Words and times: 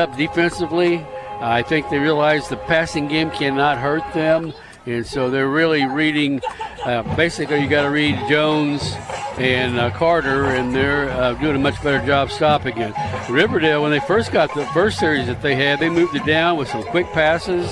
up 0.00 0.16
defensively. 0.16 1.04
I 1.40 1.60
think 1.62 1.90
they 1.90 1.98
realize 1.98 2.48
the 2.48 2.56
passing 2.56 3.08
game 3.08 3.32
cannot 3.32 3.78
hurt 3.78 4.04
them, 4.14 4.52
and 4.86 5.04
so 5.04 5.28
they're 5.28 5.48
really 5.48 5.88
reading. 5.88 6.40
Uh, 6.84 7.02
basically, 7.16 7.58
you 7.60 7.68
got 7.68 7.82
to 7.82 7.90
read 7.90 8.16
Jones 8.28 8.94
and 9.38 9.76
uh, 9.76 9.90
Carter, 9.90 10.44
and 10.44 10.72
they're 10.72 11.10
uh, 11.10 11.34
doing 11.34 11.56
a 11.56 11.58
much 11.58 11.82
better 11.82 11.98
job 12.06 12.30
stopping 12.30 12.78
it. 12.78 12.94
Riverdale, 13.28 13.82
when 13.82 13.90
they 13.90 13.98
first 13.98 14.30
got 14.30 14.54
the 14.54 14.64
first 14.66 15.00
series 15.00 15.26
that 15.26 15.42
they 15.42 15.56
had, 15.56 15.80
they 15.80 15.90
moved 15.90 16.14
it 16.14 16.24
down 16.24 16.56
with 16.56 16.68
some 16.68 16.84
quick 16.84 17.08
passes 17.08 17.68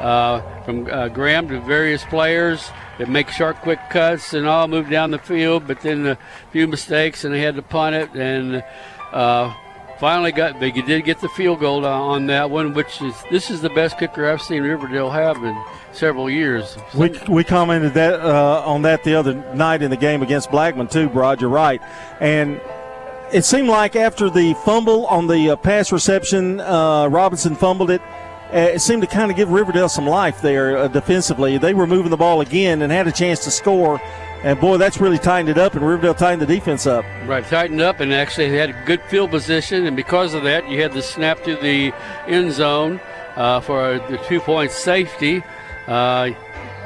uh, 0.00 0.40
from 0.64 0.86
uh, 0.86 1.08
Graham 1.08 1.46
to 1.48 1.60
various 1.60 2.02
players 2.04 2.70
that 2.96 3.10
make 3.10 3.28
sharp, 3.28 3.58
quick 3.58 3.80
cuts, 3.90 4.32
and 4.32 4.46
all 4.46 4.66
moved 4.66 4.88
down 4.88 5.10
the 5.10 5.18
field. 5.18 5.66
But 5.66 5.82
then 5.82 6.06
a 6.06 6.18
few 6.52 6.68
mistakes, 6.68 7.24
and 7.24 7.34
they 7.34 7.42
had 7.42 7.56
to 7.56 7.62
punt 7.62 7.96
it, 7.96 8.14
and 8.14 8.64
uh, 9.12 9.54
finally 9.98 10.32
got 10.32 10.58
they 10.60 10.70
did 10.70 11.04
get 11.04 11.20
the 11.20 11.28
field 11.30 11.60
goal 11.60 11.84
on 11.86 12.26
that 12.26 12.50
one, 12.50 12.74
which 12.74 13.00
is 13.02 13.14
this 13.30 13.50
is 13.50 13.60
the 13.60 13.70
best 13.70 13.98
kicker 13.98 14.30
I've 14.30 14.42
seen 14.42 14.62
Riverdale 14.62 15.10
have 15.10 15.42
in 15.42 15.56
several 15.92 16.30
years. 16.30 16.76
We, 16.94 17.18
we 17.28 17.44
commented 17.44 17.94
that 17.94 18.20
uh, 18.20 18.62
on 18.64 18.82
that 18.82 19.04
the 19.04 19.14
other 19.14 19.34
night 19.54 19.82
in 19.82 19.90
the 19.90 19.96
game 19.96 20.22
against 20.22 20.50
Blackman 20.50 20.88
too, 20.88 21.08
Brad. 21.08 21.40
You're 21.40 21.50
right, 21.50 21.80
and 22.20 22.60
it 23.32 23.44
seemed 23.44 23.68
like 23.68 23.96
after 23.96 24.30
the 24.30 24.54
fumble 24.64 25.06
on 25.06 25.26
the 25.26 25.50
uh, 25.50 25.56
pass 25.56 25.90
reception, 25.92 26.60
uh, 26.60 27.08
Robinson 27.08 27.56
fumbled 27.56 27.90
it. 27.90 28.00
Uh, 28.52 28.70
it 28.74 28.80
seemed 28.80 29.02
to 29.02 29.08
kind 29.08 29.30
of 29.30 29.36
give 29.36 29.50
Riverdale 29.50 29.88
some 29.88 30.06
life 30.06 30.40
there 30.40 30.78
uh, 30.78 30.88
defensively. 30.88 31.58
They 31.58 31.74
were 31.74 31.86
moving 31.86 32.10
the 32.10 32.16
ball 32.16 32.40
again 32.40 32.82
and 32.82 32.92
had 32.92 33.08
a 33.08 33.12
chance 33.12 33.42
to 33.44 33.50
score. 33.50 34.00
And 34.42 34.60
boy, 34.60 34.76
that's 34.76 35.00
really 35.00 35.18
tightened 35.18 35.48
it 35.48 35.58
up, 35.58 35.74
and 35.74 35.84
Riverdale 35.84 36.14
tightened 36.14 36.42
the 36.42 36.46
defense 36.46 36.86
up. 36.86 37.04
Right, 37.26 37.44
tightened 37.44 37.80
up, 37.80 38.00
and 38.00 38.12
actually 38.12 38.50
they 38.50 38.58
had 38.58 38.70
a 38.70 38.84
good 38.84 39.02
field 39.02 39.30
position, 39.30 39.86
and 39.86 39.96
because 39.96 40.34
of 40.34 40.44
that, 40.44 40.68
you 40.68 40.80
had 40.82 40.92
the 40.92 41.02
snap 41.02 41.42
to 41.44 41.56
the 41.56 41.92
end 42.28 42.52
zone 42.52 43.00
uh, 43.34 43.60
for 43.60 43.98
the 44.08 44.18
two-point 44.28 44.70
safety. 44.70 45.42
Uh, 45.88 46.30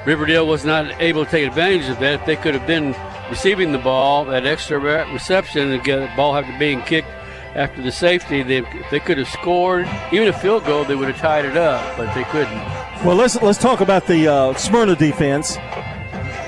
Riverdale 0.06 0.47
was 0.47 0.64
not 0.64 1.00
able 1.00 1.24
to 1.24 1.30
take 1.30 1.47
advantage 1.47 1.89
of 1.91 1.98
that. 2.00 2.20
If 2.20 2.27
they 2.27 2.36
could 2.36 2.55
have 2.55 2.66
been 2.66 2.94
receiving 3.28 3.72
the 3.72 3.78
ball, 3.78 4.24
that 4.27 4.46
extra 4.46 4.78
reception, 4.78 5.70
and 5.70 5.84
get 5.84 5.98
the 5.98 6.17
ball 6.17 6.34
having 6.34 6.58
being 6.58 6.80
kicked 6.83 7.08
after 7.55 7.83
the 7.83 7.92
safety, 7.92 8.42
they, 8.42 8.61
they 8.91 9.00
could 9.00 9.19
have 9.19 9.28
scored 9.28 9.89
even 10.12 10.28
a 10.28 10.33
field 10.33 10.64
goal. 10.64 10.84
They 10.84 10.94
would 10.94 11.08
have 11.08 11.19
tied 11.19 11.44
it 11.44 11.56
up, 11.56 11.96
but 11.96 12.14
they 12.14 12.24
couldn't. 12.24 12.56
Well, 13.05 13.17
let's 13.17 13.41
let's 13.42 13.58
talk 13.58 13.80
about 13.80 14.06
the 14.06 14.28
uh, 14.28 14.55
Smyrna 14.55 14.96
defense. 14.96 15.56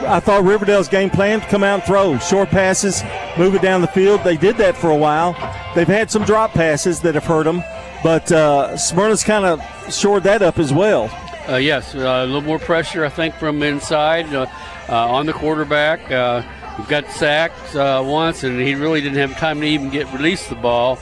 I 0.05 0.21
thought 0.21 0.45
Riverdale's 0.45 0.89
game 0.89 1.11
plan 1.11 1.41
to 1.41 1.47
come 1.47 1.63
out 1.63 1.75
and 1.81 1.83
throw 1.85 2.19
short 2.19 2.49
passes, 2.49 3.03
move 3.39 3.55
it 3.55 3.63
down 3.63 3.81
the 3.81 3.87
field. 3.87 4.23
They 4.25 4.37
did 4.37 4.57
that 4.57 4.77
for 4.77 4.91
a 4.91 4.97
while. 4.97 5.33
They've 5.75 5.87
had 5.87 6.11
some 6.11 6.25
drop 6.25 6.53
passes 6.53 7.01
that 7.01 7.15
have 7.15 7.25
hurt 7.25 7.45
them, 7.45 7.63
but 8.03 8.31
uh, 8.33 8.77
Smyrna's 8.77 9.25
kind 9.25 9.45
of 9.45 9.61
shored 9.93 10.25
that 10.25 10.43
up 10.43 10.59
as 10.59 10.73
well. 10.73 11.11
Uh, 11.49 11.57
yes, 11.57 11.95
uh, 11.95 11.99
a 11.99 12.27
little 12.27 12.43
more 12.43 12.59
pressure, 12.59 13.05
I 13.05 13.09
think, 13.09 13.35
from 13.35 13.63
inside 13.63 14.33
uh, 14.35 14.47
uh, 14.89 15.09
on 15.09 15.27
the 15.27 15.33
quarterback. 15.33 16.11
Uh, 16.11 16.43
he 16.77 16.83
got 16.85 17.09
sacked 17.11 17.75
once, 17.75 18.45
and 18.45 18.61
he 18.61 18.75
really 18.75 19.01
didn't 19.01 19.19
have 19.19 19.39
time 19.39 19.61
to 19.61 19.67
even 19.67 19.91
get 19.91 20.13
release 20.13 20.49
the 20.49 20.55
ball. 20.55 20.99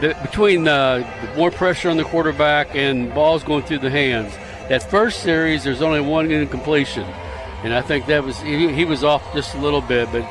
The, 0.00 0.16
between 0.22 0.64
the 0.64 1.06
more 1.36 1.50
pressure 1.50 1.90
on 1.90 1.96
the 1.96 2.04
quarterback 2.04 2.74
and 2.74 3.12
balls 3.12 3.44
going 3.44 3.64
through 3.64 3.78
the 3.78 3.90
hands, 3.90 4.34
that 4.68 4.88
first 4.88 5.22
series, 5.22 5.64
there's 5.64 5.82
only 5.82 6.00
one 6.00 6.30
incompletion 6.30 7.06
and 7.62 7.74
I 7.74 7.82
think 7.82 8.06
that 8.06 8.24
was 8.24 8.40
he, 8.40 8.72
he 8.72 8.84
was 8.84 9.04
off 9.04 9.32
just 9.34 9.54
a 9.54 9.58
little 9.58 9.80
bit, 9.80 10.10
but 10.12 10.28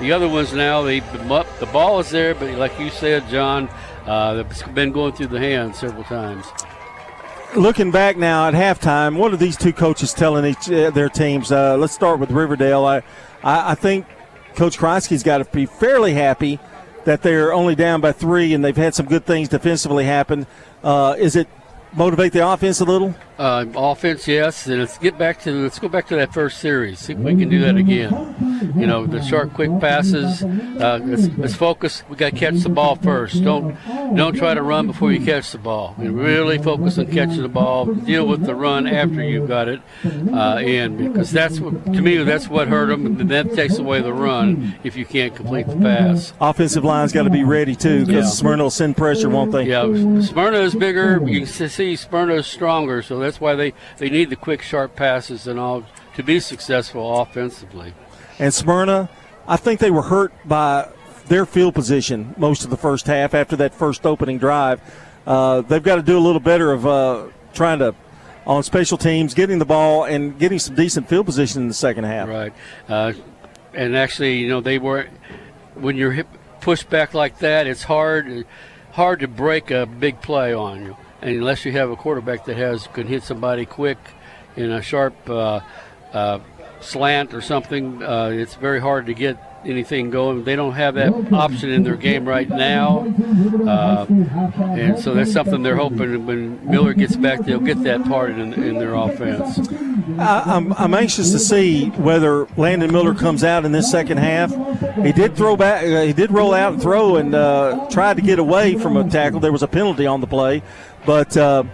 the 0.00 0.12
other 0.12 0.28
ones 0.28 0.52
now 0.52 0.82
they 0.82 1.00
the 1.00 1.68
ball 1.72 1.98
is 2.00 2.10
there, 2.10 2.34
but 2.34 2.54
like 2.54 2.78
you 2.78 2.90
said, 2.90 3.28
John, 3.28 3.68
uh, 4.06 4.44
it's 4.48 4.62
been 4.62 4.92
going 4.92 5.12
through 5.12 5.28
the 5.28 5.40
hands 5.40 5.78
several 5.78 6.04
times. 6.04 6.46
Looking 7.56 7.90
back 7.90 8.16
now 8.16 8.46
at 8.46 8.54
halftime, 8.54 9.16
what 9.16 9.32
are 9.32 9.36
these 9.36 9.56
two 9.56 9.72
coaches 9.72 10.12
telling 10.12 10.44
each 10.44 10.70
uh, 10.70 10.90
their 10.90 11.08
teams? 11.08 11.50
Uh, 11.50 11.76
let's 11.76 11.94
start 11.94 12.20
with 12.20 12.30
Riverdale. 12.30 12.84
I, 12.84 12.98
I, 13.42 13.72
I 13.72 13.74
think 13.74 14.06
Coach 14.54 14.78
Kreisky's 14.78 15.22
got 15.22 15.38
to 15.38 15.44
be 15.46 15.64
fairly 15.64 16.12
happy 16.12 16.60
that 17.04 17.22
they're 17.22 17.52
only 17.54 17.74
down 17.74 18.02
by 18.02 18.12
three 18.12 18.52
and 18.52 18.62
they've 18.62 18.76
had 18.76 18.94
some 18.94 19.06
good 19.06 19.24
things 19.24 19.48
defensively 19.48 20.04
happen. 20.04 20.46
Uh, 20.84 21.16
is 21.18 21.36
it 21.36 21.48
motivate 21.94 22.32
the 22.32 22.46
offense 22.46 22.80
a 22.80 22.84
little? 22.84 23.14
Uh, 23.38 23.64
offense, 23.76 24.26
yes. 24.26 24.66
And 24.66 24.80
let's 24.80 24.98
get 24.98 25.16
back 25.16 25.40
to 25.42 25.52
let's 25.52 25.78
go 25.78 25.88
back 25.88 26.08
to 26.08 26.16
that 26.16 26.34
first 26.34 26.58
series. 26.58 26.98
See 26.98 27.12
if 27.12 27.20
we 27.20 27.36
can 27.36 27.48
do 27.48 27.60
that 27.60 27.76
again. 27.76 28.72
You 28.76 28.84
know, 28.86 29.06
the 29.06 29.22
short, 29.22 29.54
quick 29.54 29.70
passes. 29.80 30.42
Uh, 30.42 30.98
let's, 31.04 31.28
let's, 31.38 31.54
focus. 31.54 32.02
We 32.08 32.16
got 32.16 32.32
to 32.32 32.36
catch 32.36 32.56
the 32.56 32.68
ball 32.68 32.96
first. 32.96 33.44
Don't 33.44 33.76
don't 34.16 34.34
try 34.34 34.54
to 34.54 34.62
run 34.62 34.88
before 34.88 35.12
you 35.12 35.24
catch 35.24 35.52
the 35.52 35.58
ball. 35.58 35.94
And 35.98 36.18
really 36.18 36.58
focus 36.58 36.98
on 36.98 37.06
catching 37.06 37.42
the 37.42 37.48
ball. 37.48 37.86
Deal 37.86 38.26
with 38.26 38.44
the 38.44 38.56
run 38.56 38.88
after 38.88 39.22
you've 39.22 39.46
got 39.46 39.68
it 39.68 39.80
uh, 40.32 40.60
in, 40.60 41.12
because 41.12 41.30
that's 41.30 41.60
what 41.60 41.84
to 41.84 42.02
me 42.02 42.16
that's 42.24 42.48
what 42.48 42.66
hurt 42.66 42.86
them. 42.86 43.06
And 43.06 43.30
that 43.30 43.54
takes 43.54 43.78
away 43.78 44.00
the 44.02 44.12
run 44.12 44.74
if 44.82 44.96
you 44.96 45.06
can't 45.06 45.36
complete 45.36 45.68
the 45.68 45.76
pass. 45.76 46.32
Offensive 46.40 46.82
line's 46.82 47.12
got 47.12 47.22
to 47.22 47.30
be 47.30 47.44
ready 47.44 47.76
too, 47.76 48.04
because 48.04 48.24
yeah. 48.24 48.30
Smyrna 48.30 48.64
will 48.64 48.70
send 48.70 48.96
pressure, 48.96 49.28
won't 49.28 49.52
they? 49.52 49.62
Yeah, 49.62 49.84
Smyrna 50.22 50.58
is 50.58 50.74
bigger. 50.74 51.22
You 51.24 51.38
can 51.38 51.46
see 51.78 51.94
Smyrna 51.94 52.34
is 52.34 52.46
stronger, 52.46 53.02
so 53.02 53.20
that's 53.20 53.40
why 53.40 53.54
they, 53.54 53.72
they 53.98 54.10
need 54.10 54.30
the 54.30 54.36
quick, 54.36 54.62
sharp 54.62 54.96
passes 54.96 55.46
and 55.46 55.60
all 55.60 55.84
to 56.16 56.22
be 56.24 56.40
successful 56.40 57.20
offensively. 57.20 57.94
And 58.40 58.52
Smyrna, 58.52 59.08
I 59.46 59.56
think 59.56 59.78
they 59.78 59.90
were 59.90 60.02
hurt 60.02 60.32
by 60.44 60.88
their 61.26 61.46
field 61.46 61.74
position 61.74 62.34
most 62.36 62.64
of 62.64 62.70
the 62.70 62.76
first 62.76 63.06
half 63.06 63.32
after 63.32 63.54
that 63.56 63.74
first 63.74 64.06
opening 64.06 64.38
drive. 64.38 64.80
Uh, 65.24 65.60
they've 65.60 65.82
got 65.82 65.96
to 65.96 66.02
do 66.02 66.18
a 66.18 66.20
little 66.20 66.40
better 66.40 66.72
of 66.72 66.86
uh, 66.86 67.26
trying 67.54 67.78
to 67.78 67.94
on 68.44 68.62
special 68.62 68.96
teams, 68.98 69.34
getting 69.34 69.58
the 69.58 69.66
ball 69.66 70.04
and 70.04 70.38
getting 70.38 70.58
some 70.58 70.74
decent 70.74 71.06
field 71.06 71.26
position 71.26 71.62
in 71.62 71.68
the 71.68 71.74
second 71.74 72.04
half. 72.04 72.28
Right, 72.28 72.52
uh, 72.88 73.12
and 73.74 73.94
actually, 73.94 74.38
you 74.38 74.48
know, 74.48 74.60
they 74.60 74.78
were 74.78 75.06
when 75.74 75.96
you're 75.96 76.24
pushed 76.60 76.88
back 76.88 77.14
like 77.14 77.38
that, 77.38 77.66
it's 77.66 77.84
hard 77.84 78.46
hard 78.92 79.20
to 79.20 79.28
break 79.28 79.70
a 79.70 79.86
big 79.86 80.20
play 80.22 80.52
on 80.52 80.82
you 80.82 80.96
and 81.22 81.36
unless 81.36 81.64
you 81.64 81.72
have 81.72 81.90
a 81.90 81.96
quarterback 81.96 82.44
that 82.46 82.56
has 82.56 82.86
can 82.88 83.06
hit 83.06 83.22
somebody 83.22 83.66
quick 83.66 83.98
in 84.56 84.70
a 84.70 84.82
sharp 84.82 85.14
uh, 85.28 85.60
uh, 86.12 86.38
slant 86.80 87.34
or 87.34 87.40
something, 87.40 88.02
uh, 88.02 88.30
it's 88.32 88.54
very 88.54 88.80
hard 88.80 89.06
to 89.06 89.14
get 89.14 89.36
anything 89.64 90.10
going. 90.10 90.44
They 90.44 90.56
don't 90.56 90.72
have 90.72 90.94
that 90.94 91.32
option 91.32 91.70
in 91.70 91.82
their 91.82 91.96
game 91.96 92.26
right 92.26 92.48
now, 92.48 93.12
uh, 93.66 94.06
and 94.08 94.98
so 94.98 95.14
that's 95.14 95.32
something 95.32 95.62
they're 95.62 95.76
hoping 95.76 96.26
when 96.26 96.64
Miller 96.64 96.94
gets 96.94 97.16
back, 97.16 97.40
they'll 97.40 97.60
get 97.60 97.82
that 97.82 98.04
part 98.04 98.30
in, 98.30 98.52
in 98.54 98.78
their 98.78 98.94
offense. 98.94 99.68
I'm, 100.18 100.72
I'm 100.74 100.94
anxious 100.94 101.32
to 101.32 101.38
see 101.38 101.90
whether 101.90 102.46
Landon 102.56 102.92
Miller 102.92 103.14
comes 103.14 103.44
out 103.44 103.64
in 103.64 103.72
this 103.72 103.90
second 103.90 104.18
half. 104.18 104.50
He 104.96 105.12
did 105.12 105.36
throw 105.36 105.56
back, 105.56 105.84
uh, 105.84 106.02
he 106.02 106.12
did 106.12 106.30
roll 106.30 106.54
out 106.54 106.74
and 106.74 106.82
throw 106.82 107.16
and 107.16 107.34
uh, 107.34 107.88
tried 107.90 108.16
to 108.16 108.22
get 108.22 108.38
away 108.38 108.76
from 108.76 108.96
a 108.96 109.08
tackle. 109.08 109.40
There 109.40 109.52
was 109.52 109.62
a 109.62 109.68
penalty 109.68 110.06
on 110.06 110.20
the 110.20 110.26
play, 110.26 110.62
but 111.08 111.34
uh, 111.38 111.64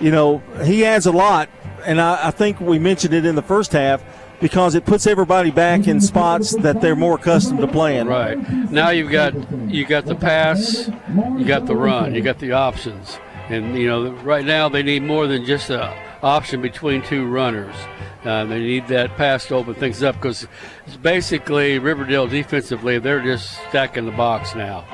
you 0.00 0.10
know 0.10 0.42
he 0.62 0.84
adds 0.84 1.06
a 1.06 1.12
lot, 1.12 1.48
and 1.86 1.98
I, 1.98 2.28
I 2.28 2.30
think 2.30 2.60
we 2.60 2.78
mentioned 2.78 3.14
it 3.14 3.24
in 3.24 3.36
the 3.36 3.42
first 3.42 3.72
half 3.72 4.04
because 4.38 4.74
it 4.74 4.84
puts 4.84 5.06
everybody 5.06 5.50
back 5.50 5.88
in 5.88 5.98
spots 5.98 6.54
that 6.56 6.82
they're 6.82 6.94
more 6.94 7.14
accustomed 7.14 7.60
to 7.60 7.68
playing. 7.68 8.06
Right. 8.06 8.36
Now 8.70 8.90
you've 8.90 9.10
got 9.10 9.32
you 9.70 9.86
got 9.86 10.04
the 10.04 10.14
pass, 10.14 10.90
you 11.38 11.44
got 11.46 11.64
the 11.64 11.74
run, 11.74 12.14
you 12.14 12.20
got 12.20 12.38
the 12.38 12.52
options. 12.52 13.18
And 13.48 13.78
you 13.78 13.88
know, 13.88 14.10
right 14.10 14.44
now 14.44 14.68
they 14.68 14.82
need 14.82 15.04
more 15.04 15.26
than 15.26 15.46
just 15.46 15.70
a 15.70 15.96
option 16.22 16.60
between 16.60 17.00
two 17.00 17.26
runners. 17.26 17.74
Uh, 18.24 18.44
they 18.44 18.60
need 18.60 18.88
that 18.88 19.16
pass 19.16 19.46
to 19.46 19.54
open 19.54 19.74
things 19.74 20.02
up 20.02 20.16
because 20.16 20.46
it's 20.86 20.98
basically 20.98 21.78
Riverdale 21.78 22.26
defensively, 22.26 22.98
they're 22.98 23.22
just 23.22 23.52
stacking 23.70 24.04
the 24.04 24.12
box 24.12 24.54
now. 24.54 24.84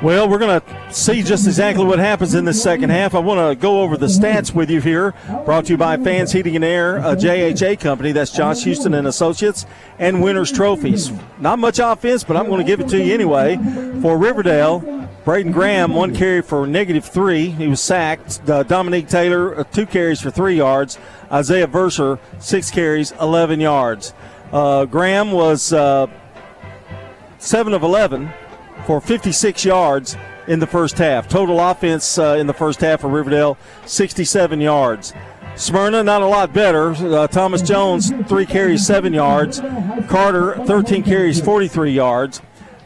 Well, 0.00 0.28
we're 0.28 0.38
going 0.38 0.60
to 0.60 0.94
see 0.94 1.24
just 1.24 1.44
exactly 1.48 1.84
what 1.84 1.98
happens 1.98 2.34
in 2.34 2.44
the 2.44 2.54
second 2.54 2.90
half. 2.90 3.16
I 3.16 3.18
want 3.18 3.40
to 3.40 3.60
go 3.60 3.82
over 3.82 3.96
the 3.96 4.06
stats 4.06 4.54
with 4.54 4.70
you 4.70 4.80
here. 4.80 5.12
Brought 5.44 5.64
to 5.64 5.72
you 5.72 5.76
by 5.76 5.96
Fans 5.96 6.30
Heating 6.30 6.54
and 6.54 6.64
Air, 6.64 6.98
a 6.98 7.16
JHA 7.16 7.80
company. 7.80 8.12
That's 8.12 8.30
Josh 8.30 8.62
Houston 8.62 8.94
and 8.94 9.08
Associates, 9.08 9.66
and 9.98 10.22
Winners 10.22 10.52
Trophies. 10.52 11.10
Not 11.40 11.58
much 11.58 11.80
offense, 11.80 12.22
but 12.22 12.36
I'm 12.36 12.46
going 12.46 12.60
to 12.60 12.64
give 12.64 12.78
it 12.78 12.88
to 12.90 13.04
you 13.04 13.12
anyway. 13.12 13.56
For 14.00 14.16
Riverdale, 14.16 15.08
Braden 15.24 15.50
Graham, 15.50 15.92
one 15.92 16.14
carry 16.14 16.42
for 16.42 16.64
negative 16.64 17.04
three. 17.04 17.48
He 17.50 17.66
was 17.66 17.80
sacked. 17.80 18.48
Uh, 18.48 18.62
Dominique 18.62 19.08
Taylor, 19.08 19.58
uh, 19.58 19.64
two 19.64 19.84
carries 19.84 20.20
for 20.20 20.30
three 20.30 20.54
yards. 20.54 20.96
Isaiah 21.32 21.66
Verser, 21.66 22.20
six 22.38 22.70
carries, 22.70 23.10
11 23.20 23.58
yards. 23.58 24.14
Uh, 24.52 24.84
Graham 24.84 25.32
was 25.32 25.72
uh, 25.72 26.06
7 27.38 27.72
of 27.72 27.82
11 27.82 28.32
for 28.86 29.00
56 29.00 29.64
yards 29.64 30.16
in 30.46 30.58
the 30.58 30.66
first 30.66 30.98
half. 30.98 31.28
Total 31.28 31.60
offense 31.60 32.18
uh, 32.18 32.36
in 32.38 32.46
the 32.46 32.54
first 32.54 32.80
half 32.80 33.00
for 33.00 33.08
Riverdale, 33.08 33.58
67 33.86 34.60
yards. 34.60 35.12
Smyrna, 35.56 36.04
not 36.04 36.22
a 36.22 36.26
lot 36.26 36.52
better. 36.52 36.90
Uh, 36.92 37.26
Thomas 37.26 37.62
Jones, 37.62 38.12
three 38.28 38.46
carries, 38.46 38.86
seven 38.86 39.12
yards. 39.12 39.60
Carter, 40.08 40.56
13 40.66 41.02
carries, 41.02 41.40
43 41.40 41.90
yards. 41.90 42.40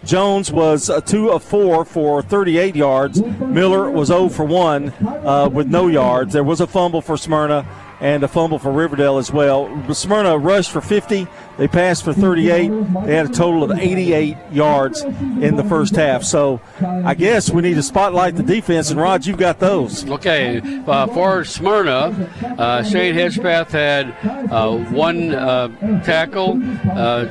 Jones 0.05 0.50
was 0.50 0.91
uh, 0.91 1.00
two 1.00 1.31
of 1.31 1.44
four 1.44 1.85
for 1.85 2.23
38 2.23 2.75
yards. 2.75 3.23
Miller 3.23 3.91
was 3.91 4.09
0 4.09 4.31
for 4.31 4.44
1 4.44 4.89
uh, 4.89 5.49
with 5.53 5.69
no 5.69 5.87
yards. 5.87 6.33
There 6.33 6.43
was 6.43 6.61
a 6.61 6.67
fumble 6.67 7.00
for 7.00 7.17
Smyrna 7.17 7.67
and 8.03 8.25
a 8.25 8.29
fumble 8.29 8.59
for 8.59 8.73
Riverdale 8.73 9.17
as 9.17 9.33
well. 9.33 9.71
Smyrna 9.95 10.37
rushed 10.37 10.73
for 10.73 10.81
50. 10.81 11.29
They 11.57 11.69
passed 11.69 12.05
for 12.05 12.13
38. 12.13 12.69
They 13.07 13.15
had 13.15 13.27
a 13.27 13.33
total 13.33 13.63
of 13.63 13.79
88 13.79 14.37
yards 14.51 15.03
in 15.03 15.55
the 15.55 15.63
first 15.63 15.95
half. 15.95 16.25
So 16.25 16.61
I 16.83 17.15
guess 17.15 17.49
we 17.51 17.63
need 17.63 17.75
to 17.75 17.83
spotlight 17.83 18.35
the 18.35 18.43
defense. 18.43 18.91
And 18.91 19.01
Rod, 19.01 19.25
you've 19.25 19.39
got 19.39 19.61
those. 19.61 20.09
Okay, 20.11 20.61
uh, 20.85 21.07
for 21.07 21.45
Smyrna, 21.45 22.29
uh, 22.59 22.83
Shane 22.83 23.15
Hedgepath 23.15 23.71
had 23.71 24.17
uh, 24.51 24.77
one 24.93 25.33
uh, 25.33 25.69
tackle. 26.03 26.61
Uh, 26.91 27.29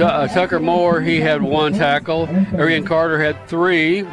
uh, 0.00 0.28
Tucker 0.28 0.60
Moore, 0.60 1.02
he 1.02 1.20
had 1.20 1.42
one 1.42 1.74
tackle. 1.74 2.28
Arian 2.54 2.84
Carter 2.86 3.22
had 3.22 3.46
three. 3.46 4.06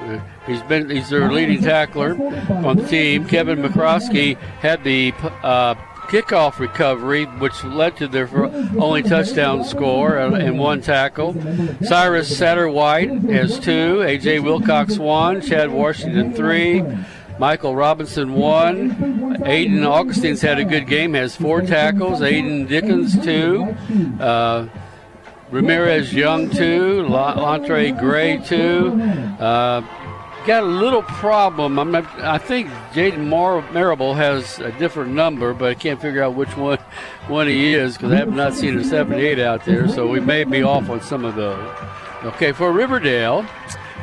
He's 0.47 0.61
been 0.63 0.89
he's 0.89 1.09
their 1.09 1.31
leading 1.31 1.61
tackler 1.61 2.11
on 2.49 2.77
the 2.77 2.87
team. 2.87 3.25
Kevin 3.25 3.59
McCroskey 3.61 4.37
had 4.37 4.83
the 4.83 5.11
uh, 5.43 5.75
kickoff 6.07 6.59
recovery, 6.59 7.25
which 7.25 7.63
led 7.63 7.97
to 7.97 8.07
their 8.07 8.29
only 8.79 9.01
touchdown 9.01 9.63
score 9.63 10.17
and 10.17 10.59
one 10.59 10.81
tackle. 10.81 11.35
Cyrus 11.81 12.35
Satterwhite 12.35 13.09
has 13.23 13.59
two. 13.59 13.97
AJ 14.05 14.43
Wilcox 14.43 14.97
one. 14.97 15.41
Chad 15.41 15.71
Washington 15.71 16.33
three. 16.33 16.83
Michael 17.39 17.75
Robinson 17.75 18.33
one. 18.33 18.91
Aiden 19.39 19.85
Augustine's 19.85 20.41
had 20.41 20.59
a 20.59 20.63
good 20.63 20.87
game, 20.87 21.13
has 21.15 21.35
four 21.35 21.61
tackles. 21.61 22.21
Aiden 22.21 22.67
Dickens 22.67 23.21
two. 23.23 23.75
Uh, 24.19 24.67
Ramirez 25.51 26.13
Young 26.13 26.49
two. 26.49 27.03
Lantre 27.09 27.99
Gray 27.99 28.37
two. 28.37 28.93
Uh, 29.39 29.81
got 30.45 30.63
a 30.63 30.67
little 30.67 31.01
problem. 31.03 31.79
I'm 31.79 31.91
not, 31.91 32.05
I 32.19 32.37
think 32.37 32.69
Jaden 32.93 33.27
Marable 33.27 34.13
has 34.13 34.59
a 34.59 34.71
different 34.73 35.11
number, 35.13 35.53
but 35.53 35.69
I 35.69 35.73
can't 35.73 36.01
figure 36.01 36.23
out 36.23 36.35
which 36.35 36.55
one 36.55 36.77
one 37.27 37.47
he 37.47 37.73
is 37.73 37.97
because 37.97 38.11
I 38.11 38.17
have 38.17 38.33
not 38.33 38.53
seen 38.53 38.77
a 38.77 38.83
78 38.83 39.39
out 39.39 39.65
there. 39.65 39.87
So 39.87 40.07
we 40.07 40.19
may 40.19 40.43
be 40.43 40.63
off 40.63 40.89
on 40.89 41.01
some 41.01 41.25
of 41.25 41.35
those. 41.35 41.77
Okay, 42.23 42.51
for 42.51 42.71
Riverdale, 42.71 43.45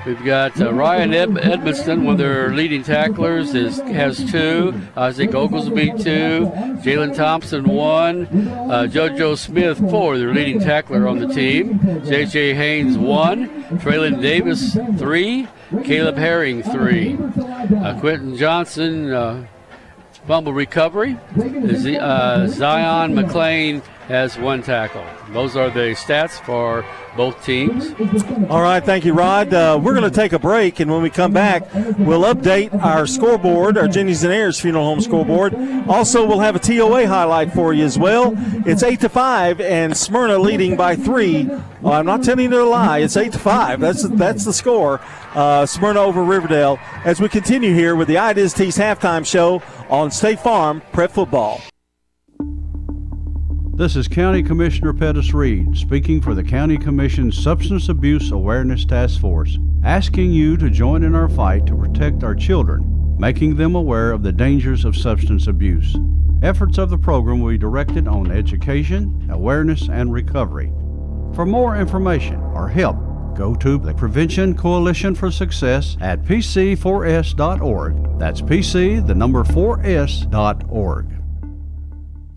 we've 0.05 0.25
got 0.25 0.61
uh, 0.61 0.73
Ryan 0.73 1.15
Ed- 1.15 1.29
Edmonston, 1.31 2.05
one 2.05 2.15
of 2.15 2.19
their 2.19 2.51
leading 2.55 2.83
tacklers, 2.83 3.55
is 3.55 3.79
has 3.79 4.31
two. 4.31 4.75
Isaac 4.97 5.35
Oglesby 5.35 5.93
two. 5.99 6.51
Jalen 6.83 7.15
Thompson 7.17 7.65
one. 7.65 8.27
Uh, 8.27 8.87
JoJo 8.91 9.37
Smith 9.39 9.79
four, 9.91 10.19
their 10.19 10.33
leading 10.35 10.61
tackler 10.61 11.07
on 11.09 11.19
the 11.19 11.29
team. 11.29 11.81
J.J. 12.05 12.55
Haynes 12.55 12.99
one. 12.99 13.49
Traylon 13.79 14.21
Davis 14.21 14.75
three. 14.99 15.49
Caleb 15.85 16.17
Herring, 16.17 16.63
three. 16.63 17.17
Uh, 17.17 17.99
Quentin 18.01 18.37
Johnson, 18.37 19.13
uh, 19.13 19.47
fumble 20.27 20.53
recovery. 20.53 21.17
Uh, 21.37 22.47
Zion 22.47 23.15
McLean 23.15 23.83
has 24.13 24.37
one 24.37 24.63
tackle. 24.63 25.07
Those 25.31 25.57
are 25.57 25.71
the 25.71 25.95
stats 25.95 26.39
for 26.45 26.85
both 27.17 27.43
teams. 27.43 27.95
All 28.51 28.61
right, 28.61 28.85
thank 28.85 29.07
you, 29.07 29.15
Rod. 29.15 29.55
Uh, 29.55 29.81
we're 29.83 29.95
going 29.95 30.09
to 30.09 30.15
take 30.15 30.35
a 30.35 30.39
break, 30.39 30.81
and 30.81 30.91
when 30.93 31.01
we 31.01 31.09
come 31.09 31.33
back, 31.33 31.63
we'll 31.73 32.25
update 32.25 32.75
our 32.85 33.07
scoreboard, 33.07 33.79
our 33.79 33.89
Jennings 33.89 34.23
and 34.23 34.31
Ayers 34.31 34.61
Funeral 34.61 34.85
Home 34.85 35.01
scoreboard. 35.01 35.55
Also, 35.89 36.27
we'll 36.27 36.41
have 36.41 36.55
a 36.55 36.59
TOA 36.59 37.07
highlight 37.07 37.55
for 37.55 37.73
you 37.73 37.87
as 37.87 37.99
well. 37.99 38.35
It's 38.67 38.83
eight 38.83 39.01
to 39.01 39.09
five, 39.09 39.63
and 39.63 39.97
Smyrna 39.97 40.39
leading 40.39 40.77
by 40.77 40.95
three. 40.95 41.49
Oh, 41.83 41.93
I'm 41.93 42.05
not 42.05 42.23
telling 42.23 42.53
you 42.53 42.63
a 42.63 42.69
lie. 42.69 42.99
It's 42.99 43.17
eight 43.17 43.33
to 43.33 43.39
five. 43.39 43.81
That's 43.81 44.07
that's 44.11 44.45
the 44.45 44.53
score. 44.53 45.01
Uh, 45.35 45.65
Smyrna 45.65 46.01
over 46.01 46.23
Riverdale. 46.23 46.79
As 47.07 47.19
we 47.19 47.31
continue 47.31 47.73
here 47.73 47.97
with 47.97 48.09
the 48.09 48.19
Ideas 48.19 48.53
Tees 48.53 48.77
halftime 48.77 49.25
show 49.25 49.63
on 49.89 50.11
State 50.11 50.41
Farm 50.41 50.83
Prep 50.93 51.13
Football. 51.13 51.63
This 53.75 53.97
is 53.97 54.07
County 54.07 54.43
Commissioner 54.43 54.93
Pettis 54.93 55.33
Reed 55.33 55.79
speaking 55.79 56.21
for 56.21 56.35
the 56.35 56.45
County 56.45 56.77
Commission's 56.77 57.43
Substance 57.43 57.89
Abuse 57.89 58.31
Awareness 58.31 58.85
Task 58.85 59.19
Force, 59.19 59.59
asking 59.83 60.31
you 60.31 60.59
to 60.59 60.69
join 60.69 61.03
in 61.03 61.15
our 61.15 61.31
fight 61.31 61.65
to 61.67 61.75
protect 61.75 62.23
our 62.23 62.35
children, 62.35 63.17
making 63.19 63.57
them 63.57 63.75
aware 63.75 64.13
of 64.13 64.23
the 64.23 64.31
dangers 64.31 64.85
of 64.85 64.95
substance 64.95 65.47
abuse. 65.47 65.97
Efforts 66.43 66.77
of 66.77 66.91
the 66.91 66.99
program 66.99 67.41
will 67.41 67.53
be 67.53 67.57
directed 67.57 68.07
on 68.07 68.31
education, 68.31 69.27
awareness, 69.31 69.89
and 69.89 70.13
recovery. 70.13 70.71
For 71.35 71.47
more 71.47 71.75
information 71.75 72.37
or 72.55 72.69
help, 72.69 72.99
go 73.35 73.55
to 73.55 73.79
the 73.79 73.95
Prevention 73.95 74.55
Coalition 74.55 75.15
for 75.15 75.31
Success 75.31 75.97
at 75.99 76.23
pc4s.org. 76.25 78.19
That's 78.19 78.43
pc, 78.43 79.07
the 79.07 79.15
number 79.15 79.45
4s.org. 79.45 81.22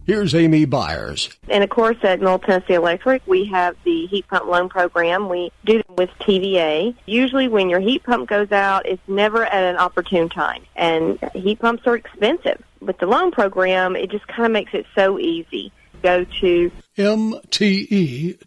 Here's 0.05 0.35
Amy 0.35 0.65
Byers. 0.65 1.35
And 1.49 1.63
of 1.63 1.71
course, 1.71 1.97
at 2.03 2.19
Middle 2.19 2.37
Tennessee 2.37 2.75
Electric, 2.75 3.25
we 3.25 3.45
have 3.45 3.75
the 3.83 4.05
heat 4.05 4.27
pump 4.27 4.45
loan 4.45 4.69
program. 4.69 5.29
We 5.29 5.51
do 5.65 5.79
it 5.79 5.89
with 5.89 6.11
TVA. 6.19 6.95
Usually, 7.07 7.47
when 7.47 7.69
your 7.69 7.79
heat 7.79 8.03
pump 8.03 8.29
goes 8.29 8.51
out, 8.51 8.85
it's 8.85 9.01
never 9.07 9.43
at 9.43 9.63
an 9.63 9.77
opportune 9.77 10.29
time. 10.29 10.61
And 10.75 11.17
heat 11.33 11.57
pumps 11.57 11.87
are 11.87 11.95
expensive. 11.95 12.63
With 12.81 12.99
the 12.99 13.07
loan 13.07 13.31
program, 13.31 13.95
it 13.95 14.11
just 14.11 14.27
kind 14.27 14.45
of 14.45 14.51
makes 14.51 14.75
it 14.75 14.85
so 14.93 15.17
easy. 15.17 15.71
Go 16.03 16.23
to 16.41 16.71
mte.com. 16.99 18.39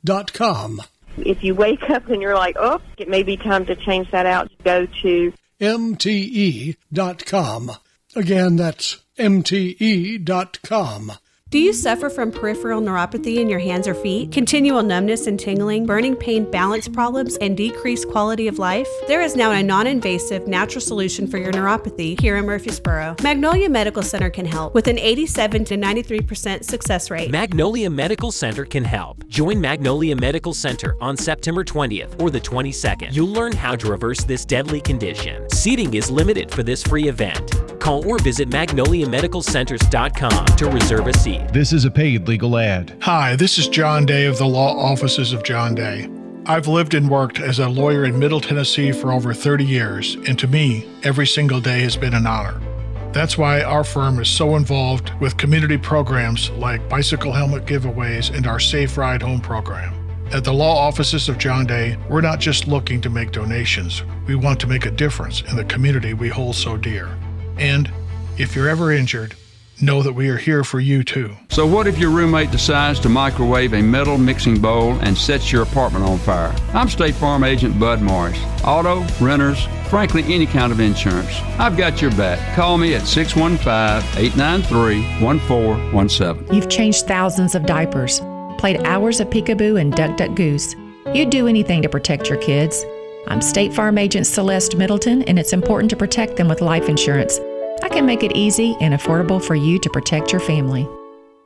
If 1.17 1.43
you 1.43 1.57
wake 1.57 1.91
up 1.91 2.09
and 2.09 2.23
you're 2.23 2.37
like, 2.37 2.57
oh, 2.61 2.81
it 2.97 3.09
may 3.09 3.25
be 3.25 3.37
time 3.37 3.67
to 3.67 3.75
change 3.75 4.13
that 4.13 4.27
out, 4.27 4.49
go 4.63 4.87
to 5.03 5.33
mte.com. 5.61 6.77
Again, 8.15 8.55
that's 8.55 8.99
mte.com. 9.19 11.13
Do 11.51 11.59
you 11.59 11.73
suffer 11.73 12.11
from 12.11 12.31
peripheral 12.31 12.83
neuropathy 12.83 13.37
in 13.37 13.49
your 13.49 13.59
hands 13.59 13.89
or 13.89 13.95
feet, 13.95 14.33
continual 14.33 14.83
numbness 14.83 15.27
and 15.27 15.41
tingling, 15.41 15.87
burning 15.87 16.15
pain, 16.15 16.51
balance 16.51 16.89
problems, 16.89 17.39
and 17.39 17.57
decreased 17.57 18.07
quality 18.11 18.49
of 18.49 18.59
life? 18.59 18.87
There 19.07 19.23
is 19.23 19.35
now 19.35 19.53
a 19.53 19.63
non 19.63 19.87
invasive, 19.87 20.47
natural 20.47 20.83
solution 20.83 21.27
for 21.27 21.39
your 21.39 21.51
neuropathy 21.51 22.21
here 22.21 22.37
in 22.37 22.45
Murfreesboro. 22.45 23.17
Magnolia 23.23 23.71
Medical 23.71 24.03
Center 24.03 24.29
can 24.29 24.45
help 24.45 24.75
with 24.75 24.89
an 24.89 24.99
87 24.99 25.65
to 25.65 25.79
93% 25.79 26.65
success 26.65 27.11
rate. 27.11 27.31
Magnolia 27.31 27.89
Medical 27.89 28.31
Center 28.31 28.67
can 28.67 28.85
help. 28.85 29.27
Join 29.29 29.59
Magnolia 29.59 30.17
Medical 30.17 30.53
Center 30.53 30.99
on 31.01 31.17
September 31.17 31.65
20th 31.65 32.21
or 32.21 32.29
the 32.29 32.41
22nd. 32.43 33.15
You'll 33.15 33.33
learn 33.33 33.53
how 33.53 33.75
to 33.75 33.91
reverse 33.91 34.23
this 34.23 34.45
deadly 34.45 34.83
condition. 34.83 35.49
Seating 35.49 35.95
is 35.95 36.11
limited 36.11 36.51
for 36.51 36.63
this 36.63 36.83
free 36.83 37.09
event. 37.09 37.55
Call 37.79 38.07
or 38.09 38.19
visit 38.19 38.51
magnoliamedicalcenters.com 38.51 40.47
to 40.57 40.71
reserve 40.71 41.07
a 41.07 41.15
seat. 41.15 41.49
This 41.53 41.73
is 41.73 41.85
a 41.85 41.91
paid 41.91 42.29
legal 42.29 42.59
ad. 42.59 42.97
Hi, 43.03 43.37
this 43.37 43.59
is 43.59 43.69
John 43.69 44.07
Day 44.07 44.27
of 44.27 44.39
the 44.39 44.47
Law 44.47 44.77
Offices 44.77 45.33
of 45.33 45.43
John 45.43 45.75
Day. 45.75 46.09
I've 46.47 46.67
lived 46.67 46.95
and 46.95 47.11
worked 47.11 47.41
as 47.41 47.59
a 47.59 47.69
lawyer 47.69 48.05
in 48.07 48.19
Middle 48.19 48.41
Tennessee 48.41 48.91
for 48.91 49.13
over 49.13 49.35
30 49.35 49.67
years, 49.67 50.15
and 50.27 50.39
to 50.39 50.47
me, 50.47 50.89
every 51.03 51.27
single 51.27 51.61
day 51.61 51.81
has 51.81 51.95
been 51.97 52.15
an 52.15 52.27
honor. 52.27 52.59
That's 53.13 53.37
why 53.37 53.63
our 53.63 53.85
firm 53.85 54.19
is 54.19 54.29
so 54.29 54.57
involved 54.57 55.13
with 55.21 55.37
community 55.37 55.77
programs 55.77 56.51
like 56.53 56.89
bicycle 56.89 57.33
helmet 57.33 57.67
giveaways 57.67 58.35
and 58.35 58.47
our 58.47 58.61
Safe 58.61 58.97
Ride 58.97 59.23
Home 59.23 59.41
program. 59.41 59.95
At 60.33 60.45
the 60.45 60.53
law 60.53 60.77
offices 60.77 61.29
of 61.29 61.39
John 61.39 61.67
Day, 61.67 61.97
we're 62.09 62.21
not 62.21 62.39
just 62.39 62.67
looking 62.67 63.01
to 63.01 63.11
make 63.11 63.33
donations, 63.33 64.03
we 64.27 64.35
want 64.35 64.61
to 64.61 64.67
make 64.67 64.85
a 64.87 64.91
difference 64.91 65.43
in 65.43 65.57
the 65.57 65.65
community 65.65 66.13
we 66.15 66.29
hold 66.29 66.55
so 66.55 66.77
dear. 66.77 67.09
And 67.59 67.91
if 68.39 68.55
you're 68.55 68.69
ever 68.69 68.93
injured, 68.93 69.35
know 69.81 70.03
that 70.03 70.13
we 70.13 70.29
are 70.29 70.37
here 70.37 70.65
for 70.65 70.81
you 70.81 71.03
too. 71.05 71.37
So, 71.49 71.67
what 71.67 71.87
if 71.87 71.99
your 71.99 72.11
roommate 72.11 72.51
decides 72.51 73.01
to 73.01 73.09
microwave 73.09 73.75
a 73.75 73.83
metal 73.83 74.19
mixing 74.19 74.61
bowl 74.61 74.93
and 75.01 75.17
sets 75.17 75.53
your 75.53 75.63
apartment 75.63 76.05
on 76.05 76.19
fire? 76.19 76.55
I'm 76.73 76.89
State 76.89 77.15
Farm 77.15 77.45
Agent 77.45 77.79
Bud 77.79 78.01
Morris. 78.01 78.39
Auto, 78.65 79.05
renters, 79.21 79.65
frankly, 79.89 80.23
any 80.25 80.47
kind 80.47 80.73
of 80.73 80.81
insurance. 80.81 81.41
I've 81.59 81.77
got 81.77 82.01
your 82.01 82.11
back. 82.13 82.55
Call 82.55 82.79
me 82.79 82.95
at 82.95 83.07
615 83.07 84.25
893 84.25 85.25
1417. 85.25 86.55
You've 86.55 86.69
changed 86.69 87.07
thousands 87.07 87.55
of 87.55 87.67
diapers, 87.67 88.21
played 88.59 88.83
hours 88.85 89.21
of 89.21 89.29
peekaboo 89.31 89.81
and 89.81 89.93
duck 89.95 90.17
duck 90.17 90.35
goose. 90.35 90.75
You'd 91.15 91.31
do 91.31 91.49
anything 91.49 91.83
to 91.83 91.89
protect 91.89 92.29
your 92.29 92.39
kids. 92.39 92.85
I'm 93.27 93.43
State 93.43 93.75
Farm 93.75 93.99
Agent 93.99 94.27
Celeste 94.27 94.77
Middleton, 94.77 95.23
and 95.25 95.39
it's 95.39 95.53
important 95.53 95.91
to 95.91 95.97
protect 95.97 96.37
them 96.37 96.49
with 96.49 96.61
life 96.61 96.89
insurance. 96.89 97.39
I 97.83 97.89
can 97.89 98.07
make 98.07 98.23
it 98.23 98.37
easy 98.37 98.77
and 98.81 98.95
affordable 98.95 99.43
for 99.43 99.55
you 99.55 99.79
to 99.79 99.91
protect 99.91 100.33
your 100.33 100.41
family. 100.41 100.89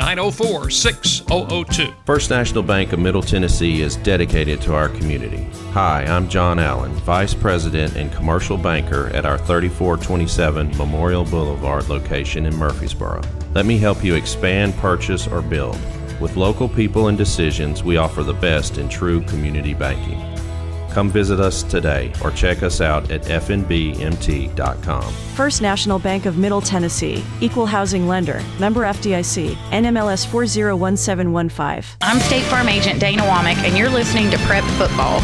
904 0.00 0.70
6002. 0.70 1.92
First 2.06 2.30
National 2.30 2.62
Bank 2.62 2.94
of 2.94 2.98
Middle 2.98 3.20
Tennessee 3.20 3.82
is 3.82 3.96
dedicated 3.96 4.58
to 4.62 4.74
our 4.74 4.88
community. 4.88 5.44
Hi, 5.72 6.04
I'm 6.04 6.26
John 6.26 6.58
Allen, 6.58 6.92
Vice 7.04 7.34
President 7.34 7.96
and 7.96 8.10
Commercial 8.10 8.56
Banker 8.56 9.08
at 9.08 9.26
our 9.26 9.36
3427 9.36 10.74
Memorial 10.78 11.24
Boulevard 11.24 11.90
location 11.90 12.46
in 12.46 12.56
Murfreesboro. 12.56 13.20
Let 13.54 13.66
me 13.66 13.76
help 13.76 14.02
you 14.02 14.14
expand, 14.14 14.74
purchase, 14.76 15.26
or 15.26 15.42
build. 15.42 15.78
With 16.18 16.34
local 16.36 16.66
people 16.66 17.08
and 17.08 17.18
decisions, 17.18 17.84
we 17.84 17.98
offer 17.98 18.22
the 18.22 18.32
best 18.32 18.78
in 18.78 18.88
true 18.88 19.20
community 19.24 19.74
banking. 19.74 20.18
Come 20.90 21.10
visit 21.10 21.38
us 21.38 21.62
today 21.62 22.12
or 22.22 22.30
check 22.32 22.62
us 22.62 22.80
out 22.80 23.10
at 23.10 23.22
fnbmt.com. 23.22 25.12
First 25.34 25.62
National 25.62 25.98
Bank 25.98 26.26
of 26.26 26.36
Middle 26.36 26.60
Tennessee, 26.60 27.24
Equal 27.40 27.66
Housing 27.66 28.08
Lender, 28.08 28.42
member 28.58 28.82
FDIC, 28.82 29.54
NMLS 29.70 30.26
401715. 30.26 31.96
I'm 32.00 32.18
State 32.20 32.42
Farm 32.44 32.68
Agent 32.68 32.98
Dana 33.00 33.22
Womack, 33.22 33.56
and 33.64 33.78
you're 33.78 33.88
listening 33.88 34.30
to 34.30 34.38
Prep 34.38 34.64
Football. 34.78 35.20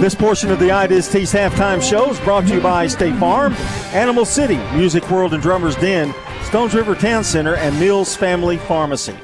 This 0.00 0.14
portion 0.14 0.50
of 0.50 0.58
the 0.58 0.70
Ideas 0.70 1.08
Tees 1.08 1.32
halftime 1.32 1.80
show 1.82 2.10
is 2.10 2.18
brought 2.20 2.46
to 2.48 2.54
you 2.54 2.60
by 2.60 2.86
State 2.86 3.14
Farm, 3.16 3.52
Animal 3.92 4.24
City, 4.24 4.56
Music 4.74 5.08
World 5.10 5.34
and 5.34 5.42
Drummers 5.42 5.76
Den, 5.76 6.14
Stones 6.44 6.74
River 6.74 6.94
Town 6.94 7.22
Center, 7.22 7.56
and 7.56 7.78
Mills 7.78 8.16
Family 8.16 8.56
Pharmacy. 8.56 9.14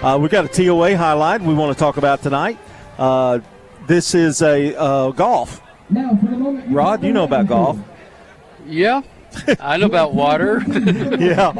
Uh, 0.00 0.16
we've 0.18 0.30
got 0.30 0.44
a 0.44 0.48
TOA 0.48 0.96
highlight 0.96 1.42
we 1.42 1.52
want 1.54 1.72
to 1.72 1.78
talk 1.78 1.96
about 1.96 2.22
tonight. 2.22 2.58
Uh, 2.98 3.40
this 3.86 4.14
is 4.14 4.42
a 4.42 4.78
uh, 4.78 5.10
golf. 5.10 5.60
Rod, 5.90 7.02
you 7.02 7.12
know 7.12 7.24
about 7.24 7.46
golf. 7.46 7.78
Yeah. 8.66 9.02
I 9.60 9.76
know 9.76 9.86
about 9.86 10.14
water. 10.14 10.62
yeah, 10.68 11.52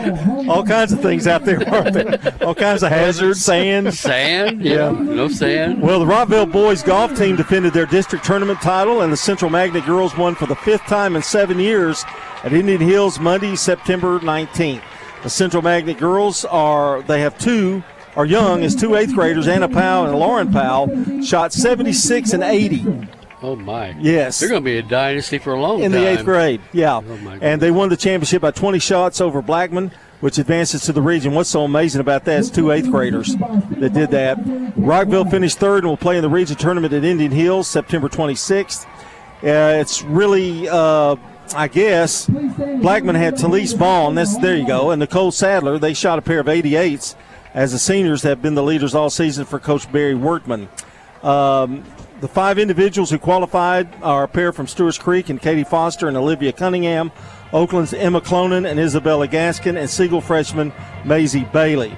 all 0.48 0.64
kinds 0.64 0.92
of 0.92 1.00
things 1.00 1.26
out 1.26 1.44
there, 1.44 1.66
aren't 1.68 1.94
there? 1.94 2.36
All 2.42 2.54
kinds 2.54 2.82
of 2.82 2.90
hazards, 2.90 3.42
sand. 3.42 3.94
Sand? 3.94 4.62
Yeah, 4.62 4.90
no 4.90 5.28
sand. 5.28 5.80
Well, 5.80 6.00
the 6.00 6.06
Rockville 6.06 6.46
boys 6.46 6.82
golf 6.82 7.16
team 7.16 7.36
defended 7.36 7.72
their 7.72 7.86
district 7.86 8.24
tournament 8.24 8.60
title, 8.60 9.00
and 9.00 9.12
the 9.12 9.16
Central 9.16 9.50
Magnet 9.50 9.86
girls 9.86 10.16
won 10.16 10.34
for 10.34 10.46
the 10.46 10.56
fifth 10.56 10.84
time 10.84 11.16
in 11.16 11.22
seven 11.22 11.58
years 11.58 12.04
at 12.44 12.52
Indian 12.52 12.80
Hills 12.80 13.18
Monday, 13.18 13.56
September 13.56 14.18
19th. 14.20 14.82
The 15.22 15.30
Central 15.30 15.62
Magnet 15.62 15.98
girls 15.98 16.44
are, 16.44 17.02
they 17.02 17.20
have 17.20 17.38
two 17.38 17.82
are 18.16 18.26
young 18.26 18.62
as 18.62 18.74
two 18.74 18.94
eighth 18.94 19.14
graders, 19.14 19.48
Anna 19.48 19.68
Powell 19.68 20.06
and 20.06 20.18
Lauren 20.18 20.52
Powell, 20.52 21.22
shot 21.22 21.52
76 21.52 22.32
and 22.32 22.42
80. 22.42 23.08
Oh 23.44 23.56
my! 23.56 23.94
Yes, 23.98 24.38
they're 24.38 24.48
going 24.48 24.62
to 24.62 24.64
be 24.64 24.78
a 24.78 24.82
dynasty 24.82 25.38
for 25.38 25.54
a 25.54 25.60
long 25.60 25.82
in 25.82 25.90
time. 25.90 26.00
In 26.00 26.04
the 26.04 26.10
eighth 26.10 26.24
grade, 26.24 26.60
yeah. 26.72 26.96
Oh 26.96 27.38
and 27.40 27.60
they 27.60 27.72
won 27.72 27.88
the 27.88 27.96
championship 27.96 28.40
by 28.40 28.52
20 28.52 28.78
shots 28.78 29.20
over 29.20 29.42
Blackman, 29.42 29.90
which 30.20 30.38
advances 30.38 30.82
to 30.82 30.92
the 30.92 31.02
region. 31.02 31.34
What's 31.34 31.50
so 31.50 31.64
amazing 31.64 32.00
about 32.00 32.24
that 32.26 32.38
is 32.38 32.50
two 32.52 32.70
eighth 32.70 32.88
graders 32.88 33.34
that 33.34 33.92
did 33.92 34.12
that. 34.12 34.38
Rockville 34.76 35.24
finished 35.24 35.58
third 35.58 35.78
and 35.78 35.88
will 35.88 35.96
play 35.96 36.16
in 36.16 36.22
the 36.22 36.28
region 36.28 36.56
tournament 36.56 36.94
at 36.94 37.02
Indian 37.02 37.32
Hills 37.32 37.66
September 37.66 38.08
26th. 38.08 38.86
Uh, 39.42 39.80
it's 39.80 40.02
really. 40.02 40.68
Uh, 40.68 41.16
I 41.54 41.66
guess 41.68 42.26
Blackman 42.26 43.16
had 43.16 43.34
Talise 43.34 43.76
Vaughn. 43.76 44.14
That's 44.14 44.38
there 44.38 44.56
you 44.56 44.66
go, 44.66 44.92
and 44.92 45.00
Nicole 45.00 45.32
Sadler. 45.32 45.78
They 45.78 45.92
shot 45.94 46.18
a 46.18 46.22
pair 46.22 46.38
of 46.38 46.46
88s 46.46 47.16
as 47.54 47.72
the 47.72 47.78
seniors 47.78 48.22
have 48.22 48.40
been 48.40 48.54
the 48.54 48.62
leaders 48.62 48.94
all 48.94 49.10
season 49.10 49.44
for 49.44 49.58
Coach 49.58 49.90
Barry 49.92 50.14
Workman. 50.14 50.68
Um, 51.22 51.84
the 52.20 52.28
five 52.28 52.58
individuals 52.58 53.10
who 53.10 53.18
qualified 53.18 53.88
are 54.02 54.24
a 54.24 54.28
pair 54.28 54.52
from 54.52 54.66
Stewart's 54.66 54.98
Creek 54.98 55.28
and 55.28 55.40
Katie 55.40 55.64
Foster 55.64 56.08
and 56.08 56.16
Olivia 56.16 56.52
Cunningham, 56.52 57.12
Oakland's 57.52 57.92
Emma 57.92 58.20
Clonan 58.20 58.68
and 58.68 58.78
Isabella 58.78 59.28
Gaskin, 59.28 59.78
and 59.78 59.90
Siegel 59.90 60.20
freshman 60.20 60.72
Maisie 61.04 61.44
Bailey. 61.52 61.96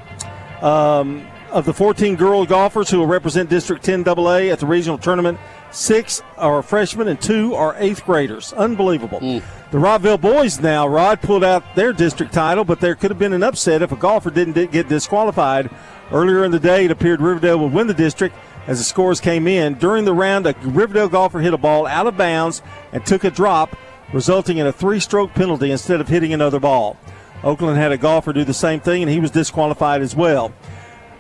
Um, 0.61 1.27
of 1.51 1.67
the 1.67 1.73
14 1.73 2.17
girl 2.17 2.45
golfers 2.45 2.91
who 2.91 2.99
will 2.99 3.07
represent 3.07 3.49
District 3.49 3.85
10 3.85 4.09
AA 4.09 4.51
at 4.51 4.59
the 4.59 4.67
regional 4.67 4.99
tournament, 4.99 5.39
six 5.75 6.23
are 6.37 6.63
freshmen 6.63 7.09
and 7.09 7.21
two 7.21 7.55
are 7.55 7.75
eighth 7.79 8.05
graders. 8.05 8.53
Unbelievable. 8.53 9.21
Mm. 9.21 9.43
The 9.71 9.79
Rockville 9.79 10.19
boys 10.19 10.61
now, 10.61 10.87
Rod 10.87 11.21
pulled 11.21 11.43
out 11.43 11.75
their 11.75 11.93
district 11.93 12.33
title, 12.33 12.65
but 12.65 12.81
there 12.81 12.95
could 12.95 13.11
have 13.11 13.19
been 13.19 13.33
an 13.33 13.43
upset 13.43 13.83
if 13.83 13.91
a 13.91 13.97
golfer 13.97 14.31
didn't 14.31 14.71
get 14.71 14.89
disqualified. 14.89 15.69
Earlier 16.13 16.45
in 16.45 16.53
the 16.53 16.61
day, 16.61 16.85
it 16.85 16.91
appeared 16.91 17.21
Riverdale 17.21 17.59
would 17.59 17.73
win 17.73 17.87
the 17.87 17.95
district 17.95 18.37
as 18.67 18.79
the 18.79 18.85
scores 18.85 19.21
came 19.21 19.47
in. 19.47 19.75
During 19.75 20.05
the 20.05 20.15
round, 20.15 20.47
a 20.47 20.55
Riverdale 20.63 21.09
golfer 21.09 21.41
hit 21.41 21.55
a 21.55 21.59
ball 21.59 21.87
out 21.87 22.07
of 22.07 22.17
bounds 22.17 22.63
and 22.93 23.05
took 23.05 23.25
a 23.25 23.31
drop, 23.31 23.77
resulting 24.13 24.59
in 24.59 24.67
a 24.67 24.73
three 24.73 25.01
stroke 25.01 25.35
penalty 25.35 25.71
instead 25.71 26.01
of 26.01 26.09
hitting 26.09 26.33
another 26.33 26.61
ball. 26.61 26.97
Oakland 27.43 27.77
had 27.77 27.93
a 27.93 27.99
golfer 27.99 28.33
do 28.33 28.45
the 28.45 28.55
same 28.55 28.81
thing, 28.81 29.03
and 29.03 29.11
he 29.11 29.21
was 29.21 29.31
disqualified 29.31 30.01
as 30.01 30.17
well. 30.17 30.53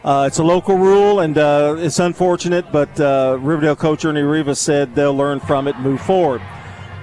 Uh, 0.05 0.27
it's 0.27 0.39
a 0.39 0.45
local 0.45 0.77
rule, 0.77 1.21
and 1.21 1.39
uh, 1.39 1.77
it's 1.79 1.99
unfortunate, 1.99 2.71
but 2.71 3.01
uh, 3.01 3.39
Riverdale 3.41 3.75
coach 3.75 4.05
Ernie 4.05 4.21
Rivas 4.21 4.61
said 4.61 4.95
they'll 4.95 5.17
learn 5.17 5.41
from 5.41 5.67
it 5.67 5.77
and 5.77 5.85
move 5.85 6.01
forward. 6.03 6.43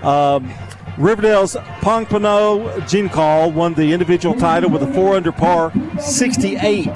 Um, 0.04 0.54
Riverdale's 1.00 1.56
Pongpano 1.80 2.80
Jinkal 2.82 3.54
won 3.54 3.74
the 3.74 3.92
individual 3.92 4.36
title 4.36 4.70
with 4.70 4.84
a 4.84 4.94
four 4.94 5.16
under 5.16 5.32
par 5.32 5.72
68. 6.00 6.90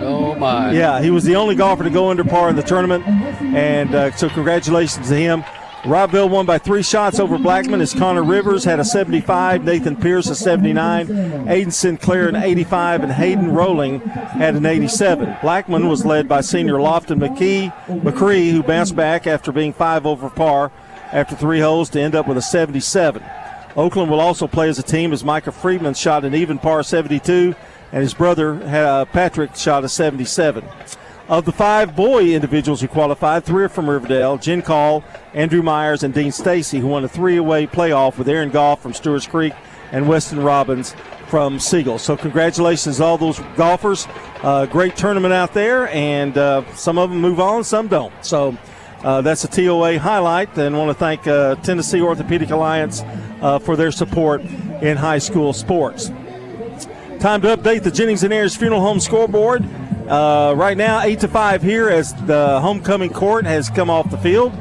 Oh, 0.00 0.34
my. 0.34 0.72
Yeah, 0.72 1.00
he 1.00 1.10
was 1.10 1.22
the 1.22 1.36
only 1.36 1.54
golfer 1.54 1.84
to 1.84 1.90
go 1.90 2.10
under 2.10 2.24
par 2.24 2.48
in 2.48 2.56
the 2.56 2.62
tournament, 2.62 3.06
and 3.06 3.94
uh, 3.94 4.10
so 4.16 4.28
congratulations 4.28 5.08
to 5.08 5.14
him. 5.14 5.44
Rockville 5.86 6.30
won 6.30 6.46
by 6.46 6.56
three 6.56 6.82
shots 6.82 7.20
over 7.20 7.36
Blackman 7.36 7.82
as 7.82 7.92
Connor 7.92 8.24
Rivers 8.24 8.64
had 8.64 8.80
a 8.80 8.84
75, 8.84 9.64
Nathan 9.64 9.96
Pierce 9.96 10.30
a 10.30 10.34
79, 10.34 11.08
Aiden 11.08 11.72
Sinclair 11.72 12.28
an 12.28 12.36
85, 12.36 13.02
and 13.02 13.12
Hayden 13.12 13.52
Rowling 13.52 14.00
had 14.00 14.54
an 14.54 14.64
87. 14.64 15.36
Blackman 15.42 15.86
was 15.86 16.06
led 16.06 16.26
by 16.26 16.40
senior 16.40 16.76
Lofton 16.76 17.18
McKee, 17.18 17.70
McCree, 18.00 18.50
who 18.50 18.62
bounced 18.62 18.96
back 18.96 19.26
after 19.26 19.52
being 19.52 19.74
five 19.74 20.06
over 20.06 20.30
par 20.30 20.72
after 21.12 21.36
three 21.36 21.60
holes 21.60 21.90
to 21.90 22.00
end 22.00 22.14
up 22.14 22.26
with 22.26 22.38
a 22.38 22.42
77. 22.42 23.22
Oakland 23.76 24.10
will 24.10 24.20
also 24.20 24.46
play 24.46 24.70
as 24.70 24.78
a 24.78 24.82
team 24.82 25.12
as 25.12 25.22
Micah 25.22 25.52
Friedman 25.52 25.92
shot 25.92 26.24
an 26.24 26.34
even 26.34 26.58
par 26.58 26.82
72, 26.82 27.54
and 27.92 28.02
his 28.02 28.14
brother 28.14 28.54
uh, 28.64 29.04
Patrick 29.06 29.54
shot 29.54 29.84
a 29.84 29.88
77. 29.90 30.64
Of 31.26 31.46
the 31.46 31.52
five 31.52 31.96
boy 31.96 32.34
individuals 32.34 32.82
who 32.82 32.88
qualified, 32.88 33.44
three 33.44 33.64
are 33.64 33.70
from 33.70 33.88
Riverdale 33.88 34.36
Jinkal, 34.36 35.02
Andrew 35.32 35.62
Myers, 35.62 36.02
and 36.02 36.12
Dean 36.12 36.30
Stacy, 36.30 36.80
who 36.80 36.88
won 36.88 37.02
a 37.02 37.08
three 37.08 37.38
away 37.38 37.66
playoff 37.66 38.18
with 38.18 38.28
Aaron 38.28 38.50
Goff 38.50 38.82
from 38.82 38.92
Stewart's 38.92 39.26
Creek 39.26 39.54
and 39.90 40.06
Weston 40.06 40.42
Robbins 40.42 40.94
from 41.28 41.58
Siegel. 41.58 41.98
So, 41.98 42.14
congratulations 42.14 43.00
all 43.00 43.16
those 43.16 43.40
golfers. 43.56 44.06
Uh, 44.42 44.66
great 44.66 44.96
tournament 44.96 45.32
out 45.32 45.54
there, 45.54 45.88
and 45.88 46.36
uh, 46.36 46.62
some 46.74 46.98
of 46.98 47.08
them 47.08 47.22
move 47.22 47.40
on, 47.40 47.64
some 47.64 47.88
don't. 47.88 48.12
So, 48.22 48.58
uh, 49.02 49.22
that's 49.22 49.44
a 49.44 49.48
TOA 49.48 49.98
highlight, 49.98 50.58
and 50.58 50.76
want 50.76 50.90
to 50.90 50.94
thank 50.94 51.26
uh, 51.26 51.54
Tennessee 51.56 52.02
Orthopedic 52.02 52.50
Alliance 52.50 53.02
uh, 53.40 53.58
for 53.58 53.76
their 53.76 53.92
support 53.92 54.42
in 54.42 54.98
high 54.98 55.18
school 55.18 55.54
sports. 55.54 56.08
Time 57.18 57.40
to 57.40 57.56
update 57.56 57.82
the 57.82 57.90
Jennings 57.90 58.22
and 58.24 58.34
Ayers 58.34 58.54
Funeral 58.54 58.82
Home 58.82 59.00
scoreboard. 59.00 59.64
Uh, 60.08 60.54
right 60.54 60.76
now, 60.76 61.00
8 61.00 61.20
to 61.20 61.28
5 61.28 61.62
here 61.62 61.88
as 61.88 62.12
the 62.26 62.60
homecoming 62.60 63.10
court 63.10 63.46
has 63.46 63.70
come 63.70 63.88
off 63.88 64.10
the 64.10 64.18
field. 64.18 64.52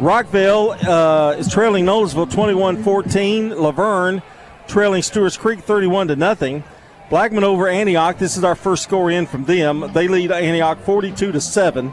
Rockville 0.00 0.72
uh, 0.82 1.36
is 1.38 1.48
trailing 1.48 1.84
Nolensville 1.84 2.30
21 2.30 2.82
14. 2.82 3.50
La 3.50 3.70
Vergne 3.70 4.22
trailing 4.66 5.02
Stewart's 5.02 5.36
Creek 5.36 5.60
31 5.60 6.08
to 6.08 6.16
nothing. 6.16 6.64
Blackman 7.08 7.44
over 7.44 7.68
Antioch. 7.68 8.18
This 8.18 8.36
is 8.36 8.42
our 8.42 8.54
first 8.54 8.82
score 8.82 9.10
in 9.10 9.26
from 9.26 9.44
them. 9.44 9.90
They 9.92 10.08
lead 10.08 10.32
Antioch 10.32 10.80
42 10.80 11.32
to 11.32 11.40
7. 11.40 11.92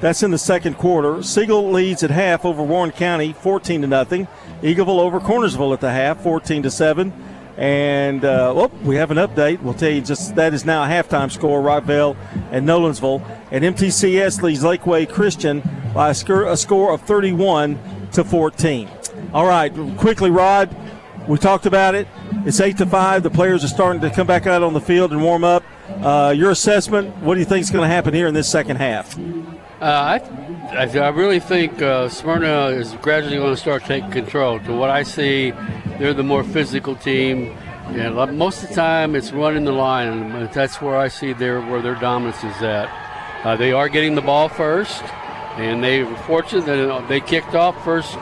That's 0.00 0.22
in 0.22 0.30
the 0.30 0.38
second 0.38 0.74
quarter. 0.74 1.22
Siegel 1.22 1.70
leads 1.70 2.02
at 2.02 2.10
half 2.10 2.44
over 2.44 2.62
Warren 2.62 2.92
County 2.92 3.32
14 3.32 3.80
to 3.80 3.86
nothing. 3.86 4.28
Eagleville 4.62 5.00
over 5.00 5.18
Cornersville 5.18 5.72
at 5.72 5.80
the 5.80 5.90
half 5.90 6.22
14 6.22 6.64
to 6.64 6.70
7. 6.70 7.12
And 7.56 8.24
uh, 8.24 8.52
oh, 8.54 8.70
we 8.82 8.96
have 8.96 9.10
an 9.10 9.16
update. 9.16 9.62
We'll 9.62 9.74
tell 9.74 9.90
you 9.90 10.02
just 10.02 10.34
that 10.34 10.52
is 10.52 10.64
now 10.64 10.84
a 10.84 10.86
halftime 10.86 11.30
score. 11.30 11.62
Rockville 11.62 12.16
and 12.50 12.68
Nolensville. 12.68 13.22
And 13.50 13.64
MTCS 13.64 14.42
leads 14.42 14.62
Lakeway 14.62 15.08
Christian 15.08 15.62
by 15.94 16.10
a 16.10 16.14
score, 16.14 16.44
a 16.46 16.56
score 16.56 16.92
of 16.92 17.00
31 17.02 17.78
to 18.12 18.24
14. 18.24 18.90
All 19.32 19.46
right, 19.46 19.72
quickly, 19.96 20.30
Rod. 20.30 20.74
We 21.26 21.38
talked 21.38 21.66
about 21.66 21.94
it. 21.94 22.06
It's 22.44 22.60
eight 22.60 22.76
to 22.78 22.86
five. 22.86 23.22
The 23.22 23.30
players 23.30 23.64
are 23.64 23.68
starting 23.68 24.00
to 24.02 24.10
come 24.10 24.26
back 24.26 24.46
out 24.46 24.62
on 24.62 24.74
the 24.74 24.80
field 24.80 25.12
and 25.12 25.22
warm 25.22 25.42
up. 25.42 25.64
Uh, 25.88 26.32
your 26.36 26.50
assessment? 26.50 27.16
What 27.18 27.34
do 27.34 27.40
you 27.40 27.46
think 27.46 27.62
is 27.62 27.70
going 27.70 27.82
to 27.82 27.92
happen 27.92 28.14
here 28.14 28.28
in 28.28 28.34
this 28.34 28.48
second 28.48 28.76
half? 28.76 29.18
Uh, 29.18 29.84
I, 29.84 30.18
I, 30.72 30.88
I, 30.98 31.08
really 31.08 31.38
think 31.38 31.80
uh, 31.80 32.08
Smyrna 32.08 32.66
is 32.68 32.92
gradually 32.94 33.36
going 33.36 33.54
to 33.54 33.60
start 33.60 33.84
taking 33.84 34.10
control. 34.10 34.58
To 34.60 34.72
what 34.74 34.90
I 34.90 35.04
see, 35.04 35.52
they're 35.98 36.12
the 36.12 36.22
more 36.22 36.42
physical 36.42 36.96
team. 36.96 37.56
And 37.88 38.16
most 38.36 38.62
of 38.64 38.70
the 38.70 38.74
time, 38.74 39.14
it's 39.14 39.32
running 39.32 39.64
the 39.64 39.72
line, 39.72 40.50
that's 40.52 40.82
where 40.82 40.96
I 40.96 41.06
see 41.06 41.32
their 41.32 41.60
where 41.60 41.80
their 41.80 41.94
dominance 41.94 42.42
is 42.42 42.62
at. 42.62 42.88
Uh, 43.44 43.56
they 43.56 43.70
are 43.70 43.88
getting 43.88 44.16
the 44.16 44.22
ball 44.22 44.48
first, 44.48 45.04
and 45.56 45.82
they 45.82 46.02
were 46.02 46.16
fortunate 46.16 46.66
that 46.66 47.08
they 47.08 47.20
kicked 47.20 47.54
off 47.54 47.82
first 47.84 48.16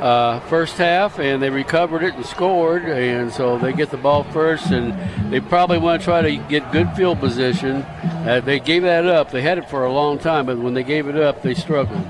uh, 0.00 0.40
first 0.40 0.76
half, 0.76 1.18
and 1.18 1.42
they 1.42 1.50
recovered 1.50 2.02
it 2.02 2.14
and 2.14 2.26
scored. 2.26 2.84
And 2.84 3.32
so 3.32 3.58
they 3.58 3.72
get 3.72 3.90
the 3.90 3.96
ball 3.96 4.24
first, 4.24 4.70
and 4.70 5.32
they 5.32 5.40
probably 5.40 5.78
want 5.78 6.00
to 6.00 6.04
try 6.04 6.22
to 6.22 6.36
get 6.48 6.70
good 6.72 6.90
field 6.92 7.18
position. 7.18 7.76
Uh, 7.76 8.40
they 8.44 8.60
gave 8.60 8.82
that 8.82 9.06
up. 9.06 9.30
They 9.30 9.42
had 9.42 9.58
it 9.58 9.68
for 9.68 9.84
a 9.84 9.92
long 9.92 10.18
time, 10.18 10.46
but 10.46 10.58
when 10.58 10.74
they 10.74 10.82
gave 10.82 11.08
it 11.08 11.16
up, 11.16 11.42
they 11.42 11.54
struggled. 11.54 12.06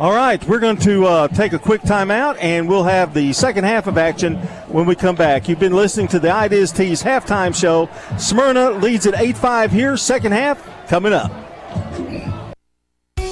All 0.00 0.12
right, 0.12 0.42
we're 0.46 0.58
going 0.58 0.78
to 0.78 1.06
uh, 1.06 1.28
take 1.28 1.52
a 1.52 1.58
quick 1.58 1.82
timeout, 1.82 2.36
and 2.40 2.68
we'll 2.68 2.82
have 2.82 3.14
the 3.14 3.32
second 3.32 3.64
half 3.64 3.86
of 3.86 3.96
action 3.96 4.36
when 4.68 4.84
we 4.84 4.96
come 4.96 5.14
back. 5.14 5.48
You've 5.48 5.60
been 5.60 5.74
listening 5.74 6.08
to 6.08 6.18
the 6.18 6.32
Ideas 6.32 6.72
Tees 6.72 7.02
halftime 7.02 7.54
show. 7.54 7.88
Smyrna 8.18 8.70
leads 8.70 9.06
at 9.06 9.14
8 9.14 9.36
5 9.36 9.70
here. 9.70 9.96
Second 9.96 10.32
half 10.32 10.88
coming 10.88 11.12
up. 11.12 11.30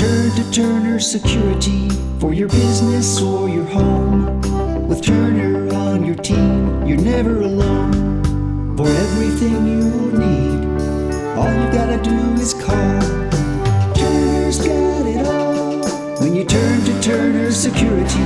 Turn 0.00 0.30
to 0.30 0.50
Turner 0.50 0.98
Security 0.98 1.90
for 2.18 2.32
your 2.32 2.48
business 2.48 3.20
or 3.20 3.50
your 3.50 3.66
home. 3.66 4.40
With 4.88 5.02
Turner 5.02 5.70
on 5.74 6.06
your 6.06 6.14
team, 6.14 6.86
you're 6.86 6.96
never 6.96 7.42
alone. 7.42 8.24
For 8.78 8.88
everything 8.88 9.66
you 9.66 10.10
need, 10.12 10.64
all 11.36 11.52
you 11.52 11.70
gotta 11.70 12.00
do 12.02 12.16
is 12.40 12.54
call. 12.54 13.00
Turner's 13.92 14.56
got 14.56 15.06
it 15.06 15.26
all. 15.26 15.84
When 16.22 16.34
you 16.34 16.46
turn 16.46 16.82
to 16.86 17.02
Turner 17.02 17.52
Security, 17.52 18.24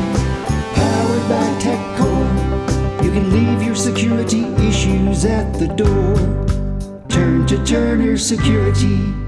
powered 0.77 1.29
by 1.29 1.45
TechCore, 1.59 3.03
you 3.05 3.11
can 3.11 3.33
leave 3.33 3.65
your 3.65 3.75
security 3.75 4.45
issues 4.65 5.25
at 5.25 5.53
the 5.55 5.67
door. 5.67 6.15
Turn 7.09 7.45
to 7.49 7.65
Turner 7.65 8.17
Security. 8.17 9.24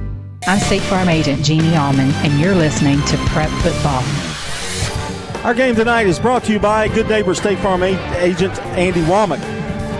I'm 0.48 0.60
State 0.60 0.82
Farm 0.82 1.08
Agent 1.08 1.44
Jeannie 1.44 1.76
Allman, 1.76 2.12
and 2.24 2.38
you're 2.38 2.54
listening 2.54 3.02
to 3.02 3.16
Prep 3.26 3.50
Football. 3.62 4.00
Our 5.44 5.54
game 5.54 5.74
tonight 5.74 6.06
is 6.06 6.20
brought 6.20 6.44
to 6.44 6.52
you 6.52 6.60
by 6.60 6.86
Good 6.86 7.08
Neighbor 7.08 7.34
State 7.34 7.58
Farm 7.58 7.82
Agent 7.82 8.56
Andy 8.60 9.02
Womack. 9.02 9.55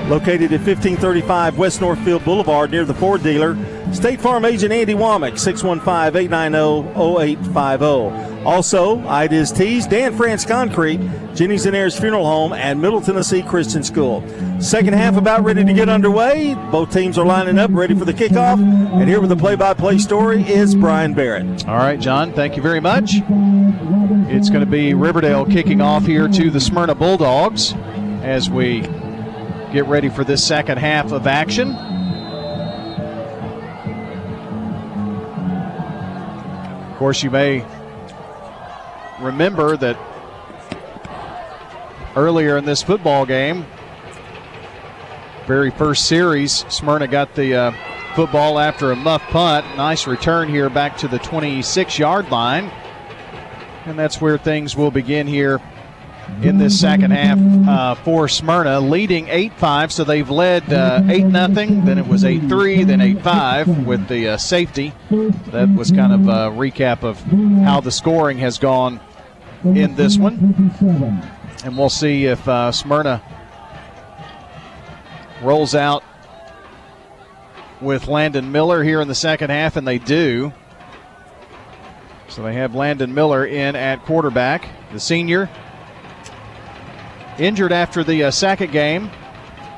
Located 0.08 0.52
at 0.52 0.60
1535 0.60 1.58
West 1.58 1.80
Northfield 1.80 2.24
Boulevard 2.24 2.70
near 2.70 2.84
the 2.84 2.94
Ford 2.94 3.24
dealer, 3.24 3.56
State 3.92 4.20
Farm 4.20 4.44
Agent 4.44 4.72
Andy 4.72 4.94
Womack, 4.94 5.36
615 5.36 6.16
890 6.16 6.94
0850. 6.96 8.44
Also, 8.46 9.00
Ida's 9.08 9.50
Tees, 9.50 9.84
Dan 9.84 10.16
France 10.16 10.44
Concrete, 10.44 11.00
Jennings 11.34 11.66
and 11.66 11.74
Ayers 11.74 11.98
Funeral 11.98 12.24
Home, 12.24 12.52
and 12.52 12.80
Middle 12.80 13.00
Tennessee 13.00 13.42
Christian 13.42 13.82
School. 13.82 14.22
Second 14.60 14.94
half 14.94 15.16
about 15.16 15.42
ready 15.42 15.64
to 15.64 15.72
get 15.72 15.88
underway. 15.88 16.54
Both 16.70 16.92
teams 16.92 17.18
are 17.18 17.26
lining 17.26 17.58
up, 17.58 17.72
ready 17.72 17.96
for 17.96 18.04
the 18.04 18.14
kickoff. 18.14 18.60
And 18.60 19.08
here 19.08 19.20
with 19.20 19.30
the 19.30 19.36
play-by-play 19.36 19.98
story 19.98 20.42
is 20.48 20.76
Brian 20.76 21.14
Barrett. 21.14 21.66
All 21.66 21.78
right, 21.78 21.98
John, 21.98 22.32
thank 22.32 22.54
you 22.54 22.62
very 22.62 22.80
much. 22.80 23.14
It's 24.28 24.50
going 24.50 24.64
to 24.64 24.70
be 24.70 24.94
Riverdale 24.94 25.44
kicking 25.46 25.80
off 25.80 26.06
here 26.06 26.28
to 26.28 26.48
the 26.48 26.60
Smyrna 26.60 26.94
Bulldogs 26.94 27.74
as 28.22 28.48
we 28.48 28.82
get 29.76 29.86
ready 29.88 30.08
for 30.08 30.24
this 30.24 30.42
second 30.42 30.78
half 30.78 31.12
of 31.12 31.26
action. 31.26 31.72
Of 36.90 36.96
course, 36.96 37.22
you 37.22 37.30
may 37.30 37.62
remember 39.20 39.76
that 39.76 39.98
earlier 42.16 42.56
in 42.56 42.64
this 42.64 42.82
football 42.82 43.26
game, 43.26 43.66
very 45.46 45.70
first 45.70 46.06
series, 46.06 46.64
Smyrna 46.70 47.06
got 47.06 47.34
the 47.34 47.54
uh, 47.54 47.72
football 48.14 48.58
after 48.58 48.92
a 48.92 48.96
muff 48.96 49.20
punt. 49.24 49.66
Nice 49.76 50.06
return 50.06 50.48
here 50.48 50.70
back 50.70 50.96
to 50.96 51.06
the 51.06 51.18
26 51.18 51.98
yard 51.98 52.30
line. 52.30 52.72
And 53.84 53.98
that's 53.98 54.22
where 54.22 54.38
things 54.38 54.74
will 54.74 54.90
begin 54.90 55.26
here 55.26 55.60
in 56.42 56.58
this 56.58 56.78
second 56.78 57.12
half 57.12 57.38
uh, 57.68 57.94
for 58.02 58.28
Smyrna, 58.28 58.80
leading 58.80 59.28
8 59.28 59.52
5. 59.54 59.92
So 59.92 60.04
they've 60.04 60.28
led 60.28 60.72
uh, 60.72 61.02
8 61.06 61.24
uh, 61.24 61.54
0, 61.54 61.54
then 61.54 61.98
it 61.98 62.06
was 62.06 62.24
8 62.24 62.48
3, 62.48 62.84
then 62.84 63.00
8 63.00 63.22
5 63.22 63.86
with 63.86 64.08
the 64.08 64.28
uh, 64.28 64.36
safety. 64.36 64.92
That 65.10 65.72
was 65.74 65.90
kind 65.90 66.12
of 66.12 66.28
a 66.28 66.56
recap 66.56 67.02
of 67.02 67.20
how 67.64 67.80
the 67.80 67.90
scoring 67.92 68.38
has 68.38 68.58
gone 68.58 69.00
in 69.64 69.94
this 69.94 70.18
one. 70.18 70.72
And 71.64 71.76
we'll 71.76 71.90
see 71.90 72.26
if 72.26 72.46
uh, 72.46 72.70
Smyrna 72.70 73.22
rolls 75.42 75.74
out 75.74 76.02
with 77.80 78.08
Landon 78.08 78.52
Miller 78.52 78.82
here 78.82 79.00
in 79.00 79.08
the 79.08 79.14
second 79.14 79.50
half, 79.50 79.76
and 79.76 79.86
they 79.86 79.98
do. 79.98 80.52
So 82.28 82.42
they 82.42 82.54
have 82.54 82.74
Landon 82.74 83.14
Miller 83.14 83.46
in 83.46 83.76
at 83.76 84.04
quarterback, 84.04 84.68
the 84.92 85.00
senior. 85.00 85.48
Injured 87.38 87.72
after 87.72 88.02
the 88.02 88.24
uh, 88.24 88.30
Sackett 88.30 88.72
game. 88.72 89.10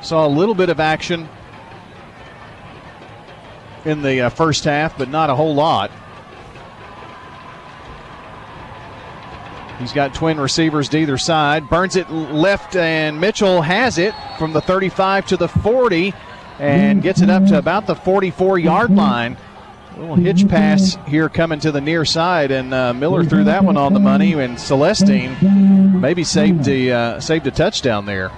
Saw 0.03 0.27
a 0.27 0.29
little 0.29 0.55
bit 0.55 0.69
of 0.69 0.79
action 0.79 1.29
in 3.85 4.03
the 4.03 4.23
uh, 4.23 4.29
first 4.29 4.65
half, 4.65 4.97
but 4.97 5.09
not 5.09 5.31
a 5.31 5.35
whole 5.35 5.55
lot. 5.55 5.91
He's 9.79 9.93
got 9.93 10.13
twin 10.13 10.41
receivers 10.41 10.89
to 10.91 10.99
either 10.99 11.19
side. 11.19 11.69
Burns 11.69 11.95
it 11.95 12.11
left, 12.11 12.75
and 12.75 13.21
Mitchell 13.21 13.63
has 13.63 13.99
it 13.99 14.15
from 14.37 14.53
the 14.53 14.61
35 14.61 15.27
to 15.27 15.37
the 15.37 15.49
40 15.49 16.13
and 16.59 17.01
gets 17.01 17.21
it 17.21 17.31
up 17.31 17.45
to 17.47 17.59
about 17.59 17.87
the 17.87 17.95
44 17.95 18.59
yard 18.59 18.91
line. 18.91 19.37
Little 19.99 20.15
hitch 20.15 20.47
pass 20.47 20.97
here 21.09 21.29
coming 21.29 21.59
to 21.59 21.73
the 21.73 21.81
near 21.81 22.05
side, 22.05 22.53
and 22.53 22.73
uh, 22.73 22.95
Miller 22.95 23.25
threw 23.25 23.43
that 23.45 23.65
one 23.65 23.77
on 23.77 23.95
the 23.95 24.01
money, 24.01 24.33
and 24.35 24.57
Celestine 24.57 26.01
maybe 26.01 26.23
saved 26.23 26.69
a, 26.69 26.93
uh, 26.93 27.21
saved 27.21 27.49
a 27.49 27.51
touchdown 27.51 28.07
there. 28.07 28.31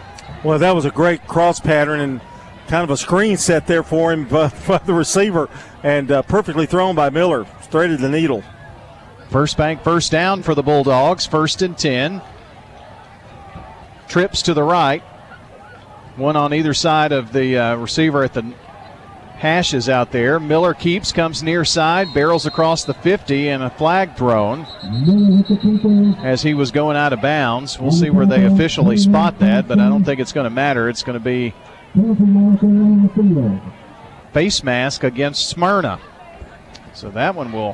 Well, 0.43 0.59
that 0.59 0.75
was 0.75 0.87
a 0.87 0.91
great 0.91 1.27
cross 1.27 1.61
pattern 1.61 2.01
and 2.01 2.23
kind 2.69 2.83
of 2.83 2.89
a 2.89 2.97
screen 2.97 3.37
set 3.37 3.67
there 3.67 3.83
for 3.83 4.11
him 4.11 4.25
by, 4.29 4.49
the 4.87 4.95
receiver, 4.95 5.51
and 5.83 6.11
uh, 6.11 6.23
perfectly 6.23 6.65
thrown 6.65 6.95
by 6.95 7.11
Miller, 7.11 7.47
straight 7.61 7.91
at 7.91 8.01
the 8.01 8.09
needle. 8.09 8.43
First 9.29 9.59
bank, 9.59 9.83
first 9.83 10.11
down 10.11 10.43
for 10.43 10.55
the 10.55 10.63
Bulldogs. 10.63 11.27
First 11.27 11.61
and 11.61 11.77
10. 11.77 12.23
Trips 14.09 14.43
to 14.43 14.55
the 14.55 14.63
right. 14.63 15.03
One 16.17 16.37
on 16.37 16.55
either 16.55 16.73
side 16.73 17.13
of 17.13 17.33
the 17.33 17.59
uh, 17.59 17.77
receiver 17.77 18.25
at 18.25 18.33
the 18.33 18.55
hashes 19.41 19.89
out 19.89 20.13
there. 20.13 20.39
Miller 20.39 20.75
keeps, 20.75 21.13
comes 21.13 21.43
near 21.43 21.65
side, 21.65 22.13
barrels 22.13 22.45
across 22.45 22.85
the 22.85 22.93
50, 22.93 23.49
and 23.49 23.63
a 23.63 23.71
flag 23.71 24.15
thrown 24.15 24.67
as 26.23 26.43
he 26.43 26.53
was 26.53 26.71
going 26.71 26.95
out 26.95 27.15
of 27.15 27.23
bounds. 27.23 27.79
We'll 27.81 27.91
see 27.91 28.11
where 28.11 28.27
they 28.27 28.45
officially 28.45 28.99
spot 28.99 29.39
that, 29.39 29.67
but 29.67 29.81
I 29.81 29.89
don't 29.89 30.05
think 30.05 30.21
it's 30.21 30.33
going 30.33 30.45
to 30.45 30.51
matter. 30.51 30.91
It's 30.91 31.03
going 31.03 31.19
to 31.19 31.25
be 31.25 31.55
face 34.35 34.63
mask 34.63 35.05
against 35.05 35.49
Smyrna. 35.49 35.99
So 36.93 37.09
that 37.11 37.35
one 37.35 37.51
will 37.51 37.73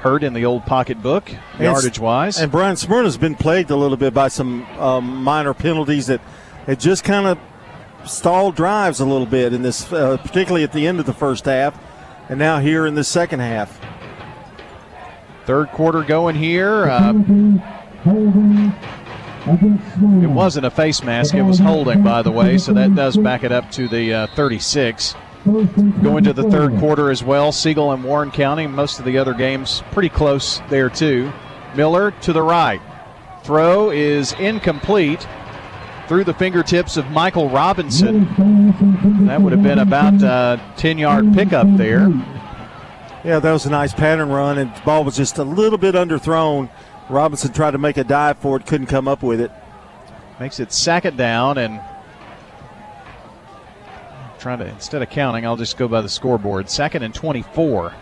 hurt 0.00 0.22
in 0.22 0.34
the 0.34 0.44
old 0.44 0.66
pocketbook, 0.66 1.30
yardage 1.58 1.98
wise. 1.98 2.38
And 2.38 2.52
Brian 2.52 2.76
Smyrna's 2.76 3.16
been 3.16 3.34
plagued 3.34 3.70
a 3.70 3.76
little 3.76 3.96
bit 3.96 4.12
by 4.12 4.28
some 4.28 4.66
um, 4.78 5.24
minor 5.24 5.54
penalties 5.54 6.08
that 6.08 6.20
it 6.66 6.78
just 6.78 7.02
kind 7.02 7.26
of 7.26 7.38
stalled 8.06 8.56
drives 8.56 9.00
a 9.00 9.04
little 9.04 9.26
bit 9.26 9.52
in 9.52 9.62
this, 9.62 9.92
uh, 9.92 10.16
particularly 10.18 10.64
at 10.64 10.72
the 10.72 10.86
end 10.86 11.00
of 11.00 11.06
the 11.06 11.12
first 11.14 11.44
half, 11.44 11.78
and 12.28 12.38
now 12.38 12.58
here 12.58 12.86
in 12.86 12.94
the 12.94 13.04
second 13.04 13.40
half. 13.40 13.80
Third 15.46 15.68
quarter 15.70 16.02
going 16.02 16.36
here. 16.36 16.86
Uh, 16.86 17.12
It 19.46 20.28
wasn't 20.30 20.66
a 20.66 20.70
face 20.70 21.02
mask, 21.02 21.34
it 21.34 21.42
was 21.42 21.58
holding, 21.58 22.02
by 22.02 22.20
the 22.22 22.30
way, 22.30 22.58
so 22.58 22.72
that 22.74 22.94
does 22.94 23.16
back 23.16 23.42
it 23.42 23.50
up 23.52 23.70
to 23.72 23.88
the 23.88 24.12
uh, 24.12 24.26
36. 24.36 25.14
Going 26.02 26.24
to 26.24 26.34
the 26.34 26.42
third 26.50 26.78
quarter 26.78 27.10
as 27.10 27.24
well, 27.24 27.50
Siegel 27.50 27.92
and 27.92 28.04
Warren 28.04 28.30
County. 28.30 28.66
Most 28.66 28.98
of 28.98 29.06
the 29.06 29.16
other 29.16 29.32
games 29.32 29.82
pretty 29.92 30.10
close 30.10 30.60
there, 30.68 30.90
too. 30.90 31.32
Miller 31.74 32.10
to 32.22 32.32
the 32.34 32.42
right. 32.42 32.80
Throw 33.42 33.90
is 33.90 34.32
incomplete 34.34 35.26
through 36.10 36.24
the 36.24 36.34
fingertips 36.34 36.96
of 36.96 37.08
Michael 37.12 37.48
Robinson. 37.50 38.24
That 39.26 39.40
would 39.40 39.52
have 39.52 39.62
been 39.62 39.78
about 39.78 40.20
a 40.20 40.60
10 40.76 40.98
yard 40.98 41.32
pickup 41.34 41.68
there. 41.76 42.08
Yeah, 43.22 43.38
that 43.38 43.52
was 43.52 43.64
a 43.64 43.70
nice 43.70 43.94
pattern 43.94 44.28
run, 44.28 44.58
and 44.58 44.74
the 44.74 44.80
ball 44.80 45.04
was 45.04 45.16
just 45.16 45.38
a 45.38 45.44
little 45.44 45.78
bit 45.78 45.94
underthrown. 45.94 46.68
Robinson 47.08 47.52
tried 47.52 47.70
to 47.70 47.78
make 47.78 47.96
a 47.96 48.02
dive 48.02 48.38
for 48.38 48.56
it, 48.56 48.66
couldn't 48.66 48.88
come 48.88 49.06
up 49.06 49.22
with 49.22 49.40
it. 49.40 49.52
Makes 50.40 50.58
it 50.58 50.72
second 50.72 51.16
down, 51.16 51.58
and 51.58 51.80
trying 54.40 54.58
to 54.58 54.66
instead 54.66 55.02
of 55.02 55.10
counting, 55.10 55.46
I'll 55.46 55.56
just 55.56 55.76
go 55.76 55.86
by 55.86 56.00
the 56.00 56.08
scoreboard. 56.08 56.68
Second 56.68 57.04
and 57.04 57.14
24. 57.14 57.94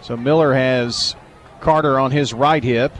So 0.00 0.16
Miller 0.16 0.54
has 0.54 1.16
Carter 1.60 1.98
on 1.98 2.12
his 2.12 2.32
right 2.32 2.64
hip. 2.64 2.96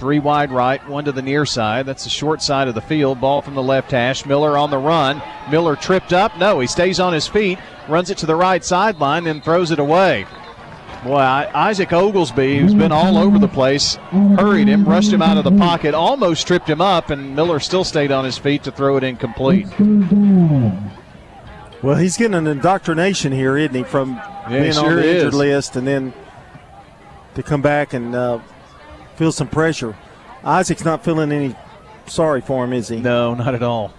Three 0.00 0.18
wide 0.18 0.50
right, 0.50 0.80
one 0.88 1.04
to 1.04 1.12
the 1.12 1.20
near 1.20 1.44
side. 1.44 1.84
That's 1.84 2.04
the 2.04 2.10
short 2.10 2.40
side 2.40 2.68
of 2.68 2.74
the 2.74 2.80
field. 2.80 3.20
Ball 3.20 3.42
from 3.42 3.54
the 3.54 3.62
left 3.62 3.90
hash. 3.90 4.24
Miller 4.24 4.56
on 4.56 4.70
the 4.70 4.78
run. 4.78 5.20
Miller 5.50 5.76
tripped 5.76 6.14
up. 6.14 6.38
No, 6.38 6.58
he 6.58 6.66
stays 6.66 6.98
on 6.98 7.12
his 7.12 7.28
feet, 7.28 7.58
runs 7.86 8.08
it 8.08 8.16
to 8.18 8.26
the 8.26 8.34
right 8.34 8.64
sideline, 8.64 9.24
then 9.24 9.42
throws 9.42 9.70
it 9.70 9.78
away. 9.78 10.24
Boy, 11.04 11.18
Isaac 11.18 11.92
Oglesby, 11.92 12.58
who's 12.58 12.72
been 12.72 12.92
all 12.92 13.18
over 13.18 13.38
the 13.38 13.46
place, 13.46 13.96
hurried 14.38 14.68
him, 14.68 14.88
rushed 14.88 15.12
him 15.12 15.20
out 15.20 15.36
of 15.36 15.44
the 15.44 15.58
pocket, 15.58 15.92
almost 15.92 16.46
tripped 16.46 16.68
him 16.68 16.80
up, 16.80 17.10
and 17.10 17.36
Miller 17.36 17.60
still 17.60 17.84
stayed 17.84 18.10
on 18.10 18.24
his 18.24 18.38
feet 18.38 18.62
to 18.64 18.72
throw 18.72 18.96
it 18.96 19.04
incomplete. 19.04 19.66
Well, 21.82 21.96
he's 21.96 22.16
getting 22.16 22.34
an 22.34 22.46
indoctrination 22.46 23.32
here, 23.32 23.58
isn't 23.58 23.74
he, 23.74 23.82
from 23.82 24.14
yeah, 24.14 24.48
being 24.48 24.72
sure 24.72 24.86
on 24.86 24.96
the 24.96 25.14
injured 25.14 25.28
is. 25.28 25.34
list 25.34 25.76
and 25.76 25.86
then 25.86 26.14
to 27.34 27.42
come 27.42 27.60
back 27.60 27.92
and 27.92 28.14
uh, 28.14 28.40
feel 29.20 29.30
some 29.30 29.48
pressure. 29.48 29.94
Isaac's 30.44 30.82
not 30.82 31.04
feeling 31.04 31.30
any 31.30 31.54
sorry 32.06 32.40
for 32.40 32.64
him, 32.64 32.72
is 32.72 32.88
he? 32.88 33.00
No, 33.00 33.34
not 33.34 33.54
at 33.54 33.62
all. 33.62 33.92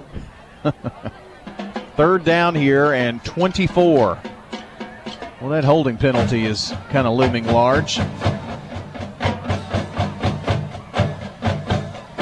Third 1.96 2.26
down 2.26 2.56
here 2.56 2.94
and 2.94 3.24
24. 3.24 4.20
Well, 5.40 5.52
that 5.52 5.64
holding 5.64 5.98
penalty 5.98 6.48
is 6.48 6.74
kind 6.90 7.06
of 7.06 7.14
looming 7.14 7.46
large. 7.46 8.00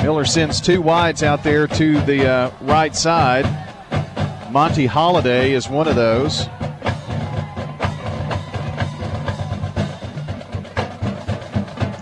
Miller 0.03 0.25
sends 0.25 0.59
two 0.59 0.81
wides 0.81 1.23
out 1.23 1.41
there 1.41 1.67
to 1.67 2.01
the 2.01 2.27
uh, 2.27 2.51
right 2.59 2.93
side. 2.93 3.45
Monty 4.51 4.87
Holiday 4.87 5.53
is 5.53 5.69
one 5.69 5.87
of 5.87 5.95
those. 5.95 6.49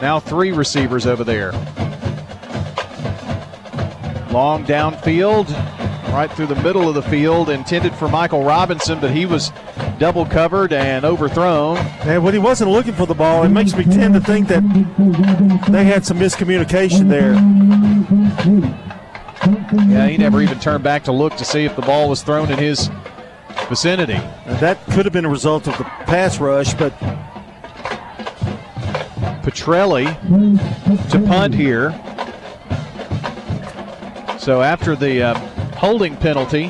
Now 0.02 0.20
three 0.20 0.52
receivers 0.52 1.06
over 1.06 1.24
there. 1.24 1.52
Long 4.32 4.66
downfield, 4.66 5.50
right 6.14 6.32
through 6.32 6.48
the 6.48 6.62
middle 6.62 6.88
of 6.88 6.96
the 6.96 7.02
field, 7.02 7.50
intended 7.50 7.96
for 7.96 8.08
Michael 8.08 8.44
Robinson, 8.44 9.00
but 9.00 9.12
he 9.12 9.26
was 9.26 9.52
double 9.98 10.26
covered 10.26 10.72
and 10.74 11.04
overthrown. 11.06 11.78
And 11.78 12.24
when 12.24 12.34
he 12.34 12.40
wasn't 12.40 12.70
looking 12.70 12.94
for 12.94 13.08
the 13.08 13.16
ball, 13.16 13.44
it 13.44 13.50
makes 13.50 13.76
me 13.76 13.84
tend 13.86 14.14
to 14.14 14.22
think 14.22 14.48
that 14.50 14.62
they 15.70 15.86
had 15.86 16.06
some 16.06 16.20
miscommunication 16.20 17.10
there. 17.10 17.34
Yeah, 19.88 20.08
he 20.08 20.18
never 20.18 20.42
even 20.42 20.60
turned 20.60 20.84
back 20.84 21.04
to 21.06 21.12
look 21.12 21.36
to 21.38 21.46
see 21.46 21.66
if 21.66 21.76
the 21.76 21.82
ball 21.82 22.10
was 22.10 22.22
thrown 22.22 22.52
in 22.52 22.60
his 22.60 22.90
vicinity. 23.70 24.20
And 24.46 24.60
that 24.60 24.84
could 24.88 25.06
have 25.06 25.14
been 25.14 25.26
a 25.26 25.30
result 25.30 25.68
of 25.68 25.78
the 25.78 25.84
pass 25.84 26.40
rush, 26.40 26.74
but 26.76 26.94
Petrelli 29.48 30.06
to 31.10 31.20
punt 31.26 31.54
here. 31.54 31.92
So 34.38 34.62
after 34.62 34.94
the 34.94 35.24
uh, 35.24 35.34
holding 35.78 36.18
penalty, 36.18 36.70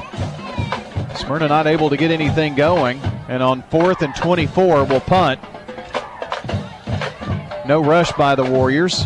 Smyrna 1.16 1.48
not 1.48 1.66
able 1.66 1.90
to 1.90 1.98
get 1.98 2.12
anything 2.12 2.54
going, 2.54 3.00
and 3.30 3.42
on 3.42 3.64
fourth 3.64 4.04
and 4.04 4.16
24 4.16 4.84
will 4.84 5.00
punt. 5.00 5.40
No 7.66 7.82
rush 7.84 8.12
by 8.12 8.36
the 8.36 8.44
Warriors. 8.44 9.06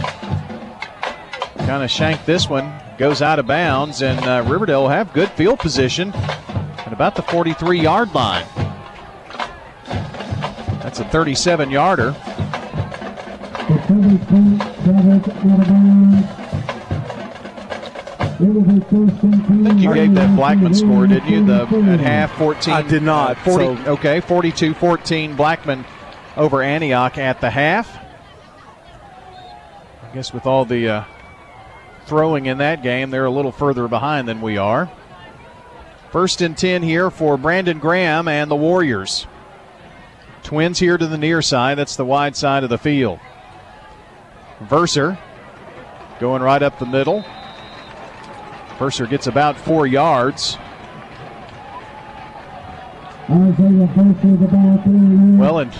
Kind 1.60 1.82
of 1.82 1.90
shanked 1.90 2.26
this 2.26 2.50
one, 2.50 2.74
goes 2.98 3.22
out 3.22 3.40
of 3.40 3.48
bounds, 3.48 4.02
and 4.02 4.20
uh, 4.26 4.44
Riverdale 4.46 4.90
have 4.90 5.14
good 5.14 5.30
field 5.30 5.60
position 5.60 6.12
at 6.14 6.92
about 6.92 7.16
the 7.16 7.22
43 7.22 7.80
yard 7.80 8.14
line. 8.14 8.46
That's 10.82 11.00
a 11.00 11.06
37 11.06 11.72
yarder. 11.72 12.14
I 13.72 13.78
think 19.64 19.80
you 19.80 19.94
gave 19.94 20.14
that 20.16 20.36
Blackman 20.36 20.74
score, 20.74 21.08
didn't 21.08 21.30
you? 21.30 21.46
The 21.46 21.64
at 21.92 22.00
half 22.00 22.32
14. 22.38 22.74
I 22.74 22.82
did 22.82 23.04
not, 23.04 23.32
uh, 23.32 23.36
40, 23.42 23.66
so- 23.86 23.92
Okay, 23.92 24.20
42-14 24.20 25.36
Blackman 25.38 25.86
over 26.36 26.62
Antioch 26.62 27.18
at 27.18 27.40
the 27.40 27.50
half. 27.50 27.98
I 30.04 30.14
guess 30.14 30.34
with 30.34 30.46
all 30.46 30.66
the 30.66 30.90
uh, 30.90 31.04
throwing 32.06 32.48
in 32.48 32.58
that 32.58 32.84
game, 32.84 33.10
they're 33.10 33.26
a 33.26 33.32
little 33.32 33.52
further 33.54 33.88
behind 33.88 34.28
than 34.28 34.42
we 34.42 34.58
are. 34.58 34.92
First 36.12 36.42
and 36.42 36.58
10 36.58 36.84
here 36.84 37.10
for 37.10 37.38
Brandon 37.38 37.80
Graham 37.80 38.28
and 38.28 38.52
the 38.52 38.56
Warriors. 38.56 39.28
Twins 40.44 40.80
here 40.80 40.98
to 40.98 41.08
the 41.08 41.18
near 41.18 41.42
side. 41.42 41.78
That's 41.78 41.96
the 41.96 42.04
wide 42.04 42.36
side 42.36 42.64
of 42.66 42.70
the 42.70 42.78
field. 42.78 43.20
Verser 44.62 45.17
going 46.19 46.41
right 46.41 46.62
up 46.62 46.78
the 46.80 46.86
middle. 46.86 47.24
Verser 48.78 49.10
gets 49.10 49.28
about 49.28 49.58
four 49.58 49.88
yards. 49.88 50.58
Well, 55.38 55.60
and 55.60 55.74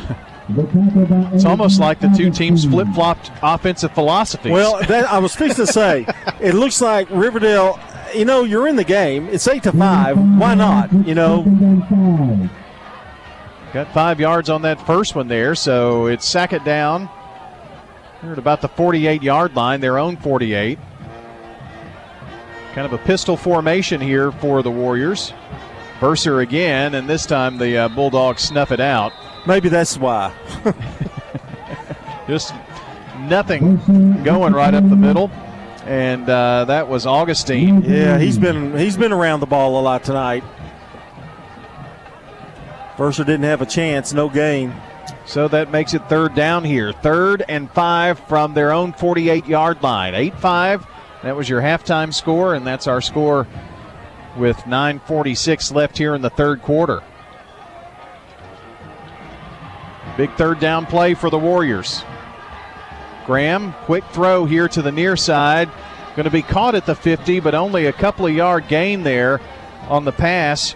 it's 1.34 1.46
almost 1.46 1.80
like 1.80 2.00
the 2.00 2.14
two 2.16 2.32
teams 2.32 2.66
flip 2.66 2.88
flopped 2.94 3.32
offensive 3.42 3.94
philosophies. 3.94 4.52
Well, 4.52 4.82
that, 4.84 5.06
I 5.12 5.20
was 5.20 5.36
fixing 5.36 5.66
to 5.66 5.72
say, 5.72 6.06
it 6.42 6.54
looks 6.54 6.82
like 6.82 7.10
Riverdale. 7.10 7.80
You 8.16 8.26
know, 8.26 8.44
you're 8.44 8.68
in 8.68 8.76
the 8.76 8.84
game. 8.84 9.28
It's 9.30 9.48
eight 9.48 9.64
to 9.64 9.72
five. 9.72 10.18
Why 10.18 10.54
not? 10.56 10.92
You 11.08 11.16
know, 11.16 11.44
Got 13.74 13.94
five 13.94 14.20
yards 14.20 14.50
on 14.50 14.64
that 14.64 14.86
first 14.86 15.16
one 15.16 15.30
there, 15.30 15.56
so 15.56 16.08
it's 16.08 16.28
second 16.28 16.66
down. 16.66 17.10
They're 18.22 18.34
at 18.34 18.38
about 18.38 18.62
the 18.62 18.68
48 18.68 19.24
yard 19.24 19.56
line, 19.56 19.82
their 19.82 19.98
own 19.98 20.18
48. 20.18 20.78
Kind 22.74 22.86
of 22.86 22.94
a 22.94 23.00
pistol 23.00 23.36
formation 23.36 24.00
here 24.00 24.32
for 24.32 24.62
the 24.62 24.72
Warriors. 24.72 25.34
Verser 26.00 26.42
again, 26.42 26.96
and 26.96 27.10
this 27.10 27.26
time 27.26 27.58
the 27.58 27.78
uh, 27.78 27.90
Bulldogs 27.90 28.42
snuff 28.42 28.72
it 28.72 28.80
out. 28.80 29.12
maybe 29.46 29.70
that's 29.70 29.98
why. 29.98 30.34
Just 32.28 32.54
nothing 33.20 33.78
going 34.24 34.54
right 34.54 34.74
up 34.74 34.88
the 34.90 34.96
middle. 34.96 35.30
And 35.86 36.30
uh, 36.30 36.66
that 36.66 36.88
was 36.88 37.06
Augustine. 37.06 37.82
Yeah, 37.82 38.20
he's 38.20 38.38
been 38.38 38.78
he's 38.78 38.98
been 38.98 39.12
around 39.12 39.40
the 39.40 39.48
ball 39.48 39.80
a 39.80 39.82
lot 39.82 40.04
tonight. 40.04 40.44
Verser 42.98 43.26
didn't 43.26 43.44
have 43.44 43.62
a 43.62 43.66
chance, 43.66 44.14
no 44.14 44.30
gain. 44.30 44.74
So 45.32 45.48
that 45.48 45.72
makes 45.72 45.94
it 45.94 46.10
third 46.10 46.36
down 46.36 46.66
here. 46.66 46.92
Third 46.92 47.46
and 47.48 47.72
five 47.72 48.20
from 48.28 48.54
their 48.54 48.74
own 48.74 48.92
48 48.92 49.46
yard 49.46 49.82
line. 49.82 50.14
8 50.14 50.38
5. 50.38 50.86
That 51.24 51.38
was 51.38 51.48
your 51.48 51.62
halftime 51.62 52.14
score, 52.14 52.54
and 52.54 52.68
that's 52.68 52.86
our 52.86 53.00
score 53.00 53.48
with 54.36 54.58
9.46 54.58 55.74
left 55.74 55.98
here 55.98 56.16
in 56.16 56.22
the 56.22 56.30
third 56.30 56.62
quarter. 56.62 57.02
Big 60.18 60.34
third 60.34 60.60
down 60.60 60.86
play 60.86 61.14
for 61.14 61.30
the 61.30 61.40
Warriors. 61.40 62.04
Graham, 63.26 63.72
quick 63.86 64.04
throw 64.12 64.44
here 64.44 64.68
to 64.68 64.82
the 64.82 64.92
near 64.92 65.16
side. 65.16 65.70
Going 66.18 66.26
to 66.26 66.30
be 66.30 66.42
caught 66.42 66.76
at 66.76 66.86
the 66.86 66.96
50, 66.96 67.40
but 67.40 67.56
only 67.56 67.86
a 67.86 67.94
couple 67.94 68.26
of 68.26 68.34
yard 68.34 68.68
gain 68.68 69.04
there 69.04 69.40
on 69.88 70.04
the 70.04 70.12
pass 70.12 70.76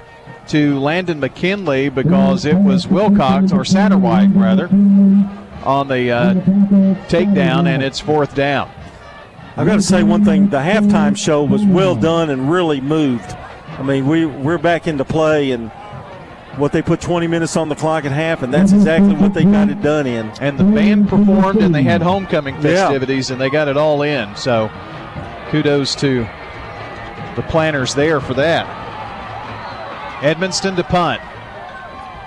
to 0.50 0.80
Landon 0.80 1.20
McKinley 1.20 1.90
because 1.90 2.46
it 2.46 2.56
was 2.56 2.88
Wilcox, 2.88 3.52
or 3.52 3.66
Satterwhite 3.66 4.30
rather, 4.34 4.66
on 5.64 5.88
the 5.88 6.12
uh, 6.12 6.34
takedown, 7.08 7.68
and 7.68 7.82
it's 7.84 8.00
fourth 8.00 8.36
down. 8.36 8.70
I've 9.58 9.66
got 9.66 9.76
to 9.76 9.82
say 9.82 10.04
one 10.04 10.26
thing: 10.26 10.50
the 10.50 10.58
halftime 10.58 11.18
show 11.18 11.44
was 11.44 11.64
well 11.64 11.96
done 11.96 12.30
and 12.30 12.52
really 12.52 12.82
moved. 12.82 13.32
I 13.32 13.84
mean, 13.84 14.08
we 14.08 14.26
we're 14.26 14.58
back 14.58 14.88
into 14.88 15.06
play, 15.06 15.52
and 15.52 15.72
what 16.58 16.72
they 16.72 16.82
put 16.82 17.02
20 17.02 17.28
minutes 17.28 17.58
on 17.58 17.70
the 17.70 17.76
clock 17.76 18.06
at 18.06 18.12
half, 18.12 18.42
and 18.42 18.54
that's 18.54 18.72
exactly 18.72 19.14
what 19.16 19.34
they 19.34 19.44
got 19.44 19.70
it 19.70 19.82
done 19.82 20.08
in. 20.08 20.32
And 20.42 20.58
the 20.58 20.64
band 20.64 21.10
performed, 21.10 21.62
and 21.62 21.74
they 21.74 21.84
had 21.84 22.02
homecoming 22.02 22.56
festivities, 22.62 23.30
yeah. 23.30 23.34
and 23.34 23.42
they 23.42 23.50
got 23.50 23.68
it 23.68 23.78
all 23.78 24.02
in. 24.02 24.36
So 24.36 24.70
kudos 25.50 25.96
to 25.96 26.28
the 27.36 27.44
planners 27.50 27.96
there 27.96 28.22
for 28.22 28.34
that. 28.36 28.85
Edmonston 30.20 30.76
to 30.76 30.84
punt 30.84 31.22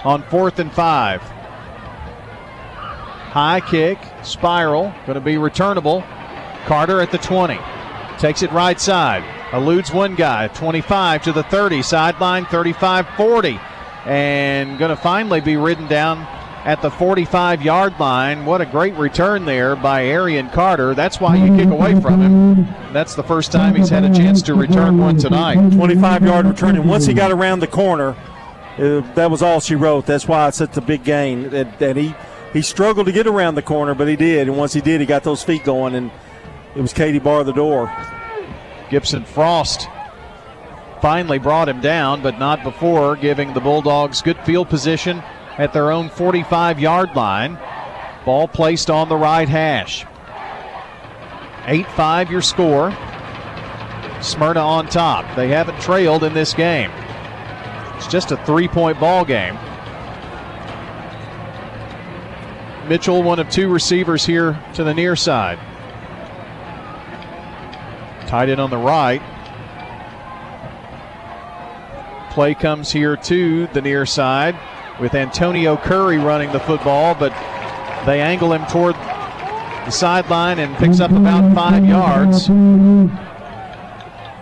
on 0.05 0.22
fourth 0.24 0.59
and 0.59 0.72
five. 0.72 1.22
High 3.31 3.61
kick, 3.61 3.98
spiral, 4.22 4.94
going 5.07 5.14
to 5.14 5.20
be 5.20 5.38
returnable. 5.38 6.03
Carter 6.66 7.01
at 7.01 7.11
the 7.11 7.18
20. 7.18 7.59
Takes 8.18 8.42
it 8.42 8.51
right 8.53 8.81
side. 8.81 9.24
Eludes 9.53 9.92
one 9.92 10.14
guy. 10.14 10.48
25 10.48 11.22
to 11.24 11.33
the 11.33 11.42
30. 11.44 11.83
Sideline 11.83 12.46
35 12.46 13.09
40 13.16 13.61
and 14.05 14.79
going 14.79 14.88
to 14.88 14.96
finally 14.96 15.40
be 15.40 15.57
ridden 15.57 15.87
down 15.87 16.27
at 16.68 16.83
the 16.83 16.90
45 16.90 17.62
yard 17.62 17.98
line. 17.98 18.44
What 18.44 18.61
a 18.61 18.66
great 18.66 18.92
return 18.96 19.46
there 19.46 19.74
by 19.74 20.04
Arian 20.04 20.50
Carter. 20.50 20.94
That's 20.94 21.18
why 21.18 21.35
you 21.37 21.57
kick 21.57 21.70
away 21.70 21.98
from 21.98 22.20
him. 22.20 22.64
That's 22.92 23.14
the 23.14 23.22
first 23.22 23.50
time 23.50 23.74
he's 23.74 23.88
had 23.88 24.04
a 24.04 24.14
chance 24.14 24.42
to 24.42 24.54
return 24.54 24.98
one 24.98 25.16
tonight. 25.16 25.54
25 25.72 26.24
yard 26.24 26.44
return. 26.44 26.76
And 26.76 26.87
once 26.87 27.07
he 27.07 27.14
got 27.14 27.31
around 27.31 27.61
the 27.61 27.68
corner, 27.68 28.11
uh, 28.76 29.00
that 29.14 29.31
was 29.31 29.40
all 29.40 29.61
she 29.61 29.76
wrote. 29.76 30.04
That's 30.04 30.28
why 30.28 30.46
it's 30.46 30.59
such 30.59 30.76
a 30.76 30.83
big 30.83 31.04
gain. 31.04 31.46
And, 31.54 31.72
that 31.78 31.96
he, 31.96 32.14
he 32.52 32.61
struggled 32.61 33.07
to 33.07 33.12
get 33.12 33.26
around 33.26 33.54
the 33.54 33.62
corner, 33.62 33.94
but 33.94 34.07
he 34.07 34.16
did. 34.16 34.46
And 34.46 34.59
once 34.59 34.74
he 34.74 34.83
did, 34.83 35.00
he 35.00 35.07
got 35.07 35.24
those 35.24 35.42
feet 35.42 35.64
going, 35.64 35.94
and 35.94 36.11
it 36.76 36.83
was 36.83 36.92
Katie 36.92 37.18
bar 37.18 37.44
the 37.44 37.52
door. 37.54 37.90
Gibson 38.90 39.24
Frost 39.24 39.88
finally 41.00 41.38
brought 41.38 41.70
him 41.70 41.81
down, 41.81 42.20
but 42.22 42.38
not 42.38 42.62
before, 42.62 43.16
giving 43.16 43.54
the 43.54 43.61
Bulldogs 43.61 44.20
good 44.20 44.38
field 44.40 44.68
position 44.68 45.22
at 45.59 45.73
their 45.73 45.90
own 45.90 46.09
45 46.09 46.81
yard 46.81 47.14
line. 47.14 47.59
Ball 48.25 48.49
placed 48.49 48.90
on 48.90 49.09
the 49.09 49.16
right 49.16 49.49
hash. 49.49 50.07
8 51.66 51.87
5 51.87 52.31
your 52.31 52.42
score. 52.42 52.97
Smyrna 54.21 54.61
on 54.61 54.88
top. 54.88 55.37
They 55.37 55.49
haven't 55.49 55.81
trailed 55.81 56.25
in 56.25 56.35
this 56.35 56.55
game. 56.55 56.90
It's 57.97 58.07
just 58.07 58.33
a 58.33 58.37
three 58.44 58.68
point 58.68 58.99
ball 58.99 59.25
game. 59.25 59.57
Mitchell, 62.88 63.23
one 63.23 63.38
of 63.38 63.51
two 63.51 63.68
receivers 63.68 64.25
here 64.25 64.59
to 64.75 64.83
the 64.83 64.94
near 64.94 65.14
side. 65.14 65.59
Tied 68.27 68.49
in 68.49 68.61
on 68.61 68.71
the 68.71 68.79
right 68.79 69.23
play 72.38 72.55
comes 72.55 72.92
here 72.92 73.16
to 73.16 73.66
the 73.68 73.83
near 73.83 74.07
side 74.07 74.55
with 75.00 75.14
Antonio 75.14 75.76
Curry 75.76 76.18
running 76.18 76.52
the 76.52 76.61
football, 76.61 77.14
but 77.14 77.30
they 78.04 78.20
angle 78.20 78.52
him 78.52 78.64
toward 78.66 78.94
the 78.94 79.90
sideline 79.90 80.58
and 80.58 80.76
picks 80.76 81.00
up 81.00 81.11
about 81.11 81.54
five 81.54 81.84
yards 81.84 82.48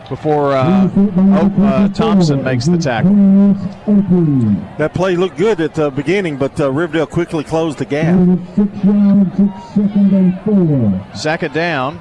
before 0.08 0.52
uh, 0.52 0.88
oh, 0.96 1.64
uh, 1.64 1.88
Thompson 1.88 2.42
makes 2.42 2.66
the 2.66 2.78
tackle. 2.78 3.12
That 4.78 4.92
play 4.94 5.16
looked 5.16 5.36
good 5.36 5.60
at 5.60 5.74
the 5.74 5.90
beginning, 5.90 6.36
but 6.36 6.60
uh, 6.60 6.70
Riverdale 6.70 7.06
quickly 7.06 7.44
closed 7.44 7.78
the 7.78 7.84
gap. 7.84 8.16
Second 11.16 11.54
down. 11.54 12.00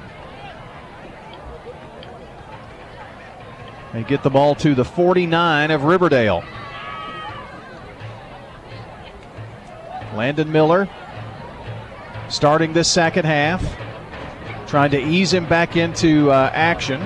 They 3.92 4.04
get 4.04 4.22
the 4.22 4.30
ball 4.30 4.54
to 4.56 4.74
the 4.74 4.84
49 4.84 5.70
of 5.70 5.84
Riverdale. 5.84 6.44
Landon 10.16 10.50
Miller 10.50 10.88
starting 12.28 12.72
this 12.72 12.90
second 12.90 13.24
half, 13.24 13.62
trying 14.66 14.90
to 14.90 15.00
ease 15.00 15.32
him 15.32 15.46
back 15.46 15.76
into 15.76 16.30
uh, 16.30 16.50
action. 16.52 17.00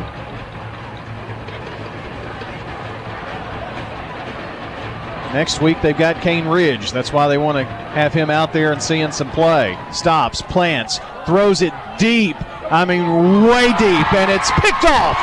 Next 5.35 5.61
week 5.61 5.81
they've 5.81 5.97
got 5.97 6.21
Cane 6.23 6.49
Ridge. 6.49 6.91
That's 6.91 7.13
why 7.13 7.29
they 7.29 7.39
want 7.39 7.59
to 7.59 7.65
have 7.65 8.13
him 8.13 8.31
out 8.31 8.53
there 8.53 8.73
and 8.73 8.83
seeing 8.83 9.13
some 9.13 9.31
play. 9.31 9.79
Stops, 9.93 10.43
plants, 10.43 10.99
throws 11.25 11.63
it 11.63 11.73
deep. 11.99 12.37
I 12.73 12.85
mean, 12.85 13.45
way 13.45 13.69
deep, 13.79 14.13
and 14.13 14.31
it's 14.31 14.51
picked 14.53 14.85
off 14.85 15.17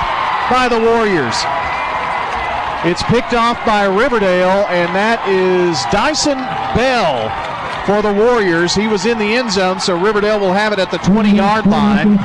by 0.50 0.68
the 0.70 0.80
Warriors. 0.80 1.36
It's 2.86 3.04
picked 3.04 3.34
off 3.34 3.66
by 3.66 3.86
Riverdale, 3.86 4.66
and 4.70 4.96
that 4.96 5.28
is 5.28 5.84
Dyson 5.92 6.38
Bell 6.76 7.47
for 7.88 8.02
the 8.02 8.14
Warriors. 8.14 8.76
He 8.76 8.86
was 8.86 9.06
in 9.06 9.18
the 9.18 9.36
end 9.36 9.50
zone, 9.50 9.80
so 9.80 9.98
Riverdale 9.98 10.42
will 10.42 10.52
have 10.52 10.74
it 10.74 10.80
at 10.80 10.92
the 10.92 10.98
20 10.98 11.34
yard 11.34 11.66
line. 11.66 12.18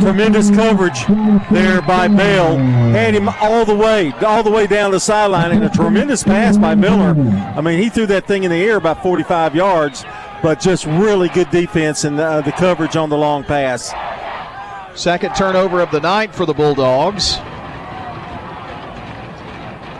Tremendous 0.00 0.50
coverage 0.50 1.06
there 1.52 1.80
by 1.80 2.08
Bell. 2.08 2.56
Had 2.56 3.14
him 3.14 3.28
all 3.28 3.64
the 3.64 3.74
way, 3.74 4.10
all 4.26 4.42
the 4.42 4.50
way 4.50 4.66
down 4.66 4.90
the 4.90 4.98
sideline, 4.98 5.52
and 5.52 5.62
a 5.62 5.70
tremendous 5.70 6.24
pass 6.24 6.58
by 6.58 6.74
Miller. 6.74 7.14
I 7.56 7.60
mean, 7.60 7.80
he 7.80 7.88
threw 7.88 8.06
that 8.06 8.26
thing 8.26 8.42
in 8.42 8.50
the 8.50 8.56
air 8.56 8.78
about 8.78 9.00
45 9.00 9.54
yards, 9.54 10.04
but 10.42 10.58
just 10.58 10.86
really 10.86 11.28
good 11.28 11.48
defense 11.50 12.02
and 12.02 12.18
uh, 12.18 12.40
the 12.40 12.50
coverage 12.50 12.96
on 12.96 13.10
the 13.10 13.16
long 13.16 13.44
pass. 13.44 13.92
Second 15.00 15.36
turnover 15.36 15.80
of 15.80 15.92
the 15.92 16.00
night 16.00 16.34
for 16.34 16.46
the 16.46 16.54
Bulldogs. 16.54 17.36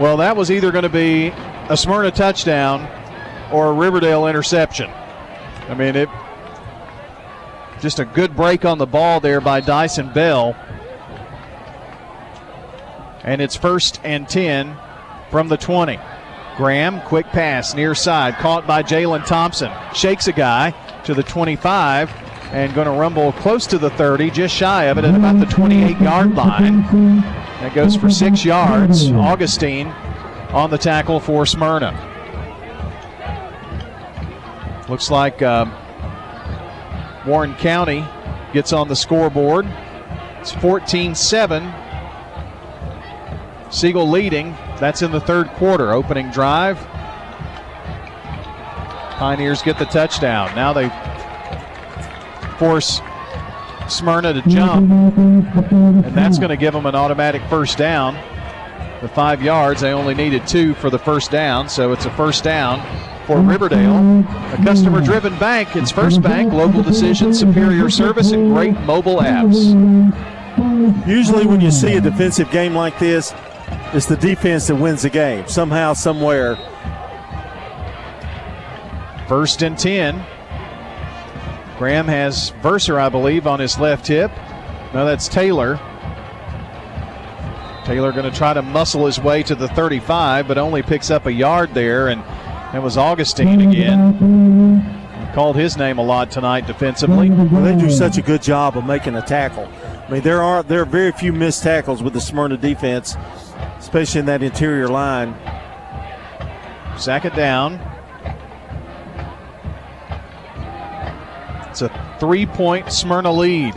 Well, 0.00 0.16
that 0.16 0.34
was 0.36 0.50
either 0.50 0.72
going 0.72 0.82
to 0.82 0.88
be 0.88 1.28
a 1.68 1.76
Smyrna 1.76 2.10
touchdown 2.10 2.88
or 3.52 3.68
a 3.68 3.72
Riverdale 3.72 4.26
interception. 4.26 4.90
I 5.68 5.74
mean, 5.74 5.96
it 5.96 6.08
just 7.80 7.98
a 7.98 8.04
good 8.04 8.36
break 8.36 8.64
on 8.64 8.78
the 8.78 8.86
ball 8.86 9.20
there 9.20 9.40
by 9.40 9.60
Dyson 9.60 10.12
Bell. 10.12 10.54
And 13.22 13.40
it's 13.40 13.56
first 13.56 14.00
and 14.04 14.28
10 14.28 14.76
from 15.30 15.48
the 15.48 15.56
20. 15.56 15.98
Graham, 16.56 17.00
quick 17.02 17.26
pass 17.26 17.74
near 17.74 17.94
side, 17.94 18.34
caught 18.34 18.66
by 18.66 18.82
Jalen 18.82 19.24
Thompson. 19.24 19.70
Shakes 19.94 20.28
a 20.28 20.32
guy 20.32 20.74
to 21.04 21.14
the 21.14 21.22
25 21.22 22.10
and 22.52 22.74
going 22.74 22.86
to 22.86 22.92
rumble 22.92 23.32
close 23.32 23.66
to 23.68 23.78
the 23.78 23.90
30, 23.90 24.30
just 24.30 24.54
shy 24.54 24.84
of 24.84 24.98
it 24.98 25.04
at 25.04 25.14
about 25.14 25.38
the 25.38 25.46
28 25.46 25.98
yard 26.00 26.34
line. 26.34 26.82
That 27.60 27.74
goes 27.74 27.96
for 27.96 28.10
six 28.10 28.44
yards. 28.44 29.10
Augustine 29.12 29.88
on 30.52 30.70
the 30.70 30.78
tackle 30.78 31.20
for 31.20 31.46
Smyrna. 31.46 32.09
Looks 34.90 35.08
like 35.08 35.40
um, 35.40 35.72
Warren 37.24 37.54
County 37.54 38.04
gets 38.52 38.72
on 38.72 38.88
the 38.88 38.96
scoreboard. 38.96 39.64
It's 40.40 40.50
14 40.50 41.14
7. 41.14 41.72
Siegel 43.70 44.10
leading. 44.10 44.50
That's 44.80 45.02
in 45.02 45.12
the 45.12 45.20
third 45.20 45.46
quarter. 45.50 45.92
Opening 45.92 46.30
drive. 46.30 46.76
Pioneers 49.16 49.62
get 49.62 49.78
the 49.78 49.84
touchdown. 49.84 50.52
Now 50.56 50.72
they 50.72 50.88
force 52.58 53.00
Smyrna 53.88 54.32
to 54.32 54.42
jump, 54.48 54.90
and 54.90 56.16
that's 56.16 56.38
going 56.38 56.48
to 56.48 56.56
give 56.56 56.72
them 56.72 56.86
an 56.86 56.96
automatic 56.96 57.42
first 57.48 57.78
down. 57.78 58.14
The 59.02 59.08
five 59.08 59.40
yards, 59.40 59.82
they 59.82 59.92
only 59.92 60.14
needed 60.14 60.48
two 60.48 60.74
for 60.74 60.90
the 60.90 60.98
first 60.98 61.30
down, 61.30 61.68
so 61.68 61.92
it's 61.92 62.06
a 62.06 62.10
first 62.10 62.42
down 62.42 62.80
for 63.26 63.40
Riverdale. 63.40 64.20
A 64.52 64.60
customer 64.64 65.00
driven 65.00 65.38
bank. 65.38 65.76
It's 65.76 65.90
First 65.90 66.22
Bank, 66.22 66.52
local 66.52 66.82
decision, 66.82 67.32
superior 67.34 67.90
service, 67.90 68.32
and 68.32 68.52
great 68.52 68.78
mobile 68.80 69.18
apps. 69.18 69.56
Usually, 71.06 71.46
when 71.46 71.60
you 71.60 71.70
see 71.70 71.96
a 71.96 72.00
defensive 72.00 72.50
game 72.50 72.74
like 72.74 72.98
this, 72.98 73.32
it's 73.92 74.06
the 74.06 74.16
defense 74.16 74.66
that 74.66 74.76
wins 74.76 75.02
the 75.02 75.10
game 75.10 75.46
somehow, 75.46 75.92
somewhere. 75.92 76.56
First 79.28 79.62
and 79.62 79.78
10 79.78 80.24
Graham 81.80 82.08
has 82.08 82.50
Verser, 82.60 83.00
I 83.00 83.08
believe, 83.08 83.46
on 83.46 83.58
his 83.58 83.78
left 83.78 84.06
hip. 84.06 84.30
No, 84.92 85.06
that's 85.06 85.28
Taylor. 85.28 85.80
Taylor 87.86 88.12
going 88.12 88.30
to 88.30 88.36
try 88.36 88.52
to 88.52 88.60
muscle 88.60 89.06
his 89.06 89.18
way 89.18 89.42
to 89.44 89.54
the 89.54 89.66
35, 89.68 90.46
but 90.46 90.58
only 90.58 90.82
picks 90.82 91.10
up 91.10 91.24
a 91.24 91.32
yard 91.32 91.72
there, 91.72 92.08
and 92.08 92.22
that 92.72 92.82
was 92.82 92.96
Augustine 92.96 93.60
again. 93.60 95.32
Called 95.34 95.56
his 95.56 95.76
name 95.76 95.98
a 95.98 96.02
lot 96.02 96.30
tonight 96.30 96.66
defensively. 96.66 97.30
Well, 97.30 97.62
they 97.62 97.76
do 97.76 97.90
such 97.90 98.18
a 98.18 98.22
good 98.22 98.42
job 98.42 98.76
of 98.76 98.84
making 98.84 99.14
a 99.14 99.22
tackle. 99.22 99.68
I 100.08 100.10
mean, 100.10 100.22
there 100.22 100.42
are 100.42 100.62
there 100.62 100.82
are 100.82 100.86
very 100.86 101.12
few 101.12 101.32
missed 101.32 101.62
tackles 101.62 102.02
with 102.02 102.14
the 102.14 102.20
Smyrna 102.20 102.56
defense, 102.56 103.16
especially 103.78 104.20
in 104.20 104.26
that 104.26 104.42
interior 104.42 104.88
line. 104.88 105.34
Second 106.96 107.34
down. 107.36 107.80
It's 111.70 111.82
a 111.82 112.16
three 112.18 112.46
point 112.46 112.92
Smyrna 112.92 113.32
lead. 113.32 113.74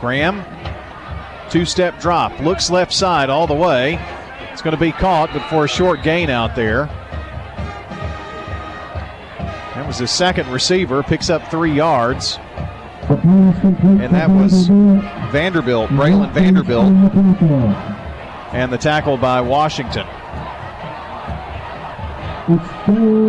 Graham 0.00 0.44
Two 1.50 1.64
step 1.64 2.00
drop. 2.00 2.38
Looks 2.40 2.70
left 2.70 2.92
side 2.92 3.30
all 3.30 3.46
the 3.46 3.54
way. 3.54 4.00
It's 4.56 4.62
going 4.62 4.74
to 4.74 4.80
be 4.80 4.90
caught, 4.90 5.34
but 5.34 5.46
for 5.50 5.66
a 5.66 5.68
short 5.68 6.02
gain 6.02 6.30
out 6.30 6.56
there. 6.56 6.86
That 9.74 9.86
was 9.86 9.98
his 9.98 10.10
second 10.10 10.48
receiver. 10.48 11.02
Picks 11.02 11.28
up 11.28 11.46
three 11.50 11.74
yards. 11.74 12.38
And 13.10 14.14
that 14.14 14.30
was 14.30 14.68
Vanderbilt, 15.30 15.90
Braylon 15.90 16.32
Vanderbilt. 16.32 16.90
And 18.54 18.72
the 18.72 18.78
tackle 18.78 19.18
by 19.18 19.42
Washington. 19.42 20.06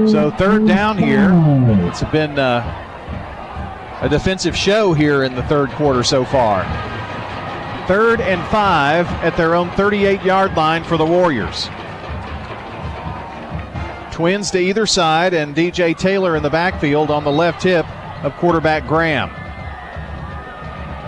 So 0.10 0.32
third 0.38 0.66
down 0.66 0.98
here. 0.98 1.30
It's 1.90 2.06
been 2.06 2.40
uh, 2.40 4.00
a 4.02 4.08
defensive 4.08 4.56
show 4.56 4.94
here 4.94 5.26
in 5.26 5.36
the 5.36 5.44
third 5.44 5.72
quarter 5.72 6.04
so 6.04 6.24
far. 6.24 6.63
Third 7.88 8.19
and 8.19 8.45
five 8.50 9.08
at 9.23 9.38
their 9.38 9.56
own 9.56 9.69
38 9.71 10.21
yard 10.23 10.56
line 10.56 10.84
for 10.84 10.97
the 10.97 11.06
Warriors. 11.06 11.69
Twins 14.12 14.52
to 14.52 14.60
either 14.60 14.86
side, 14.86 15.34
and 15.34 15.56
DJ 15.56 15.97
Taylor 15.97 16.36
in 16.36 16.43
the 16.43 16.50
backfield 16.50 17.10
on 17.10 17.23
the 17.23 17.32
left 17.32 17.63
hip 17.63 17.86
of 18.26 18.36
quarterback 18.38 18.86
Graham. 18.88 19.30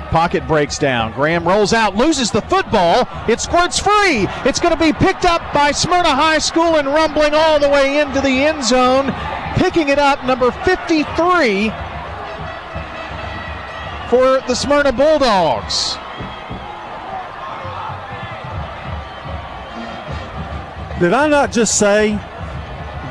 Pocket 0.10 0.48
breaks 0.48 0.78
down. 0.78 1.12
Graham 1.12 1.46
rolls 1.46 1.74
out, 1.74 1.96
loses 1.96 2.32
the 2.32 2.42
football. 2.44 3.08
It 3.28 3.42
squirts 3.42 3.78
free. 3.78 4.28
It's 4.46 4.60
going 4.60 4.74
to 4.74 4.80
be 4.80 4.94
picked 4.94 5.26
up 5.26 5.42
by 5.54 5.72
Smyrna 5.72 6.16
High 6.16 6.40
School 6.40 6.78
and 6.78 6.88
rumbling 6.88 7.34
all 7.34 7.60
the 7.60 7.70
way 7.70 8.00
into 8.00 8.22
the 8.22 8.46
end 8.46 8.64
zone. 8.64 9.14
Picking 9.56 9.90
it 9.90 10.00
up, 10.00 10.24
number 10.24 10.52
53 10.52 11.70
for 14.10 14.42
the 14.48 14.56
Smyrna 14.56 14.94
Bulldogs. 14.94 15.98
Did 21.00 21.14
I 21.14 21.30
not 21.30 21.54
just 21.54 21.78
say 21.80 22.20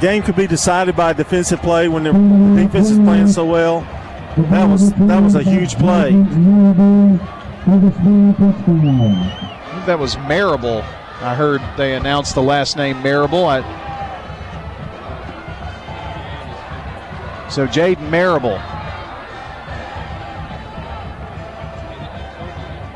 game 0.02 0.22
could 0.22 0.36
be 0.36 0.46
decided 0.46 0.94
by 0.94 1.14
defensive 1.14 1.60
play 1.62 1.88
when 1.88 2.04
the 2.04 2.12
defense 2.62 2.90
is 2.90 2.98
playing 2.98 3.28
so 3.28 3.46
well? 3.46 3.80
That 4.36 4.68
was 4.68 4.92
that 4.92 5.22
was 5.22 5.34
a 5.34 5.42
huge 5.42 5.76
play. 5.78 6.12
That 9.86 9.98
was 9.98 10.18
Marable. 10.18 10.84
I 11.20 11.34
heard 11.34 11.62
they 11.78 11.94
announced 11.94 12.34
the 12.34 12.42
last 12.42 12.76
name 12.76 13.02
Marable. 13.02 13.46
I, 13.46 13.62
so 17.48 17.66
Jaden 17.66 18.10
Marable. 18.10 18.58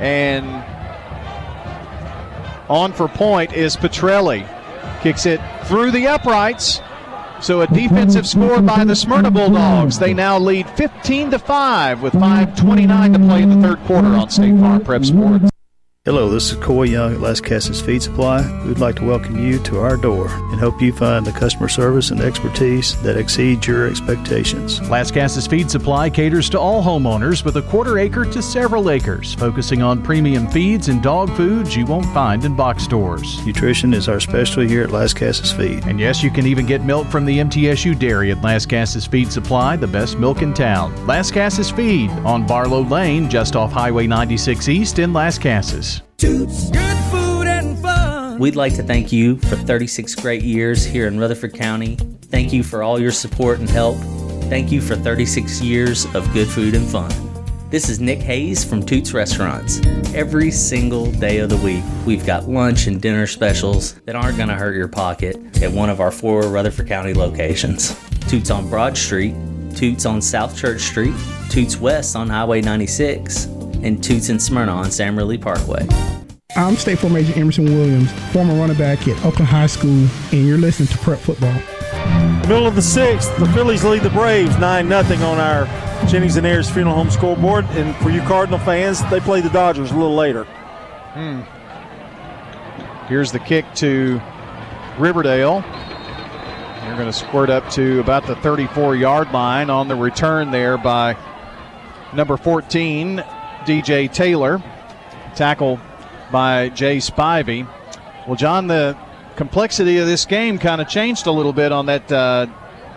And 0.01 0.47
on 2.69 2.93
for 2.93 3.09
point 3.09 3.55
is 3.55 3.77
Petrelli. 3.77 4.47
Kicks 5.03 5.27
it 5.27 5.41
through 5.65 5.91
the 5.91 6.07
uprights. 6.07 6.81
So 7.41 7.61
a 7.61 7.67
defensive 7.67 8.27
score 8.27 8.63
by 8.63 8.85
the 8.85 8.95
Smyrna 8.95 9.33
Bulldogs. 9.33 9.99
They 9.99 10.15
now 10.15 10.39
lead 10.39 10.71
15 10.71 11.33
to 11.33 11.39
5 11.41 12.01
with 12.01 12.13
5:29 12.15 13.13
to 13.15 13.19
play 13.19 13.43
in 13.43 13.61
the 13.61 13.67
third 13.67 13.81
quarter 13.85 14.15
on 14.15 14.31
State 14.31 14.59
Farm 14.61 14.81
Prep 14.81 15.05
Sports. 15.05 15.52
Hello, 16.05 16.29
this 16.29 16.51
is 16.51 16.57
Coy 16.57 16.83
Young 16.83 17.15
at 17.15 17.21
Lascassas 17.21 17.81
Feed 17.81 18.03
Supply. 18.03 18.43
We'd 18.67 18.81
like 18.81 18.97
to 18.97 19.05
welcome 19.05 19.39
you 19.39 19.61
to 19.61 19.79
our 19.79 19.97
door 19.97 20.27
and 20.27 20.59
hope 20.59 20.83
you 20.83 20.93
find 20.93 21.25
the 21.25 21.31
customer 21.31 21.69
service 21.69 22.11
and 22.11 22.21
expertise 22.21 23.01
that 23.03 23.17
exceeds 23.17 23.69
your 23.69 23.87
expectations. 23.87 24.81
Lascassas 24.81 25.49
Feed 25.49 25.71
Supply 25.71 26.11
caters 26.11 26.51
to 26.51 26.59
all 26.59 26.83
homeowners 26.83 27.45
with 27.45 27.57
a 27.57 27.63
quarter 27.63 28.01
acre 28.01 28.25
to 28.25 28.43
several 28.43 28.91
acres, 28.91 29.35
focusing 29.35 29.81
on 29.81 30.03
premium 30.03 30.49
feeds 30.49 30.89
and 30.89 31.05
dog 31.05 31.31
foods 31.37 31.77
you 31.77 31.87
won't 31.87 32.07
find 32.07 32.45
in 32.45 32.57
box 32.57 32.83
stores. 32.83 33.47
Nutrition 33.47 33.95
is 33.95 34.09
our 34.09 34.19
specialty 34.19 34.67
here 34.67 34.83
at 34.83 34.91
Lascassas 34.91 35.57
Feed. 35.57 35.87
And 35.87 36.01
yes, 36.01 36.21
you 36.21 36.33
can 36.33 36.49
even 36.49 36.67
get 36.67 36.85
milk 36.85 37.07
from 37.13 37.25
the 37.25 37.39
MTSU 37.39 37.97
dairy 37.97 38.33
at 38.33 38.39
Lascassas 38.39 39.07
Feed 39.07 39.31
Supply, 39.31 39.77
the 39.77 39.87
best 39.87 40.19
milk 40.19 40.43
in 40.43 40.53
town. 40.53 40.93
Lascassas 41.07 41.73
Feed 41.73 42.11
on 42.27 42.45
Barlow 42.45 42.83
Lane, 42.83 43.31
just 43.31 43.55
off 43.55 43.71
Highway 43.71 44.09
96 44.09 44.69
East 44.69 44.99
in 44.99 45.13
Lascassas. 45.13 45.92
Toots. 46.17 46.71
Good 46.71 46.97
food 47.11 47.47
and 47.47 47.79
fun. 47.79 48.39
We'd 48.39 48.57
like 48.57 48.75
to 48.77 48.83
thank 48.83 49.13
you 49.13 49.37
for 49.39 49.57
36 49.57 50.15
great 50.17 50.43
years 50.43 50.85
here 50.85 51.07
in 51.07 51.19
Rutherford 51.19 51.55
County. 51.55 51.97
Thank 52.23 52.53
you 52.53 52.63
for 52.63 52.83
all 52.83 52.99
your 52.99 53.13
support 53.13 53.59
and 53.59 53.69
help. 53.69 53.97
Thank 54.49 54.71
you 54.73 54.81
for 54.81 54.97
36 54.97 55.61
years 55.61 56.05
of 56.15 56.33
good 56.33 56.49
food 56.49 56.75
and 56.75 56.89
fun. 56.89 57.11
This 57.71 57.89
is 57.89 58.01
Nick 58.01 58.19
Hayes 58.21 58.63
from 58.63 58.83
Toots 58.83 59.15
Restaurants. 59.15 59.81
Every 60.15 60.51
single 60.51 61.11
day 61.11 61.39
of 61.39 61.49
the 61.49 61.57
week, 61.57 61.83
we've 62.05 62.27
got 62.27 62.47
lunch 62.47 62.87
and 62.87 63.01
dinner 63.01 63.27
specials 63.27 63.95
that 64.05 64.15
aren't 64.15 64.37
going 64.37 64.51
to 64.51 64.55
hurt 64.55 64.77
your 64.77 64.89
pocket 64.89 65.63
at 65.63 65.73
one 65.73 65.89
of 65.89 65.99
our 65.99 66.11
four 66.11 66.43
Rutherford 66.43 66.87
County 66.87 67.15
locations 67.15 67.99
Toots 68.29 68.51
on 68.51 68.69
Broad 68.69 68.97
Street, 68.97 69.35
Toots 69.75 70.05
on 70.05 70.21
South 70.21 70.55
Church 70.55 70.83
Street, 70.83 71.15
Toots 71.49 71.79
West 71.79 72.15
on 72.15 72.29
Highway 72.29 72.61
96, 72.61 73.47
and 73.83 74.03
Toots 74.03 74.29
and 74.29 74.41
Smyrna 74.41 74.73
on 74.73 74.91
Sam 74.91 75.17
Ridley 75.17 75.39
Parkway. 75.39 75.87
I'm 76.55 76.77
State 76.77 76.99
Farm 76.99 77.17
Agent 77.17 77.37
Emerson 77.37 77.65
Williams, 77.65 78.13
former 78.33 78.55
running 78.55 78.77
back 78.77 79.09
at 79.09 79.17
Oakland 79.25 79.49
High 79.49 79.67
School, 79.67 80.07
and 80.33 80.47
you're 80.47 80.59
listening 80.59 80.89
to 80.89 80.99
Prep 80.99 81.19
Football. 81.19 81.55
Middle 82.49 82.67
of 82.67 82.75
the 82.75 82.83
sixth, 82.83 83.35
the 83.39 83.47
Phillies 83.53 83.85
lead 83.85 84.03
the 84.03 84.11
Braves 84.11 84.59
9 84.59 84.89
0 84.89 85.27
on 85.27 85.39
our 85.39 85.67
Jennings 86.09 86.37
and 86.37 86.47
Ayers 86.47 86.69
Funeral 86.69 86.95
Home 86.95 87.11
scoreboard. 87.11 87.65
And 87.71 87.95
for 87.97 88.11
you 88.11 88.21
Cardinal 88.23 88.59
fans, 88.59 89.03
they 89.11 89.21
play 89.21 89.41
the 89.41 89.49
Dodgers 89.49 89.91
a 89.91 89.95
little 89.95 90.15
later. 90.15 90.45
Hmm. 91.15 91.41
Here's 93.07 93.33
the 93.33 93.39
kick 93.39 93.65
to 93.77 94.21
Riverdale. 94.99 95.61
They're 95.61 96.97
going 96.97 97.07
to 97.07 97.13
squirt 97.13 97.49
up 97.49 97.71
to 97.71 98.01
about 98.01 98.27
the 98.27 98.37
34 98.37 98.97
yard 98.97 99.33
line 99.33 99.71
on 99.71 99.89
the 99.89 99.97
return 99.97 100.51
there 100.51 100.77
by 100.77 101.17
number 102.13 102.37
14, 102.37 103.25
DJ 103.65 104.13
Taylor. 104.13 104.63
Tackle 105.35 105.81
by 106.31 106.69
Jay 106.71 106.99
Spivey. 106.99 107.67
Well, 108.27 108.37
John, 108.37 108.67
the 108.67 108.97
complexity 109.37 109.99
of 109.99 110.07
this 110.07 110.27
game 110.27 110.59
kind 110.59 110.81
of 110.81 110.89
changed 110.89 111.27
a 111.27 111.33
little 111.33 111.53
bit 111.53 111.73
on 111.73 111.87
that 111.87 112.11
uh, 112.13 112.47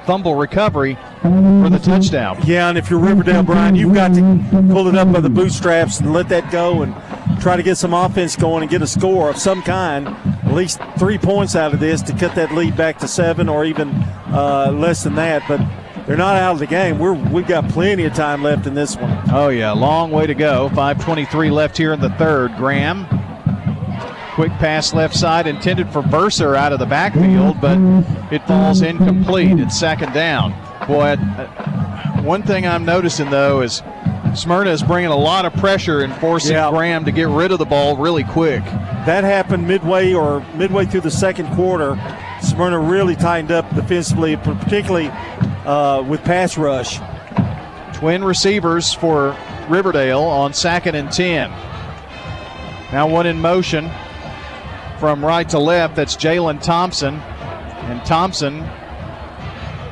fumble 0.05 0.35
recovery 0.35 0.97
for 1.21 1.69
the 1.69 1.79
touchdown. 1.79 2.37
Yeah, 2.45 2.69
and 2.69 2.77
if 2.77 2.89
you're 2.89 2.99
Riverdale, 2.99 3.43
Brian, 3.43 3.75
you've 3.75 3.93
got 3.93 4.13
to 4.13 4.45
pull 4.71 4.87
it 4.87 4.95
up 4.95 5.11
by 5.11 5.19
the 5.19 5.29
bootstraps 5.29 5.99
and 5.99 6.13
let 6.13 6.29
that 6.29 6.51
go 6.51 6.83
and 6.83 6.93
try 7.41 7.55
to 7.55 7.63
get 7.63 7.77
some 7.77 7.93
offense 7.93 8.35
going 8.35 8.61
and 8.61 8.69
get 8.69 8.81
a 8.81 8.87
score 8.87 9.29
of 9.29 9.37
some 9.37 9.61
kind, 9.63 10.07
at 10.07 10.53
least 10.53 10.79
three 10.97 11.17
points 11.17 11.55
out 11.55 11.73
of 11.73 11.79
this 11.79 12.01
to 12.03 12.13
cut 12.13 12.35
that 12.35 12.53
lead 12.53 12.77
back 12.77 12.99
to 12.99 13.07
seven 13.07 13.49
or 13.49 13.65
even 13.65 13.89
uh, 14.27 14.71
less 14.73 15.03
than 15.03 15.15
that. 15.15 15.43
But 15.47 15.61
they're 16.05 16.17
not 16.17 16.35
out 16.35 16.53
of 16.53 16.59
the 16.59 16.67
game. 16.67 16.99
We're 16.99 17.13
we've 17.13 17.47
got 17.47 17.67
plenty 17.69 18.05
of 18.05 18.13
time 18.13 18.43
left 18.43 18.67
in 18.67 18.73
this 18.73 18.95
one. 18.95 19.17
Oh 19.31 19.49
yeah, 19.49 19.71
long 19.71 20.11
way 20.11 20.27
to 20.27 20.35
go. 20.35 20.69
5:23 20.73 21.51
left 21.51 21.77
here 21.77 21.93
in 21.93 21.99
the 21.99 22.09
third. 22.11 22.55
Graham, 22.57 23.05
quick 24.33 24.51
pass 24.53 24.93
left 24.93 25.15
side 25.15 25.47
intended 25.47 25.89
for 25.89 26.01
Verser 26.01 26.55
out 26.55 26.73
of 26.73 26.79
the 26.79 26.85
backfield, 26.85 27.59
but 27.61 27.77
it 28.31 28.45
falls 28.47 28.81
incomplete. 28.81 29.59
It's 29.59 29.79
second 29.79 30.13
down. 30.13 30.51
Boy, 30.87 31.15
uh, 31.37 31.47
one 32.21 32.43
thing 32.43 32.67
I'm 32.67 32.85
noticing 32.85 33.29
though 33.29 33.61
is 33.61 33.81
Smyrna 34.35 34.71
is 34.71 34.83
bringing 34.83 35.11
a 35.11 35.15
lot 35.17 35.45
of 35.45 35.53
pressure 35.53 36.01
and 36.01 36.13
forcing 36.15 36.53
Yeah. 36.53 36.69
Graham 36.69 37.05
to 37.05 37.11
get 37.11 37.29
rid 37.29 37.51
of 37.51 37.59
the 37.59 37.65
ball 37.65 37.95
really 37.95 38.23
quick. 38.23 38.63
That 39.05 39.23
happened 39.23 39.67
midway 39.67 40.13
or 40.13 40.43
midway 40.55 40.85
through 40.85 41.01
the 41.01 41.11
second 41.11 41.47
quarter. 41.55 41.97
Smyrna 42.41 42.77
really 42.77 43.15
tightened 43.15 43.51
up 43.51 43.73
defensively, 43.73 44.35
particularly 44.35 45.09
uh, 45.65 46.03
with 46.07 46.23
pass 46.23 46.57
rush. 46.57 46.99
Twin 47.93 48.23
receivers 48.23 48.93
for 48.93 49.35
Riverdale 49.69 50.21
on 50.21 50.53
second 50.53 50.95
and 50.95 51.11
10. 51.11 51.49
Now 52.91 53.07
one 53.07 53.25
in 53.25 53.39
motion 53.39 53.89
from 54.99 55.23
right 55.23 55.47
to 55.49 55.59
left. 55.59 55.95
That's 55.95 56.15
Jalen 56.15 56.61
Thompson. 56.61 57.15
And 57.15 58.03
Thompson 58.05 58.55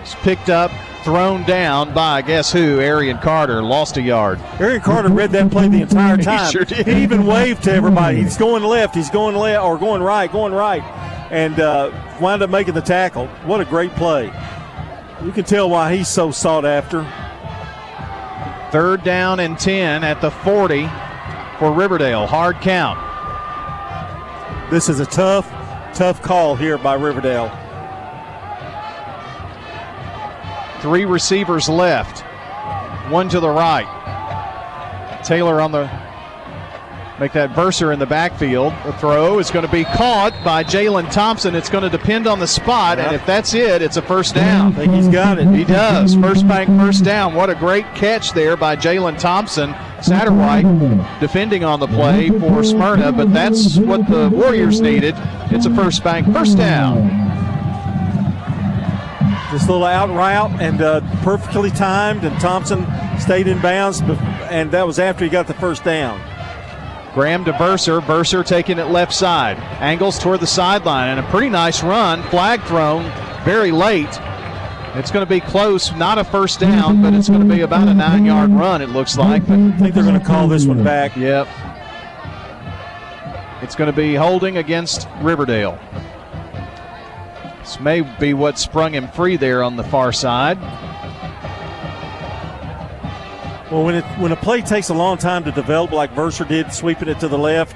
is 0.04 0.16
picked 0.16 0.50
up, 0.50 0.72
thrown 1.04 1.44
down 1.44 1.94
by 1.94 2.22
guess 2.22 2.52
who? 2.52 2.80
Arian 2.80 3.18
Carter. 3.20 3.62
Lost 3.64 3.98
a 3.98 4.02
yard. 4.02 4.40
Arian 4.60 4.82
Carter 4.82 5.10
read 5.10 5.32
that 5.32 5.52
play 5.52 5.68
the 5.70 5.82
entire 5.82 6.18
He 6.18 6.24
time. 6.24 6.52
sure 6.52 6.66
did. 6.66 6.86
He 6.88 7.04
even 7.04 7.26
waved 7.26 7.64
to 7.64 7.74
everybody. 7.74 8.22
He's 8.22 8.38
going 8.38 8.64
left. 8.64 8.96
He's 8.96 9.10
going 9.10 9.36
left 9.36 9.64
or 9.64 9.78
going 9.78 10.02
right, 10.02 10.32
going 10.32 10.54
right, 10.54 10.84
and 11.32 11.60
uh, 11.60 11.92
wound 12.22 12.42
up 12.42 12.50
making 12.50 12.74
the 12.74 12.82
tackle. 12.82 13.28
What 13.46 13.62
a 13.62 13.66
great 13.66 13.92
play! 13.96 14.32
You 15.24 15.32
can 15.32 15.46
tell 15.46 15.70
why 15.70 15.96
he's 15.96 16.10
so 16.10 16.32
sought 16.32 16.66
after. 16.66 17.04
Third 18.72 19.06
down 19.06 19.40
and 19.40 19.58
10 19.58 20.04
at 20.04 20.20
the 20.20 20.30
40 20.30 20.90
for 21.60 21.72
Riverdale. 21.72 22.28
Hard 22.28 22.58
count. 22.58 23.00
This 24.70 24.90
is 24.90 25.00
a 25.00 25.06
tough, 25.06 25.50
tough 25.94 26.22
call 26.22 26.58
here 26.58 26.78
by 26.78 26.96
Riverdale. 26.96 27.50
Three 30.82 31.06
receivers 31.06 31.70
left. 31.70 32.20
One 33.10 33.30
to 33.30 33.39
the 33.39 33.47
right. 33.47 33.88
Taylor 35.24 35.62
on 35.62 35.72
the 35.72 36.03
Make 37.24 37.32
that 37.32 37.51
Verser 37.51 37.93
in 37.93 37.99
the 37.99 38.05
backfield. 38.05 38.74
The 38.84 38.91
throw 38.97 39.39
is 39.39 39.49
going 39.49 39.65
to 39.65 39.71
be 39.71 39.86
caught 39.86 40.34
by 40.43 40.61
Jalen 40.61 41.09
Thompson. 41.09 41.55
It's 41.55 41.69
going 41.69 41.86
to 41.86 41.89
depend 41.89 42.28
on 42.28 42.39
the 42.39 42.47
spot, 42.47 42.99
and 42.99 43.15
if 43.15 43.26
that's 43.26 43.53
it, 43.53 43.82
it's 43.82 43.95
a 43.95 44.01
first 44.01 44.36
down. 44.36 44.74
I 44.74 44.76
think 44.76 44.93
he's 44.93 45.07
got 45.07 45.39
it. 45.39 45.47
He 45.47 45.63
does. 45.63 46.15
First 46.15 46.45
bank 46.49 46.67
first 46.82 47.05
down. 47.05 47.34
What 47.34 47.49
a 47.49 47.55
great 47.55 47.86
catch 47.95 48.34
there 48.34 48.57
by 48.57 48.76
Jalen 48.76 49.17
Thompson. 49.19 49.74
Satterwhite 50.01 50.65
defending 51.21 51.63
on 51.63 51.80
the 51.80 51.88
play 51.88 52.28
for 52.28 52.61
Smyrna, 52.61 53.13
but 53.13 53.32
that's 53.32 53.78
what 53.78 54.05
the 54.09 54.30
Warriors 54.30 54.82
needed. 54.82 55.15
It's 55.49 55.65
a 55.65 55.74
first 55.74 56.03
bank 56.03 56.28
first 56.34 56.57
down. 56.57 57.07
This 59.53 59.65
little 59.69 59.86
out 59.86 60.09
route 60.09 60.61
and 60.61 60.82
uh, 60.82 60.99
perfectly 61.21 61.71
timed, 61.71 62.26
and 62.26 62.38
Thompson 62.41 62.86
stayed 63.17 63.47
in 63.47 63.61
bounds, 63.61 64.01
and 64.01 64.71
that 64.71 64.86
was 64.86 64.99
after 64.99 65.24
he 65.24 65.30
got 65.30 65.47
the 65.47 65.53
first 65.53 65.86
down. 65.86 66.33
Graham 67.14 67.45
to 67.45 67.53
Verser. 67.53 68.01
Verser 68.01 68.43
taking 68.43 68.80
it 68.80 68.86
left 68.86 69.14
side. 69.14 69.57
Angles 69.80 70.18
toward 70.18 70.39
the 70.39 70.47
sideline 70.47 71.09
and 71.09 71.20
a 71.20 71.30
pretty 71.30 71.49
nice 71.49 71.84
run. 71.84 72.24
Flag 72.24 72.61
thrown 72.64 73.03
very 73.43 73.72
late. 73.72 74.09
It's 74.95 75.09
going 75.11 75.26
to 75.26 75.30
be 75.30 75.39
close, 75.39 75.91
not 75.93 76.18
a 76.18 76.24
first 76.24 76.59
down, 76.59 77.01
but 77.01 77.14
it's 77.14 77.28
going 77.28 77.47
to 77.47 77.55
be 77.55 77.61
about 77.61 77.88
a 77.88 77.93
nine 77.93 78.26
yard 78.26 78.51
run, 78.51 78.82
it 78.82 78.89
looks 78.89 79.18
like. 79.18 79.45
But 79.47 79.59
I 79.59 79.72
think 79.78 79.93
they're 79.95 80.03
going 80.03 80.20
to 80.20 80.26
call 80.26 80.47
this 80.47 80.66
one 80.66 80.84
back. 80.84 81.16
Yep. 81.16 81.47
It's 83.64 83.76
going 83.76 83.91
to 83.91 83.95
be 83.95 84.14
holding 84.14 84.57
against 84.57 85.07
Riverdale. 85.22 85.80
This 87.59 87.80
may 87.80 88.01
be 88.01 88.34
what 88.34 88.59
sprung 88.59 88.93
him 88.93 89.07
free 89.07 89.38
there 89.38 89.64
on 89.64 89.78
the 89.78 89.84
far 89.84 90.11
side. 90.11 90.59
Well, 93.74 93.84
when 93.86 93.95
it 93.95 94.05
when 94.19 94.32
a 94.32 94.36
play 94.36 94.61
takes 94.61 94.89
a 94.89 94.93
long 94.93 95.17
time 95.17 95.43
to 95.45 95.51
develop, 95.51 95.91
like 95.91 96.13
Verser 96.13 96.47
did, 96.47 96.71
sweeping 96.71 97.07
it 97.07 97.19
to 97.21 97.28
the 97.28 97.39
left, 97.39 97.76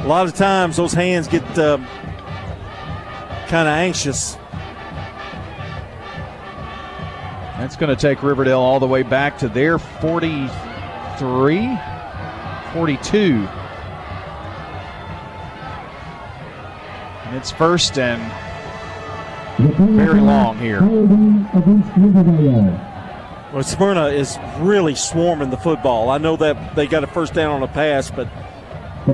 a 0.00 0.06
lot 0.06 0.26
of 0.26 0.34
times 0.34 0.76
those 0.76 0.92
hands 0.92 1.28
get 1.28 1.42
uh, 1.58 1.78
kind 3.48 3.66
of 3.66 3.72
anxious. 3.72 4.34
That's 7.56 7.74
going 7.74 7.88
to 7.88 7.96
take 7.96 8.22
Riverdale 8.22 8.60
all 8.60 8.80
the 8.80 8.86
way 8.86 9.02
back 9.02 9.38
to 9.38 9.48
their 9.48 9.78
43, 9.78 10.50
42. 12.74 13.48
And 17.24 17.36
it's 17.38 17.50
first 17.50 17.96
and 17.96 18.20
very 19.96 20.20
long 20.20 20.58
here. 20.58 20.80
Well, 23.52 23.64
Smyrna 23.64 24.06
is 24.06 24.38
really 24.58 24.94
swarming 24.94 25.50
the 25.50 25.56
football. 25.56 26.10
I 26.10 26.18
know 26.18 26.36
that 26.36 26.76
they 26.76 26.86
got 26.86 27.02
a 27.02 27.08
first 27.08 27.34
down 27.34 27.50
on 27.50 27.62
a 27.64 27.68
pass, 27.68 28.08
but 28.08 28.28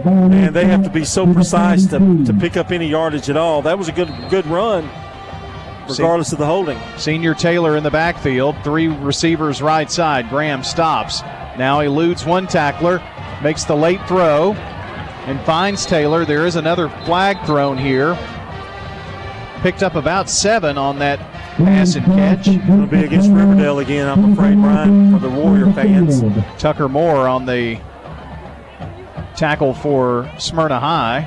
man, 0.04 0.52
they 0.52 0.66
have 0.66 0.84
to 0.84 0.90
be 0.90 1.06
so 1.06 1.32
precise 1.32 1.86
to, 1.86 2.24
to 2.24 2.34
pick 2.34 2.58
up 2.58 2.70
any 2.70 2.88
yardage 2.88 3.30
at 3.30 3.38
all. 3.38 3.62
That 3.62 3.78
was 3.78 3.88
a 3.88 3.92
good 3.92 4.12
good 4.28 4.44
run, 4.46 4.90
regardless 5.88 6.32
of 6.32 6.38
the 6.38 6.44
holding. 6.44 6.78
Senior 6.98 7.32
Taylor 7.34 7.78
in 7.78 7.82
the 7.82 7.90
backfield, 7.90 8.56
three 8.62 8.88
receivers 8.88 9.62
right 9.62 9.90
side. 9.90 10.28
Graham 10.28 10.62
stops. 10.62 11.22
Now 11.56 11.80
eludes 11.80 12.26
one 12.26 12.46
tackler, 12.46 13.02
makes 13.42 13.64
the 13.64 13.74
late 13.74 14.06
throw, 14.06 14.52
and 14.52 15.40
finds 15.46 15.86
Taylor. 15.86 16.26
There 16.26 16.46
is 16.46 16.56
another 16.56 16.90
flag 17.06 17.42
thrown 17.46 17.78
here. 17.78 18.18
Picked 19.62 19.82
up 19.82 19.94
about 19.94 20.28
seven 20.28 20.76
on 20.76 20.98
that 20.98 21.18
pass 21.56 21.94
and 21.94 22.04
catch. 22.04 22.48
It'll 22.48 22.86
be 22.86 23.04
against 23.04 23.30
Riverdale 23.30 23.78
again, 23.78 24.08
I'm 24.08 24.32
afraid, 24.32 24.60
Brian, 24.60 25.12
for 25.12 25.18
the 25.18 25.30
Warrior 25.30 25.72
fans. 25.72 26.22
Tucker 26.58 26.88
Moore 26.88 27.28
on 27.28 27.46
the 27.46 27.80
tackle 29.34 29.74
for 29.74 30.30
Smyrna 30.38 30.78
High. 30.80 31.22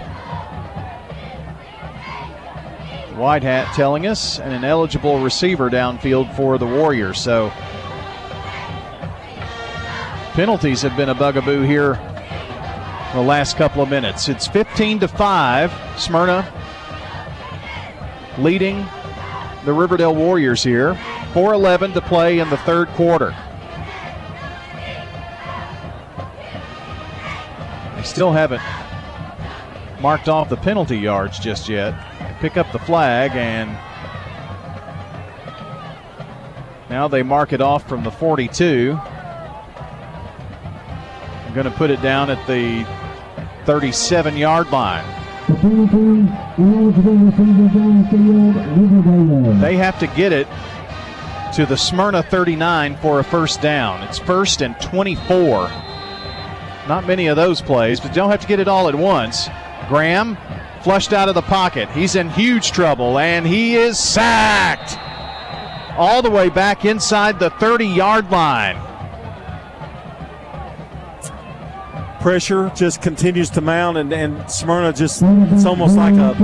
White 3.15 3.43
hat 3.43 3.73
telling 3.75 4.07
us, 4.07 4.39
and 4.39 4.53
an 4.53 4.63
eligible 4.63 5.19
receiver 5.19 5.69
downfield 5.69 6.33
for 6.35 6.57
the 6.57 6.65
Warriors. 6.65 7.19
So 7.19 7.51
penalties 10.33 10.81
have 10.83 10.95
been 10.95 11.09
a 11.09 11.15
bugaboo 11.15 11.63
here 11.63 11.95
the 13.13 13.21
last 13.21 13.57
couple 13.57 13.81
of 13.81 13.89
minutes. 13.89 14.29
It's 14.29 14.47
15 14.47 15.01
to 15.01 15.07
5. 15.07 15.99
Smyrna 15.99 16.53
leading 18.37 18.87
the 19.65 19.73
Riverdale 19.73 20.15
Warriors 20.15 20.63
here. 20.63 20.93
4:11 21.33 21.93
to 21.93 22.01
play 22.01 22.39
in 22.39 22.49
the 22.49 22.57
third 22.57 22.87
quarter. 22.89 23.35
They 27.95 28.03
still 28.03 28.31
haven't 28.31 28.61
marked 30.01 30.29
off 30.29 30.49
the 30.49 30.57
penalty 30.57 30.97
yards 30.97 31.39
just 31.39 31.67
yet. 31.67 31.93
Pick 32.39 32.55
up 32.55 32.71
the 32.71 32.79
flag 32.79 33.31
and 33.35 33.69
now 36.89 37.07
they 37.07 37.21
mark 37.21 37.53
it 37.53 37.61
off 37.61 37.87
from 37.87 38.03
the 38.03 38.11
42. 38.11 38.97
I'm 41.45 41.53
going 41.53 41.65
to 41.65 41.71
put 41.71 41.89
it 41.89 42.01
down 42.01 42.29
at 42.29 42.45
the 42.47 42.87
37 43.65 44.37
yard 44.37 44.71
line. 44.71 45.18
They 49.61 49.75
have 49.77 49.99
to 49.99 50.07
get 50.07 50.31
it 50.31 50.47
to 51.55 51.65
the 51.65 51.77
Smyrna 51.77 52.23
39 52.23 52.97
for 52.97 53.19
a 53.19 53.23
first 53.23 53.61
down. 53.61 54.03
It's 54.03 54.19
first 54.19 54.61
and 54.61 54.79
24. 54.79 55.69
Not 56.87 57.05
many 57.07 57.27
of 57.27 57.35
those 57.35 57.61
plays, 57.61 57.99
but 57.99 58.13
don't 58.13 58.29
have 58.29 58.41
to 58.41 58.47
get 58.47 58.59
it 58.59 58.67
all 58.67 58.87
at 58.87 58.95
once. 58.95 59.49
Graham 59.87 60.37
flushed 60.81 61.13
out 61.13 61.29
of 61.29 61.35
the 61.35 61.41
pocket. 61.41 61.89
He's 61.89 62.15
in 62.15 62.29
huge 62.29 62.71
trouble, 62.71 63.19
and 63.19 63.45
he 63.45 63.75
is 63.75 63.99
sacked 63.99 64.97
all 65.97 66.21
the 66.21 66.29
way 66.29 66.49
back 66.49 66.85
inside 66.85 67.39
the 67.39 67.49
30 67.51 67.85
yard 67.85 68.31
line. 68.31 68.88
Pressure 72.19 72.71
just 72.75 73.01
continues 73.01 73.49
to 73.51 73.61
mount, 73.61 73.97
and, 73.97 74.13
and 74.13 74.49
Smyrna 74.51 74.93
just 74.93 75.21
it's 75.23 75.65
almost 75.65 75.95
like 75.95 76.13
a 76.13 76.35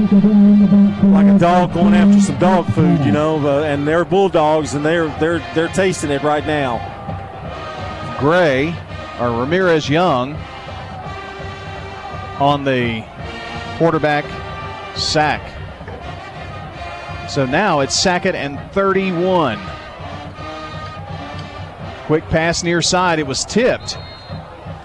like 1.07 1.27
a 1.27 1.37
dog 1.37 1.73
going 1.73 1.93
after 1.93 2.19
some 2.21 2.37
dog 2.39 2.65
food, 2.73 3.05
you 3.05 3.11
know. 3.11 3.45
Uh, 3.45 3.63
and 3.63 3.87
they're 3.87 4.05
bulldogs, 4.05 4.73
and 4.73 4.85
they're 4.85 5.07
they're 5.19 5.39
they're 5.53 5.67
tasting 5.69 6.11
it 6.11 6.23
right 6.23 6.45
now. 6.45 6.79
Gray 8.19 8.75
or 9.19 9.39
Ramirez 9.39 9.89
Young 9.89 10.33
on 12.39 12.63
the 12.63 13.05
quarterback 13.77 14.25
sack. 14.97 15.51
So 17.29 17.45
now 17.45 17.79
it's 17.81 17.97
Sackett 17.97 18.35
and 18.35 18.59
31. 18.71 19.59
Quick 22.05 22.23
pass 22.29 22.63
near 22.63 22.81
side. 22.81 23.19
It 23.19 23.25
was 23.25 23.43
tipped 23.43 23.97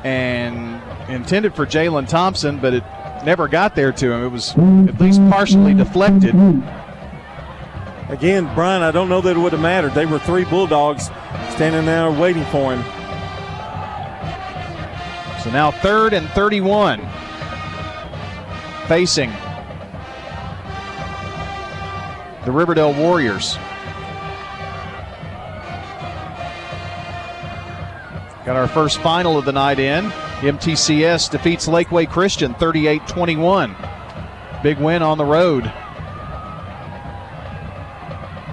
and 0.04 0.80
intended 1.10 1.54
for 1.54 1.66
Jalen 1.66 2.08
Thompson, 2.08 2.58
but 2.58 2.74
it 2.74 2.84
never 3.24 3.48
got 3.48 3.74
there 3.74 3.92
to 3.92 4.12
him. 4.12 4.24
It 4.24 4.28
was 4.28 4.56
at 4.56 5.00
least 5.00 5.20
partially 5.28 5.74
deflected. 5.74 6.34
Again, 8.08 8.52
Brian, 8.54 8.82
I 8.82 8.90
don't 8.90 9.08
know 9.08 9.20
that 9.20 9.36
it 9.36 9.38
would 9.38 9.52
have 9.52 9.60
mattered. 9.60 9.92
They 9.92 10.06
were 10.06 10.18
three 10.18 10.44
Bulldogs 10.44 11.06
standing 11.50 11.86
there 11.86 12.10
waiting 12.10 12.44
for 12.46 12.74
him. 12.74 12.82
So 15.42 15.50
now 15.50 15.70
third 15.70 16.12
and 16.12 16.28
31. 16.30 17.00
Facing 18.88 19.30
the 22.44 22.50
Riverdale 22.50 22.92
Warriors. 22.92 23.56
Got 28.44 28.56
our 28.56 28.68
first 28.68 29.00
final 29.00 29.36
of 29.36 29.44
the 29.44 29.52
night 29.52 29.78
in. 29.78 30.04
MTCS 30.40 31.30
defeats 31.30 31.66
Lakeway 31.68 32.08
Christian 32.08 32.54
38 32.54 33.06
21. 33.06 33.76
Big 34.62 34.78
win 34.78 35.02
on 35.02 35.18
the 35.18 35.24
road. 35.24 35.70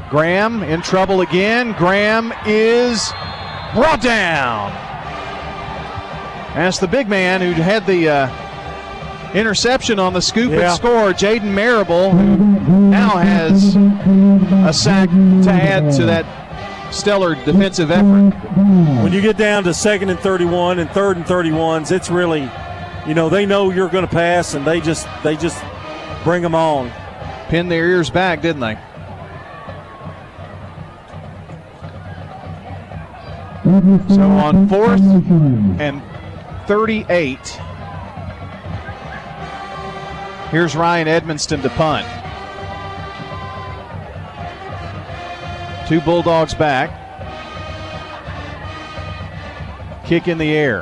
Graham 0.10 0.64
in 0.64 0.82
trouble 0.82 1.22
again. 1.22 1.74
Graham 1.74 2.34
is 2.46 3.10
brought 3.74 4.02
down. 4.02 4.72
That's 6.56 6.80
the 6.80 6.88
big 6.88 7.08
man 7.08 7.42
who 7.42 7.52
had 7.62 7.86
the 7.86 8.10
uh, 8.10 9.32
interception 9.34 10.00
on 10.00 10.14
the 10.14 10.22
scoop 10.22 10.52
Yeah. 10.52 10.70
and 10.72 10.76
score, 10.76 11.12
Jaden 11.12 11.54
Marable, 11.54 12.12
who 12.12 12.90
now 12.90 13.10
has 13.18 13.76
a 13.76 14.74
sack 14.74 15.10
to 15.10 15.50
add 15.52 15.94
to 15.98 16.06
that 16.06 16.26
stellar 16.92 17.36
defensive 17.36 17.92
effort. 17.92 18.32
When 19.04 19.14
you 19.14 19.22
get 19.22 19.38
down 19.38 19.64
to 19.66 19.74
second 19.74 20.10
and 20.10 20.20
31 20.20 20.80
and 20.80 20.90
third 20.92 21.18
and 21.18 21.26
31s, 21.26 21.92
it's 21.92 22.10
really, 22.10 22.50
you 23.08 23.14
know, 23.14 23.30
they 23.30 23.46
know 23.46 23.72
you're 23.72 23.90
going 23.90 24.06
to 24.06 24.12
pass, 24.12 24.54
and 24.54 24.66
they 24.66 24.82
just 24.82 25.08
they 25.24 25.36
just 25.36 25.64
bring 26.24 26.42
them 26.42 26.56
on. 26.56 26.92
Pinned 27.50 27.72
their 27.72 27.88
ears 27.88 28.10
back, 28.10 28.42
didn't 28.42 28.62
they? 28.62 28.78
So 34.14 34.22
on 34.22 34.68
fourth 34.70 35.02
and 35.02 36.02
38, 36.68 37.60
Here's 40.50 40.78
Ryan 40.78 41.08
Edmonston 41.08 41.62
to 41.62 41.70
punt. 41.70 42.08
Two 45.88 46.02
Bulldogs 46.02 46.54
back. 46.54 46.92
Kick 50.06 50.28
in 50.28 50.38
the 50.38 50.54
air. 50.54 50.82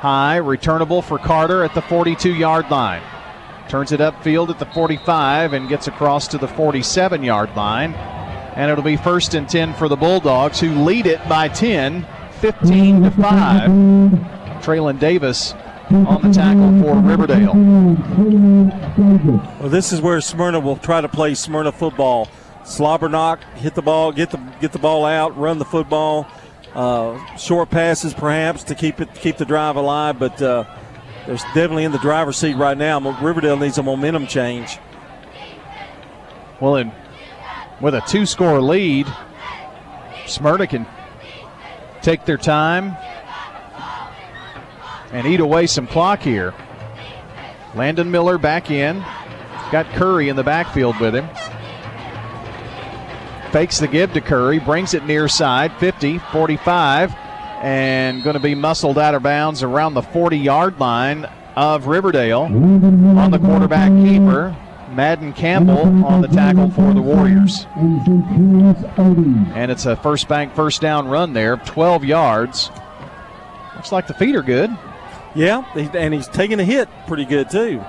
High, 0.00 0.36
returnable 0.36 1.00
for 1.00 1.18
Carter 1.18 1.62
at 1.62 1.74
the 1.74 1.82
42 1.82 2.34
yard 2.34 2.68
line. 2.72 3.02
Turns 3.68 3.92
it 3.92 4.00
upfield 4.00 4.50
at 4.50 4.58
the 4.58 4.66
45 4.66 5.52
and 5.52 5.68
gets 5.68 5.86
across 5.86 6.26
to 6.28 6.38
the 6.38 6.48
47 6.48 7.22
yard 7.22 7.54
line. 7.54 7.94
And 7.94 8.68
it'll 8.68 8.82
be 8.82 8.96
first 8.96 9.34
and 9.34 9.48
10 9.48 9.74
for 9.74 9.88
the 9.88 9.96
Bulldogs, 9.96 10.58
who 10.58 10.70
lead 10.84 11.06
it 11.06 11.20
by 11.28 11.46
10, 11.48 12.04
15 12.40 13.02
to 13.02 13.10
5. 13.12 13.70
Traylon 14.60 14.98
Davis 14.98 15.54
on 15.90 16.20
the 16.22 16.32
tackle 16.32 16.80
for 16.82 16.96
Riverdale. 17.00 17.52
Well, 19.60 19.68
this 19.68 19.92
is 19.92 20.00
where 20.00 20.20
Smyrna 20.20 20.58
will 20.58 20.76
try 20.76 21.00
to 21.00 21.08
play 21.08 21.34
Smyrna 21.34 21.70
football. 21.70 22.28
Slobber 22.64 23.08
knock, 23.08 23.42
hit 23.56 23.74
the 23.74 23.82
ball, 23.82 24.10
get 24.10 24.30
the 24.30 24.38
get 24.60 24.72
the 24.72 24.78
ball 24.78 25.04
out, 25.04 25.36
run 25.36 25.58
the 25.58 25.64
football. 25.64 26.26
Uh, 26.74 27.36
short 27.36 27.70
passes, 27.70 28.14
perhaps, 28.14 28.64
to 28.64 28.74
keep 28.74 29.00
it 29.00 29.14
keep 29.14 29.36
the 29.36 29.44
drive 29.44 29.76
alive. 29.76 30.18
But 30.18 30.40
uh, 30.40 30.64
they're 31.26 31.36
definitely 31.36 31.84
in 31.84 31.92
the 31.92 31.98
driver's 31.98 32.36
seat 32.36 32.56
right 32.56 32.76
now. 32.76 32.98
Riverdale 33.20 33.58
needs 33.58 33.78
a 33.78 33.82
momentum 33.82 34.26
change. 34.26 34.78
Well, 36.60 36.76
and 36.76 36.92
with 37.80 37.94
a 37.94 38.00
two-score 38.00 38.60
lead, 38.60 39.06
Smyrna 40.26 40.66
can 40.66 40.86
take 42.00 42.24
their 42.24 42.38
time 42.38 42.96
and 45.12 45.26
eat 45.26 45.40
away 45.40 45.66
some 45.66 45.86
clock 45.86 46.20
here. 46.20 46.54
Landon 47.74 48.10
Miller 48.10 48.38
back 48.38 48.70
in. 48.70 49.04
Got 49.70 49.86
Curry 49.94 50.28
in 50.28 50.36
the 50.36 50.44
backfield 50.44 50.98
with 51.00 51.14
him. 51.14 51.28
Fakes 53.54 53.78
the 53.78 53.86
give 53.86 54.12
to 54.14 54.20
Curry, 54.20 54.58
brings 54.58 54.94
it 54.94 55.06
near 55.06 55.28
side, 55.28 55.72
50, 55.78 56.18
45, 56.32 57.14
and 57.62 58.20
going 58.24 58.34
to 58.34 58.40
be 58.40 58.52
muscled 58.52 58.98
out 58.98 59.14
of 59.14 59.22
bounds 59.22 59.62
around 59.62 59.94
the 59.94 60.02
40 60.02 60.36
yard 60.36 60.80
line 60.80 61.24
of 61.54 61.86
Riverdale 61.86 62.40
on 62.40 63.30
the 63.30 63.38
quarterback 63.38 63.92
keeper. 63.92 64.56
Madden 64.90 65.32
Campbell 65.32 66.04
on 66.04 66.20
the 66.20 66.26
tackle 66.26 66.68
for 66.68 66.92
the 66.94 67.00
Warriors. 67.00 67.68
And 69.54 69.70
it's 69.70 69.86
a 69.86 69.94
first 69.98 70.26
bank, 70.26 70.52
first 70.56 70.80
down 70.80 71.06
run 71.06 71.32
there, 71.32 71.56
12 71.58 72.04
yards. 72.04 72.72
Looks 73.76 73.92
like 73.92 74.08
the 74.08 74.14
feet 74.14 74.34
are 74.34 74.42
good. 74.42 74.76
Yeah, 75.36 75.64
and 75.94 76.12
he's 76.12 76.26
taking 76.26 76.58
a 76.58 76.64
hit 76.64 76.88
pretty 77.06 77.24
good, 77.24 77.50
too. 77.50 77.84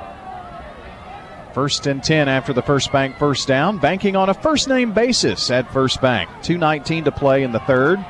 First 1.55 1.87
and 1.87 2.03
10 2.03 2.27
after 2.27 2.51
the 2.51 2.61
first 2.61 2.91
bank 2.91 3.15
first 3.17 3.47
down. 3.47 3.77
Banking 3.77 4.17
on 4.17 4.27
a 4.27 4.33
first 4.33 4.67
name 4.67 4.91
basis 4.91 5.49
at 5.49 5.71
first 5.71 6.01
bank. 6.01 6.29
2.19 6.41 7.05
to 7.05 7.13
play 7.13 7.43
in 7.43 7.53
the 7.53 7.61
third. 7.61 8.05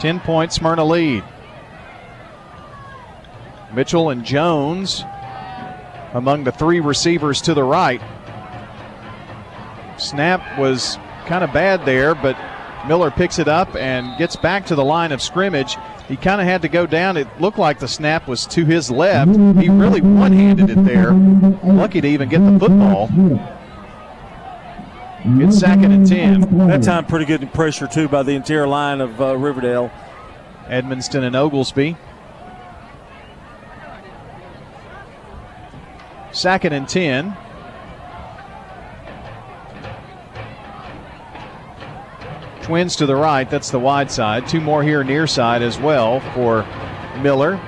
10 0.00 0.20
point 0.20 0.52
Smyrna 0.52 0.84
lead. 0.84 1.24
Mitchell 3.72 4.10
and 4.10 4.26
Jones 4.26 5.04
among 6.12 6.44
the 6.44 6.52
three 6.52 6.80
receivers 6.80 7.40
to 7.40 7.54
the 7.54 7.64
right. 7.64 8.02
Snap 9.96 10.58
was 10.58 10.98
kind 11.24 11.44
of 11.44 11.52
bad 11.54 11.86
there, 11.86 12.14
but 12.14 12.36
Miller 12.86 13.10
picks 13.10 13.38
it 13.38 13.48
up 13.48 13.74
and 13.74 14.18
gets 14.18 14.36
back 14.36 14.66
to 14.66 14.74
the 14.74 14.84
line 14.84 15.12
of 15.12 15.22
scrimmage. 15.22 15.78
He 16.08 16.16
kind 16.16 16.40
of 16.40 16.46
had 16.46 16.62
to 16.62 16.68
go 16.68 16.86
down. 16.86 17.16
It 17.16 17.28
looked 17.40 17.58
like 17.58 17.78
the 17.78 17.88
snap 17.88 18.28
was 18.28 18.46
to 18.48 18.64
his 18.64 18.90
left. 18.90 19.30
He 19.58 19.70
really 19.70 20.02
one 20.02 20.32
handed 20.32 20.68
it 20.70 20.84
there. 20.84 21.12
Lucky 21.12 22.00
to 22.00 22.08
even 22.08 22.28
get 22.28 22.40
the 22.40 22.58
football. 22.58 23.08
It's 25.26 25.58
second 25.58 25.92
and 25.92 26.06
10. 26.06 26.68
That 26.68 26.82
time, 26.82 27.06
pretty 27.06 27.24
good 27.24 27.50
pressure, 27.54 27.86
too, 27.86 28.08
by 28.08 28.22
the 28.22 28.32
interior 28.32 28.66
line 28.66 29.00
of 29.00 29.18
uh, 29.18 29.36
Riverdale. 29.38 29.90
Edmonston 30.66 31.22
and 31.22 31.34
Oglesby. 31.34 31.96
Second 36.32 36.74
and 36.74 36.86
10. 36.86 37.34
Twins 42.64 42.96
to 42.96 43.06
the 43.06 43.14
right. 43.14 43.48
That's 43.48 43.70
the 43.70 43.78
wide 43.78 44.10
side. 44.10 44.48
Two 44.48 44.60
more 44.60 44.82
here 44.82 45.04
near 45.04 45.26
side 45.26 45.60
as 45.60 45.78
well 45.78 46.20
for 46.32 46.66
Miller. 47.20 47.58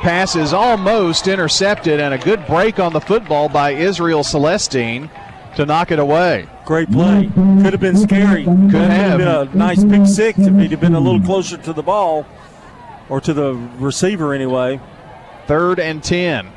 Pass 0.00 0.34
is 0.34 0.52
almost 0.52 1.28
intercepted, 1.28 2.00
and 2.00 2.12
a 2.12 2.18
good 2.18 2.44
break 2.46 2.80
on 2.80 2.92
the 2.92 3.00
football 3.00 3.48
by 3.48 3.70
Israel 3.70 4.24
Celestine 4.24 5.08
to 5.54 5.64
knock 5.64 5.90
it 5.92 5.98
away. 5.98 6.46
Great 6.64 6.90
play. 6.90 7.30
Could 7.34 7.72
have 7.72 7.80
been 7.80 7.96
scary. 7.96 8.44
Could, 8.44 8.70
Could 8.72 8.90
have 8.90 9.18
been 9.18 9.28
a 9.28 9.44
nice 9.54 9.84
pick 9.84 10.06
six 10.06 10.40
if 10.40 10.54
he'd 10.56 10.72
have 10.72 10.80
been 10.80 10.94
a 10.94 11.00
little 11.00 11.20
closer 11.20 11.56
to 11.56 11.72
the 11.72 11.82
ball 11.82 12.26
or 13.08 13.20
to 13.20 13.32
the 13.32 13.54
receiver 13.78 14.34
anyway. 14.34 14.80
Third 15.46 15.78
and 15.78 16.02
10. 16.02 16.52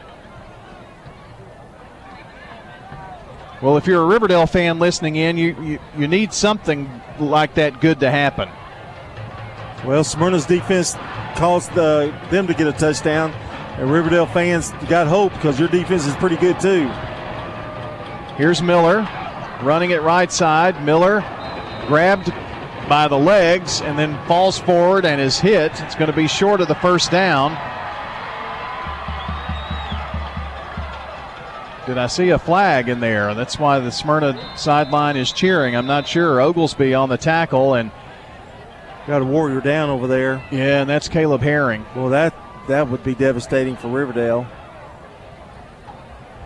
Well, 3.62 3.76
if 3.76 3.88
you're 3.88 4.02
a 4.02 4.06
Riverdale 4.06 4.48
fan 4.48 4.80
listening 4.80 5.18
in, 5.18 5.38
you, 5.38 5.62
you, 5.62 5.80
you 5.98 6.08
need 6.08 6.32
something 6.32 6.90
like 7.20 7.56
that 7.56 7.82
good 7.82 8.00
to 8.00 8.10
happen. 8.10 8.50
Well, 9.86 10.04
Smyrna's 10.04 10.46
defense 10.46 10.94
caused 11.36 11.72
uh, 11.72 12.12
them 12.30 12.48
to 12.48 12.54
get 12.54 12.68
a 12.68 12.74
touchdown, 12.74 13.32
and 13.32 13.92
Riverdale 13.92 14.28
fans 14.28 14.72
got 14.88 15.08
hope 15.08 15.34
because 15.34 15.60
your 15.60 15.68
defense 15.68 16.06
is 16.06 16.16
pretty 16.16 16.38
good 16.38 16.60
too. 16.60 16.88
Here's 18.38 18.62
Miller 18.62 19.08
running 19.62 19.92
it 19.92 20.02
right 20.02 20.32
side. 20.32 20.84
Miller 20.86 21.20
grabbed 21.88 22.32
by 22.88 23.08
the 23.08 23.18
legs 23.18 23.82
and 23.82 24.00
then 24.00 24.18
falls 24.26 24.58
forward 24.58 25.06
and 25.06 25.20
is 25.20 25.38
hit. 25.40 25.72
It's 25.82 25.96
going 25.96 26.10
to 26.10 26.16
be 26.16 26.28
short 26.28 26.62
of 26.62 26.68
the 26.68 26.76
first 26.76 27.12
down. 27.12 27.52
Did 31.90 31.98
I 31.98 32.06
see 32.06 32.30
a 32.30 32.38
flag 32.38 32.88
in 32.88 33.00
there? 33.00 33.34
That's 33.34 33.58
why 33.58 33.80
the 33.80 33.90
Smyrna 33.90 34.56
sideline 34.56 35.18
is 35.18 35.32
cheering. 35.32 35.76
I'm 35.76 35.88
not 35.88 36.08
sure. 36.08 36.40
Oglesby 36.40 36.94
on 36.94 37.10
the 37.10 37.18
tackle 37.18 37.74
and 37.74 37.90
got 39.08 39.24
a 39.24 39.26
warrior 39.26 39.60
down 39.60 39.90
over 39.90 40.06
there. 40.06 40.36
Yeah, 40.52 40.82
and 40.82 40.88
that's 40.88 41.08
Caleb 41.08 41.42
Herring. 41.42 41.84
Well, 41.96 42.10
that 42.10 42.36
that 42.68 42.90
would 42.90 43.04
be 43.04 43.16
devastating 43.16 43.76
for 43.76 43.88
Riverdale. 43.88 44.46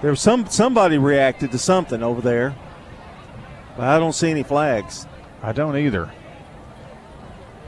There 0.01 0.11
was 0.11 0.21
some 0.21 0.47
somebody 0.47 0.97
reacted 0.97 1.51
to 1.51 1.57
something 1.57 2.01
over 2.01 2.21
there, 2.21 2.55
but 3.75 3.83
I 3.85 3.99
don't 3.99 4.13
see 4.13 4.31
any 4.31 4.43
flags. 4.43 5.05
I 5.41 5.51
don't 5.51 5.75
either. 5.75 6.09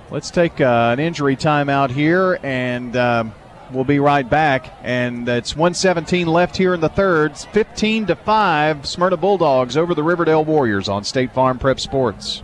Let's 0.09 0.31
take 0.31 0.61
uh, 0.61 0.91
an 0.93 1.01
injury 1.01 1.35
timeout 1.35 1.89
here 1.91 2.39
and. 2.41 2.95
Um, 2.95 3.33
We'll 3.71 3.83
be 3.83 3.99
right 3.99 4.29
back, 4.29 4.71
and 4.83 5.27
it's 5.27 5.55
117 5.55 6.27
left 6.27 6.55
here 6.55 6.73
in 6.73 6.81
the 6.81 6.89
third. 6.89 7.37
15 7.37 8.07
to 8.07 8.15
five. 8.15 8.85
Smyrna 8.85 9.17
Bulldogs 9.17 9.75
over 9.75 9.95
the 9.95 10.03
Riverdale 10.03 10.45
Warriors 10.45 10.87
on 10.87 11.03
State 11.03 11.33
Farm 11.33 11.57
Prep 11.57 11.79
Sports. 11.79 12.43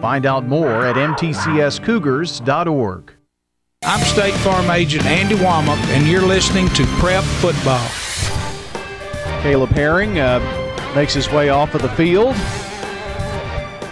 Find 0.00 0.24
out 0.24 0.46
more 0.46 0.86
at 0.86 0.96
mtcscougars.org. 0.96 3.12
I'm 3.82 4.04
State 4.04 4.34
Farm 4.34 4.70
Agent 4.70 5.04
Andy 5.04 5.34
Womack, 5.34 5.76
and 5.88 6.06
you're 6.06 6.22
listening 6.22 6.68
to 6.70 6.86
Prep 6.98 7.24
Football. 7.24 7.86
Caleb 9.42 9.70
Herring 9.70 10.18
uh, 10.18 10.38
makes 10.94 11.12
his 11.12 11.30
way 11.30 11.50
off 11.50 11.74
of 11.74 11.82
the 11.82 11.90
field. 11.90 12.34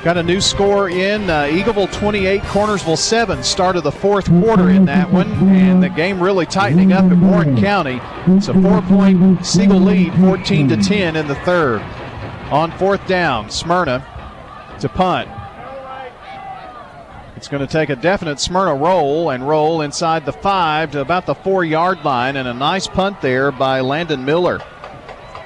Got 0.02 0.16
a 0.16 0.22
new 0.22 0.40
score 0.40 0.88
in 0.88 1.28
uh, 1.28 1.42
Eagleville 1.44 1.92
28, 1.92 2.40
Cornersville 2.42 2.96
7. 2.96 3.42
Start 3.42 3.76
of 3.76 3.82
the 3.82 3.92
fourth 3.92 4.28
quarter 4.28 4.70
in 4.70 4.86
that 4.86 5.10
one, 5.10 5.30
and 5.48 5.82
the 5.82 5.90
game 5.90 6.22
really 6.22 6.46
tightening 6.46 6.92
up 6.92 7.04
at 7.10 7.18
Warren 7.18 7.60
County. 7.60 8.00
It's 8.28 8.48
a 8.48 8.54
four-point 8.54 9.44
Siegel 9.44 9.80
lead, 9.80 10.14
14 10.14 10.68
to 10.68 10.76
10 10.78 11.16
in 11.16 11.26
the 11.26 11.34
third. 11.36 11.82
On 12.50 12.70
fourth 12.78 13.06
down, 13.06 13.50
Smyrna 13.50 14.02
to 14.80 14.88
punt. 14.88 15.28
It's 17.38 17.46
going 17.46 17.64
to 17.64 17.72
take 17.72 17.88
a 17.88 17.94
definite 17.94 18.40
Smyrna 18.40 18.74
roll 18.74 19.30
and 19.30 19.48
roll 19.48 19.82
inside 19.82 20.26
the 20.26 20.32
five 20.32 20.90
to 20.90 21.00
about 21.00 21.24
the 21.24 21.36
four-yard 21.36 22.04
line, 22.04 22.34
and 22.34 22.48
a 22.48 22.52
nice 22.52 22.88
punt 22.88 23.20
there 23.20 23.52
by 23.52 23.78
Landon 23.78 24.24
Miller. 24.24 24.60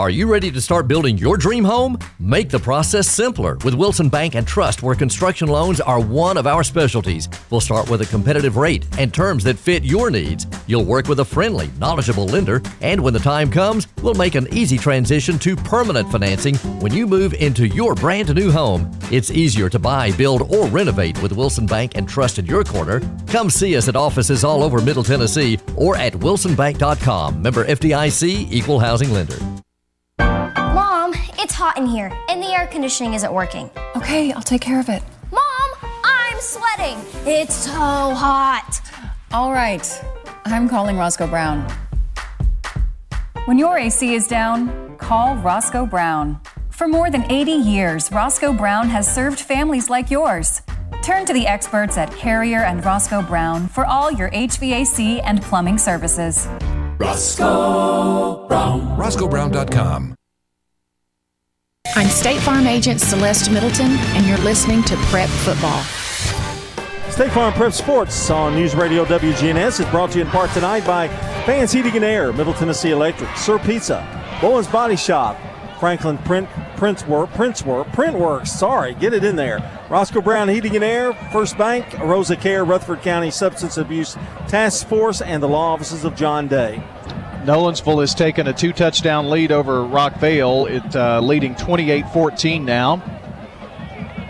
Are 0.01 0.11
you 0.11 0.30
ready 0.30 0.53
to 0.53 0.61
start 0.61 0.86
building 0.86 1.18
your 1.18 1.36
dream 1.36 1.64
home? 1.64 1.99
Make 2.20 2.51
the 2.51 2.59
process 2.61 3.09
simpler 3.09 3.57
with 3.64 3.74
Wilson 3.74 4.09
Bank 4.09 4.36
and 4.36 4.46
Trust, 4.46 4.80
where 4.80 4.94
construction 4.94 5.49
loans 5.49 5.80
are 5.80 5.99
one 5.99 6.36
of 6.36 6.46
our 6.46 6.62
specialties. 6.62 7.28
We'll 7.51 7.61
start 7.61 7.90
with 7.90 8.03
a 8.03 8.07
competitive 8.07 8.57
rate 8.57 8.86
and 8.96 9.12
terms 9.12 9.42
that 9.42 9.59
fit 9.59 9.82
your 9.82 10.09
needs. 10.09 10.46
You'll 10.68 10.84
work 10.84 11.09
with 11.09 11.18
a 11.18 11.24
friendly, 11.24 11.68
knowledgeable 11.80 12.26
lender, 12.26 12.62
and 12.80 13.03
when 13.03 13.12
the 13.12 13.18
time 13.18 13.51
comes, 13.51 13.88
we'll 14.01 14.14
make 14.14 14.36
an 14.36 14.46
easy 14.53 14.78
transition 14.78 15.36
to 15.40 15.57
permanent 15.57 16.12
financing 16.12 16.55
when 16.78 16.92
you 16.94 17.09
move 17.09 17.34
into 17.34 17.66
your 17.66 17.96
brand 17.96 18.32
new 18.32 18.53
home. 18.53 18.88
It's 19.11 19.32
easier 19.32 19.68
to 19.68 19.80
buy, 19.80 20.12
build, 20.12 20.42
or 20.55 20.68
renovate 20.68 21.20
with 21.20 21.32
Wilson 21.32 21.66
Bank 21.66 21.96
and 21.96 22.09
Trust 22.09 22.38
in 22.38 22.46
your 22.46 22.62
corner. 22.62 23.01
Come 23.26 23.51
see 23.51 23.76
us 23.76 23.88
at 23.88 23.96
offices 23.96 24.44
all 24.44 24.62
over 24.62 24.80
Middle 24.80 25.03
Tennessee 25.03 25.59
or 25.74 25.96
at 25.96 26.12
wilsonbank.com. 26.12 27.42
Member 27.42 27.64
FDIC, 27.64 28.53
Equal 28.53 28.78
Housing 28.78 29.12
Lender. 29.12 29.38
Mom, 31.39 31.45
it's 31.45 31.55
hot 31.55 31.78
in 31.78 31.86
here, 31.86 32.12
and 32.28 32.43
the 32.43 32.49
air 32.49 32.66
conditioning 32.66 33.14
isn't 33.14 33.32
working. 33.32 33.70
Okay, 33.97 34.32
I'll 34.32 34.43
take 34.43 34.61
care 34.61 34.80
of 34.80 34.89
it. 34.89 35.03
Mom, 35.30 35.91
I'm 36.05 36.41
sweating. 36.41 36.99
It's 37.26 37.55
so 37.55 37.70
hot. 37.70 38.80
All 39.32 39.53
right, 39.53 39.86
I'm 40.45 40.68
calling 40.68 40.97
Roscoe 40.97 41.26
Brown. 41.26 41.70
When 43.45 43.59
your 43.59 43.78
AC 43.78 44.14
is 44.14 44.26
down, 44.26 44.97
call 44.99 45.36
Roscoe 45.36 45.86
Brown. 45.86 46.41
For 46.70 46.86
more 46.86 47.11
than 47.11 47.30
80 47.30 47.53
years, 47.53 48.12
Roscoe 48.12 48.53
Brown 48.53 48.89
has 48.89 49.12
served 49.12 49.41
families 49.41 49.89
like 49.89 50.11
yours. 50.11 50.62
Turn 51.03 51.24
to 51.26 51.32
the 51.32 51.47
experts 51.47 51.97
at 51.97 52.14
Carrier 52.16 52.64
and 52.64 52.84
Roscoe 52.84 53.22
Brown 53.22 53.68
for 53.68 53.86
all 53.86 54.11
your 54.11 54.30
HVAC 54.30 55.20
and 55.24 55.41
plumbing 55.43 55.78
services. 55.78 56.47
Roscoe 56.99 58.47
Brown. 58.49 58.97
RoscoeBrown.com. 58.99 60.17
I'm 61.95 62.09
State 62.09 62.41
Farm 62.41 62.66
Agent 62.66 63.01
Celeste 63.01 63.51
Middleton, 63.51 63.91
and 63.91 64.26
you're 64.26 64.39
listening 64.39 64.82
to 64.84 64.97
Prep 65.07 65.28
Football. 65.28 65.82
State 67.11 67.32
Farm 67.32 67.53
Prep 67.55 67.72
Sports 67.72 68.30
on 68.30 68.55
News 68.55 68.74
Radio 68.74 69.05
WGNS 69.05 69.80
is 69.80 69.86
brought 69.86 70.12
to 70.12 70.18
you 70.18 70.24
in 70.24 70.30
part 70.30 70.51
tonight 70.53 70.86
by 70.86 71.09
Fans 71.45 71.72
Heating 71.72 71.97
and 71.97 72.05
Air, 72.05 72.32
Middle 72.32 72.55
Tennessee 72.55 72.91
Electric, 72.91 73.34
Sir 73.36 73.59
Pizza, 73.59 74.07
Bowen's 74.41 74.68
Body 74.68 74.97
Shop, 74.97 75.36
Franklin 75.80 76.18
Print 76.18 76.49
Prince 76.76 77.07
Work, 77.07 77.30
Prince 77.30 77.64
Work, 77.64 77.91
Print 77.93 78.16
Works. 78.16 78.53
Sorry, 78.53 78.95
get 78.95 79.12
it 79.12 79.24
in 79.24 79.34
there. 79.34 79.59
Roscoe 79.89 80.20
Brown 80.20 80.49
Heating 80.49 80.76
and 80.76 80.84
Air, 80.84 81.14
First 81.32 81.59
Bank, 81.59 81.99
Rosa 81.99 82.36
Care, 82.36 82.64
Rutherford 82.64 83.03
County 83.03 83.30
Substance 83.30 83.76
Abuse 83.78 84.16
Task 84.47 84.86
Force, 84.86 85.20
and 85.20 85.43
the 85.43 85.49
law 85.49 85.72
offices 85.72 86.05
of 86.05 86.14
John 86.14 86.47
Day. 86.47 86.82
Nolensville 87.49 88.03
has 88.03 88.14
taken 88.14 88.46
a 88.46 88.53
two 88.53 88.74
touchdown 88.74 89.30
lead 89.30 89.53
over 89.53 89.80
Rockvale. 89.80 90.68
It 90.68 90.94
uh, 90.94 91.18
leading 91.20 91.55
28 91.55 92.07
14 92.11 92.62
now 92.62 93.03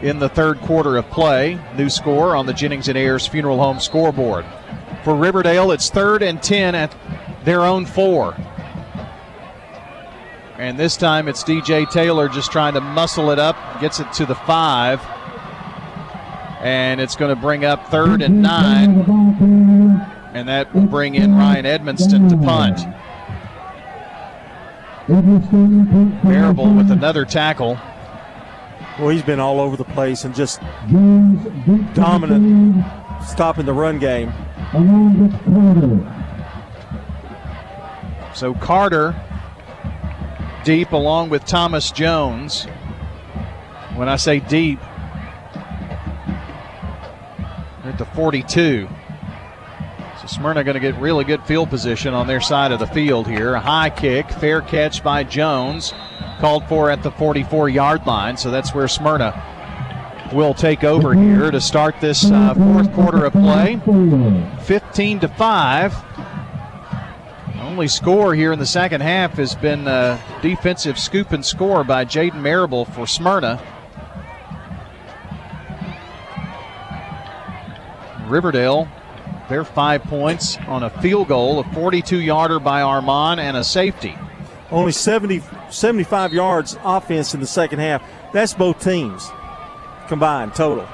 in 0.03 0.21
the 0.21 0.29
third 0.29 0.61
quarter 0.61 0.97
of 0.97 1.05
play. 1.11 1.59
New 1.77 1.91
score 1.91 2.37
on 2.37 2.47
the 2.47 2.53
Jennings 2.53 2.87
and 2.87 2.97
Ayers 2.97 3.27
Funeral 3.27 3.59
Home 3.59 3.81
scoreboard. 3.81 4.47
For 5.03 5.17
Riverdale, 5.17 5.73
it's 5.73 5.91
third 5.91 6.23
and 6.23 6.41
10 6.41 6.77
at 6.77 6.95
their 7.43 7.63
own 7.63 7.87
four. 7.87 8.37
And 10.57 10.79
this 10.79 10.97
time 10.97 11.27
it's 11.27 11.43
DJ 11.43 11.91
Taylor 11.91 12.29
just 12.29 12.53
trying 12.53 12.75
to 12.75 12.81
muscle 12.81 13.33
it 13.33 13.41
up, 13.41 13.57
gets 13.81 13.99
it 13.99 14.13
to 14.13 14.27
the 14.27 14.37
five. 14.37 15.01
And 16.61 17.01
it's 17.01 17.17
going 17.17 17.35
to 17.35 17.41
bring 17.41 17.65
up 17.65 17.89
third 17.89 18.23
and 18.23 18.43
nine. 18.43 19.01
And 20.35 20.49
that 20.49 20.73
will 20.73 20.87
bring 20.87 21.17
in 21.17 21.35
Ryan 21.35 21.65
Edmonston 21.65 22.31
to 22.31 22.37
punt. 22.37 22.79
Marable 25.09 26.75
with 26.75 26.91
another 26.91 27.25
tackle. 27.25 27.79
Well, 28.99 29.09
he's 29.09 29.23
been 29.23 29.41
all 29.41 29.61
over 29.61 29.77
the 29.77 29.85
place 29.85 30.25
and 30.25 30.35
just 30.35 30.61
dominant 31.95 32.85
stopping 33.27 33.67
the 33.67 33.73
run 33.73 33.99
game. 33.99 34.33
So 38.35 38.55
Carter 38.55 39.15
deep 40.65 40.93
along 40.93 41.31
with 41.31 41.45
Thomas 41.47 41.91
Jones. 41.91 42.65
When 43.95 44.09
I 44.09 44.17
say 44.17 44.41
deep, 44.41 44.79
at 47.89 47.97
the 47.99 48.05
42. 48.05 48.89
Smyrna 50.29 50.63
going 50.63 50.75
to 50.75 50.81
get 50.81 50.95
really 50.97 51.25
good 51.25 51.43
field 51.45 51.71
position 51.71 52.13
on 52.13 52.27
their 52.27 52.41
side 52.41 52.71
of 52.71 52.79
the 52.79 52.87
field 52.87 53.27
here. 53.27 53.55
A 53.55 53.61
high 53.61 53.89
kick, 53.89 54.31
fair 54.31 54.61
catch 54.61 55.03
by 55.03 55.25
Jones, 55.25 55.95
called 56.39 56.69
for 56.69 56.91
at 56.91 57.03
the 57.03 57.11
44 57.11 57.69
yard 57.71 58.07
line. 58.07 58.37
So 58.37 58.51
that's 58.51 58.75
where 58.75 58.89
Smyrna 58.89 59.43
will 60.33 60.53
take 60.53 60.85
over 60.85 61.15
here 61.15 61.51
to 61.51 61.61
start 61.61 62.01
this 62.01 62.31
uh, 62.31 62.55
fourth 62.55 62.93
quarter 62.93 63.25
of 63.25 63.33
play. 63.33 63.81
15 64.65 65.21
to 65.21 65.29
5. 65.29 65.95
only 67.63 67.89
score 67.89 68.35
here 68.35 68.53
in 68.53 68.59
the 68.59 68.67
second 68.67 69.01
half 69.01 69.33
has 69.33 69.55
been 69.55 69.89
a 69.89 70.21
defensive 70.43 70.99
scoop 70.99 71.33
and 71.33 71.45
score 71.45 71.85
by 71.85 72.05
Jaden 72.05 72.43
Marable 72.43 72.85
for 72.85 73.07
Smyrna. 73.07 73.63
Riverdale, 78.27 78.89
their 79.49 79.65
five 79.65 80.03
points 80.05 80.57
on 80.67 80.83
a 80.83 80.91
field 81.01 81.29
goal, 81.29 81.61
a 81.61 81.65
42 81.73 82.19
yarder 82.19 82.61
by 82.61 82.83
Armand, 82.83 83.41
and 83.41 83.57
a 83.57 83.65
safety. 83.65 84.17
Only 84.71 84.93
70, 84.93 85.43
75 85.71 86.33
yards 86.33 86.77
offense 86.85 87.35
in 87.35 87.41
the 87.41 87.47
second 87.47 87.79
half. 87.79 88.03
That's 88.33 88.55
both 88.55 88.83
teams 88.83 89.31
combined 90.09 90.55
total. 90.55 90.87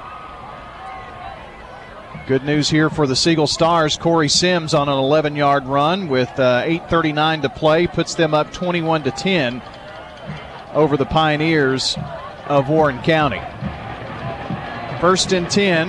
Good 2.26 2.44
news 2.44 2.70
here 2.70 2.88
for 2.88 3.06
the 3.06 3.16
Siegel 3.16 3.46
Stars. 3.46 3.98
Corey 3.98 4.28
Sims 4.28 4.72
on 4.72 4.88
an 4.88 4.96
11 4.96 5.36
yard 5.36 5.66
run 5.66 6.08
with 6.08 6.30
uh, 6.38 6.62
8.39 6.64 7.42
to 7.42 7.48
play 7.50 7.86
puts 7.86 8.14
them 8.14 8.32
up 8.32 8.52
21 8.52 9.02
to 9.02 9.10
10 9.10 9.62
over 10.72 10.96
the 10.96 11.04
Pioneers 11.04 11.98
of 12.46 12.68
Warren 12.68 13.00
County. 13.02 13.40
First 15.00 15.32
and 15.32 15.50
10 15.50 15.88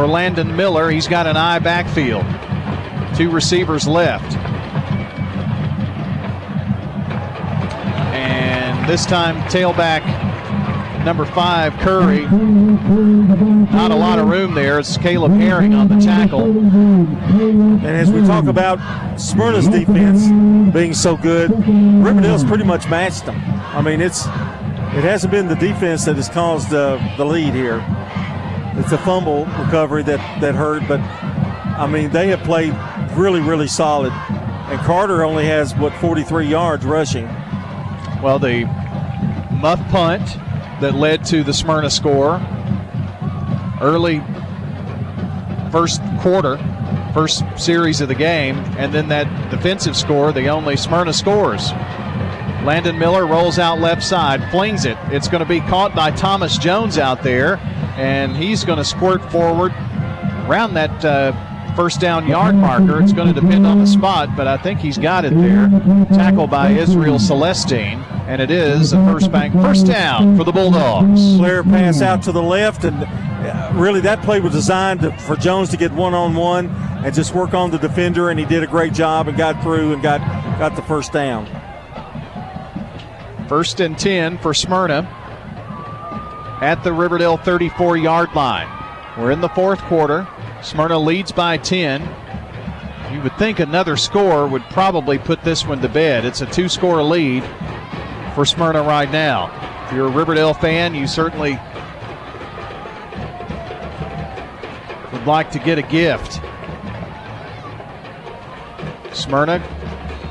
for 0.00 0.06
Landon 0.06 0.56
Miller. 0.56 0.88
He's 0.88 1.06
got 1.06 1.26
an 1.26 1.36
eye 1.36 1.58
backfield. 1.58 2.24
Two 3.14 3.30
receivers 3.30 3.86
left. 3.86 4.34
And 8.14 8.88
this 8.88 9.04
time, 9.04 9.36
tailback 9.50 10.02
number 11.04 11.26
five, 11.26 11.74
Curry. 11.80 12.22
Not 12.22 13.90
a 13.90 13.94
lot 13.94 14.18
of 14.18 14.28
room 14.28 14.54
there. 14.54 14.78
It's 14.78 14.96
Caleb 14.96 15.32
Herring 15.32 15.74
on 15.74 15.88
the 15.88 15.98
tackle. 15.98 16.44
And 16.44 17.84
as 17.84 18.10
we 18.10 18.22
talk 18.22 18.46
about 18.46 18.78
Smyrna's 19.20 19.68
defense 19.68 20.28
being 20.72 20.94
so 20.94 21.14
good, 21.14 21.50
Riverdale's 21.50 22.44
pretty 22.44 22.64
much 22.64 22.88
matched 22.88 23.26
them. 23.26 23.38
I 23.44 23.82
mean, 23.82 24.00
it's 24.00 24.24
it 24.24 25.04
hasn't 25.04 25.30
been 25.30 25.46
the 25.46 25.56
defense 25.56 26.06
that 26.06 26.16
has 26.16 26.30
caused 26.30 26.72
uh, 26.72 26.98
the 27.18 27.26
lead 27.26 27.52
here. 27.52 27.84
It's 28.80 28.92
a 28.92 28.98
fumble 28.98 29.44
recovery 29.44 30.02
that, 30.04 30.40
that 30.40 30.54
hurt, 30.54 30.82
but 30.88 31.00
I 31.00 31.86
mean, 31.86 32.10
they 32.10 32.28
have 32.28 32.40
played 32.40 32.74
really, 33.12 33.40
really 33.40 33.66
solid. 33.66 34.10
And 34.10 34.80
Carter 34.80 35.22
only 35.22 35.44
has, 35.44 35.74
what, 35.74 35.92
43 35.94 36.46
yards 36.46 36.84
rushing. 36.84 37.26
Well, 38.22 38.38
the 38.38 38.64
muff 39.60 39.80
punt 39.90 40.26
that 40.80 40.94
led 40.94 41.26
to 41.26 41.42
the 41.42 41.52
Smyrna 41.52 41.90
score 41.90 42.40
early 43.82 44.22
first 45.70 46.00
quarter, 46.20 46.56
first 47.12 47.44
series 47.56 48.00
of 48.00 48.08
the 48.08 48.14
game, 48.14 48.56
and 48.78 48.94
then 48.94 49.08
that 49.08 49.50
defensive 49.50 49.96
score, 49.96 50.32
the 50.32 50.48
only 50.48 50.76
Smyrna 50.76 51.12
scores. 51.12 51.70
Landon 52.64 52.98
Miller 52.98 53.26
rolls 53.26 53.58
out 53.58 53.78
left 53.78 54.02
side, 54.02 54.50
flings 54.50 54.84
it. 54.84 54.96
It's 55.10 55.28
going 55.28 55.42
to 55.42 55.48
be 55.48 55.60
caught 55.60 55.94
by 55.94 56.10
Thomas 56.10 56.58
Jones 56.58 56.98
out 56.98 57.22
there, 57.22 57.58
and 58.00 58.34
he's 58.34 58.64
going 58.64 58.78
to 58.78 58.84
squirt 58.84 59.22
forward 59.30 59.72
around 60.48 60.72
that 60.72 61.04
uh, 61.04 61.74
first 61.76 62.00
down 62.00 62.26
yard 62.26 62.54
marker. 62.54 62.98
It's 63.00 63.12
going 63.12 63.32
to 63.32 63.38
depend 63.38 63.66
on 63.66 63.78
the 63.78 63.86
spot, 63.86 64.34
but 64.34 64.48
I 64.48 64.56
think 64.56 64.80
he's 64.80 64.96
got 64.96 65.26
it 65.26 65.36
there. 65.36 65.68
Tackle 66.06 66.46
by 66.46 66.70
Israel 66.70 67.18
Celestine, 67.18 68.02
and 68.26 68.40
it 68.40 68.50
is 68.50 68.94
a 68.94 69.04
first 69.04 69.30
bank 69.30 69.52
first 69.52 69.86
down 69.86 70.34
for 70.38 70.44
the 70.44 70.50
Bulldogs. 70.52 71.36
Flare 71.36 71.62
pass 71.62 72.00
out 72.00 72.22
to 72.22 72.32
the 72.32 72.42
left, 72.42 72.84
and 72.84 73.04
uh, 73.04 73.70
really 73.74 74.00
that 74.00 74.22
play 74.22 74.40
was 74.40 74.52
designed 74.52 75.00
to, 75.00 75.12
for 75.18 75.36
Jones 75.36 75.68
to 75.68 75.76
get 75.76 75.92
one 75.92 76.14
on 76.14 76.34
one 76.34 76.70
and 77.04 77.14
just 77.14 77.34
work 77.34 77.52
on 77.52 77.70
the 77.70 77.78
defender, 77.78 78.30
and 78.30 78.40
he 78.40 78.46
did 78.46 78.62
a 78.62 78.66
great 78.66 78.94
job 78.94 79.28
and 79.28 79.36
got 79.36 79.62
through 79.62 79.92
and 79.92 80.02
got 80.02 80.20
got 80.58 80.74
the 80.74 80.82
first 80.82 81.12
down. 81.12 81.46
First 83.46 83.80
and 83.80 83.98
10 83.98 84.38
for 84.38 84.54
Smyrna 84.54 85.19
at 86.60 86.84
the 86.84 86.92
Riverdale 86.92 87.36
34 87.36 87.96
yard 87.96 88.34
line. 88.34 88.68
We're 89.18 89.30
in 89.30 89.40
the 89.40 89.48
fourth 89.48 89.80
quarter. 89.82 90.28
Smyrna 90.62 90.98
leads 90.98 91.32
by 91.32 91.56
10. 91.56 92.02
You 93.12 93.20
would 93.22 93.36
think 93.38 93.58
another 93.58 93.96
score 93.96 94.46
would 94.46 94.62
probably 94.64 95.18
put 95.18 95.42
this 95.42 95.66
one 95.66 95.80
to 95.80 95.88
bed. 95.88 96.24
It's 96.24 96.42
a 96.42 96.46
two 96.46 96.68
score 96.68 97.02
lead 97.02 97.42
for 98.34 98.44
Smyrna 98.44 98.82
right 98.82 99.10
now. 99.10 99.50
If 99.86 99.94
you're 99.94 100.06
a 100.06 100.10
Riverdale 100.10 100.54
fan, 100.54 100.94
you 100.94 101.06
certainly 101.06 101.58
would 105.12 105.26
like 105.26 105.50
to 105.50 105.58
get 105.58 105.78
a 105.78 105.82
gift. 105.82 106.40
Smyrna 109.12 109.60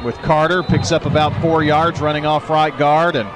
with 0.06 0.16
Carter 0.20 0.64
picks 0.64 0.92
up 0.92 1.06
about 1.06 1.40
four 1.42 1.64
yards 1.64 2.00
running 2.00 2.26
off 2.26 2.50
right 2.50 2.76
guard 2.78 3.16
and 3.18 3.28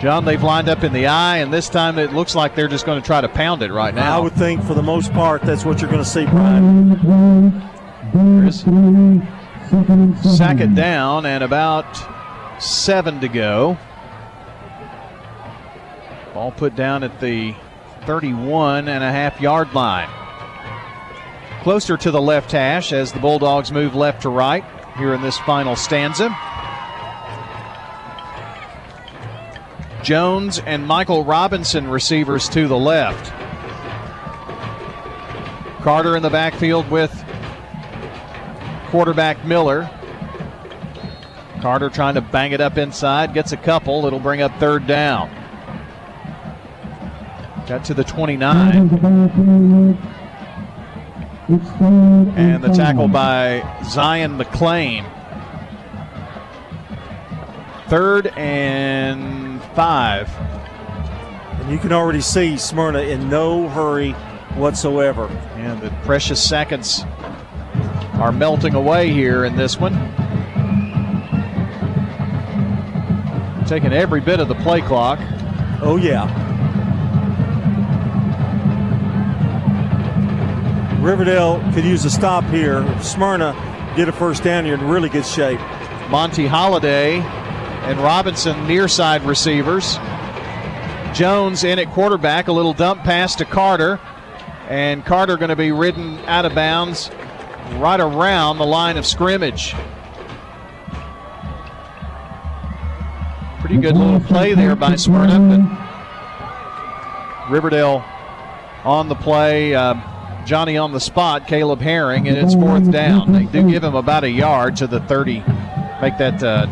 John, 0.00 0.24
they've 0.24 0.42
lined 0.42 0.68
up 0.68 0.84
in 0.84 0.92
the 0.92 1.08
eye, 1.08 1.38
and 1.38 1.52
this 1.52 1.68
time 1.68 1.98
it 1.98 2.12
looks 2.12 2.36
like 2.36 2.54
they're 2.54 2.68
just 2.68 2.86
going 2.86 3.00
to 3.00 3.06
try 3.06 3.20
to 3.20 3.28
pound 3.28 3.62
it 3.62 3.72
right 3.72 3.92
now. 3.92 4.18
I 4.18 4.20
would 4.20 4.34
think, 4.34 4.62
for 4.62 4.74
the 4.74 4.82
most 4.82 5.12
part, 5.12 5.42
that's 5.42 5.64
what 5.64 5.80
you're 5.80 5.90
going 5.90 6.02
to 6.02 6.08
see, 6.08 6.24
Brian. 6.26 7.60
There's 8.14 8.60
second 10.36 10.76
down 10.76 11.26
and 11.26 11.42
about 11.42 12.62
seven 12.62 13.20
to 13.20 13.28
go. 13.28 13.76
Ball 16.32 16.52
put 16.52 16.76
down 16.76 17.02
at 17.02 17.20
the 17.20 17.56
31 18.06 18.88
and 18.88 19.02
a 19.02 19.10
half 19.10 19.40
yard 19.40 19.74
line. 19.74 20.08
Closer 21.62 21.96
to 21.96 22.10
the 22.12 22.20
left 22.20 22.52
hash 22.52 22.92
as 22.92 23.12
the 23.12 23.18
Bulldogs 23.18 23.72
move 23.72 23.96
left 23.96 24.22
to 24.22 24.28
right 24.28 24.64
here 24.96 25.12
in 25.12 25.22
this 25.22 25.38
final 25.38 25.74
stanza. 25.74 26.28
Jones 30.02 30.60
and 30.60 30.86
Michael 30.86 31.24
Robinson 31.24 31.88
receivers 31.88 32.48
to 32.50 32.68
the 32.68 32.78
left. 32.78 33.32
Carter 35.82 36.16
in 36.16 36.22
the 36.22 36.30
backfield 36.30 36.90
with 36.90 37.12
quarterback 38.88 39.44
Miller. 39.44 39.90
Carter 41.60 41.90
trying 41.90 42.14
to 42.14 42.20
bang 42.20 42.52
it 42.52 42.60
up 42.60 42.78
inside, 42.78 43.34
gets 43.34 43.52
a 43.52 43.56
couple. 43.56 44.06
It'll 44.06 44.20
bring 44.20 44.42
up 44.42 44.52
third 44.58 44.86
down. 44.86 45.30
Got 47.66 47.84
to 47.86 47.94
the 47.94 48.04
29. 48.04 48.88
And 52.36 52.62
the 52.62 52.68
tackle 52.68 53.08
by 53.08 53.80
Zion 53.84 54.36
McLean. 54.36 55.04
Third 57.88 58.28
and 58.36 59.47
five. 59.78 60.28
And 61.60 61.70
you 61.70 61.78
can 61.78 61.92
already 61.92 62.20
see 62.20 62.56
Smyrna 62.56 62.98
in 63.02 63.28
no 63.28 63.68
hurry 63.68 64.10
whatsoever. 64.56 65.28
And 65.54 65.80
the 65.80 65.90
precious 66.02 66.42
seconds 66.42 67.04
are 68.14 68.32
melting 68.32 68.74
away 68.74 69.12
here 69.12 69.44
in 69.44 69.54
this 69.54 69.78
one. 69.78 69.92
Taking 73.68 73.92
every 73.92 74.20
bit 74.20 74.40
of 74.40 74.48
the 74.48 74.56
play 74.56 74.80
clock. 74.80 75.20
Oh, 75.80 75.96
yeah. 75.96 76.26
Riverdale 81.00 81.62
could 81.72 81.84
use 81.84 82.04
a 82.04 82.10
stop 82.10 82.42
here. 82.46 82.84
Smyrna 83.00 83.54
get 83.94 84.08
a 84.08 84.12
first 84.12 84.42
down, 84.42 84.66
you're 84.66 84.76
in 84.76 84.88
really 84.88 85.08
good 85.08 85.24
shape. 85.24 85.60
Monty 86.10 86.48
Holiday 86.48 87.22
and 87.88 87.98
Robinson 88.00 88.66
near 88.66 88.86
side 88.86 89.22
receivers. 89.22 89.96
Jones 91.14 91.64
in 91.64 91.78
at 91.78 91.90
quarterback, 91.92 92.48
a 92.48 92.52
little 92.52 92.74
dump 92.74 93.02
pass 93.02 93.34
to 93.36 93.46
Carter. 93.46 93.98
And 94.68 95.02
Carter 95.06 95.38
going 95.38 95.48
to 95.48 95.56
be 95.56 95.72
ridden 95.72 96.18
out 96.26 96.44
of 96.44 96.54
bounds 96.54 97.10
right 97.76 97.98
around 97.98 98.58
the 98.58 98.66
line 98.66 98.98
of 98.98 99.06
scrimmage. 99.06 99.74
Pretty 103.60 103.78
good 103.78 103.96
little 103.96 104.20
play 104.20 104.52
there 104.52 104.76
by 104.76 104.94
Smyrna. 104.96 105.86
Riverdale 107.48 108.04
on 108.84 109.08
the 109.08 109.14
play. 109.14 109.74
Uh, 109.74 109.94
Johnny 110.44 110.76
on 110.76 110.92
the 110.92 111.00
spot, 111.00 111.46
Caleb 111.46 111.80
Herring, 111.80 112.28
and 112.28 112.36
it's 112.36 112.54
fourth 112.54 112.90
down. 112.90 113.32
They 113.32 113.46
do 113.46 113.70
give 113.70 113.82
him 113.82 113.94
about 113.94 114.24
a 114.24 114.30
yard 114.30 114.76
to 114.76 114.86
the 114.86 115.00
30, 115.00 115.42
make 116.00 116.16
that 116.18 116.42
uh, 116.42 116.66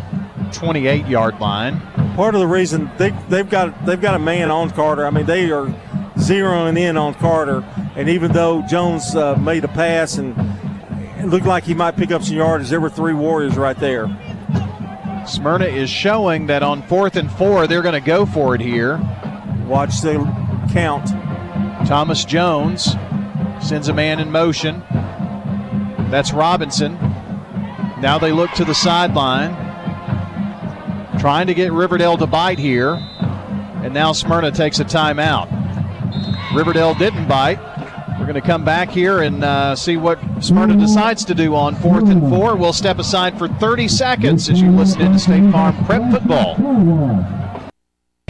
28 0.53 1.07
yard 1.07 1.41
line. 1.41 1.81
Part 2.15 2.35
of 2.35 2.41
the 2.41 2.47
reason 2.47 2.91
they, 2.99 3.11
they've 3.29 3.49
got 3.49 3.85
they've 3.85 4.01
got 4.01 4.15
a 4.15 4.19
man 4.19 4.51
on 4.51 4.71
Carter. 4.71 5.07
I 5.07 5.11
mean, 5.11 5.27
they 5.27 5.51
are 5.51 5.67
zeroing 6.17 6.79
in 6.79 6.97
on 6.97 7.15
Carter, 7.15 7.63
and 7.95 8.09
even 8.09 8.33
though 8.33 8.63
Jones 8.63 9.15
uh, 9.15 9.37
made 9.37 9.65
a 9.65 9.69
pass 9.69 10.17
and 10.17 10.35
it 11.19 11.27
looked 11.27 11.47
like 11.47 11.65
he 11.65 11.75
might 11.75 11.97
pick 11.97 12.11
up 12.11 12.23
some 12.23 12.37
yards, 12.37 12.71
there 12.71 12.81
were 12.81 12.91
three 12.91 13.15
Warriors 13.15 13.57
right 13.57 13.79
there. 13.79 14.07
Smyrna 15.27 15.67
is 15.67 15.91
showing 15.91 16.47
that 16.47 16.63
on 16.63 16.83
fourth 16.83 17.17
and 17.17 17.31
four, 17.33 17.67
they're 17.67 17.83
going 17.83 18.01
to 18.01 18.07
go 18.07 18.25
for 18.27 18.55
it 18.55 18.61
here. 18.61 18.99
Watch 19.67 20.01
the 20.01 20.19
count. 20.73 21.09
Thomas 21.89 22.25
Jones 22.25 22.95
sends 23.61 23.89
a 23.89 23.95
man 23.95 24.21
in 24.21 24.31
motion. 24.31 24.85
That's 26.11 26.33
Robinson. 26.33 26.95
Now 28.01 28.19
they 28.21 28.31
look 28.31 28.53
to 28.53 28.65
the 28.65 28.75
sideline, 28.75 29.55
trying 31.19 31.47
to 31.47 31.55
get 31.55 31.73
Riverdale 31.73 32.17
to 32.19 32.27
bite 32.27 32.59
here. 32.59 32.95
And 33.83 33.95
now 33.95 34.13
Smyrna 34.13 34.51
takes 34.51 34.81
a 34.81 34.85
timeout. 34.85 35.49
Riverdale 36.55 36.95
didn't 36.95 37.29
bite. 37.29 37.59
We're 38.19 38.25
going 38.25 38.35
to 38.35 38.41
come 38.41 38.65
back 38.65 38.89
here 38.89 39.21
and 39.21 39.45
uh, 39.45 39.77
see 39.77 39.97
what 39.97 40.19
Smyrna 40.41 40.77
decides 40.77 41.25
to 41.27 41.35
do 41.35 41.55
on 41.55 41.75
fourth 41.77 42.09
and 42.09 42.23
four. 42.31 42.57
We'll 42.57 42.73
step 42.73 42.99
aside 42.99 43.39
for 43.39 43.47
30 43.47 43.89
seconds 43.89 44.49
as 44.49 44.61
you 44.61 44.71
listen 44.71 45.13
to 45.13 45.19
State 45.19 45.53
Farm 45.53 45.77
Prep 45.85 46.11
Football. 46.11 46.57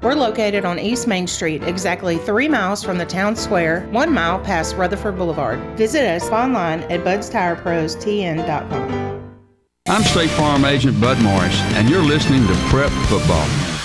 We're 0.00 0.14
located 0.14 0.64
on 0.64 0.78
East 0.78 1.08
Main 1.08 1.26
Street, 1.26 1.64
exactly 1.64 2.18
three 2.18 2.46
miles 2.46 2.84
from 2.84 2.98
the 2.98 3.04
town 3.04 3.34
square, 3.34 3.80
one 3.90 4.12
mile 4.12 4.38
past 4.38 4.76
Rutherford 4.76 5.16
Boulevard. 5.16 5.58
Visit 5.76 6.06
us 6.06 6.30
online 6.30 6.82
at 6.84 7.00
budstireprostn.com. 7.00 9.38
I'm 9.88 10.02
State 10.02 10.30
Farm 10.30 10.64
Agent 10.64 11.00
Bud 11.00 11.20
Morris, 11.22 11.60
and 11.74 11.88
you're 11.88 12.04
listening 12.04 12.46
to 12.46 12.54
Prep 12.68 12.92
Football. 13.08 13.77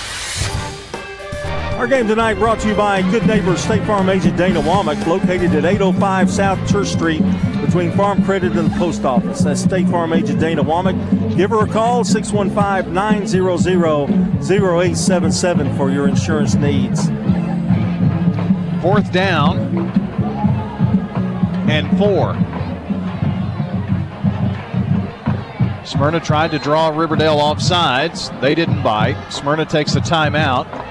Our 1.84 1.90
game 1.90 2.08
tonight 2.08 2.36
brought 2.36 2.62
to 2.62 2.70
you 2.70 2.76
by 2.76 3.02
Good 3.12 3.28
neighbor 3.28 3.58
State 3.58 3.86
Farm 3.86 4.08
Agent 4.08 4.38
Dana 4.38 4.62
Womack, 4.62 5.06
located 5.06 5.54
at 5.54 5.66
805 5.66 6.32
South 6.32 6.72
Church 6.72 6.88
Street 6.88 7.22
between 7.60 7.92
Farm 7.92 8.24
Credit 8.24 8.56
and 8.56 8.72
the 8.72 8.78
Post 8.78 9.04
Office. 9.04 9.42
That's 9.42 9.64
State 9.64 9.90
Farm 9.90 10.14
Agent 10.14 10.40
Dana 10.40 10.64
Womack. 10.64 11.36
Give 11.36 11.50
her 11.50 11.66
a 11.66 11.68
call, 11.68 12.06
615 12.06 12.94
900 12.94 13.60
0877 13.60 15.76
for 15.76 15.92
your 15.92 16.08
insurance 16.08 16.56
needs. 16.56 17.10
Fourth 18.82 19.12
down 19.12 19.58
and 21.70 21.98
four. 21.98 22.34
Smyrna 25.86 26.22
tried 26.22 26.52
to 26.52 26.60
draw 26.60 26.98
Riverdale 26.98 27.40
off 27.40 27.62
sides. 27.62 28.32
They 28.40 28.56
didn't 28.56 28.84
bite. 28.84 29.18
Smyrna 29.30 29.66
takes 29.66 29.96
a 29.96 30.00
timeout. 30.00 30.83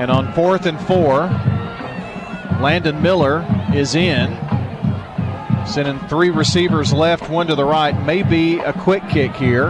And 0.00 0.10
on 0.10 0.32
fourth 0.32 0.64
and 0.64 0.80
four, 0.86 1.28
Landon 2.58 3.02
Miller 3.02 3.44
is 3.74 3.94
in. 3.94 4.30
Sending 5.66 5.98
three 6.08 6.30
receivers 6.30 6.90
left, 6.90 7.28
one 7.28 7.46
to 7.48 7.54
the 7.54 7.66
right. 7.66 7.92
Maybe 8.06 8.60
a 8.60 8.72
quick 8.72 9.06
kick 9.10 9.32
here. 9.36 9.66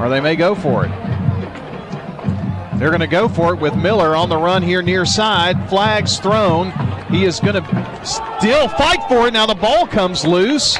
Or 0.00 0.08
they 0.08 0.18
may 0.20 0.34
go 0.34 0.56
for 0.56 0.86
it. 0.86 0.90
They're 2.80 2.90
going 2.90 2.98
to 2.98 3.06
go 3.06 3.28
for 3.28 3.54
it 3.54 3.60
with 3.60 3.76
Miller 3.76 4.16
on 4.16 4.28
the 4.28 4.36
run 4.36 4.60
here 4.60 4.82
near 4.82 5.06
side. 5.06 5.68
Flags 5.68 6.18
thrown. 6.18 6.72
He 7.10 7.24
is 7.24 7.38
going 7.38 7.62
to 7.62 8.04
still 8.04 8.66
fight 8.70 9.04
for 9.08 9.28
it. 9.28 9.32
Now 9.32 9.46
the 9.46 9.54
ball 9.54 9.86
comes 9.86 10.24
loose. 10.24 10.76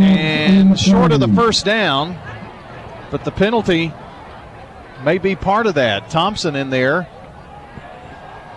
And 0.00 0.80
short 0.80 1.12
of 1.12 1.20
the 1.20 1.28
first 1.28 1.66
down, 1.66 2.18
but 3.10 3.24
the 3.24 3.30
penalty 3.30 3.92
may 5.04 5.18
be 5.18 5.36
part 5.36 5.66
of 5.66 5.74
that. 5.74 6.10
Thompson 6.10 6.56
in 6.56 6.70
there 6.70 7.06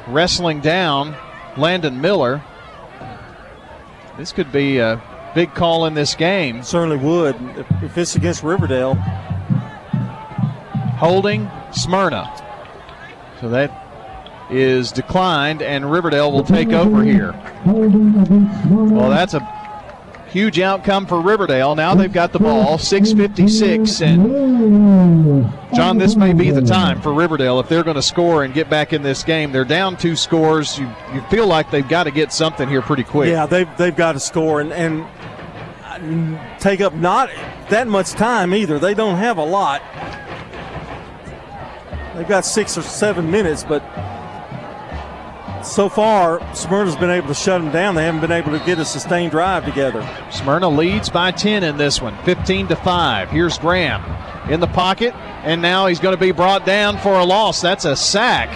wrestling 0.07 0.61
down 0.61 1.15
Landon 1.57 1.99
Miller. 1.99 2.41
This 4.17 4.31
could 4.31 4.51
be 4.51 4.79
a 4.79 5.01
big 5.35 5.53
call 5.53 5.85
in 5.85 5.93
this 5.93 6.15
game. 6.15 6.63
Certainly 6.63 6.97
would 6.97 7.35
if 7.83 7.97
it's 7.97 8.15
against 8.15 8.43
Riverdale. 8.43 8.95
Holding 10.95 11.51
Smyrna. 11.71 12.31
So 13.39 13.49
that 13.49 13.83
is 14.49 14.91
declined, 14.91 15.61
and 15.61 15.91
Riverdale 15.91 16.31
will 16.31 16.43
take 16.43 16.69
over 16.69 17.03
here. 17.03 17.33
Well, 17.65 19.09
that's 19.09 19.33
a 19.33 19.41
huge 20.29 20.59
outcome 20.59 21.05
for 21.05 21.21
Riverdale. 21.21 21.75
Now 21.75 21.95
they've 21.95 22.11
got 22.11 22.33
the 22.33 22.39
ball, 22.39 22.77
6:56, 22.77 24.01
and 24.01 25.51
John, 25.75 25.97
this 25.97 26.15
may 26.15 26.33
be 26.33 26.51
the 26.51 26.61
time 26.61 27.01
for 27.01 27.13
Riverdale 27.13 27.59
if 27.59 27.69
they're 27.69 27.83
going 27.83 27.95
to 27.95 28.01
score 28.01 28.43
and 28.43 28.53
get 28.53 28.69
back 28.69 28.93
in 28.93 29.01
this 29.01 29.23
game. 29.23 29.51
They're 29.51 29.65
down 29.65 29.97
two 29.97 30.15
scores. 30.15 30.77
You 30.77 30.89
you 31.13 31.21
feel 31.29 31.47
like 31.47 31.71
they've 31.71 31.87
got 31.87 32.03
to 32.03 32.11
get 32.11 32.31
something 32.33 32.67
here 32.67 32.81
pretty 32.81 33.03
quick. 33.03 33.29
Yeah, 33.29 33.45
they've 33.45 33.69
they've 33.77 33.95
got 33.95 34.13
to 34.13 34.19
score 34.19 34.61
and 34.61 34.71
and 34.73 35.05
uh, 35.83 36.57
take 36.59 36.81
up 36.81 36.93
not 36.93 37.29
that 37.69 37.87
much 37.87 38.11
time 38.11 38.53
either. 38.53 38.79
They 38.79 38.93
don't 38.93 39.17
have 39.17 39.37
a 39.37 39.45
lot. 39.45 39.81
They've 42.15 42.27
got 42.27 42.45
six 42.45 42.77
or 42.77 42.81
seven 42.81 43.29
minutes, 43.29 43.63
but 43.63 43.83
so 45.67 45.89
far, 45.89 46.39
Smyrna's 46.55 46.95
been 46.95 47.09
able 47.09 47.27
to 47.27 47.33
shut 47.33 47.61
them 47.61 47.71
down. 47.71 47.95
They 47.95 48.03
haven't 48.03 48.21
been 48.21 48.31
able 48.31 48.57
to 48.57 48.65
get 48.65 48.79
a 48.79 48.85
sustained 48.85 49.31
drive 49.31 49.65
together. 49.65 50.07
Smyrna 50.31 50.69
leads 50.69 51.09
by 51.09 51.31
10 51.31 51.63
in 51.63 51.77
this 51.77 52.01
one, 52.01 52.17
15 52.23 52.69
to 52.69 52.75
5. 52.75 53.29
Here's 53.29 53.57
Graham 53.57 54.03
in 54.49 54.59
the 54.59 54.67
pocket, 54.67 55.13
and 55.43 55.61
now 55.61 55.87
he's 55.87 55.99
going 55.99 56.15
to 56.15 56.19
be 56.19 56.31
brought 56.31 56.65
down 56.65 56.97
for 56.99 57.19
a 57.19 57.23
loss. 57.23 57.61
That's 57.61 57.85
a 57.85 57.95
sack. 57.95 58.49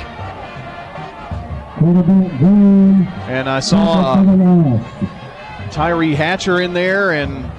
And 3.28 3.49
I 3.49 3.59
saw 3.59 4.14
uh, 4.14 5.70
Tyree 5.72 6.16
Hatcher 6.16 6.62
in 6.62 6.74
there 6.74 7.12
and 7.12 7.51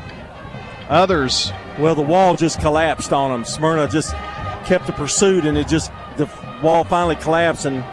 others. 0.89 1.53
Well, 1.79 1.95
the 1.95 2.03
wall 2.03 2.37
just 2.37 2.61
collapsed 2.61 3.13
on 3.13 3.31
them. 3.31 3.45
Smyrna 3.45 3.89
just 3.89 4.13
kept 4.65 4.87
the 4.87 4.93
pursuit, 4.93 5.45
and 5.45 5.59
it 5.59 5.69
just 5.69 5.91
the 6.17 6.31
wall 6.63 6.85
finally 6.85 7.17
collapsed 7.17 7.65
and 7.65 7.85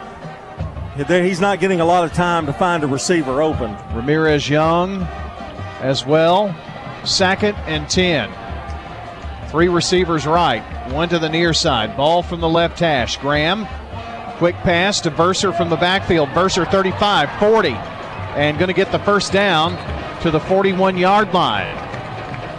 He's 1.08 1.40
not 1.40 1.60
getting 1.60 1.80
a 1.80 1.84
lot 1.84 2.04
of 2.04 2.12
time 2.12 2.46
to 2.46 2.52
find 2.52 2.84
a 2.84 2.86
receiver 2.86 3.40
open. 3.40 3.74
Ramirez 3.94 4.48
Young 4.48 5.02
as 5.80 6.04
well. 6.04 6.54
Second 7.04 7.56
and 7.66 7.88
10. 7.88 8.30
Three 9.48 9.68
receivers 9.68 10.26
right, 10.26 10.62
one 10.92 11.08
to 11.08 11.18
the 11.18 11.28
near 11.28 11.54
side. 11.54 11.96
Ball 11.96 12.22
from 12.22 12.40
the 12.40 12.48
left 12.48 12.78
hash. 12.78 13.16
Graham, 13.16 13.66
quick 14.36 14.54
pass 14.56 15.00
to 15.00 15.10
Verser 15.10 15.52
from 15.56 15.70
the 15.70 15.76
backfield. 15.76 16.28
Verser 16.30 16.70
35, 16.70 17.30
40, 17.40 17.70
and 17.70 18.58
going 18.58 18.68
to 18.68 18.74
get 18.74 18.92
the 18.92 18.98
first 19.00 19.32
down 19.32 19.72
to 20.20 20.30
the 20.30 20.38
41 20.38 20.98
yard 20.98 21.32
line. 21.32 21.74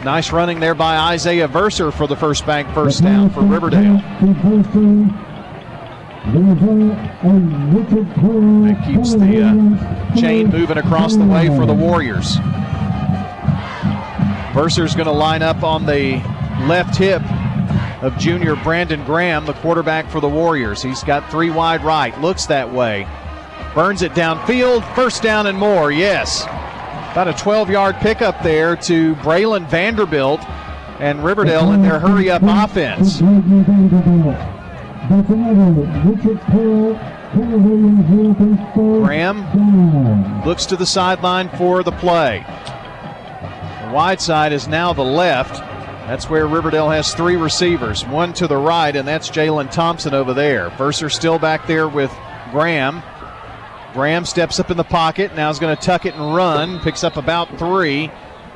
Nice 0.04 0.32
running 0.32 0.60
there 0.60 0.74
by 0.74 0.98
Isaiah 0.98 1.48
Verser 1.48 1.94
for 1.94 2.08
the 2.08 2.16
first 2.16 2.46
bank 2.46 2.68
first 2.74 3.04
down 3.04 3.30
for 3.30 3.42
Riverdale. 3.42 4.02
That 8.68 8.84
keeps 8.86 9.14
the 9.16 9.42
uh, 9.42 10.16
chain 10.16 10.50
moving 10.50 10.78
across 10.78 11.16
the 11.16 11.26
way 11.26 11.48
for 11.48 11.66
the 11.66 11.74
Warriors. 11.74 12.38
Verser's 14.54 14.94
going 14.94 15.08
to 15.08 15.12
line 15.12 15.42
up 15.42 15.64
on 15.64 15.86
the 15.86 16.22
left 16.68 16.96
hip 16.98 17.22
of 18.04 18.18
junior 18.18 18.56
Brandon 18.58 19.04
Graham, 19.06 19.46
the 19.46 19.54
quarterback 19.54 20.10
for 20.10 20.20
the 20.20 20.30
Warriors. 20.30 20.82
He's 20.82 21.04
got 21.04 21.30
three 21.32 21.50
wide 21.50 21.84
right, 21.84 22.16
looks 22.20 22.46
that 22.48 22.72
way. 22.72 23.08
Burns 23.74 24.02
it 24.02 24.12
downfield, 24.12 24.84
first 24.96 25.24
down 25.24 25.48
and 25.48 25.58
more, 25.58 25.92
yes. 25.92 26.44
About 26.44 27.28
a 27.30 27.34
12 27.34 27.70
yard 27.70 27.96
pickup 27.98 28.42
there 28.44 28.76
to 28.76 29.16
Braylon 29.16 29.68
Vanderbilt 29.68 30.42
and 31.00 31.24
Riverdale 31.24 31.72
in 31.72 31.82
their 31.82 32.00
hurry 32.00 32.30
up 32.30 32.42
offense. 32.44 33.22
Graham 39.04 40.46
looks 40.46 40.66
to 40.68 40.76
the 40.76 40.86
sideline 40.86 41.50
for 41.58 41.82
the 41.84 41.92
play. 41.92 42.44
The 43.86 43.92
wide 43.92 44.22
side 44.22 44.54
is 44.54 44.68
now 44.68 44.94
the 44.94 45.04
left. 45.04 45.60
That's 46.08 46.30
where 46.30 46.46
Riverdale 46.46 46.90
has 46.90 47.14
three 47.14 47.36
receivers. 47.36 48.06
One 48.06 48.34
to 48.34 48.48
the 48.48 48.58
right, 48.58 48.96
and 48.96 49.08
that's 49.08 49.30
Jalen 49.30 49.72
Thompson 49.72 50.14
over 50.14 50.34
there. 50.34 50.70
Verser 50.72 51.10
still 51.10 51.40
back 51.40 51.68
there 51.68 51.88
with 51.88 52.12
Graham. 52.52 53.02
Graham 53.94 54.26
steps 54.26 54.60
up 54.60 54.72
in 54.72 54.78
the 54.78 54.84
pocket. 54.84 55.36
Now 55.36 55.50
is 55.50 55.60
going 55.60 55.76
to 55.76 55.82
tuck 55.82 56.06
it 56.06 56.16
and 56.16 56.36
run. 56.36 56.80
Picks 56.80 57.04
up 57.04 57.18
about 57.18 57.58
three 57.58 58.12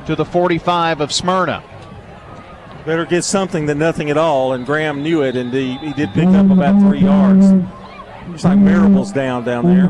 to 0.05 0.15
the 0.15 0.25
45 0.25 1.01
of 1.01 1.11
Smyrna. 1.11 1.63
Better 2.85 3.05
get 3.05 3.23
something 3.23 3.65
than 3.65 3.79
nothing 3.79 4.11
at 4.11 4.17
all, 4.17 4.53
and 4.53 4.65
Graham 4.65 5.01
knew 5.01 5.23
it, 5.23 5.35
and 5.35 5.51
he, 5.51 5.77
he 5.79 5.93
did 5.93 6.13
pick 6.13 6.27
up 6.27 6.51
about 6.51 6.79
three 6.81 6.99
yards. 6.99 7.51
Looks 8.27 8.43
like 8.43 8.59
Marable's 8.59 9.11
down 9.11 9.43
down 9.43 9.65
there. 9.65 9.89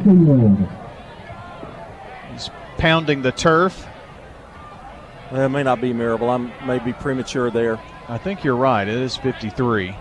He's 2.32 2.50
pounding 2.78 3.22
the 3.22 3.34
turf. 3.34 3.86
Well, 5.32 5.42
it 5.42 5.50
may 5.50 5.64
not 5.64 5.82
be 5.82 5.92
Marable. 5.92 6.30
I 6.30 6.38
may 6.66 6.80
be 6.80 6.94
premature 6.94 7.50
there. 7.50 7.80
I 8.08 8.18
think 8.18 8.44
you're 8.44 8.56
right. 8.56 8.88
It 8.88 8.96
is 8.96 9.18
53. 9.18 9.96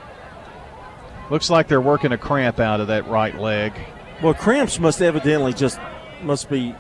Looks 1.31 1.51
like 1.51 1.67
they're 1.67 1.81
working 1.81 2.13
a 2.13 2.19
cramp 2.19 2.61
out 2.61 2.81
of 2.81 2.89
that 2.89 3.09
right 3.09 3.35
leg. 3.39 3.73
Well, 4.23 4.35
cramps 4.35 4.79
must 4.79 5.01
evidently 5.01 5.53
just 5.53 5.81
must 6.23 6.49
be 6.49 6.75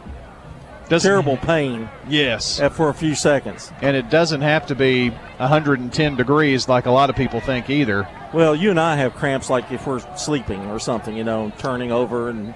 Doesn't- 0.88 1.08
terrible 1.10 1.36
pain 1.38 1.88
Yes. 2.08 2.60
uh, 2.60 2.68
for 2.68 2.88
a 2.90 2.94
few 2.94 3.14
seconds. 3.14 3.72
And 3.80 3.96
it 3.96 4.10
doesn't 4.10 4.42
have 4.42 4.66
to 4.66 4.74
be 4.74 5.10
110 5.38 6.16
degrees 6.16 6.68
like 6.68 6.86
a 6.86 6.90
lot 6.90 7.08
of 7.10 7.16
people 7.16 7.40
think 7.40 7.70
either. 7.70 8.06
Well, 8.32 8.54
you 8.54 8.70
and 8.70 8.78
I 8.80 8.96
have 8.96 9.14
cramps 9.14 9.48
like 9.48 9.70
if 9.72 9.86
we're 9.86 10.00
sleeping 10.16 10.60
or 10.70 10.78
something, 10.78 11.16
you 11.16 11.24
know, 11.24 11.52
turning 11.58 11.90
over, 11.92 12.28
and 12.28 12.54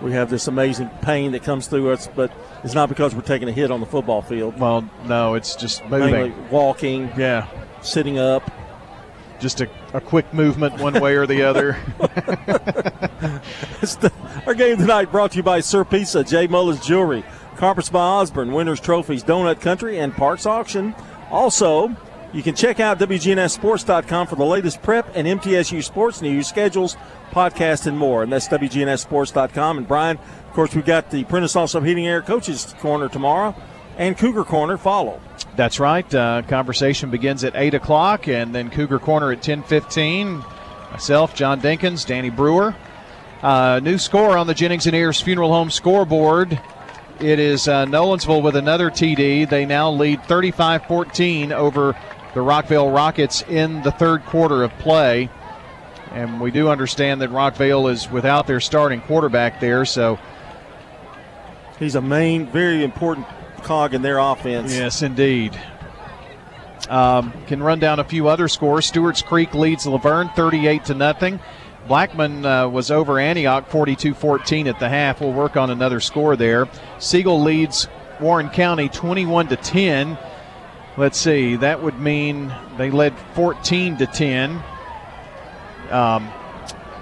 we 0.00 0.12
have 0.12 0.30
this 0.30 0.46
amazing 0.48 0.88
pain 1.02 1.32
that 1.32 1.42
comes 1.42 1.66
through 1.66 1.90
us, 1.90 2.08
but 2.14 2.30
it's 2.64 2.74
not 2.74 2.88
because 2.88 3.14
we're 3.14 3.20
taking 3.22 3.48
a 3.48 3.52
hit 3.52 3.70
on 3.70 3.80
the 3.80 3.86
football 3.86 4.22
field. 4.22 4.58
Well, 4.58 4.88
no, 5.06 5.34
it's 5.34 5.54
just 5.56 5.84
Mainly 5.90 6.12
moving. 6.30 6.50
walking, 6.50 7.10
Yeah. 7.16 7.46
sitting 7.82 8.18
up. 8.18 8.50
Just 9.40 9.60
a, 9.60 9.68
a 9.94 10.00
quick 10.00 10.32
movement 10.34 10.78
one 10.80 10.94
way 11.00 11.14
or 11.16 11.26
the 11.26 11.42
other. 11.42 11.76
The- 13.80 14.12
our 14.46 14.54
game 14.54 14.76
tonight 14.78 15.10
brought 15.10 15.32
to 15.32 15.36
you 15.38 15.42
by 15.42 15.60
Sir 15.60 15.84
Pizza, 15.84 16.24
J. 16.24 16.48
Mullis 16.48 16.84
Jewelry, 16.84 17.24
Carpets 17.58 17.90
by 17.90 17.98
Osborne, 17.98 18.52
Winners 18.52 18.80
Trophies, 18.80 19.24
Donut 19.24 19.60
Country, 19.60 19.98
and 19.98 20.14
Parks 20.14 20.46
Auction. 20.46 20.94
Also, 21.28 21.94
you 22.32 22.42
can 22.42 22.54
check 22.54 22.78
out 22.78 23.00
WGNSSports.com 23.00 24.28
for 24.28 24.36
the 24.36 24.44
latest 24.44 24.80
prep 24.80 25.10
and 25.14 25.26
MTSU 25.26 25.82
sports 25.82 26.22
news, 26.22 26.46
schedules, 26.46 26.96
podcasts, 27.32 27.86
and 27.88 27.98
more. 27.98 28.22
And 28.22 28.32
that's 28.32 28.46
WGNSSports.com. 28.46 29.78
And 29.78 29.88
Brian, 29.88 30.18
of 30.18 30.52
course, 30.52 30.72
we've 30.74 30.86
got 30.86 31.10
the 31.10 31.24
Prentice 31.24 31.56
Also 31.56 31.80
Heating 31.80 32.06
Air 32.06 32.22
Coaches 32.22 32.74
Corner 32.78 33.08
tomorrow 33.08 33.56
and 33.96 34.16
Cougar 34.16 34.44
Corner 34.44 34.78
follow. 34.78 35.20
That's 35.56 35.80
right. 35.80 36.14
Uh, 36.14 36.42
conversation 36.42 37.10
begins 37.10 37.42
at 37.42 37.56
8 37.56 37.74
o'clock, 37.74 38.28
and 38.28 38.54
then 38.54 38.70
Cougar 38.70 39.00
Corner 39.00 39.32
at 39.32 39.42
10.15. 39.42 40.44
Myself, 40.92 41.34
John 41.34 41.60
Dinkins, 41.60 42.06
Danny 42.06 42.30
Brewer. 42.30 42.76
Uh, 43.42 43.80
new 43.82 43.98
score 43.98 44.38
on 44.38 44.46
the 44.46 44.54
Jennings 44.54 44.86
and 44.86 44.94
Ayers 44.94 45.20
Funeral 45.20 45.50
Home 45.50 45.70
scoreboard. 45.70 46.60
It 47.20 47.38
is 47.38 47.66
uh, 47.66 47.86
Nolensville 47.86 48.42
with 48.42 48.56
another 48.56 48.90
TD. 48.90 49.48
They 49.48 49.66
now 49.66 49.90
lead 49.90 50.22
35 50.24 50.86
14 50.86 51.52
over 51.52 51.96
the 52.34 52.40
Rockvale 52.40 52.94
Rockets 52.94 53.42
in 53.42 53.82
the 53.82 53.90
third 53.90 54.24
quarter 54.24 54.62
of 54.62 54.72
play. 54.78 55.28
And 56.12 56.40
we 56.40 56.50
do 56.50 56.68
understand 56.68 57.20
that 57.20 57.30
Rockvale 57.30 57.90
is 57.90 58.10
without 58.10 58.46
their 58.46 58.60
starting 58.60 59.00
quarterback 59.00 59.60
there, 59.60 59.84
so 59.84 60.18
He's 61.78 61.94
a 61.94 62.00
main, 62.00 62.46
very 62.46 62.82
important 62.82 63.26
cog 63.62 63.94
in 63.94 64.02
their 64.02 64.18
offense. 64.18 64.74
Yes, 64.74 65.02
indeed. 65.02 65.58
Um, 66.88 67.32
can 67.46 67.62
run 67.62 67.78
down 67.78 68.00
a 68.00 68.04
few 68.04 68.28
other 68.28 68.48
scores. 68.48 68.86
Stewart's 68.86 69.22
Creek 69.22 69.54
leads 69.54 69.86
La 69.86 69.98
Vergne 69.98 70.30
38 70.34 70.84
to 70.86 70.94
nothing. 70.94 71.40
Blackman 71.88 72.44
uh, 72.44 72.68
was 72.68 72.90
over 72.90 73.18
Antioch 73.18 73.68
42-14 73.70 74.68
at 74.68 74.78
the 74.78 74.88
half. 74.88 75.20
We'll 75.20 75.32
work 75.32 75.56
on 75.56 75.70
another 75.70 76.00
score 76.00 76.36
there. 76.36 76.68
Siegel 76.98 77.42
leads 77.42 77.88
Warren 78.20 78.50
County 78.50 78.88
21 78.88 79.48
to 79.48 79.56
10. 79.56 80.18
Let's 80.96 81.18
see. 81.18 81.56
That 81.56 81.82
would 81.82 81.98
mean 81.98 82.52
they 82.76 82.90
led 82.90 83.18
14 83.34 83.96
to 83.96 84.06
10. 84.06 84.62
Um, 85.90 86.30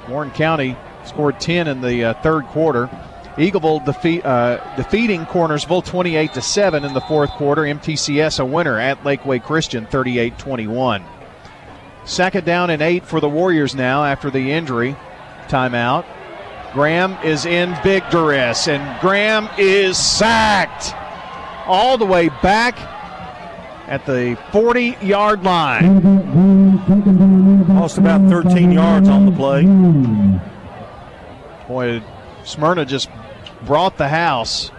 Warren 0.08 0.30
County 0.30 0.76
scored 1.04 1.40
10 1.40 1.66
in 1.66 1.80
the 1.80 2.04
uh, 2.04 2.14
third 2.22 2.46
quarter. 2.46 2.88
Eagleville 3.36 3.86
uh, 4.24 4.76
defeating 4.76 5.26
Cornersville 5.26 5.84
28 5.84 6.32
to 6.34 6.40
7 6.40 6.84
in 6.84 6.94
the 6.94 7.00
fourth 7.02 7.30
quarter. 7.30 7.62
MTCS 7.62 8.40
a 8.40 8.44
winner 8.44 8.78
at 8.78 9.02
Lakeway 9.02 9.42
Christian 9.42 9.84
38 9.86 10.38
21. 10.38 11.04
Second 12.06 12.46
down 12.46 12.70
and 12.70 12.80
eight 12.80 13.04
for 13.04 13.20
the 13.20 13.28
Warriors 13.28 13.74
now 13.74 14.04
after 14.04 14.30
the 14.30 14.52
injury 14.52 14.96
timeout. 15.48 16.06
Graham 16.72 17.16
is 17.24 17.44
in 17.46 17.76
big 17.82 18.08
duress, 18.10 18.68
and 18.68 19.00
Graham 19.00 19.48
is 19.58 19.98
sacked 19.98 20.94
all 21.66 21.98
the 21.98 22.06
way 22.06 22.28
back 22.28 22.78
at 23.88 24.06
the 24.06 24.38
40 24.52 24.96
yard 25.02 25.42
line. 25.42 26.00
Lost 27.68 27.98
about 27.98 28.28
13 28.28 28.70
yards 28.70 29.08
on 29.08 29.26
the 29.26 29.32
play. 29.32 29.64
Boy, 31.66 32.02
Smyrna 32.44 32.84
just 32.84 33.10
brought 33.64 33.96
the 33.96 34.08
house. 34.08 34.70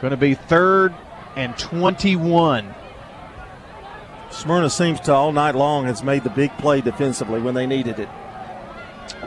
Going 0.00 0.12
to 0.12 0.16
be 0.16 0.34
third 0.34 0.94
and 1.36 1.56
21. 1.58 2.74
Smyrna 4.32 4.70
seems 4.70 4.98
to 5.00 5.12
all 5.12 5.30
night 5.30 5.54
long 5.54 5.84
has 5.84 6.02
made 6.02 6.24
the 6.24 6.30
big 6.30 6.56
play 6.58 6.80
defensively 6.80 7.40
when 7.40 7.54
they 7.54 7.66
needed 7.66 7.98
it. 7.98 8.08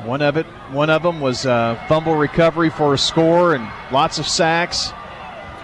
One 0.03 0.21
of 0.21 0.35
it, 0.35 0.45
one 0.71 0.89
of 0.89 1.03
them 1.03 1.21
was 1.21 1.45
a 1.45 1.83
fumble 1.87 2.15
recovery 2.15 2.69
for 2.69 2.93
a 2.93 2.97
score 2.97 3.53
and 3.53 3.69
lots 3.91 4.17
of 4.19 4.27
sacks. 4.27 4.91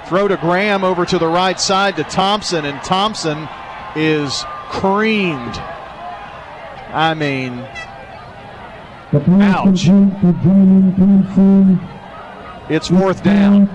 Throw 0.05 0.27
to 0.27 0.37
Graham 0.37 0.83
over 0.83 1.05
to 1.05 1.17
the 1.17 1.27
right 1.27 1.59
side 1.59 1.95
to 1.95 2.03
Thompson, 2.03 2.65
and 2.65 2.81
Thompson 2.83 3.47
is 3.95 4.43
creamed. 4.69 5.57
I 6.93 7.13
mean, 7.13 7.65
ouch. 9.41 9.87
It's 12.69 12.87
fourth 12.87 13.23
down. 13.23 13.69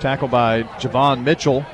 Tackle 0.00 0.28
by 0.28 0.62
Javon 0.62 1.22
Mitchell. 1.22 1.64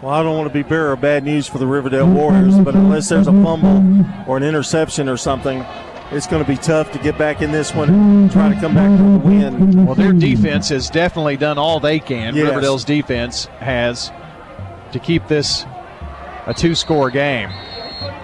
Well, 0.00 0.12
I 0.12 0.22
don't 0.22 0.36
want 0.36 0.48
to 0.48 0.54
be 0.54 0.62
bearer 0.62 0.92
of 0.92 1.00
bad 1.00 1.24
news 1.24 1.46
for 1.46 1.58
the 1.58 1.66
Riverdale 1.66 2.08
Warriors, 2.08 2.58
but 2.58 2.74
unless 2.74 3.08
there's 3.10 3.26
a 3.26 3.32
fumble 3.32 4.06
or 4.26 4.38
an 4.38 4.42
interception 4.42 5.08
or 5.08 5.18
something, 5.18 5.64
it's 6.10 6.26
going 6.26 6.42
to 6.42 6.48
be 6.48 6.56
tough 6.56 6.90
to 6.92 6.98
get 6.98 7.18
back 7.18 7.42
in 7.42 7.52
this 7.52 7.74
one 7.74 7.90
and 7.90 8.32
try 8.32 8.48
to 8.52 8.58
come 8.60 8.74
back 8.74 8.90
with 8.90 9.00
a 9.00 9.18
win. 9.18 9.84
Well, 9.84 9.94
their 9.94 10.12
defense 10.12 10.70
has 10.70 10.88
definitely 10.88 11.36
done 11.36 11.58
all 11.58 11.80
they 11.80 11.98
can. 11.98 12.34
Yes. 12.34 12.46
Riverdale's 12.46 12.84
defense 12.84 13.44
has 13.58 14.10
to 14.92 14.98
keep 14.98 15.28
this 15.28 15.66
a 16.46 16.54
two 16.54 16.74
score 16.74 17.10
game. 17.10 17.50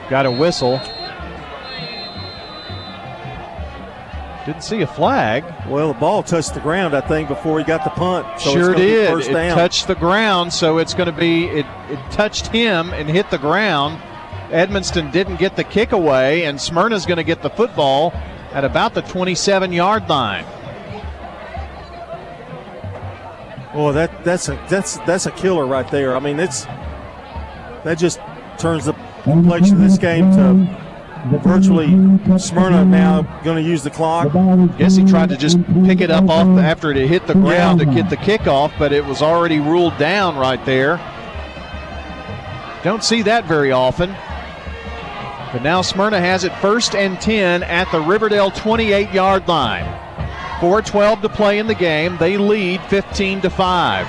Got 0.09 0.25
a 0.27 0.31
whistle. 0.31 0.81
Didn't 4.47 4.63
see 4.63 4.81
a 4.83 4.87
flag. 4.87 5.45
Well, 5.69 5.93
the 5.93 5.99
ball 5.99 6.23
touched 6.23 6.55
the 6.55 6.61
ground, 6.61 6.95
I 6.95 7.01
think, 7.01 7.29
before 7.29 7.59
he 7.59 7.65
got 7.65 7.83
the 7.83 7.91
punt. 7.91 8.41
So 8.41 8.53
sure 8.53 8.75
did. 8.77 9.27
It 9.27 9.33
down. 9.33 9.57
touched 9.57 9.89
the 9.89 9.97
ground, 9.97 10.53
so 10.53 10.79
it's 10.79 10.95
going 10.95 11.13
to 11.13 11.19
be 11.19 11.47
it. 11.47 11.67
It 11.91 11.99
touched 12.13 12.47
him 12.47 12.93
and 12.93 13.11
hit 13.11 13.29
the 13.31 13.39
ground. 13.39 14.01
Edmondson 14.53 15.11
didn't 15.11 15.41
get 15.41 15.57
the 15.57 15.65
kick 15.65 15.91
away, 15.91 16.45
and 16.45 16.61
Smyrna's 16.61 17.07
going 17.07 17.17
to 17.17 17.25
get 17.25 17.43
the 17.43 17.51
football 17.51 18.13
at 18.53 18.65
about 18.65 18.95
the 18.95 19.03
27 19.03 19.73
yard 19.73 20.09
line. 20.09 20.45
Well, 23.75 23.93
that 23.95 24.25
that's 24.25 24.49
a 24.49 24.55
that's 24.71 24.99
that's 24.99 25.27
a 25.27 25.33
killer 25.33 25.67
right 25.67 25.91
there. 25.91 26.15
I 26.15 26.21
mean, 26.21 26.39
it's 26.39 26.67
that 27.83 27.99
just 27.99 28.21
turns 28.59 28.85
the 28.85 28.93
complexion 29.25 29.75
of 29.75 29.83
this 29.83 29.99
game 29.99 30.31
to 30.31 30.86
virtually 31.43 31.89
Smyrna 32.39 32.85
now 32.85 33.23
going 33.43 33.63
to 33.63 33.69
use 33.69 33.83
the 33.83 33.91
clock. 33.91 34.33
Guess 34.79 34.97
he 34.97 35.05
tried 35.05 35.29
to 35.31 35.37
just 35.37 35.59
pick 35.85 36.01
it 36.01 36.11
up 36.11 36.29
off 36.29 36.47
after 36.59 36.91
it 36.91 37.09
hit 37.09 37.27
the 37.27 37.35
ground 37.35 37.81
to 37.81 37.87
get 37.87 38.11
the 38.11 38.17
kickoff, 38.17 38.73
but 38.79 38.93
it 38.93 39.05
was 39.05 39.23
already 39.23 39.61
ruled 39.61 39.97
down 39.99 40.37
right 40.37 40.65
there. 40.65 40.97
Don't 42.83 43.03
see 43.03 43.23
that 43.23 43.47
very 43.47 43.73
often. 43.73 44.11
But 45.53 45.63
now 45.63 45.83
Smyrna 45.83 46.21
has 46.21 46.45
it 46.45 46.55
first 46.57 46.95
and 46.95 47.21
10 47.21 47.63
at 47.63 47.91
the 47.91 48.01
Riverdale 48.01 48.51
28 48.51 49.11
yard 49.13 49.49
line. 49.49 49.85
4:12 50.61 51.23
to 51.23 51.29
play 51.29 51.59
in 51.59 51.67
the 51.67 51.75
game. 51.75 52.17
They 52.19 52.37
lead 52.37 52.81
15 52.83 53.43
to 53.43 53.51
5. 53.51 54.07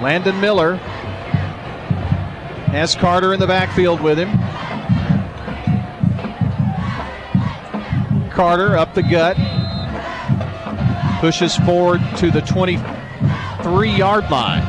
Landon 0.00 0.40
Miller 0.40 0.80
has 2.70 2.94
Carter 2.94 3.32
in 3.32 3.40
the 3.40 3.46
backfield 3.46 4.00
with 4.00 4.18
him. 4.18 4.28
Carter 8.30 8.76
up 8.76 8.94
the 8.94 9.02
gut. 9.02 9.36
Pushes 11.20 11.56
forward 11.56 12.00
to 12.18 12.30
the 12.30 12.40
23 12.42 13.90
yard 13.90 14.30
line. 14.30 14.62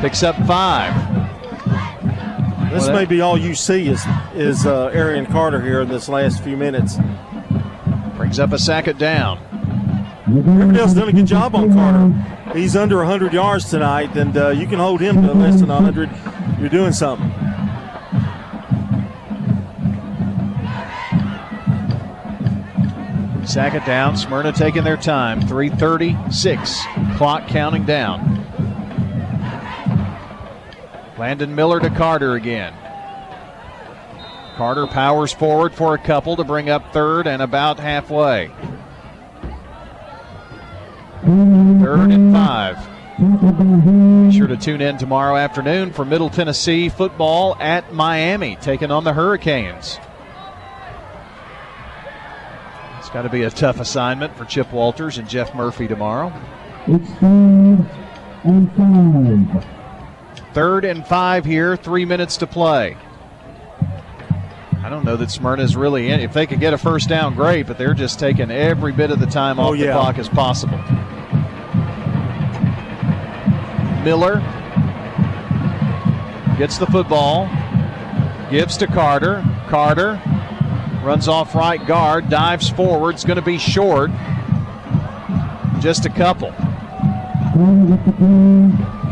Picks 0.00 0.22
up 0.22 0.34
five. 0.46 0.94
This 2.72 2.86
Well, 2.86 2.96
may 2.96 3.04
be 3.04 3.20
all 3.20 3.38
you 3.38 3.54
see 3.54 3.88
is 3.88 4.04
is 4.34 4.66
uh, 4.66 4.90
Arian 4.92 5.26
Carter 5.26 5.60
here 5.60 5.80
in 5.82 5.88
this 5.88 6.08
last 6.08 6.42
few 6.42 6.56
minutes. 6.56 6.98
Brings 8.16 8.38
up 8.38 8.52
a 8.52 8.58
sack 8.58 8.86
second 8.86 8.98
down. 8.98 9.38
Riverdale's 10.26 10.94
done 10.94 11.08
a 11.08 11.12
good 11.12 11.26
job 11.26 11.54
on 11.54 11.72
Carter. 11.72 12.58
He's 12.58 12.76
under 12.76 12.98
100 12.98 13.32
yards 13.32 13.70
tonight, 13.70 14.16
and 14.16 14.36
uh, 14.36 14.48
you 14.50 14.66
can 14.66 14.78
hold 14.78 15.00
him 15.00 15.22
to 15.22 15.32
less 15.32 15.60
than 15.60 15.68
100. 15.68 16.10
You're 16.60 16.68
doing 16.68 16.92
something. 16.92 17.30
Sack 23.46 23.74
it 23.74 23.86
down. 23.86 24.16
Smyrna 24.16 24.52
taking 24.52 24.84
their 24.84 24.96
time. 24.96 25.40
336. 25.40 26.82
Clock 27.16 27.46
counting 27.48 27.84
down. 27.84 28.44
Landon 31.16 31.54
Miller 31.54 31.80
to 31.80 31.90
Carter 31.90 32.34
again. 32.34 32.74
Carter 34.56 34.86
powers 34.88 35.32
forward 35.32 35.72
for 35.72 35.94
a 35.94 35.98
couple 35.98 36.36
to 36.36 36.44
bring 36.44 36.68
up 36.68 36.92
third 36.92 37.26
and 37.28 37.40
about 37.40 37.78
halfway. 37.78 38.50
Third 41.22 42.10
and 42.10 42.34
five. 42.34 42.97
Be 43.18 44.30
sure 44.32 44.46
to 44.46 44.56
tune 44.56 44.80
in 44.80 44.96
tomorrow 44.96 45.36
afternoon 45.36 45.92
for 45.92 46.04
Middle 46.04 46.30
Tennessee 46.30 46.88
football 46.88 47.56
at 47.58 47.92
Miami, 47.92 48.54
taking 48.60 48.92
on 48.92 49.02
the 49.02 49.12
Hurricanes. 49.12 49.98
It's 52.98 53.08
got 53.10 53.22
to 53.22 53.28
be 53.28 53.42
a 53.42 53.50
tough 53.50 53.80
assignment 53.80 54.36
for 54.36 54.44
Chip 54.44 54.72
Walters 54.72 55.18
and 55.18 55.28
Jeff 55.28 55.52
Murphy 55.52 55.88
tomorrow. 55.88 56.32
It's 56.86 57.10
third 57.14 57.84
and 58.44 58.72
five. 58.76 59.66
Third 60.54 60.84
and 60.84 61.04
five 61.04 61.44
here, 61.44 61.76
three 61.76 62.04
minutes 62.04 62.36
to 62.36 62.46
play. 62.46 62.96
I 64.80 64.88
don't 64.88 65.04
know 65.04 65.16
that 65.16 65.30
Smyrna's 65.32 65.76
really 65.76 66.08
in. 66.08 66.20
If 66.20 66.32
they 66.34 66.46
could 66.46 66.60
get 66.60 66.72
a 66.72 66.78
first 66.78 67.08
down, 67.08 67.34
great, 67.34 67.66
but 67.66 67.78
they're 67.78 67.94
just 67.94 68.20
taking 68.20 68.52
every 68.52 68.92
bit 68.92 69.10
of 69.10 69.18
the 69.18 69.26
time 69.26 69.58
oh, 69.58 69.62
off 69.64 69.68
Oh, 69.70 69.72
yeah. 69.72 69.86
the 69.86 69.92
clock 69.94 70.18
as 70.18 70.28
possible. 70.28 70.78
Miller 74.04 74.40
gets 76.58 76.78
the 76.78 76.86
football, 76.86 77.48
gives 78.50 78.76
to 78.78 78.86
Carter. 78.86 79.44
Carter 79.68 80.20
runs 81.04 81.28
off 81.28 81.54
right 81.54 81.84
guard, 81.86 82.28
dives 82.28 82.68
forward. 82.68 83.14
It's 83.14 83.24
going 83.24 83.36
to 83.36 83.42
be 83.42 83.58
short. 83.58 84.10
Just 85.80 86.04
a 86.06 86.10
couple. 86.10 86.52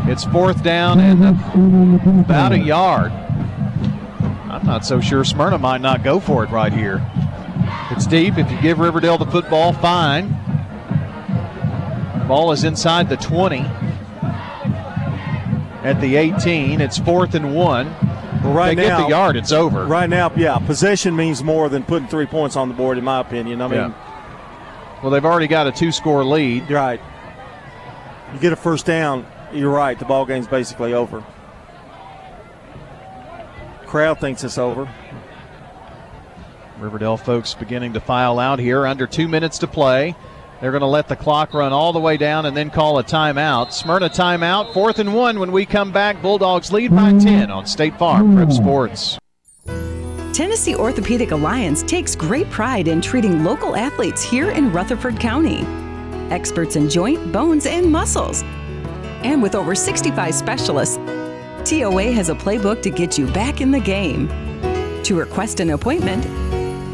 It's 0.09 0.23
fourth 0.25 0.63
down 0.63 0.99
and 0.99 1.23
about 2.19 2.51
a 2.51 2.59
yard. 2.59 3.11
I'm 4.49 4.65
not 4.65 4.85
so 4.85 4.99
sure 4.99 5.23
Smyrna 5.23 5.57
might 5.57 5.81
not 5.81 6.03
go 6.03 6.19
for 6.19 6.43
it 6.43 6.49
right 6.49 6.73
here. 6.73 7.05
It's 7.91 8.05
deep. 8.05 8.37
If 8.37 8.51
you 8.51 8.61
give 8.61 8.79
Riverdale 8.79 9.17
the 9.17 9.25
football, 9.25 9.73
fine. 9.73 10.29
Ball 12.27 12.51
is 12.51 12.63
inside 12.63 13.07
the 13.09 13.17
20. 13.17 13.65
At 15.87 16.01
the 16.01 16.17
18, 16.17 16.81
it's 16.81 16.97
fourth 16.97 17.33
and 17.33 17.55
one. 17.55 17.85
Well, 18.43 18.51
right 18.53 18.75
they 18.75 18.89
now, 18.89 18.97
get 18.97 19.03
the 19.05 19.09
yard, 19.09 19.35
it's 19.37 19.53
over. 19.53 19.85
Right 19.85 20.09
now, 20.09 20.29
yeah, 20.35 20.57
possession 20.59 21.15
means 21.15 21.41
more 21.41 21.69
than 21.69 21.83
putting 21.83 22.09
three 22.09 22.25
points 22.25 22.57
on 22.57 22.67
the 22.67 22.73
board, 22.73 22.97
in 22.97 23.05
my 23.05 23.21
opinion. 23.21 23.61
I 23.61 23.67
mean, 23.67 23.79
Yeah. 23.79 24.99
Well, 25.01 25.11
they've 25.11 25.23
already 25.23 25.47
got 25.47 25.65
a 25.65 25.71
two-score 25.71 26.25
lead. 26.25 26.69
Right. 26.69 26.99
You 28.33 28.39
get 28.41 28.51
a 28.51 28.57
first 28.57 28.85
down, 28.85 29.25
you're 29.53 29.71
right. 29.71 29.97
The 29.97 30.03
ball 30.03 30.25
game's 30.25 30.47
basically 30.47 30.93
over. 30.93 31.23
Crowd 33.85 34.19
thinks 34.19 34.43
it's 34.43 34.57
over. 34.57 34.89
Riverdale 36.79 37.15
folks 37.15 37.53
beginning 37.53 37.93
to 37.93 38.01
file 38.01 38.39
out 38.39 38.59
here. 38.59 38.85
Under 38.85 39.07
two 39.07 39.29
minutes 39.29 39.59
to 39.59 39.67
play. 39.67 40.15
They're 40.61 40.71
going 40.71 40.81
to 40.81 40.87
let 40.87 41.07
the 41.07 41.15
clock 41.15 41.53
run 41.53 41.71
all 41.71 41.93
the 41.93 41.99
way 41.99 42.17
down 42.17 42.45
and 42.45 42.57
then 42.57 42.69
call 42.69 42.97
a 42.99 43.03
timeout. 43.03 43.71
Smyrna 43.71 44.09
timeout. 44.09 44.73
Fourth 44.73 44.99
and 44.99 45.13
one 45.13 45.39
when 45.39 45.51
we 45.51 45.65
come 45.65 45.91
back. 45.91 46.21
Bulldogs 46.21 46.71
lead 46.71 46.95
by 46.95 47.17
10 47.17 47.51
on 47.51 47.65
State 47.65 47.97
Farm 47.99 48.35
Prep 48.35 48.51
Sports. 48.51 49.19
Tennessee 50.33 50.75
Orthopedic 50.75 51.31
Alliance 51.31 51.81
takes 51.83 52.15
great 52.15 52.49
pride 52.51 52.87
in 52.87 53.01
treating 53.01 53.43
local 53.43 53.75
athletes 53.75 54.23
here 54.23 54.51
in 54.51 54.71
Rutherford 54.71 55.19
County. 55.19 55.65
Experts 56.31 56.75
in 56.75 56.89
joint, 56.89 57.31
bones, 57.31 57.65
and 57.65 57.91
muscles. 57.91 58.43
And 59.23 59.41
with 59.41 59.55
over 59.55 59.73
65 59.73 60.35
specialists, 60.35 60.97
TOA 61.67 62.11
has 62.11 62.29
a 62.29 62.35
playbook 62.35 62.81
to 62.83 62.89
get 62.89 63.17
you 63.17 63.27
back 63.27 63.61
in 63.61 63.71
the 63.71 63.79
game. 63.79 64.27
To 65.03 65.15
request 65.15 65.59
an 65.59 65.71
appointment, 65.71 66.23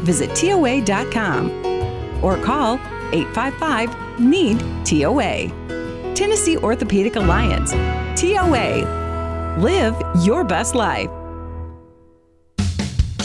visit 0.04 0.34
TOA.com 0.34 1.50
or 2.22 2.38
call 2.42 2.78
855 3.14 4.20
NEED 4.20 4.58
TOA. 4.84 6.14
Tennessee 6.14 6.56
Orthopedic 6.56 7.16
Alliance. 7.16 7.72
TOA. 8.20 9.56
Live 9.58 9.94
your 10.24 10.42
best 10.44 10.74
life. 10.74 11.10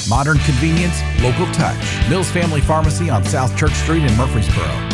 Modern 0.08 0.38
convenience, 0.40 1.02
local 1.22 1.46
touch. 1.54 2.10
Mills 2.10 2.30
Family 2.32 2.62
Pharmacy 2.62 3.10
on 3.10 3.24
South 3.24 3.56
Church 3.58 3.74
Street 3.74 4.04
in 4.04 4.16
Murfreesboro. 4.16 4.89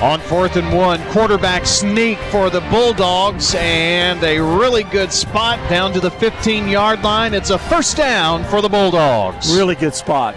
On 0.00 0.20
fourth 0.20 0.54
and 0.54 0.72
one, 0.72 1.02
quarterback 1.10 1.66
sneak 1.66 2.18
for 2.30 2.50
the 2.50 2.60
Bulldogs, 2.70 3.56
and 3.58 4.22
a 4.22 4.38
really 4.38 4.84
good 4.84 5.12
spot 5.12 5.58
down 5.68 5.92
to 5.92 5.98
the 5.98 6.12
15 6.12 6.68
yard 6.68 7.02
line. 7.02 7.34
It's 7.34 7.50
a 7.50 7.58
first 7.58 7.96
down 7.96 8.44
for 8.44 8.62
the 8.62 8.68
Bulldogs. 8.68 9.52
Really 9.56 9.74
good 9.74 9.96
spot. 9.96 10.36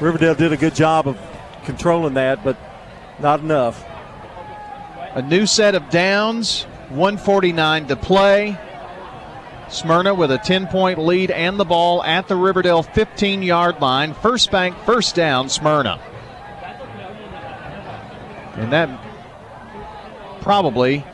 Riverdale 0.00 0.34
did 0.34 0.52
a 0.52 0.56
good 0.56 0.74
job 0.74 1.06
of 1.06 1.16
controlling 1.64 2.14
that, 2.14 2.42
but 2.42 2.56
not 3.20 3.38
enough. 3.38 3.84
A 5.14 5.22
new 5.22 5.46
set 5.46 5.76
of 5.76 5.88
downs, 5.88 6.64
149 6.88 7.86
to 7.86 7.94
play. 7.94 8.58
Smyrna 9.68 10.12
with 10.12 10.32
a 10.32 10.38
10 10.38 10.66
point 10.66 10.98
lead 10.98 11.30
and 11.30 11.56
the 11.58 11.64
ball 11.64 12.02
at 12.02 12.26
the 12.26 12.34
Riverdale 12.34 12.82
15 12.82 13.44
yard 13.44 13.80
line. 13.80 14.12
First 14.12 14.50
bank, 14.50 14.76
first 14.84 15.14
down, 15.14 15.48
Smyrna. 15.48 16.00
And 18.54 18.72
that 18.72 18.88
probably 20.40 21.04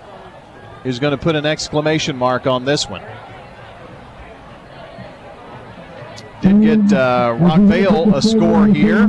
is 0.85 0.99
going 0.99 1.13
to 1.13 1.23
put 1.23 1.37
an 1.37 1.47
exclamation 1.47 2.17
mark 2.17 2.47
on 2.47 2.65
this 2.65 2.89
one. 2.89 3.03
Did 6.41 6.63
get 6.63 6.93
uh, 6.93 7.37
Rockvale 7.39 8.15
a 8.15 8.23
score 8.23 8.67
here. 8.69 9.07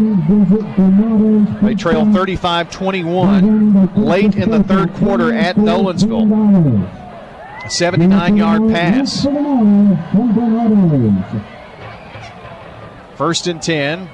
They 1.61 1.75
trail 1.75 2.11
35 2.11 2.71
21 2.71 3.95
late 3.95 4.35
in 4.35 4.49
the 4.49 4.63
third 4.63 4.93
quarter 4.95 5.31
at 5.31 5.55
Nolensville. 5.55 6.25
A 7.63 7.69
79 7.69 8.35
yard 8.35 8.61
pass. 8.71 9.25
First 13.15 13.45
and 13.45 13.61
10. 13.61 14.09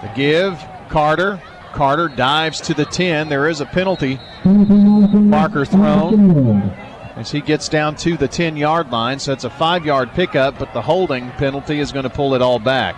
The 0.00 0.10
give. 0.14 0.64
Carter. 0.88 1.42
Carter 1.74 2.08
dives 2.08 2.60
to 2.62 2.74
the 2.74 2.84
10. 2.84 3.28
There 3.28 3.48
is 3.48 3.60
a 3.60 3.66
penalty 3.66 4.20
marker 4.44 5.64
thrown 5.64 6.70
as 7.16 7.32
he 7.32 7.40
gets 7.40 7.68
down 7.68 7.96
to 7.96 8.16
the 8.16 8.28
10 8.28 8.56
yard 8.56 8.90
line. 8.90 9.18
So 9.18 9.32
it's 9.32 9.44
a 9.44 9.50
five 9.50 9.84
yard 9.84 10.12
pickup, 10.12 10.58
but 10.58 10.72
the 10.72 10.82
holding 10.82 11.30
penalty 11.32 11.80
is 11.80 11.90
going 11.92 12.04
to 12.04 12.10
pull 12.10 12.34
it 12.34 12.42
all 12.42 12.60
back. 12.60 12.96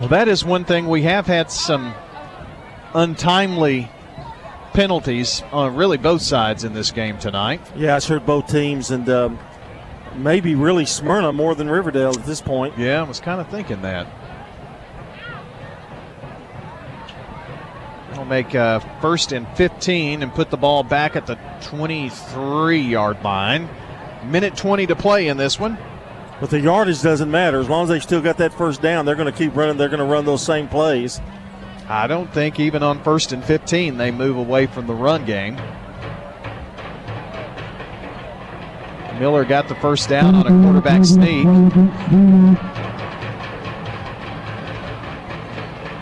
Well, 0.00 0.08
that 0.08 0.28
is 0.28 0.44
one 0.44 0.64
thing. 0.64 0.88
We 0.88 1.02
have 1.02 1.26
had 1.26 1.50
some 1.50 1.94
untimely 2.94 3.90
penalties 4.72 5.42
on 5.52 5.76
really 5.76 5.96
both 5.98 6.22
sides 6.22 6.64
in 6.64 6.72
this 6.72 6.90
game 6.90 7.18
tonight. 7.18 7.60
Yeah, 7.76 7.96
it's 7.96 8.06
hurt 8.08 8.26
both 8.26 8.46
teams, 8.46 8.90
and 8.90 9.08
um, 9.08 9.38
maybe 10.14 10.54
really 10.54 10.84
Smyrna 10.84 11.32
more 11.32 11.54
than 11.54 11.68
Riverdale 11.68 12.10
at 12.10 12.24
this 12.24 12.40
point. 12.40 12.76
Yeah, 12.78 13.00
I 13.00 13.02
was 13.04 13.20
kind 13.20 13.40
of 13.40 13.48
thinking 13.48 13.82
that. 13.82 14.06
We'll 18.26 18.42
make 18.42 18.56
uh, 18.56 18.80
first 19.00 19.30
and 19.30 19.46
15 19.56 20.20
and 20.20 20.34
put 20.34 20.50
the 20.50 20.56
ball 20.56 20.82
back 20.82 21.14
at 21.14 21.28
the 21.28 21.36
23 21.62 22.80
yard 22.80 23.22
line. 23.22 23.68
Minute 24.24 24.56
20 24.56 24.88
to 24.88 24.96
play 24.96 25.28
in 25.28 25.36
this 25.36 25.60
one. 25.60 25.78
But 26.40 26.50
the 26.50 26.58
yardage 26.58 27.02
doesn't 27.02 27.30
matter. 27.30 27.60
As 27.60 27.68
long 27.68 27.84
as 27.84 27.88
they 27.88 28.00
still 28.00 28.20
got 28.20 28.38
that 28.38 28.52
first 28.52 28.82
down, 28.82 29.06
they're 29.06 29.14
going 29.14 29.32
to 29.32 29.38
keep 29.38 29.54
running. 29.54 29.76
They're 29.76 29.88
going 29.88 30.00
to 30.00 30.04
run 30.04 30.24
those 30.24 30.44
same 30.44 30.66
plays. 30.66 31.20
I 31.88 32.08
don't 32.08 32.32
think 32.34 32.58
even 32.58 32.82
on 32.82 33.00
first 33.04 33.30
and 33.30 33.44
15 33.44 33.96
they 33.96 34.10
move 34.10 34.36
away 34.36 34.66
from 34.66 34.88
the 34.88 34.94
run 34.94 35.24
game. 35.24 35.54
Miller 39.20 39.44
got 39.44 39.68
the 39.68 39.76
first 39.76 40.08
down 40.08 40.34
on 40.34 40.48
a 40.48 40.62
quarterback 40.64 41.04
sneak. 41.04 41.46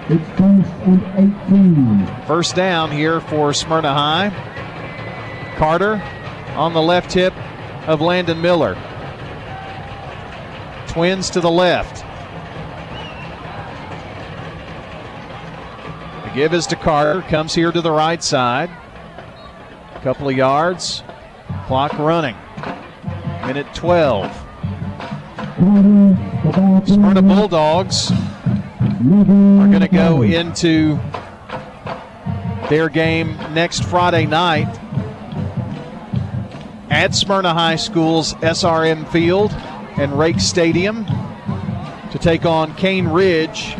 It's 0.07 0.23
first 0.39 0.71
and 0.85 1.03
18. 1.49 2.27
First 2.27 2.55
down 2.55 2.91
here 2.91 3.23
for 3.23 3.55
Smyrna 3.55 3.95
High. 3.95 5.55
Carter 5.57 5.95
on 6.57 6.75
the 6.75 6.83
left 6.83 7.15
hip 7.15 7.33
of 7.89 8.03
Landon 8.03 8.43
Miller. 8.43 8.77
Twins 10.89 11.31
to 11.31 11.41
the 11.41 11.51
left. 11.51 12.05
The 16.25 16.35
give 16.35 16.53
is 16.53 16.67
to 16.67 16.77
Carter. 16.77 17.23
Comes 17.23 17.55
here 17.55 17.73
to 17.73 17.81
the 17.81 17.91
right 17.91 18.23
side. 18.23 18.69
A 19.95 20.01
couple 20.01 20.29
of 20.29 20.37
yards. 20.37 21.03
Clock 21.67 21.99
running. 21.99 22.37
Minute 23.47 23.73
12. 23.75 24.31
Smyrna 26.87 27.23
Bulldogs 27.23 28.13
are 29.13 29.69
going 29.69 29.81
to 29.81 29.89
go 29.89 30.23
into 30.23 30.99
their 32.71 32.89
game 32.89 33.37
next 33.53 33.85
Friday 33.85 34.25
night 34.25 34.69
at 36.89 37.15
Smyrna 37.15 37.53
High 37.53 37.77
School's 37.77 38.33
SRM 38.35 39.07
Field 39.13 39.53
and 39.99 40.19
Rake 40.19 40.41
Stadium 40.41 41.05
to 41.05 42.19
take 42.19 42.47
on 42.47 42.75
Cane 42.77 43.07
Ridge. 43.09 43.75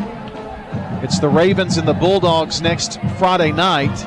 It's 1.01 1.17
the 1.17 1.29
Ravens 1.29 1.77
and 1.77 1.87
the 1.87 1.93
Bulldogs 1.93 2.61
next 2.61 2.99
Friday 3.17 3.51
night. 3.51 4.05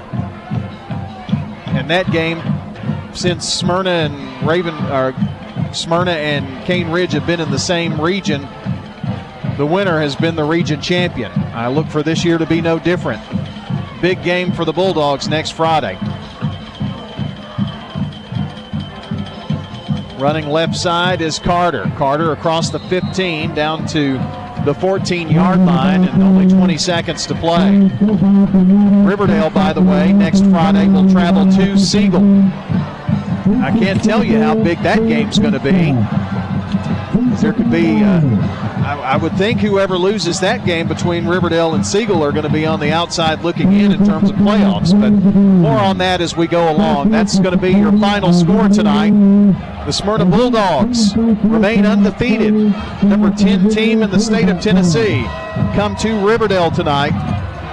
And 1.75 1.91
that 1.91 2.09
game, 2.13 2.41
since 3.13 3.53
Smyrna 3.53 3.91
and 3.91 4.47
Raven 4.47 4.75
or 4.93 5.17
Smyrna 5.73 6.13
and 6.13 6.65
Cane 6.65 6.91
Ridge 6.91 7.13
have 7.13 7.27
been 7.27 7.41
in 7.41 7.51
the 7.51 7.59
same 7.59 8.01
region, 8.01 8.47
the 9.59 9.67
winner 9.67 10.01
has 10.01 10.15
been 10.15 10.37
the 10.37 10.45
region 10.45 10.81
champion. 10.81 11.33
I 11.33 11.67
look 11.67 11.89
for 11.89 12.05
this 12.05 12.25
year 12.25 12.39
to 12.39 12.47
be 12.47 12.61
no 12.61 12.79
different. 12.79 13.21
Big 14.01 14.23
game 14.23 14.53
for 14.53 14.65
the 14.65 14.73
Bulldogs 14.73 15.29
next 15.29 15.51
Friday. 15.51 15.99
Running 20.17 20.49
left 20.49 20.77
side 20.77 21.21
is 21.21 21.41
Carter. 21.41 21.93
Carter 21.97 22.31
across 22.31 22.71
the 22.71 22.79
15 22.79 23.53
down 23.57 23.85
to 23.89 24.13
the 24.65 24.75
14 24.75 25.29
yard 25.29 25.59
line 25.59 26.05
and 26.05 26.23
only 26.23 26.47
20 26.47 26.79
seconds 26.79 27.27
to 27.27 27.35
play. 27.35 27.91
Riverdale, 29.05 29.51
by 29.51 29.73
the 29.73 29.83
way, 29.83 30.13
next 30.13 30.45
Friday 30.47 30.87
will 30.87 31.11
travel 31.11 31.51
to 31.53 31.77
Siegel. 31.77 32.23
I 33.61 33.75
can't 33.77 34.03
tell 34.05 34.23
you 34.23 34.39
how 34.39 34.55
big 34.55 34.81
that 34.83 34.99
game's 35.09 35.41
going 35.41 35.55
to 35.55 35.61
be. 35.61 35.93
There 37.41 37.53
could 37.53 37.71
be, 37.71 38.03
uh, 38.03 38.21
I, 39.09 39.17
would 39.17 39.37
think 39.39 39.61
whoever 39.61 39.97
loses 39.97 40.39
that 40.41 40.67
game 40.67 40.87
between 40.87 41.27
Riverdale 41.27 41.75
and 41.75 41.87
Siegel 41.87 42.23
are 42.23 42.31
going 42.31 42.45
to 42.45 42.53
be 42.53 42.67
on 42.67 42.79
the 42.79 42.93
outside 42.93 43.43
looking 43.43 43.73
in 43.73 43.93
in 43.93 44.05
terms 44.05 44.29
of 44.29 44.37
playoffs. 44.37 44.99
But 44.99 45.11
more 45.11 45.79
on 45.79 45.97
that 45.99 46.21
as 46.21 46.37
we 46.37 46.47
go 46.47 46.71
along. 46.71 47.11
That's 47.11 47.39
going 47.39 47.53
to 47.53 47.61
be 47.61 47.71
your 47.71 47.93
final 47.99 48.35
score 48.35 48.69
tonight. 48.69 49.11
The 49.87 49.93
Smyrna 49.93 50.27
Bulldogs 50.27 51.17
remain 51.17 51.87
undefeated. 51.87 52.53
Number 53.03 53.31
10 53.31 53.71
team 53.71 54.03
in 54.03 54.11
the 54.11 54.21
state 54.21 54.51
of 54.51 54.61
Tennessee 54.61 55.23
come 55.75 55.97
to 55.97 56.27
Riverdale 56.27 56.71
tonight 56.71 57.15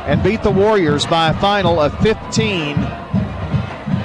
and 0.07 0.24
beat 0.24 0.41
the 0.41 0.52
Warriors 0.52 1.06
by 1.06 1.32
a 1.32 1.34
final 1.41 1.82
of 1.82 1.98
15 1.99 2.76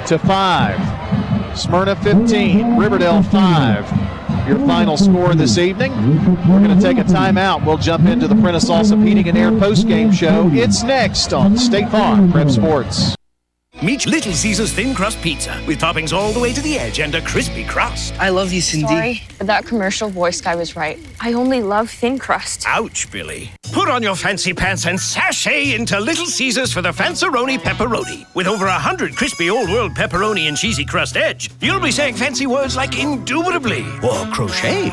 to 0.07 0.19
5. 0.19 1.57
Smyrna 1.57 1.95
15, 1.95 2.77
Riverdale 2.77 3.23
5 3.23 4.10
your 4.47 4.59
final 4.67 4.97
score 4.97 5.33
this 5.35 5.57
evening. 5.57 5.91
We're 6.49 6.63
going 6.63 6.77
to 6.77 6.81
take 6.81 6.97
a 6.97 7.03
timeout. 7.03 7.65
We'll 7.65 7.77
jump 7.77 8.05
into 8.07 8.27
the 8.27 8.35
Prentice 8.35 8.69
Allsup 8.69 9.05
Heating 9.05 9.27
and 9.29 9.37
Air 9.37 9.51
post-game 9.51 10.11
show. 10.11 10.49
It's 10.53 10.83
next 10.83 11.33
on 11.33 11.57
State 11.57 11.89
Farm 11.89 12.31
Prep 12.31 12.49
Sports. 12.49 13.15
Meet 13.83 14.05
Little 14.05 14.33
Caesars 14.33 14.71
thin 14.73 14.93
crust 14.93 15.19
pizza 15.23 15.59
with 15.65 15.79
toppings 15.79 16.15
all 16.15 16.31
the 16.31 16.39
way 16.39 16.53
to 16.53 16.61
the 16.61 16.77
edge 16.77 16.99
and 16.99 17.15
a 17.15 17.21
crispy 17.21 17.63
crust. 17.63 18.13
I 18.19 18.29
love 18.29 18.53
you, 18.53 18.61
Cindy. 18.61 18.85
Sorry, 18.85 19.23
but 19.39 19.47
that 19.47 19.65
commercial 19.65 20.07
voice 20.07 20.39
guy 20.39 20.53
was 20.53 20.75
right. 20.75 20.99
I 21.19 21.33
only 21.33 21.63
love 21.63 21.89
thin 21.89 22.19
crust. 22.19 22.65
Ouch, 22.67 23.09
Billy. 23.09 23.49
Put 23.71 23.89
on 23.89 24.03
your 24.03 24.15
fancy 24.15 24.53
pants 24.53 24.85
and 24.85 24.99
sashay 24.99 25.73
into 25.73 25.99
Little 25.99 26.27
Caesars 26.27 26.71
for 26.71 26.83
the 26.83 26.91
Fanceroni 26.91 27.57
Pepperoni. 27.57 28.27
With 28.35 28.45
over 28.45 28.67
a 28.67 28.77
hundred 28.77 29.15
crispy 29.15 29.49
old 29.49 29.67
world 29.67 29.95
pepperoni 29.95 30.47
and 30.47 30.55
cheesy 30.55 30.85
crust 30.85 31.17
edge, 31.17 31.49
you'll 31.59 31.79
be 31.79 31.91
saying 31.91 32.13
fancy 32.13 32.45
words 32.45 32.75
like 32.75 32.99
indubitably 32.99 33.81
or 34.03 34.27
crochet. 34.27 34.91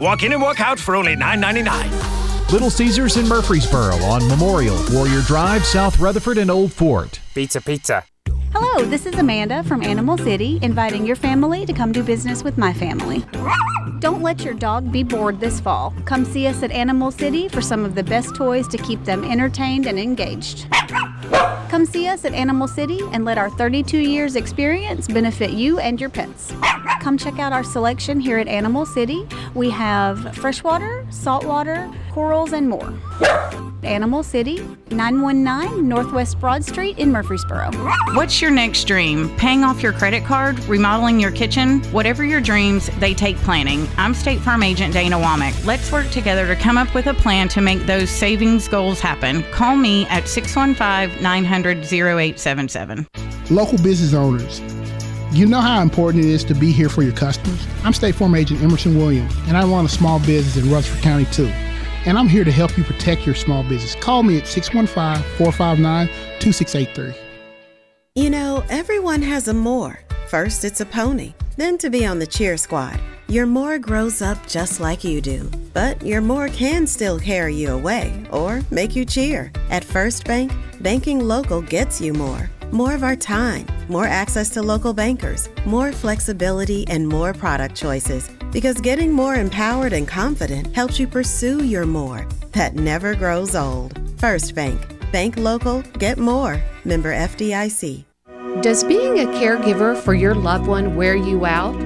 Walk 0.00 0.22
in 0.22 0.32
and 0.32 0.40
walk 0.40 0.60
out 0.60 0.78
for 0.78 0.94
only 0.94 1.16
$9.99. 1.16 2.52
Little 2.52 2.70
Caesars 2.70 3.16
in 3.16 3.26
Murfreesboro 3.26 3.96
on 3.96 4.28
Memorial, 4.28 4.78
Warrior 4.92 5.22
Drive, 5.22 5.64
South 5.64 5.98
Rutherford, 5.98 6.38
and 6.38 6.52
Old 6.52 6.72
Fort. 6.72 7.18
Pizza, 7.34 7.60
pizza. 7.60 8.04
Hello, 8.54 8.84
this 8.84 9.06
is 9.06 9.14
Amanda 9.14 9.64
from 9.64 9.82
Animal 9.82 10.18
City, 10.18 10.58
inviting 10.60 11.06
your 11.06 11.16
family 11.16 11.64
to 11.64 11.72
come 11.72 11.90
do 11.90 12.02
business 12.02 12.44
with 12.44 12.58
my 12.58 12.70
family. 12.70 13.24
Don't 13.98 14.20
let 14.20 14.44
your 14.44 14.52
dog 14.52 14.92
be 14.92 15.02
bored 15.02 15.40
this 15.40 15.58
fall. 15.58 15.94
Come 16.04 16.26
see 16.26 16.46
us 16.46 16.62
at 16.62 16.70
Animal 16.70 17.10
City 17.10 17.48
for 17.48 17.62
some 17.62 17.82
of 17.82 17.94
the 17.94 18.02
best 18.02 18.34
toys 18.34 18.68
to 18.68 18.76
keep 18.76 19.02
them 19.04 19.24
entertained 19.24 19.86
and 19.86 19.98
engaged. 19.98 20.66
Come 21.70 21.86
see 21.86 22.06
us 22.08 22.26
at 22.26 22.34
Animal 22.34 22.68
City 22.68 23.00
and 23.12 23.24
let 23.24 23.38
our 23.38 23.48
32 23.48 23.96
years 23.96 24.36
experience 24.36 25.08
benefit 25.08 25.52
you 25.52 25.78
and 25.78 25.98
your 25.98 26.10
pets. 26.10 26.52
Come 27.00 27.16
check 27.16 27.38
out 27.38 27.54
our 27.54 27.64
selection 27.64 28.20
here 28.20 28.36
at 28.36 28.48
Animal 28.48 28.84
City. 28.84 29.26
We 29.54 29.70
have 29.70 30.36
freshwater, 30.36 31.06
saltwater, 31.08 31.90
corals, 32.10 32.52
and 32.52 32.68
more. 32.68 32.92
Animal 33.84 34.22
City, 34.22 34.58
919 34.90 35.88
Northwest 35.88 36.38
Broad 36.38 36.64
Street 36.64 36.98
in 36.98 37.10
Murfreesboro. 37.10 37.70
What's 38.14 38.40
your 38.40 38.50
next 38.50 38.84
dream? 38.84 39.34
Paying 39.36 39.64
off 39.64 39.82
your 39.82 39.92
credit 39.92 40.24
card? 40.24 40.58
Remodeling 40.66 41.18
your 41.18 41.30
kitchen? 41.30 41.82
Whatever 41.92 42.24
your 42.24 42.40
dreams, 42.40 42.90
they 42.98 43.14
take 43.14 43.36
planning. 43.38 43.88
I'm 43.96 44.14
State 44.14 44.40
Farm 44.40 44.62
Agent 44.62 44.94
Dana 44.94 45.16
Womack. 45.16 45.66
Let's 45.66 45.90
work 45.90 46.08
together 46.10 46.46
to 46.46 46.56
come 46.56 46.78
up 46.78 46.94
with 46.94 47.06
a 47.06 47.14
plan 47.14 47.48
to 47.48 47.60
make 47.60 47.80
those 47.86 48.10
savings 48.10 48.68
goals 48.68 49.00
happen. 49.00 49.42
Call 49.50 49.76
me 49.76 50.06
at 50.06 50.28
615 50.28 51.22
900 51.22 51.78
0877. 51.78 53.06
Local 53.50 53.78
business 53.78 54.14
owners. 54.14 54.60
You 55.32 55.46
know 55.46 55.60
how 55.60 55.80
important 55.80 56.24
it 56.24 56.30
is 56.30 56.44
to 56.44 56.54
be 56.54 56.72
here 56.72 56.88
for 56.88 57.02
your 57.02 57.14
customers. 57.14 57.66
I'm 57.84 57.92
State 57.92 58.14
Farm 58.14 58.34
Agent 58.34 58.62
Emerson 58.62 58.96
Williams, 58.96 59.34
and 59.46 59.56
I 59.56 59.64
run 59.64 59.86
a 59.86 59.88
small 59.88 60.18
business 60.20 60.62
in 60.62 60.70
Rutherford 60.70 61.02
County 61.02 61.24
too 61.26 61.50
and 62.06 62.18
I'm 62.18 62.28
here 62.28 62.44
to 62.44 62.52
help 62.52 62.76
you 62.76 62.84
protect 62.84 63.26
your 63.26 63.34
small 63.34 63.62
business. 63.62 63.94
Call 63.96 64.22
me 64.22 64.38
at 64.38 64.46
615 64.46 65.22
459 65.36 66.06
2683. 66.40 67.14
You 68.14 68.28
know, 68.30 68.62
everyone 68.68 69.22
has 69.22 69.48
a 69.48 69.54
more. 69.54 70.00
First, 70.28 70.64
it's 70.64 70.80
a 70.80 70.86
pony, 70.86 71.34
then 71.56 71.78
to 71.78 71.90
be 71.90 72.04
on 72.04 72.18
the 72.18 72.26
cheer 72.26 72.56
squad. 72.56 73.00
Your 73.28 73.46
more 73.46 73.78
grows 73.78 74.20
up 74.20 74.46
just 74.46 74.80
like 74.80 75.04
you 75.04 75.22
do, 75.22 75.50
but 75.72 76.02
your 76.02 76.20
more 76.20 76.48
can 76.48 76.86
still 76.86 77.18
carry 77.18 77.54
you 77.54 77.70
away 77.70 78.12
or 78.30 78.60
make 78.70 78.94
you 78.94 79.06
cheer. 79.06 79.50
At 79.70 79.84
First 79.84 80.26
Bank, 80.26 80.52
banking 80.80 81.20
local 81.20 81.62
gets 81.62 82.00
you 82.00 82.12
more. 82.12 82.50
More 82.72 82.94
of 82.94 83.02
our 83.02 83.16
time, 83.16 83.66
more 83.90 84.06
access 84.06 84.48
to 84.50 84.62
local 84.62 84.94
bankers, 84.94 85.50
more 85.66 85.92
flexibility, 85.92 86.88
and 86.88 87.06
more 87.06 87.34
product 87.34 87.74
choices. 87.76 88.30
Because 88.50 88.80
getting 88.80 89.12
more 89.12 89.34
empowered 89.34 89.92
and 89.92 90.08
confident 90.08 90.74
helps 90.74 90.98
you 90.98 91.06
pursue 91.06 91.64
your 91.64 91.84
more 91.84 92.26
that 92.52 92.74
never 92.74 93.14
grows 93.14 93.54
old. 93.54 94.00
First 94.18 94.54
Bank. 94.54 94.80
Bank 95.12 95.36
local, 95.36 95.82
get 95.98 96.16
more. 96.16 96.62
Member 96.86 97.12
FDIC. 97.12 98.04
Does 98.62 98.84
being 98.84 99.20
a 99.20 99.26
caregiver 99.26 99.94
for 99.94 100.14
your 100.14 100.34
loved 100.34 100.66
one 100.66 100.96
wear 100.96 101.14
you 101.14 101.44
out? 101.44 101.78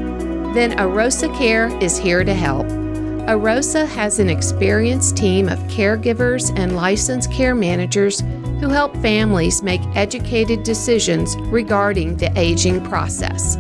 Then 0.54 0.78
Arosa 0.78 1.36
Care 1.36 1.66
is 1.82 1.98
here 1.98 2.22
to 2.22 2.32
help. 2.32 2.85
Arosa 3.26 3.88
has 3.88 4.20
an 4.20 4.30
experienced 4.30 5.16
team 5.16 5.48
of 5.48 5.58
caregivers 5.64 6.56
and 6.56 6.76
licensed 6.76 7.32
care 7.32 7.56
managers 7.56 8.20
who 8.60 8.68
help 8.68 8.96
families 8.98 9.64
make 9.64 9.80
educated 9.96 10.62
decisions 10.62 11.36
regarding 11.48 12.16
the 12.18 12.30
aging 12.38 12.84
process. 12.84 13.56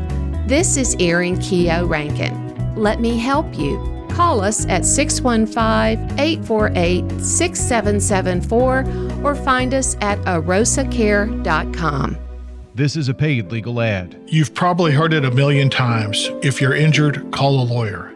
This 0.46 0.76
is 0.76 0.94
Erin 1.00 1.40
Keogh 1.40 1.84
Rankin. 1.84 2.76
Let 2.76 3.00
me 3.00 3.18
help 3.18 3.58
you. 3.58 4.06
Call 4.08 4.40
us 4.40 4.66
at 4.66 4.84
615 4.84 6.16
848 6.16 7.20
6774 7.20 8.84
or 9.24 9.34
find 9.34 9.74
us 9.74 9.96
at 10.00 10.20
arosacare.com. 10.20 12.16
This 12.76 12.94
is 12.94 13.08
a 13.08 13.14
paid 13.14 13.50
legal 13.50 13.80
ad. 13.80 14.16
You've 14.26 14.54
probably 14.54 14.92
heard 14.92 15.12
it 15.12 15.24
a 15.24 15.30
million 15.32 15.68
times. 15.68 16.30
If 16.42 16.60
you're 16.60 16.76
injured, 16.76 17.32
call 17.32 17.60
a 17.60 17.64
lawyer. 17.64 18.15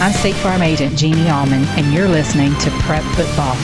I'm 0.00 0.12
State 0.12 0.36
Farm 0.36 0.62
Agent 0.62 0.96
Jeannie 0.96 1.28
Allman, 1.28 1.64
and 1.70 1.92
you're 1.92 2.06
listening 2.06 2.54
to 2.58 2.70
Prep 2.82 3.02
Football. 3.16 3.56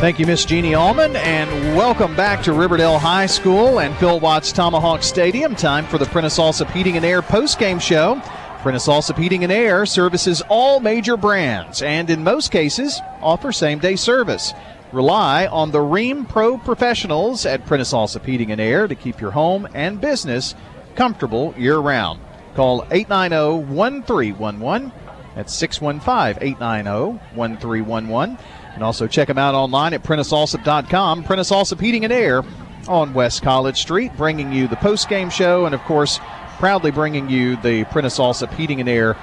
Thank 0.00 0.18
you, 0.18 0.24
Miss 0.24 0.46
Jeannie 0.46 0.74
Allman, 0.74 1.16
and 1.16 1.76
welcome 1.76 2.16
back 2.16 2.42
to 2.44 2.54
Riverdale 2.54 2.98
High 2.98 3.26
School 3.26 3.80
and 3.80 3.94
Phil 3.98 4.20
Watts 4.20 4.50
Tomahawk 4.50 5.02
Stadium. 5.02 5.54
Time 5.54 5.84
for 5.84 5.98
the 5.98 6.06
Prentice 6.06 6.38
Allsup 6.38 6.70
Heating 6.70 6.96
and 6.96 7.04
Air 7.04 7.20
postgame 7.20 7.78
show. 7.78 8.22
Prentice 8.62 8.88
Allsup 8.88 9.18
Heating 9.18 9.44
and 9.44 9.52
Air 9.52 9.84
services 9.84 10.42
all 10.48 10.80
major 10.80 11.18
brands 11.18 11.82
and, 11.82 12.08
in 12.08 12.24
most 12.24 12.50
cases, 12.50 13.02
offer 13.20 13.52
same 13.52 13.80
day 13.80 13.96
service. 13.96 14.54
Rely 14.92 15.46
on 15.46 15.72
the 15.72 15.78
Rheem 15.78 16.26
Pro 16.26 16.56
professionals 16.56 17.44
at 17.44 17.66
Prentice 17.66 17.92
Allsup 17.92 18.24
Heating 18.24 18.50
and 18.50 18.62
Air 18.62 18.88
to 18.88 18.94
keep 18.94 19.20
your 19.20 19.32
home 19.32 19.68
and 19.74 20.00
business 20.00 20.54
comfortable 20.94 21.54
year 21.58 21.76
round. 21.76 22.18
Call 22.54 22.86
890 22.90 23.72
1311. 23.72 24.92
That's 25.34 25.54
615 25.54 26.42
890 26.42 27.18
1311. 27.34 28.38
And 28.74 28.82
also 28.82 29.06
check 29.06 29.28
them 29.28 29.38
out 29.38 29.54
online 29.54 29.94
at 29.94 30.02
PrenticeAllsup.com. 30.02 31.24
Prentice 31.24 31.50
Allsup 31.50 31.80
Heating 31.80 32.04
and 32.04 32.12
Air 32.12 32.42
on 32.88 33.14
West 33.14 33.42
College 33.42 33.80
Street, 33.80 34.16
bringing 34.16 34.52
you 34.52 34.66
the 34.66 34.76
post-game 34.76 35.30
show 35.30 35.66
and, 35.66 35.74
of 35.74 35.80
course, 35.82 36.20
proudly 36.58 36.90
bringing 36.90 37.28
you 37.28 37.56
the 37.56 37.84
Prentice 37.84 38.18
Allsup 38.18 38.52
Heating 38.54 38.80
and 38.80 38.88
Air 38.88 39.16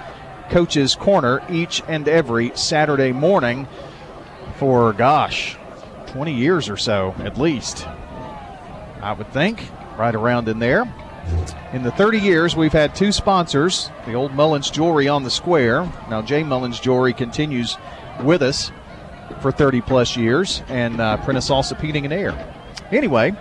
Coaches 0.50 0.96
Corner 0.96 1.42
each 1.50 1.82
and 1.88 2.08
every 2.08 2.52
Saturday 2.56 3.12
morning 3.12 3.68
for, 4.58 4.94
gosh, 4.94 5.58
20 6.08 6.34
years 6.34 6.70
or 6.70 6.78
so 6.78 7.16
at 7.20 7.38
least. 7.38 7.88
I 9.02 9.14
would 9.14 9.32
think, 9.32 9.64
right 9.98 10.14
around 10.14 10.48
in 10.50 10.60
there. 10.60 10.92
In 11.74 11.84
the 11.84 11.92
30 11.92 12.20
years, 12.20 12.56
we've 12.56 12.74
had 12.74 12.96
two 12.96 13.12
sponsors 13.12 13.90
the 14.06 14.14
old 14.14 14.34
Mullins 14.34 14.70
Jewelry 14.70 15.08
on 15.08 15.24
the 15.24 15.30
square. 15.30 15.84
Now, 16.10 16.22
Jay 16.22 16.44
Mullins 16.44 16.80
Jewelry 16.80 17.14
continues 17.14 17.78
with 18.24 18.42
us 18.42 18.72
for 19.42 19.52
30 19.52 19.82
plus 19.82 20.18
years, 20.18 20.64
and 20.68 21.00
uh, 21.00 21.18
Prentice 21.18 21.50
Allsup 21.50 21.80
Heating 21.80 22.06
and 22.06 22.14
Air. 22.14 22.34
Anyway, 22.92 23.32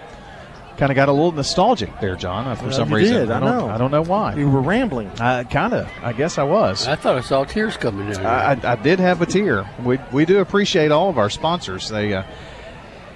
kind 0.76 0.92
of 0.92 0.96
got 0.96 1.08
a 1.08 1.12
little 1.12 1.32
nostalgic 1.32 1.90
there, 2.00 2.14
John, 2.14 2.46
uh, 2.46 2.54
for 2.54 2.64
Well, 2.64 2.72
some 2.72 2.90
you 2.90 2.96
reason. 2.96 3.14
did, 3.16 3.30
I 3.30 3.40
don't, 3.40 3.48
know. 3.56 3.68
I 3.68 3.78
don't 3.78 3.90
know 3.90 4.02
why. 4.04 4.34
You 4.34 4.48
were 4.50 4.60
rambling. 4.60 5.08
Uh, 5.18 5.44
kind 5.50 5.72
of. 5.72 5.90
I 6.02 6.12
guess 6.12 6.36
I 6.38 6.42
was. 6.44 6.86
I 6.86 6.94
thought 6.96 7.16
I 7.16 7.22
saw 7.22 7.44
tears 7.44 7.76
coming 7.78 8.10
down. 8.12 8.26
I, 8.26 8.52
I, 8.52 8.72
I 8.72 8.76
did 8.76 9.00
have 9.00 9.22
a 9.22 9.26
tear. 9.26 9.68
We, 9.82 9.98
we 10.12 10.24
do 10.26 10.38
appreciate 10.40 10.92
all 10.92 11.08
of 11.08 11.16
our 11.18 11.30
sponsors. 11.30 11.88
They 11.88 12.12
uh, 12.14 12.22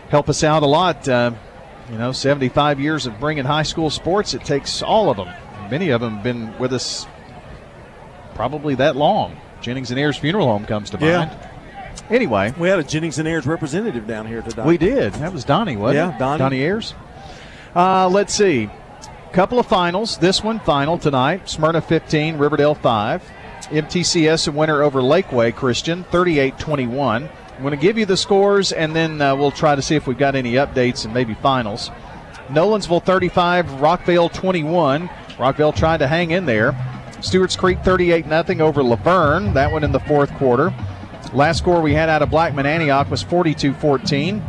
help 0.08 0.28
us 0.30 0.42
out 0.42 0.62
a 0.62 0.66
lot. 0.66 1.06
You 1.92 1.98
know, 1.98 2.10
75 2.12 2.80
years 2.80 3.04
of 3.06 3.20
bringing 3.20 3.44
high 3.44 3.62
school 3.64 3.90
sports, 3.90 4.32
it 4.32 4.44
takes 4.44 4.82
all 4.82 5.10
of 5.10 5.18
them. 5.18 5.28
Many 5.70 5.90
of 5.90 6.00
them 6.00 6.14
have 6.14 6.22
been 6.24 6.58
with 6.58 6.72
us 6.72 7.06
probably 8.34 8.74
that 8.76 8.96
long. 8.96 9.36
Jennings 9.60 9.90
and 9.90 10.00
Ayers 10.00 10.16
Funeral 10.16 10.46
Home 10.46 10.64
comes 10.64 10.88
to 10.90 10.98
Yeah. 10.98 11.18
mind. 11.18 11.30
Anyway, 12.10 12.52
We 12.58 12.68
had 12.68 12.78
a 12.78 12.82
Jennings 12.82 13.18
and 13.18 13.28
Ayers 13.28 13.46
representative 13.46 14.06
down 14.06 14.26
here 14.26 14.40
today. 14.42 14.62
we 14.62 14.78
did. 14.78 15.12
That 15.14 15.32
was 15.34 15.44
Donnie, 15.44 15.76
wasn't 15.76 15.96
Yeah, 16.08 16.16
it? 16.16 16.18
Donnie. 16.18 16.38
Donnie 16.38 16.62
Ayers. 16.62 16.94
Uh, 17.76 18.08
let's 18.08 18.32
see. 18.34 18.70
Couple 19.32 19.58
of 19.58 19.66
finals. 19.66 20.16
This 20.18 20.42
one 20.42 20.60
final 20.60 20.98
tonight. 20.98 21.48
Smyrna 21.48 21.80
15, 21.82 22.36
Riverdale 22.38 22.74
5. 22.74 23.22
MTCS 23.70 24.48
a 24.48 24.52
winner 24.52 24.82
over 24.82 25.00
Lakeway 25.00 25.54
Christian 25.54 26.04
38-21. 26.10 27.28
I'm 27.56 27.62
going 27.62 27.72
to 27.72 27.76
give 27.76 27.98
you 27.98 28.06
the 28.06 28.16
scores 28.16 28.72
and 28.72 28.94
then 28.94 29.20
uh, 29.20 29.36
we'll 29.36 29.50
try 29.50 29.74
to 29.74 29.82
see 29.82 29.94
if 29.94 30.06
we've 30.06 30.18
got 30.18 30.34
any 30.34 30.54
updates 30.54 31.04
and 31.04 31.14
maybe 31.14 31.34
finals. 31.34 31.90
Nolensville 32.48 33.04
35, 33.04 33.66
Rockvale 33.66 34.32
21. 34.32 35.08
Rockvale 35.36 35.74
trying 35.74 36.00
to 36.00 36.06
hang 36.06 36.32
in 36.32 36.46
there. 36.46 36.76
Stewart's 37.20 37.56
Creek 37.56 37.78
38 37.84 38.26
0 38.26 38.66
over 38.66 38.82
La 38.82 38.96
Vergne. 38.96 39.54
That 39.54 39.72
one 39.72 39.84
in 39.84 39.92
the 39.92 40.00
fourth 40.00 40.32
quarter. 40.34 40.74
Last 41.32 41.58
score 41.58 41.80
we 41.80 41.94
had 41.94 42.10
out 42.10 42.20
of 42.20 42.28
Blackman 42.28 42.66
Antioch 42.66 43.10
was 43.10 43.22
42 43.22 43.72
14. 43.74 44.42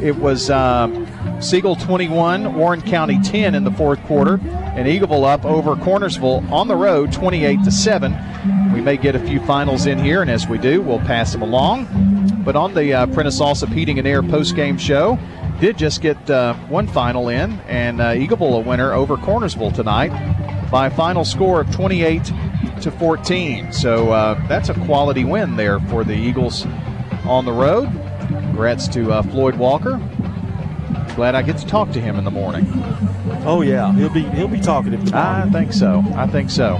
It 0.00 0.14
was 0.14 0.50
um, 0.50 1.06
Siegel 1.40 1.74
21, 1.74 2.54
Warren 2.54 2.80
County 2.82 3.20
10 3.22 3.54
in 3.54 3.64
the 3.64 3.72
fourth 3.72 4.00
quarter, 4.04 4.34
and 4.34 4.86
Eagleville 4.86 5.24
up 5.24 5.44
over 5.44 5.74
Cornersville 5.74 6.48
on 6.52 6.68
the 6.68 6.76
road 6.76 7.12
28 7.12 7.64
7. 7.64 8.72
We 8.72 8.80
may 8.80 8.96
get 8.96 9.16
a 9.16 9.20
few 9.20 9.40
finals 9.46 9.86
in 9.86 9.98
here, 9.98 10.22
and 10.22 10.30
as 10.30 10.46
we 10.46 10.58
do, 10.58 10.80
we'll 10.80 11.00
pass 11.00 11.32
them 11.32 11.42
along. 11.42 12.17
But 12.48 12.56
on 12.56 12.72
the 12.72 12.94
uh, 12.94 13.06
Prentice 13.08 13.40
Allsup 13.40 13.70
Heating 13.74 13.98
and 13.98 14.08
Air 14.08 14.22
post-game 14.22 14.78
show, 14.78 15.18
did 15.60 15.76
just 15.76 16.00
get 16.00 16.30
uh, 16.30 16.54
one 16.70 16.86
final 16.88 17.28
in, 17.28 17.60
and 17.68 18.00
uh, 18.00 18.36
Bowl 18.36 18.56
a 18.56 18.60
winner 18.60 18.94
over 18.94 19.18
Cornersville 19.18 19.74
tonight 19.74 20.08
by 20.70 20.86
a 20.86 20.90
final 20.90 21.26
score 21.26 21.60
of 21.60 21.70
28 21.70 22.24
to 22.80 22.90
14. 22.90 23.70
So 23.70 24.12
uh, 24.12 24.48
that's 24.48 24.70
a 24.70 24.74
quality 24.86 25.24
win 25.24 25.56
there 25.56 25.78
for 25.78 26.04
the 26.04 26.14
Eagles 26.14 26.64
on 27.26 27.44
the 27.44 27.52
road. 27.52 27.90
Congrats 28.28 28.88
to 28.88 29.12
uh, 29.12 29.22
Floyd 29.24 29.56
Walker. 29.56 29.98
Glad 31.16 31.34
I 31.34 31.42
get 31.42 31.58
to 31.58 31.66
talk 31.66 31.90
to 31.92 32.00
him 32.00 32.16
in 32.16 32.24
the 32.24 32.30
morning. 32.30 32.66
Oh 33.44 33.60
yeah, 33.60 33.92
he'll 33.92 34.08
be 34.08 34.22
he'll 34.22 34.48
be 34.48 34.58
talkative. 34.58 35.04
tomorrow. 35.04 35.44
I 35.44 35.50
think 35.50 35.74
so. 35.74 36.02
I 36.14 36.26
think 36.26 36.48
so. 36.48 36.78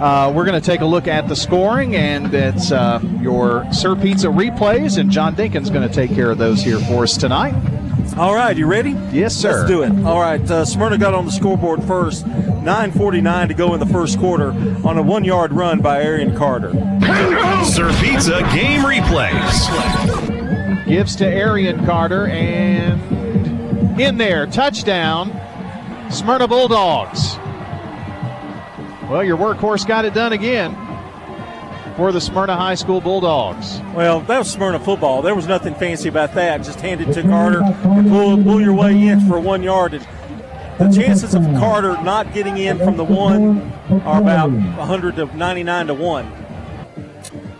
Uh, 0.00 0.30
we're 0.34 0.44
going 0.44 0.60
to 0.60 0.64
take 0.64 0.82
a 0.82 0.86
look 0.86 1.08
at 1.08 1.26
the 1.26 1.34
scoring, 1.34 1.96
and 1.96 2.32
it's 2.34 2.70
uh, 2.70 3.00
your 3.20 3.66
Sir 3.72 3.96
Pizza 3.96 4.26
replays, 4.26 4.98
and 4.98 5.10
John 5.10 5.34
Dinkin's 5.34 5.70
going 5.70 5.88
to 5.88 5.94
take 5.94 6.14
care 6.14 6.30
of 6.30 6.36
those 6.36 6.62
here 6.62 6.78
for 6.80 7.04
us 7.04 7.16
tonight. 7.16 7.54
All 8.18 8.34
right, 8.34 8.56
you 8.56 8.66
ready? 8.66 8.90
Yes, 9.10 9.34
sir. 9.34 9.58
Let's 9.58 9.68
do 9.68 9.82
it. 9.82 10.04
All 10.04 10.20
right, 10.20 10.40
uh, 10.50 10.64
Smyrna 10.64 10.98
got 10.98 11.14
on 11.14 11.24
the 11.24 11.32
scoreboard 11.32 11.82
first. 11.84 12.26
9:49 12.26 13.48
to 13.48 13.54
go 13.54 13.74
in 13.74 13.80
the 13.80 13.86
first 13.86 14.18
quarter 14.18 14.50
on 14.84 14.98
a 14.98 15.02
one-yard 15.02 15.52
run 15.52 15.80
by 15.80 16.02
Arian 16.02 16.36
Carter. 16.36 16.72
Sir 17.64 17.94
Pizza 18.00 18.40
game 18.54 18.82
replays. 18.82 19.66
Gives 20.86 21.16
to 21.16 21.26
Arian 21.26 21.84
Carter, 21.86 22.26
and 22.26 24.00
in 24.00 24.18
there, 24.18 24.46
touchdown, 24.46 25.30
Smyrna 26.10 26.48
Bulldogs. 26.48 27.35
Well, 29.08 29.22
your 29.22 29.36
workhorse 29.36 29.86
got 29.86 30.04
it 30.04 30.14
done 30.14 30.32
again 30.32 30.74
for 31.96 32.12
the 32.12 32.20
Smyrna 32.20 32.56
High 32.56 32.74
School 32.74 33.00
Bulldogs. 33.00 33.80
Well, 33.94 34.20
that 34.20 34.38
was 34.38 34.50
Smyrna 34.50 34.80
football. 34.80 35.22
There 35.22 35.34
was 35.34 35.46
nothing 35.46 35.74
fancy 35.74 36.08
about 36.08 36.34
that. 36.34 36.62
Just 36.62 36.80
hand 36.80 37.00
it 37.00 37.12
to 37.14 37.22
Carter 37.22 37.62
and 37.62 38.08
pull, 38.08 38.42
pull 38.42 38.60
your 38.60 38.74
way 38.74 39.08
in 39.08 39.26
for 39.28 39.38
one 39.38 39.62
yard. 39.62 39.94
And 39.94 40.06
the 40.78 40.94
chances 40.94 41.34
of 41.34 41.42
Carter 41.42 41.92
not 42.02 42.34
getting 42.34 42.58
in 42.58 42.78
from 42.78 42.96
the 42.96 43.04
one 43.04 43.72
are 44.04 44.20
about 44.20 44.50
100 44.50 45.16
to 45.16 45.36
99 45.36 45.86
to 45.86 45.94
one. 45.94 46.30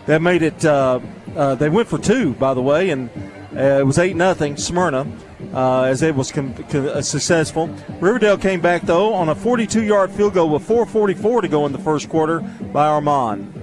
That 0.05 0.21
made 0.21 0.41
it. 0.41 0.63
Uh, 0.63 0.99
uh, 1.35 1.55
they 1.55 1.69
went 1.69 1.87
for 1.87 1.97
two, 1.97 2.33
by 2.33 2.53
the 2.53 2.61
way, 2.61 2.89
and 2.89 3.09
uh, 3.55 3.79
it 3.79 3.85
was 3.85 3.97
eight 3.97 4.15
nothing 4.15 4.57
Smyrna. 4.57 5.07
Uh, 5.53 5.83
as 5.83 6.01
it 6.01 6.15
was 6.15 6.31
com- 6.31 6.53
com- 6.53 6.87
uh, 6.87 7.01
successful. 7.01 7.67
Riverdale 7.99 8.37
came 8.37 8.59
back 8.59 8.81
though 8.83 9.13
on 9.13 9.29
a 9.29 9.35
42-yard 9.35 10.09
field 10.11 10.33
goal 10.33 10.49
with 10.49 10.67
4:44 10.67 11.41
to 11.41 11.47
go 11.47 11.65
in 11.67 11.71
the 11.71 11.77
first 11.79 12.09
quarter 12.09 12.39
by 12.39 12.87
Armand. 12.87 13.53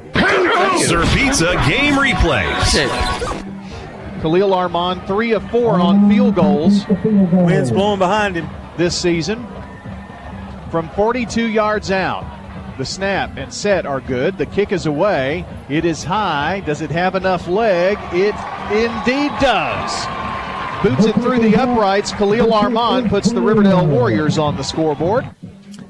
Sir 0.78 1.04
Pizza 1.14 1.52
game 1.68 1.94
replays. 1.94 2.70
Khalil 4.22 4.54
Armand, 4.54 5.02
three 5.06 5.32
of 5.32 5.48
four 5.50 5.74
on 5.80 6.08
field 6.08 6.34
goals. 6.36 6.86
Wind's 7.04 7.70
blowing 7.70 7.98
behind 7.98 8.36
him 8.36 8.48
this 8.78 8.96
season. 8.98 9.46
From 10.70 10.88
42 10.90 11.46
yards 11.48 11.90
out, 11.90 12.24
the 12.78 12.84
snap 12.84 13.36
and 13.36 13.52
set 13.52 13.84
are 13.84 14.00
good. 14.00 14.38
The 14.38 14.46
kick 14.46 14.72
is 14.72 14.86
away. 14.86 15.44
It 15.68 15.84
is 15.84 16.02
high. 16.04 16.60
Does 16.64 16.80
it 16.80 16.90
have 16.90 17.14
enough 17.14 17.46
leg? 17.48 17.98
It 18.12 18.34
indeed 18.72 19.30
does. 19.40 20.06
Boots 20.84 21.06
it 21.06 21.14
through 21.14 21.38
the 21.38 21.56
uprights. 21.56 22.12
Khalil 22.12 22.52
Armand 22.52 23.08
puts 23.08 23.32
the 23.32 23.40
Riverdale 23.40 23.86
Warriors 23.86 24.36
on 24.36 24.54
the 24.56 24.62
scoreboard. 24.62 25.24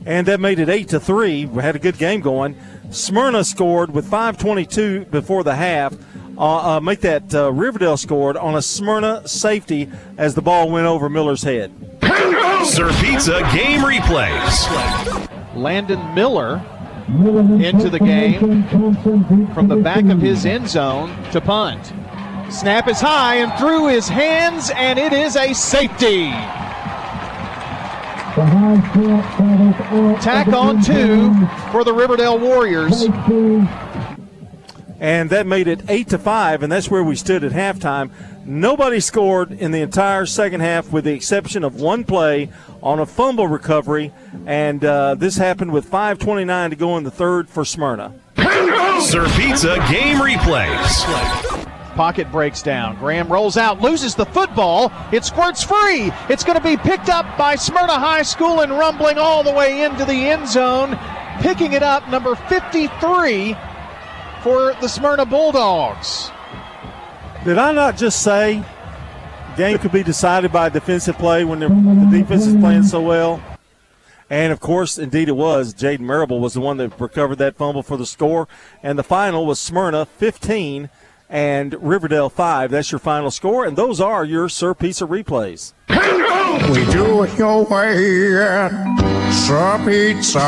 and 0.07 0.25
that 0.29 0.39
made 0.39 0.61
it 0.61 0.69
eight 0.69 0.89
to 0.91 1.01
three. 1.01 1.47
We 1.47 1.63
had 1.65 1.75
a 1.75 1.81
good 1.81 1.99
game 1.99 2.21
going. 2.21 2.57
Smyrna 2.91 3.43
scored 3.43 3.93
with 3.93 4.09
5:22 4.09 5.11
before 5.11 5.43
the 5.43 5.57
half 5.57 5.95
uh, 6.39 6.77
uh, 6.77 6.81
make 6.81 7.01
that 7.01 7.35
uh, 7.35 7.53
Riverdale 7.53 7.97
scored 7.97 8.37
on 8.37 8.55
a 8.55 8.63
Smyrna 8.63 9.27
safety 9.27 9.91
as 10.17 10.37
the 10.37 10.43
ball 10.43 10.71
went 10.71 10.87
over 10.87 11.09
Miller's 11.09 11.43
head. 11.43 11.73
Sir 12.65 12.93
Pizza 13.01 13.41
game 13.53 13.81
replays. 13.81 15.27
Landon 15.57 16.15
Miller 16.15 16.63
into 17.09 17.91
the 17.91 17.99
game 17.99 18.39
from 19.55 19.67
the 19.67 19.77
back 19.77 20.05
of 20.05 20.21
his 20.21 20.47
end 20.47 20.69
zone 20.69 21.13
to 21.33 21.41
punt. 21.41 21.93
Snap 22.51 22.89
is 22.89 23.01
high 23.01 23.37
and 23.37 23.53
through 23.59 23.89
his 23.89 24.09
hands, 24.09 24.71
and 24.75 24.99
it 24.99 25.13
is 25.13 25.37
a 25.37 25.53
safety. 25.53 26.31
Tack 30.21 30.49
on 30.49 30.83
two 30.83 31.47
for 31.71 31.85
the 31.85 31.93
Riverdale 31.93 32.39
Warriors. 32.39 33.03
And 35.01 35.31
that 35.31 35.47
made 35.47 35.69
it 35.69 35.83
eight 35.89 36.09
to 36.09 36.19
five, 36.19 36.63
and 36.63 36.73
that's 36.73 36.91
where 36.91 37.05
we 37.05 37.15
stood 37.15 37.45
at 37.45 37.53
halftime. 37.53 38.11
Nobody 38.45 39.01
scored 39.01 39.53
in 39.53 39.71
the 39.71 39.81
entire 39.81 40.27
second 40.27 40.61
half, 40.61 40.91
with 40.91 41.05
the 41.05 41.13
exception 41.13 41.63
of 41.65 41.77
one 41.81 42.05
play 42.05 42.51
on 42.83 42.99
a 42.99 43.07
fumble 43.07 43.49
recovery, 43.49 44.13
and 44.47 44.85
uh, 44.85 45.15
this 45.15 45.37
happened 45.37 45.73
with 45.73 45.91
5:29 45.91 46.71
to 46.71 46.77
go 46.77 46.97
in 46.97 47.05
the 47.05 47.11
third 47.11 47.49
for 47.49 47.65
Smyrna. 47.65 48.15
Sir 49.01 49.27
Pizza 49.37 49.77
game 49.91 50.19
replays. 50.19 51.54
Pocket 51.95 52.31
breaks 52.33 52.63
down. 52.63 52.97
Graham 52.97 53.29
rolls 53.29 53.57
out, 53.57 53.81
loses 53.81 54.15
the 54.15 54.27
football. 54.27 54.93
It 55.13 55.25
squirts 55.25 55.63
free. 55.63 56.11
It's 56.29 56.45
going 56.45 56.59
to 56.59 56.65
be 56.65 56.77
picked 56.77 57.09
up 57.09 57.39
by 57.39 57.55
Smyrna 57.55 57.99
High 57.99 58.23
School 58.23 58.61
and 58.61 58.73
rumbling 58.73 59.19
all 59.19 59.43
the 59.43 59.53
way 59.53 59.83
into 59.83 60.05
the 60.05 60.13
end 60.13 60.49
zone. 60.49 60.99
Picking 61.41 61.73
it 61.73 61.83
up, 61.83 62.09
number 62.09 62.35
53 62.35 63.57
for 64.43 64.75
the 64.81 64.89
Smyrna 64.89 65.25
Bulldogs. 65.25 66.31
Did 67.45 67.59
I 67.59 67.73
not 67.73 67.97
just 67.97 68.23
say 68.23 68.63
game 69.57 69.79
could 69.79 69.93
be 69.93 70.03
decided 70.03 70.53
by 70.53 70.67
a 70.67 70.71
defensive 70.71 71.17
play 71.17 71.45
when 71.45 71.61
the 71.61 71.69
defense 72.11 72.47
is 72.47 72.57
playing 72.57 72.85
so 72.85 73.01
well? 73.01 73.43
And 74.31 74.53
of 74.53 74.61
course, 74.61 74.99
indeed 74.99 75.29
it 75.29 75.37
was. 75.37 75.75
Jaden 75.75 76.01
Marable 76.01 76.41
was 76.41 76.55
the 76.55 76.61
one 76.61 76.79
that 76.79 76.99
recovered 76.99 77.37
that 77.37 77.57
fumble 77.57 77.83
for 77.83 77.97
the 77.97 78.07
score. 78.07 78.49
And 78.83 78.99
the 78.99 79.03
final 79.03 79.47
was 79.47 79.59
Smyrna 79.59 80.07
15 80.07 80.89
and 81.35 81.75
Riverdale 81.83 82.31
5. 82.31 82.71
That's 82.71 82.93
your 82.93 83.01
final 83.01 83.29
score. 83.29 83.65
And 83.65 83.77
those 83.77 84.01
are 84.01 84.25
your 84.25 84.49
Sir 84.49 84.73
Pizza 84.73 85.05
replays. 85.05 85.73
We 85.89 86.85
do 86.93 87.23
it 87.25 87.39
your 87.39 87.65
way 87.65 88.37
at 88.39 88.71
Sir 89.33 89.83
Pizza. 89.85 90.39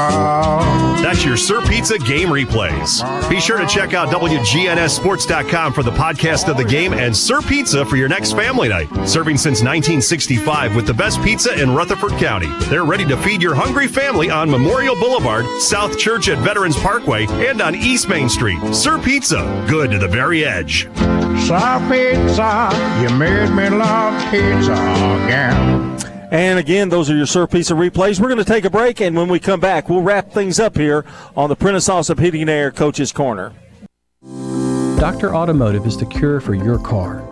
That's 1.03 1.25
your 1.25 1.37
Sir 1.37 1.61
Pizza 1.67 1.99
game 1.99 2.29
replays. 2.29 3.03
Be 3.29 3.41
sure 3.41 3.59
to 3.59 3.67
check 3.67 3.93
out 3.95 4.09
WGNSSports.com 4.09 5.73
for 5.73 5.83
the 5.83 5.91
podcast 5.91 6.49
of 6.49 6.57
the 6.57 6.65
game 6.65 6.93
and 6.95 7.15
Sir 7.15 7.41
Pizza 7.43 7.85
for 7.85 7.97
your 7.97 8.09
next 8.09 8.33
family 8.33 8.69
night. 8.69 8.89
Serving 9.07 9.37
since 9.37 9.61
1965 9.63 10.75
with 10.75 10.87
the 10.87 10.95
best 10.95 11.23
pizza 11.23 11.61
in 11.61 11.75
Rutherford 11.75 12.13
County. 12.13 12.49
They're 12.67 12.85
ready 12.85 13.05
to 13.07 13.17
feed 13.19 13.43
your 13.43 13.55
hungry 13.55 13.89
family 13.89 14.31
on 14.31 14.51
Memorial 14.51 14.95
Boulevard, 14.95 15.45
South 15.61 15.99
Church 15.99 16.29
at 16.29 16.39
Veterans 16.39 16.77
Parkway, 16.77 17.27
and 17.27 17.61
on 17.61 17.75
East 17.75 18.09
Main 18.09 18.29
Street. 18.29 18.59
Sir 18.75 18.99
Pizza, 18.99 19.65
good 19.69 19.91
to 19.91 19.99
the 19.99 20.09
very 20.09 20.45
edge. 20.45 20.89
Sir 21.47 21.79
Pizza, 21.91 22.71
you 23.03 23.11
made 23.19 23.51
me 23.51 23.69
love 23.71 24.15
pizza 24.31 24.75
again. 25.27 25.99
And 26.31 26.59
again, 26.59 26.89
those 26.89 27.11
are 27.11 27.17
your 27.17 27.27
Sir 27.27 27.47
Pizza 27.47 27.75
replays. 27.75 28.21
We're 28.21 28.29
going 28.29 28.39
to 28.39 28.45
take 28.45 28.65
a 28.65 28.71
break, 28.71 29.01
and 29.01 29.17
when 29.17 29.29
we 29.29 29.39
come 29.39 29.61
back, 29.61 29.89
we'll 29.89 30.03
wrap 30.03 30.33
things 30.33 30.59
up 30.59 30.77
here 30.77 31.05
on 31.37 31.49
the 31.49 31.57
Prentice 31.57 31.89
Allsup 31.89 32.19
Heating 32.19 32.43
and 32.43 32.51
Air 32.51 32.73
Coach's 32.73 33.13
Corner. 33.13 33.53
Dr. 34.99 35.35
Automotive 35.35 35.87
is 35.87 35.97
the 35.97 36.07
cure 36.07 36.41
for 36.41 36.55
your 36.55 36.79
car. 36.79 37.23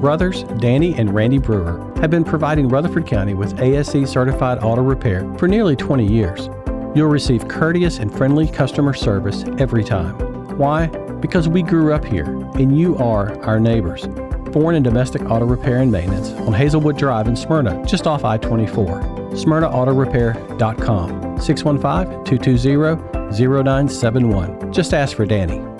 Brothers 0.00 0.42
Danny 0.58 0.94
and 0.94 1.14
Randy 1.14 1.38
Brewer 1.38 1.92
have 2.00 2.10
been 2.10 2.24
providing 2.24 2.68
Rutherford 2.68 3.06
County 3.06 3.34
with 3.34 3.58
ASE 3.58 4.10
certified 4.10 4.58
auto 4.58 4.82
repair 4.82 5.32
for 5.38 5.48
nearly 5.48 5.74
20 5.74 6.06
years. 6.06 6.48
You'll 6.94 7.08
receive 7.08 7.48
courteous 7.48 7.98
and 7.98 8.14
friendly 8.14 8.46
customer 8.46 8.92
service 8.92 9.44
every 9.58 9.82
time. 9.82 10.14
Why? 10.58 10.88
Because 11.20 11.48
we 11.48 11.62
grew 11.62 11.92
up 11.92 12.04
here 12.04 12.26
and 12.26 12.78
you 12.78 12.96
are 12.98 13.42
our 13.42 13.58
neighbors. 13.58 14.06
Foreign 14.54 14.76
and 14.76 14.84
domestic 14.84 15.22
auto 15.22 15.46
repair 15.46 15.78
and 15.78 15.90
maintenance 15.90 16.30
on 16.46 16.52
Hazelwood 16.52 16.96
Drive 16.96 17.26
in 17.26 17.34
Smyrna, 17.34 17.84
just 17.84 18.06
off 18.06 18.24
I 18.24 18.38
24. 18.38 19.00
SmyrnaAutorepair.com 19.32 21.40
615 21.40 22.24
220 22.24 23.36
0971. 23.36 24.72
Just 24.72 24.94
ask 24.94 25.16
for 25.16 25.26
Danny. 25.26 25.73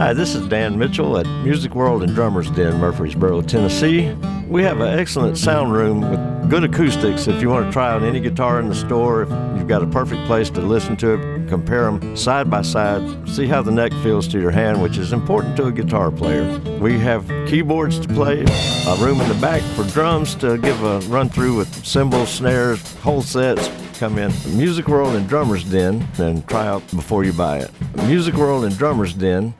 Hi, 0.00 0.14
this 0.14 0.34
is 0.34 0.48
Dan 0.48 0.78
Mitchell 0.78 1.18
at 1.18 1.26
Music 1.44 1.74
World 1.74 2.02
and 2.02 2.14
Drummers 2.14 2.50
Den, 2.50 2.78
Murfreesboro, 2.80 3.42
Tennessee. 3.42 4.10
We 4.48 4.62
have 4.62 4.80
an 4.80 4.98
excellent 4.98 5.36
sound 5.36 5.72
room 5.72 6.00
with 6.00 6.50
good 6.50 6.64
acoustics. 6.64 7.28
If 7.28 7.42
you 7.42 7.50
want 7.50 7.66
to 7.66 7.72
try 7.72 7.90
out 7.90 8.02
any 8.02 8.18
guitar 8.18 8.60
in 8.60 8.68
the 8.68 8.74
store, 8.74 9.22
if 9.22 9.28
you've 9.58 9.68
got 9.68 9.82
a 9.82 9.86
perfect 9.86 10.26
place 10.26 10.48
to 10.50 10.60
listen 10.60 10.96
to 10.98 11.14
it, 11.14 11.48
compare 11.48 11.84
them 11.84 12.16
side 12.16 12.50
by 12.50 12.62
side, 12.62 13.28
see 13.28 13.46
how 13.46 13.60
the 13.62 13.70
neck 13.70 13.92
feels 14.02 14.26
to 14.28 14.40
your 14.40 14.50
hand, 14.50 14.82
which 14.82 14.96
is 14.96 15.12
important 15.12 15.56
to 15.58 15.66
a 15.66 15.72
guitar 15.72 16.10
player. 16.10 16.58
We 16.80 16.98
have 16.98 17.26
keyboards 17.46 17.98
to 18.00 18.08
play, 18.08 18.44
a 18.86 18.96
room 18.96 19.20
in 19.20 19.28
the 19.28 19.38
back 19.40 19.60
for 19.76 19.84
drums 19.92 20.34
to 20.36 20.56
give 20.58 20.82
a 20.82 21.00
run 21.08 21.28
through 21.28 21.56
with 21.56 21.86
cymbals, 21.86 22.30
snares, 22.30 22.94
whole 22.96 23.22
sets. 23.22 23.70
Come 23.98 24.16
in 24.16 24.32
Music 24.56 24.88
World 24.88 25.14
and 25.14 25.28
Drummers 25.28 25.62
Den 25.62 26.08
and 26.16 26.48
try 26.48 26.66
out 26.66 26.80
before 26.90 27.22
you 27.22 27.34
buy 27.34 27.58
it. 27.58 27.70
Music 28.06 28.34
World 28.34 28.64
and 28.64 28.74
Drummers 28.78 29.12
Den. 29.12 29.52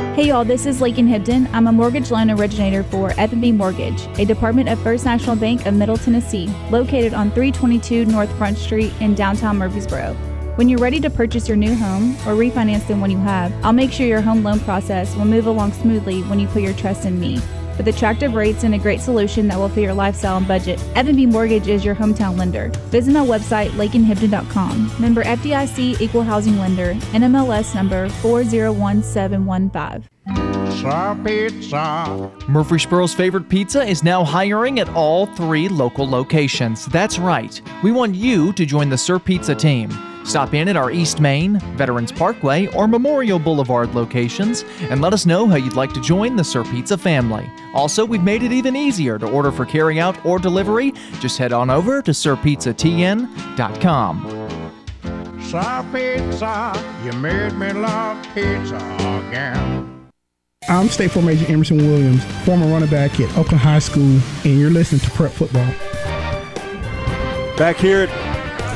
Hey 0.00 0.28
y'all, 0.28 0.44
this 0.44 0.66
is 0.66 0.80
Lakin 0.80 1.06
Hibden. 1.06 1.48
I'm 1.52 1.66
a 1.66 1.72
mortgage 1.72 2.10
loan 2.10 2.30
originator 2.30 2.82
for 2.82 3.12
F&B 3.18 3.52
Mortgage, 3.52 4.06
a 4.18 4.24
department 4.24 4.68
of 4.68 4.82
First 4.82 5.04
National 5.04 5.36
Bank 5.36 5.66
of 5.66 5.74
Middle 5.74 5.96
Tennessee, 5.96 6.48
located 6.70 7.14
on 7.14 7.30
322 7.30 8.06
North 8.06 8.36
Front 8.36 8.58
Street 8.58 8.92
in 9.00 9.14
downtown 9.14 9.58
Murfreesboro. 9.58 10.14
When 10.56 10.68
you're 10.68 10.80
ready 10.80 11.00
to 11.00 11.10
purchase 11.10 11.46
your 11.46 11.56
new 11.56 11.74
home 11.76 12.14
or 12.26 12.34
refinance 12.34 12.86
the 12.86 12.96
one 12.96 13.10
you 13.10 13.18
have, 13.18 13.52
I'll 13.64 13.72
make 13.72 13.92
sure 13.92 14.06
your 14.06 14.20
home 14.20 14.42
loan 14.42 14.58
process 14.60 15.14
will 15.14 15.26
move 15.26 15.46
along 15.46 15.74
smoothly 15.74 16.22
when 16.22 16.40
you 16.40 16.48
put 16.48 16.62
your 16.62 16.74
trust 16.74 17.04
in 17.04 17.20
me. 17.20 17.38
With 17.80 17.88
attractive 17.88 18.34
rates 18.34 18.62
and 18.64 18.74
a 18.74 18.78
great 18.78 19.00
solution 19.00 19.48
that 19.48 19.58
will 19.58 19.70
fit 19.70 19.80
your 19.80 19.94
lifestyle 19.94 20.36
and 20.36 20.46
budget, 20.46 20.78
F&B 20.96 21.24
Mortgage 21.24 21.66
is 21.66 21.82
your 21.82 21.94
hometown 21.94 22.36
lender. 22.36 22.68
Visit 22.90 23.12
my 23.12 23.24
website, 23.24 23.70
lakenhibden.com. 23.70 24.92
Member 24.98 25.24
FDIC 25.24 25.98
Equal 25.98 26.22
Housing 26.22 26.58
Lender, 26.58 26.92
NMLS 27.14 27.74
number 27.74 28.10
401715. 28.20 30.06
Sir 30.82 31.18
Pizza. 31.24 32.30
Murfreesboro's 32.48 33.14
favorite 33.14 33.48
pizza 33.48 33.82
is 33.82 34.04
now 34.04 34.22
hiring 34.24 34.78
at 34.78 34.90
all 34.90 35.24
three 35.24 35.66
local 35.66 36.06
locations. 36.06 36.84
That's 36.84 37.18
right. 37.18 37.62
We 37.82 37.92
want 37.92 38.14
you 38.14 38.52
to 38.52 38.66
join 38.66 38.90
the 38.90 38.98
Sir 38.98 39.18
Pizza 39.18 39.54
team. 39.54 39.88
Stop 40.30 40.54
in 40.54 40.68
at 40.68 40.76
our 40.76 40.92
East 40.92 41.18
Main, 41.18 41.58
Veterans 41.76 42.12
Parkway, 42.12 42.68
or 42.68 42.86
Memorial 42.86 43.40
Boulevard 43.40 43.92
locations 43.96 44.64
and 44.82 45.02
let 45.02 45.12
us 45.12 45.26
know 45.26 45.48
how 45.48 45.56
you'd 45.56 45.74
like 45.74 45.92
to 45.92 46.00
join 46.00 46.36
the 46.36 46.44
Sir 46.44 46.62
Pizza 46.62 46.96
family. 46.96 47.50
Also, 47.74 48.04
we've 48.04 48.22
made 48.22 48.44
it 48.44 48.52
even 48.52 48.76
easier 48.76 49.18
to 49.18 49.28
order 49.28 49.50
for 49.50 49.66
carryout 49.66 50.24
or 50.24 50.38
delivery. 50.38 50.92
Just 51.18 51.36
head 51.36 51.52
on 51.52 51.68
over 51.68 52.00
to 52.00 52.12
sirpizzatn.com. 52.12 54.22
Sir 55.42 55.84
Pizza, 55.92 56.84
you 57.04 57.12
made 57.14 57.54
me 57.54 57.72
love 57.72 58.24
pizza 58.32 58.76
again. 59.26 60.08
I'm 60.68 60.88
State 60.90 61.10
Farm 61.10 61.28
Agent 61.28 61.50
Emerson 61.50 61.78
Williams, 61.78 62.22
former 62.44 62.66
running 62.66 62.88
back 62.88 63.18
at 63.18 63.36
Oakland 63.36 63.62
High 63.62 63.80
School, 63.80 64.20
and 64.44 64.60
you're 64.60 64.70
listening 64.70 65.00
to 65.00 65.10
Prep 65.10 65.32
Football. 65.32 65.66
Back 67.56 67.78
here 67.78 68.02
at, 68.02 68.29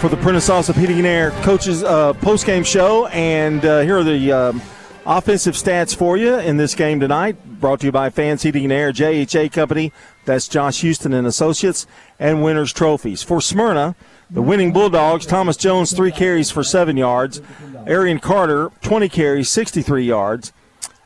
for 0.05 0.11
the 0.11 0.17
Prentice 0.19 0.51
Allsup 0.51 0.75
Heating 0.75 0.99
and 0.99 1.07
Air 1.07 1.31
coaches 1.45 1.83
uh, 1.83 2.13
post 2.13 2.45
game 2.45 2.63
show, 2.63 3.07
and 3.07 3.65
uh, 3.65 3.81
here 3.81 3.97
are 3.97 4.05
the 4.05 4.33
um, 4.33 4.61
offensive 5.07 5.55
stats 5.55 5.97
for 5.97 6.19
you 6.19 6.35
in 6.41 6.59
this 6.59 6.75
game 6.75 7.01
tonight. 7.01 7.43
Brought 7.59 7.81
to 7.81 7.87
you 7.87 7.93
by 7.93 8.11
Fans 8.11 8.43
Heating 8.43 8.65
and 8.65 8.73
Air, 8.75 8.93
JHA 8.93 9.51
Company. 9.51 9.95
That's 10.27 10.47
Josh 10.47 10.83
Houston 10.83 11.15
and 11.15 11.27
Associates, 11.27 11.87
and 12.19 12.45
Winners 12.45 12.71
Trophies 12.71 13.23
for 13.23 13.41
Smyrna. 13.41 13.97
The 14.29 14.43
winning 14.43 14.75
Bulldogs, 14.75 15.25
Thomas 15.25 15.57
Jones, 15.57 15.95
three 15.95 16.13
carries 16.13 16.51
for 16.51 16.63
seven 16.63 16.99
yards. 16.99 17.41
Arian 17.87 18.19
Carter, 18.19 18.73
20 18.83 19.09
carries, 19.09 19.49
63 19.49 20.05
yards. 20.05 20.53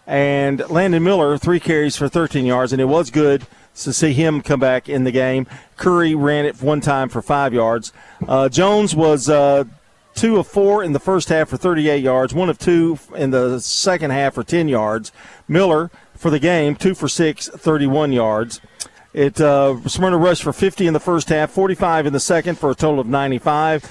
And 0.09 0.69
Landon 0.70 1.05
Miller, 1.05 1.39
three 1.39 1.61
carries 1.61 1.97
for 1.97 2.09
13 2.09 2.45
yards, 2.45 2.73
and 2.73 2.83
it 2.83 2.87
was 2.87 3.12
good 3.12 3.47
to 3.85 3.93
see 3.93 4.13
him 4.13 4.43
come 4.43 4.61
back 4.61 4.89
in 4.89 5.05
the 5.05 5.11
game. 5.11 5.47
Curry 5.77 6.15
ran 6.15 6.45
it 6.45 6.63
one 6.63 6.81
time 6.81 7.09
for 7.09 7.23
five 7.23 7.53
yards. 7.53 7.93
Uh, 8.27 8.49
Jones 8.49 8.95
was 8.95 9.29
uh, 9.29 9.65
two 10.15 10.39
of 10.39 10.47
four 10.47 10.83
in 10.83 10.93
the 10.93 11.01
first 11.01 11.29
half 11.29 11.49
for 11.49 11.57
38 11.57 12.03
yards, 12.03 12.35
one 12.35 12.49
of 12.49 12.59
two 12.59 12.99
in 13.15 13.31
the 13.31 13.61
second 13.61 14.11
half 14.11 14.35
for 14.35 14.43
10 14.43 14.69
yards. 14.69 15.13
Miller 15.47 15.91
for 16.15 16.31
the 16.31 16.41
game, 16.41 16.75
two 16.75 16.95
for 16.95 17.09
six, 17.09 17.49
31 17.49 18.13
yards. 18.13 18.61
It 19.15 19.41
uh, 19.41 19.77
Smyrna 19.87 20.19
rushed 20.19 20.43
for 20.43 20.53
50 20.53 20.87
in 20.87 20.93
the 20.93 21.01
first 21.01 21.29
half, 21.29 21.51
45 21.51 22.07
in 22.07 22.13
the 22.13 22.21
second 22.21 22.59
for 22.59 22.71
a 22.71 22.75
total 22.75 23.01
of 23.01 23.07
95. 23.07 23.91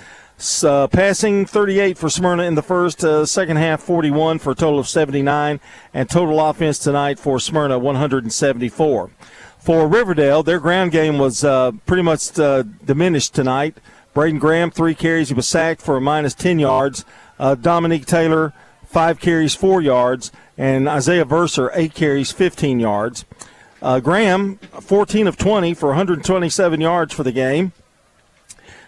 Uh, 0.63 0.87
passing 0.87 1.47
38 1.47 1.97
for 1.97 2.09
Smyrna 2.09 2.43
in 2.43 2.53
the 2.53 2.61
first, 2.61 3.03
uh, 3.03 3.25
second 3.25 3.57
half 3.57 3.81
41 3.81 4.37
for 4.37 4.51
a 4.51 4.55
total 4.55 4.77
of 4.77 4.87
79, 4.87 5.59
and 5.95 6.09
total 6.09 6.39
offense 6.39 6.77
tonight 6.77 7.17
for 7.17 7.39
Smyrna 7.39 7.79
174. 7.79 9.09
For 9.67 9.85
Riverdale, 9.85 10.43
their 10.43 10.61
ground 10.61 10.93
game 10.93 11.17
was 11.17 11.43
uh, 11.43 11.73
pretty 11.85 12.01
much 12.01 12.39
uh, 12.39 12.63
diminished 12.85 13.35
tonight. 13.35 13.75
Braden 14.13 14.39
Graham, 14.39 14.71
three 14.71 14.95
carries. 14.95 15.27
He 15.27 15.33
was 15.33 15.45
sacked 15.45 15.81
for 15.81 15.97
a 15.97 15.99
minus 15.99 16.33
10 16.35 16.57
yards. 16.57 17.03
Uh, 17.37 17.53
Dominique 17.53 18.05
Taylor, 18.05 18.53
five 18.85 19.19
carries, 19.19 19.55
four 19.55 19.81
yards. 19.81 20.31
And 20.57 20.87
Isaiah 20.87 21.25
Verser, 21.25 21.69
eight 21.73 21.93
carries, 21.93 22.31
15 22.31 22.79
yards. 22.79 23.25
Uh, 23.81 23.99
Graham, 23.99 24.55
14 24.55 25.27
of 25.27 25.35
20 25.35 25.73
for 25.73 25.87
127 25.87 26.79
yards 26.79 27.13
for 27.13 27.23
the 27.23 27.33
game. 27.33 27.73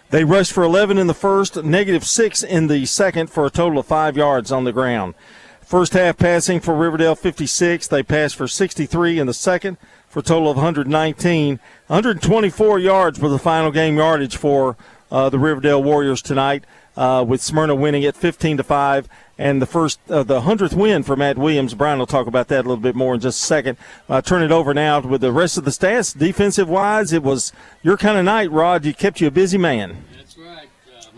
They 0.08 0.24
rushed 0.24 0.52
for 0.52 0.62
11 0.62 0.96
in 0.96 1.08
the 1.08 1.12
first, 1.12 1.62
negative 1.62 2.06
six 2.06 2.42
in 2.42 2.68
the 2.68 2.86
second 2.86 3.28
for 3.28 3.44
a 3.44 3.50
total 3.50 3.80
of 3.80 3.86
five 3.86 4.16
yards 4.16 4.50
on 4.50 4.64
the 4.64 4.72
ground. 4.72 5.14
First 5.60 5.92
half 5.92 6.16
passing 6.16 6.58
for 6.58 6.74
Riverdale 6.74 7.14
56. 7.14 7.86
They 7.86 8.02
passed 8.02 8.34
for 8.34 8.48
63 8.48 9.18
in 9.18 9.26
the 9.26 9.34
second 9.34 9.76
for 10.10 10.18
a 10.18 10.22
total 10.22 10.50
of 10.50 10.56
119. 10.56 11.60
124 11.86 12.78
yards 12.78 13.18
was 13.18 13.32
the 13.32 13.38
final 13.38 13.70
game 13.70 13.96
yardage 13.96 14.36
for 14.36 14.76
uh, 15.10 15.30
the 15.30 15.38
Riverdale 15.38 15.82
Warriors 15.82 16.20
tonight, 16.20 16.64
uh, 16.96 17.24
with 17.26 17.40
Smyrna 17.40 17.74
winning 17.74 18.02
it 18.02 18.16
15 18.16 18.58
to 18.58 18.62
five, 18.62 19.08
and 19.38 19.62
the 19.62 19.66
first 19.66 19.98
uh, 20.10 20.22
the 20.22 20.42
hundredth 20.42 20.74
win 20.74 21.02
for 21.02 21.16
Matt 21.16 21.38
Williams. 21.38 21.74
Brian 21.74 21.98
will 21.98 22.06
talk 22.06 22.26
about 22.26 22.48
that 22.48 22.60
a 22.60 22.68
little 22.68 22.76
bit 22.76 22.94
more 22.94 23.14
in 23.14 23.20
just 23.20 23.42
a 23.42 23.46
second. 23.46 23.78
Uh, 24.08 24.20
turn 24.20 24.42
it 24.42 24.52
over 24.52 24.74
now 24.74 25.00
with 25.00 25.20
the 25.20 25.32
rest 25.32 25.56
of 25.56 25.64
the 25.64 25.70
stats. 25.70 26.16
Defensive 26.16 26.68
wise, 26.68 27.12
it 27.12 27.22
was 27.22 27.52
your 27.82 27.96
kind 27.96 28.18
of 28.18 28.24
night, 28.24 28.50
Rod. 28.50 28.84
You 28.84 28.92
kept 28.92 29.20
you 29.20 29.28
a 29.28 29.32
busy 29.32 29.58
man. 29.58 30.04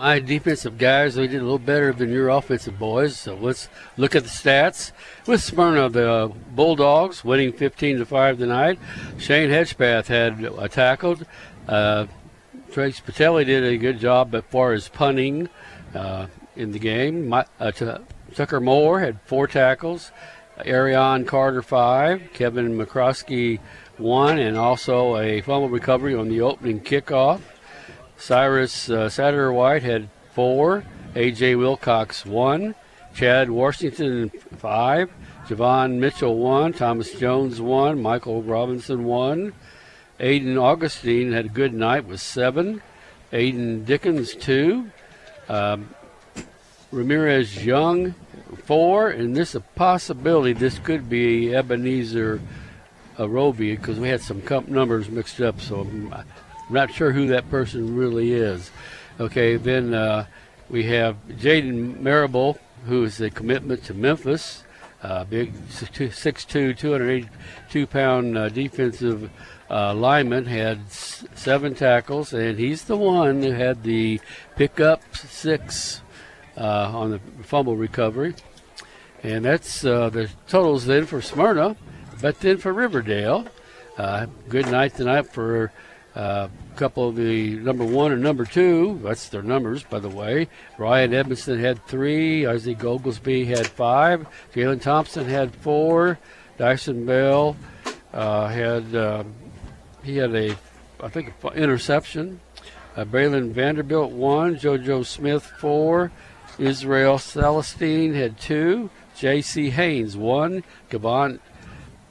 My 0.03 0.19
defensive 0.19 0.79
guys, 0.79 1.17
we 1.17 1.29
did 1.29 1.43
a 1.43 1.45
little 1.45 1.61
better 1.61 1.93
than 1.93 2.11
your 2.11 2.29
offensive 2.29 2.77
boys. 2.77 3.17
So 3.17 3.37
let's 3.37 3.69
look 3.97 4.17
at 4.17 4.25
the 4.25 4.29
stats. 4.29 4.91
With 5.29 5.41
Smyrna, 5.41 5.91
the 5.91 6.33
Bulldogs 6.57 7.25
winning 7.25 7.53
15 7.53 7.99
to 7.99 8.05
five 8.05 8.37
tonight. 8.37 8.81
Shane 9.17 9.49
Hedgepath 9.49 10.09
had 10.09 10.43
a 10.43 10.69
tackled. 10.69 11.25
Uh, 11.69 12.07
Trace 12.73 12.99
Patelli 12.99 13.47
did 13.47 13.63
a 13.63 13.79
good 13.79 14.01
job 14.01 14.35
as 14.35 14.43
far 14.51 14.73
as 14.73 14.89
punting 14.89 15.49
uh, 15.95 16.27
in 16.57 16.73
the 16.73 16.81
game. 16.81 17.29
My, 17.29 17.47
uh, 17.61 17.71
Tucker 18.35 18.61
Moore 18.61 18.99
had 18.99 19.21
four 19.25 19.47
tackles. 19.47 20.11
Arian 20.65 21.27
Carter 21.27 21.63
five. 21.63 22.33
Kevin 22.33 22.77
McCroskey 22.77 23.61
one, 23.99 24.41
and 24.41 24.57
also 24.57 25.17
a 25.17 25.43
fumble 25.43 25.69
recovery 25.69 26.17
on 26.17 26.29
the 26.29 26.41
opening 26.41 26.81
kickoff. 26.81 27.41
Cyrus 28.17 28.89
uh, 28.89 29.09
Satterwhite 29.09 29.83
had 29.83 30.09
four. 30.35 30.85
A.J. 31.15 31.57
Wilcox 31.57 32.25
one. 32.25 32.75
Chad 33.15 33.51
Washington 33.51 34.31
five. 34.59 35.11
Javon 35.47 35.99
Mitchell 35.99 36.39
one. 36.39 36.73
Thomas 36.73 37.13
Jones 37.13 37.61
one. 37.61 38.01
Michael 38.01 38.43
Robinson 38.43 39.05
one. 39.05 39.53
Aiden 40.21 40.61
Augustine 40.61 41.33
had 41.33 41.47
a 41.47 41.49
good 41.49 41.75
night 41.75 42.07
with 42.07 42.21
seven. 42.21 42.81
Aiden 43.33 43.85
Dickens, 43.85 44.35
two. 44.35 44.91
Um, 45.49 45.95
Ramirez 46.91 47.65
Young, 47.65 48.15
four. 48.65 49.09
And 49.09 49.37
this 49.37 49.51
is 49.51 49.55
a 49.57 49.61
possibility 49.61 50.53
this 50.53 50.79
could 50.79 51.09
be 51.09 51.55
Ebenezer 51.55 52.41
Arobi 53.19 53.77
because 53.77 53.99
we 53.99 54.09
had 54.09 54.21
some 54.21 54.41
comp 54.43 54.69
numbers 54.69 55.09
mixed 55.09 55.41
up, 55.41 55.61
so 55.61 55.81
I'm 55.81 56.15
not 56.73 56.93
sure 56.93 57.13
who 57.13 57.27
that 57.29 57.49
person 57.51 57.97
really 57.97 58.33
is. 58.33 58.71
Okay, 59.21 59.57
then 59.57 59.95
uh, 59.95 60.27
we 60.69 60.85
have 60.85 61.17
Jaden 61.29 62.01
Marable, 62.01 62.59
who 62.87 63.05
is 63.05 63.21
a 63.21 63.31
commitment 63.31 63.85
to 63.85 63.95
Memphis. 63.95 64.65
Uh, 65.03 65.25
big 65.25 65.53
6'2", 65.69 66.77
282 66.77 67.87
pound 67.89 68.39
uh, 68.39 68.49
defensive 68.49 69.31
uh, 69.69 69.93
lineman 69.95 70.47
had 70.47 70.79
s- 70.87 71.25
seven 71.35 71.75
tackles, 71.75 72.33
and 72.33 72.59
he's 72.59 72.85
the 72.85 72.97
one 72.97 73.43
who 73.43 73.51
had 73.51 73.83
the 73.83 74.21
pickup 74.55 75.03
six 75.17 76.03
uh, 76.57 76.93
on 76.95 77.11
the 77.11 77.21
fumble 77.43 77.77
recovery. 77.77 78.35
And 79.25 79.45
that's 79.45 79.85
uh, 79.85 80.09
the 80.11 80.31
totals 80.47 80.87
then 80.87 81.07
for 81.07 81.21
Smyrna, 81.21 81.77
but 82.21 82.41
then 82.41 82.59
for 82.59 82.73
Riverdale. 82.73 83.47
Uh, 83.99 84.27
good 84.49 84.69
night 84.71 84.95
tonight 84.95 85.33
for 85.33 85.73
uh, 86.15 86.49
couple 86.77 87.09
of 87.09 87.17
the 87.17 87.57
number 87.57 87.85
one 87.85 88.13
and 88.13 88.23
number 88.23 88.45
two. 88.45 89.01
That's 89.03 89.29
their 89.29 89.43
numbers, 89.43 89.83
by 89.83 89.99
the 89.99 90.09
way. 90.09 90.49
Ryan 90.79 91.15
Edmondson 91.15 91.59
had 91.59 91.85
three. 91.87 92.47
Isaac 92.47 92.85
Oglesby 92.85 93.45
had 93.45 93.67
five. 93.67 94.27
Jalen 94.55 94.81
Thompson 94.81 95.29
had 95.29 95.55
four. 95.55 96.19
Dyson 96.59 97.07
Bell 97.07 97.57
uh, 98.13 98.49
had 98.49 98.95
um, 98.95 99.35
he 100.03 100.17
had 100.17 100.35
a, 100.35 100.57
I 101.01 101.09
think, 101.09 101.33
an 101.43 101.53
interception. 101.55 102.41
Uh, 102.97 103.05
Braylon 103.05 103.53
Vanderbilt 103.53 104.13
one. 104.13 104.57
JoJo 104.57 105.07
Smith 105.07 105.45
four. 105.59 106.13
Israel 106.59 107.19
Celestine 107.19 108.15
had 108.15 108.39
two. 108.39 108.91
J.C. 109.17 109.71
Haynes 109.71 110.17
one. 110.17 110.65
Gavon 110.91 111.39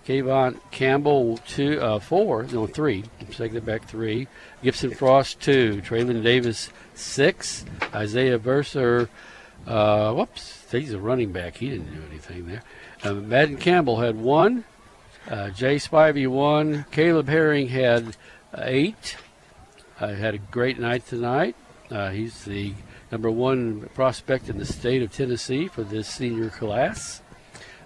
Kayvon 0.06 0.60
Campbell 0.72 1.38
two, 1.48 1.80
uh, 1.80 2.00
four, 2.00 2.44
no 2.44 2.66
three. 2.66 3.04
I'm 3.20 3.28
taking 3.28 3.58
it 3.58 3.66
back 3.66 3.88
three. 3.88 4.28
Gibson 4.64 4.92
Frost 4.92 5.40
two. 5.40 5.82
Traylon 5.86 6.24
Davis 6.24 6.70
six. 6.94 7.66
Isaiah 7.94 8.38
Verser, 8.38 9.10
uh, 9.68 10.14
whoops, 10.14 10.66
he's 10.72 10.94
a 10.94 11.00
running 11.00 11.32
back. 11.32 11.58
He 11.58 11.70
didn't 11.70 11.94
do 11.94 12.02
anything 12.10 12.48
there. 12.48 12.64
Uh, 13.04 13.14
Madden 13.14 13.58
Campbell 13.58 14.00
had 14.00 14.16
one. 14.16 14.64
Uh, 15.30 15.50
Jay 15.50 15.76
Spivey 15.76 16.28
one. 16.28 16.86
Caleb 16.92 17.28
Herring 17.28 17.68
had 17.68 18.16
eight. 18.58 19.18
Uh, 20.00 20.14
had 20.14 20.34
a 20.34 20.40
great 20.40 20.80
night 20.80 21.06
tonight. 21.06 21.56
Uh, 21.90 22.10
he's 22.10 22.46
the 22.46 22.74
number 23.12 23.30
one 23.30 23.90
prospect 23.94 24.50
in 24.50 24.58
the 24.58 24.66
state 24.66 25.02
of 25.02 25.12
Tennessee 25.12 25.68
for 25.68 25.84
this 25.84 26.08
senior 26.08 26.50
class. 26.50 27.22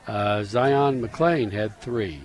Uh, 0.07 0.43
Zion 0.43 1.02
McLean 1.02 1.52
had 1.52 1.81
three. 1.81 2.22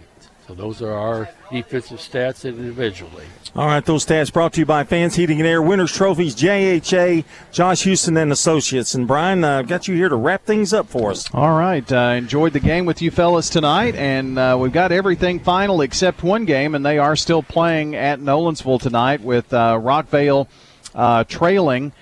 So 0.51 0.56
those 0.56 0.82
are 0.82 0.93
our 0.93 1.28
defensive 1.52 2.01
stats 2.01 2.44
individually. 2.44 3.24
All 3.55 3.66
right, 3.66 3.85
those 3.85 4.05
stats 4.05 4.32
brought 4.32 4.52
to 4.55 4.60
you 4.60 4.66
by 4.66 4.82
Fans 4.82 5.14
Heating 5.14 5.39
and 5.39 5.47
Air, 5.47 5.62
Winners 5.62 5.93
Trophies, 5.93 6.35
JHA, 6.35 7.24
Josh 7.52 7.85
Houston 7.85 8.16
and 8.16 8.32
Associates. 8.32 8.93
And 8.97 9.06
Brian, 9.06 9.44
I've 9.44 9.66
uh, 9.66 9.68
got 9.68 9.86
you 9.86 9.94
here 9.94 10.09
to 10.09 10.16
wrap 10.16 10.44
things 10.44 10.72
up 10.72 10.89
for 10.89 11.12
us. 11.12 11.32
All 11.32 11.56
right, 11.56 11.93
uh, 11.93 12.14
enjoyed 12.16 12.52
the 12.52 12.59
game 12.59 12.85
with 12.85 13.01
you 13.01 13.12
fellas 13.12 13.48
tonight, 13.48 13.94
and 13.94 14.40
uh, 14.40 14.56
we've 14.59 14.72
got 14.72 14.90
everything 14.90 15.39
final 15.39 15.82
except 15.82 16.24
one 16.24 16.47
game, 16.47 16.74
and 16.74 16.85
they 16.85 16.98
are 16.98 17.14
still 17.14 17.44
playing 17.44 17.94
at 17.94 18.18
Nolensville 18.18 18.81
tonight 18.81 19.20
with 19.20 19.55
uh, 19.55 19.78
Rockvale 19.81 20.48
uh, 20.97 21.22
trailing 21.22 21.93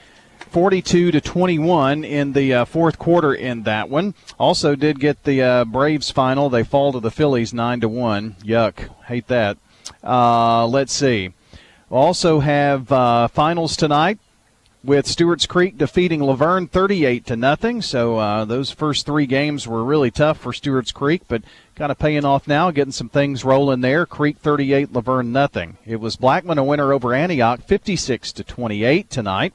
42 0.49 1.11
to 1.13 1.21
21 1.21 2.05
in 2.05 2.33
the 2.33 2.55
uh, 2.55 2.65
fourth 2.65 2.99
quarter 2.99 3.35
in 3.35 3.63
that 3.65 3.89
one. 3.89 4.15
Also 4.39 4.75
did 4.75 5.01
get 5.01 5.25
the 5.25 5.43
uh, 5.43 5.65
Braves 5.65 6.11
final. 6.11 6.51
They 6.51 6.65
fall 6.65 6.93
to 6.93 7.01
the 7.01 7.11
Phillies 7.11 7.55
9 7.55 7.81
to 7.81 7.89
1. 7.89 8.37
Yuck. 8.43 8.89
Hate 9.07 9.29
that. 9.29 9.59
Uh, 10.03 10.67
let's 10.67 10.93
see. 10.93 11.33
Also 11.91 12.41
have 12.41 12.91
uh, 12.93 13.29
finals 13.29 13.77
tonight 13.77 14.19
with 14.85 15.07
Stewart's 15.07 15.47
Creek 15.47 15.77
defeating 15.77 16.21
La 16.21 16.35
Vergne 16.35 16.67
38 16.67 17.27
to 17.27 17.37
nothing. 17.37 17.83
So 17.83 18.19
uh, 18.19 18.45
those 18.45 18.71
first 18.71 19.07
three 19.07 19.27
games 19.27 19.67
were 19.67 19.85
really 19.85 20.11
tough 20.11 20.39
for 20.39 20.53
Stewart's 20.53 20.93
Creek, 20.93 21.23
but 21.29 21.43
kind 21.75 21.91
of 21.91 21.99
paying 21.99 22.25
off 22.25 22.47
now, 22.47 22.71
getting 22.71 22.93
some 22.93 23.09
things 23.09 23.45
rolling 23.45 23.81
there. 23.81 24.07
Creek 24.07 24.39
38, 24.39 24.93
La 24.93 25.01
Vergne 25.01 25.33
nothing. 25.33 25.77
It 25.85 25.97
was 25.97 26.17
Blackman 26.17 26.59
a 26.59 26.65
winner 26.65 26.93
over 26.93 27.15
Antioch 27.15 27.63
56 27.63 28.33
to 28.33 28.45
28 28.45 29.11
tonight. 29.11 29.55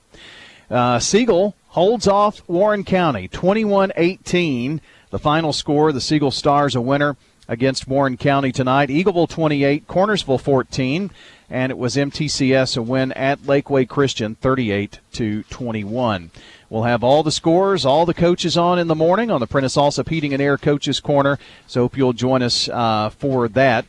Uh, 0.74 0.98
Siegel 0.98 1.56
holds 1.68 2.08
off 2.08 2.42
Warren 2.50 2.84
County 2.84 3.28
21 3.28 3.92
18. 3.96 4.82
The 5.12 5.20
final 5.20 5.54
score, 5.54 5.92
the 5.92 6.02
Siegel 6.02 6.32
Stars 6.32 6.74
a 6.74 6.82
winner 6.82 7.16
against 7.48 7.88
Warren 7.88 8.18
County 8.18 8.52
tonight. 8.52 8.90
Eagleville 8.90 9.30
28, 9.30 9.88
Cornersville 9.88 10.42
14, 10.42 11.12
and 11.48 11.72
it 11.72 11.78
was 11.78 11.96
MTCS 11.96 12.76
a 12.76 12.82
win 12.82 13.12
at 13.12 13.42
Lakeway 13.42 13.88
Christian 13.88 14.34
38 14.34 15.00
to 15.12 15.44
21. 15.44 16.32
We'll 16.72 16.84
have 16.84 17.04
all 17.04 17.22
the 17.22 17.32
scores, 17.32 17.86
all 17.86 18.08
the 18.08 18.16
coaches 18.16 18.58
on 18.58 18.80
in 18.80 18.88
the 18.88 18.96
morning 18.96 19.30
on 19.30 19.42
the 19.42 19.46
Prentice 19.46 19.76
Allsup 19.76 20.10
Heating 20.10 20.34
and 20.34 20.42
Air 20.42 20.58
Coaches 20.58 21.00
Corner. 21.00 21.38
So 21.68 21.82
hope 21.82 21.96
you'll 21.96 22.14
join 22.14 22.42
us 22.42 22.68
uh, 22.68 23.12
for 23.12 23.48
that. 23.50 23.86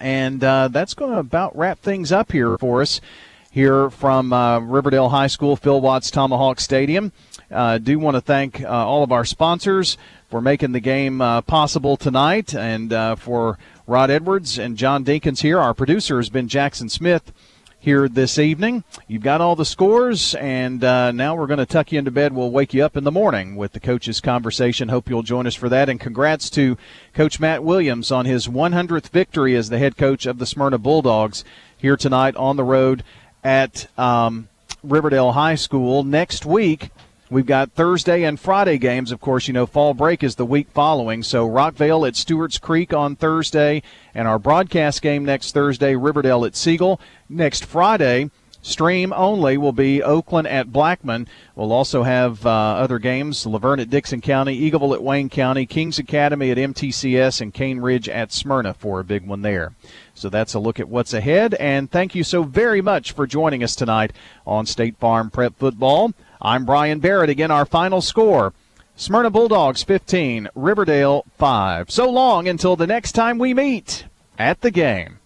And 0.00 0.42
uh, 0.42 0.68
that's 0.68 0.94
going 0.94 1.12
to 1.12 1.18
about 1.18 1.54
wrap 1.54 1.80
things 1.80 2.10
up 2.10 2.32
here 2.32 2.56
for 2.56 2.80
us 2.80 3.02
here 3.50 3.90
from 3.90 4.32
uh, 4.32 4.60
Riverdale 4.60 5.08
High 5.08 5.26
School, 5.26 5.56
Phil 5.56 5.80
Watts 5.80 6.10
Tomahawk 6.10 6.60
Stadium. 6.60 7.12
Uh, 7.50 7.78
do 7.78 7.98
want 7.98 8.14
to 8.14 8.20
thank 8.20 8.62
uh, 8.62 8.68
all 8.68 9.02
of 9.02 9.10
our 9.10 9.24
sponsors 9.24 9.96
for 10.28 10.40
making 10.40 10.72
the 10.72 10.80
game 10.80 11.20
uh, 11.20 11.40
possible 11.40 11.96
tonight 11.96 12.54
and 12.54 12.92
uh, 12.92 13.16
for 13.16 13.58
Rod 13.86 14.10
Edwards 14.10 14.58
and 14.58 14.76
John 14.76 15.04
Dinkins 15.04 15.40
here. 15.40 15.58
Our 15.58 15.72
producer 15.72 16.18
has 16.18 16.28
been 16.28 16.48
Jackson 16.48 16.90
Smith 16.90 17.32
here 17.80 18.08
this 18.08 18.38
evening. 18.38 18.84
You've 19.06 19.22
got 19.22 19.40
all 19.40 19.56
the 19.56 19.64
scores, 19.64 20.34
and 20.34 20.82
uh, 20.82 21.12
now 21.12 21.34
we're 21.36 21.46
going 21.46 21.58
to 21.58 21.66
tuck 21.66 21.92
you 21.92 21.98
into 21.98 22.10
bed. 22.10 22.34
We'll 22.34 22.50
wake 22.50 22.74
you 22.74 22.84
up 22.84 22.96
in 22.96 23.04
the 23.04 23.12
morning 23.12 23.56
with 23.56 23.72
the 23.72 23.80
coaches' 23.80 24.20
conversation. 24.20 24.88
Hope 24.88 25.08
you'll 25.08 25.22
join 25.22 25.46
us 25.46 25.54
for 25.54 25.68
that. 25.68 25.88
And 25.88 25.98
congrats 25.98 26.50
to 26.50 26.76
Coach 27.14 27.40
Matt 27.40 27.64
Williams 27.64 28.10
on 28.10 28.26
his 28.26 28.48
100th 28.48 29.08
victory 29.08 29.54
as 29.54 29.70
the 29.70 29.78
head 29.78 29.96
coach 29.96 30.26
of 30.26 30.38
the 30.38 30.46
Smyrna 30.46 30.78
Bulldogs 30.78 31.44
here 31.76 31.96
tonight 31.96 32.36
on 32.36 32.56
the 32.56 32.64
road 32.64 33.04
at 33.42 33.86
um, 33.98 34.48
Riverdale 34.82 35.32
High 35.32 35.56
School. 35.56 36.04
Next 36.04 36.44
week, 36.46 36.90
We've 37.30 37.44
got 37.44 37.72
Thursday 37.72 38.22
and 38.22 38.40
Friday 38.40 38.78
games. 38.78 39.12
Of 39.12 39.20
course, 39.20 39.48
you 39.48 39.52
know, 39.52 39.66
fall 39.66 39.92
break 39.92 40.22
is 40.22 40.36
the 40.36 40.46
week 40.46 40.68
following. 40.70 41.22
So 41.22 41.46
Rockvale 41.46 42.08
at 42.08 42.16
Stewart's 42.16 42.56
Creek 42.56 42.94
on 42.94 43.16
Thursday, 43.16 43.82
and 44.14 44.26
our 44.26 44.38
broadcast 44.38 45.02
game 45.02 45.26
next 45.26 45.52
Thursday, 45.52 45.94
Riverdale 45.94 46.46
at 46.46 46.56
Siegel. 46.56 46.98
Next 47.28 47.66
Friday, 47.66 48.30
stream 48.62 49.12
only 49.14 49.58
will 49.58 49.72
be 49.72 50.02
Oakland 50.02 50.48
at 50.48 50.72
Blackman. 50.72 51.28
We'll 51.54 51.70
also 51.72 52.02
have 52.02 52.46
uh, 52.46 52.50
other 52.50 52.98
games 52.98 53.44
La 53.44 53.58
Vergne 53.58 53.80
at 53.80 53.90
Dickson 53.90 54.22
County, 54.22 54.58
Eagleville 54.58 54.94
at 54.94 55.02
Wayne 55.02 55.28
County, 55.28 55.66
Kings 55.66 55.98
Academy 55.98 56.50
at 56.50 56.56
MTCS, 56.56 57.42
and 57.42 57.52
Cane 57.52 57.80
Ridge 57.80 58.08
at 58.08 58.32
Smyrna 58.32 58.72
for 58.72 59.00
a 59.00 59.04
big 59.04 59.26
one 59.26 59.42
there. 59.42 59.72
So 60.18 60.28
that's 60.28 60.54
a 60.54 60.58
look 60.58 60.80
at 60.80 60.88
what's 60.88 61.14
ahead. 61.14 61.54
And 61.54 61.90
thank 61.90 62.14
you 62.14 62.24
so 62.24 62.42
very 62.42 62.80
much 62.80 63.12
for 63.12 63.26
joining 63.26 63.62
us 63.62 63.76
tonight 63.76 64.12
on 64.46 64.66
State 64.66 64.96
Farm 64.98 65.30
Prep 65.30 65.56
Football. 65.58 66.12
I'm 66.42 66.64
Brian 66.64 66.98
Barrett. 66.98 67.30
Again, 67.30 67.50
our 67.50 67.64
final 67.64 68.00
score 68.00 68.52
Smyrna 68.96 69.30
Bulldogs 69.30 69.84
15, 69.84 70.48
Riverdale 70.56 71.24
5. 71.38 71.88
So 71.88 72.10
long 72.10 72.48
until 72.48 72.74
the 72.74 72.86
next 72.86 73.12
time 73.12 73.38
we 73.38 73.54
meet 73.54 74.06
at 74.38 74.60
the 74.60 74.72
game. 74.72 75.17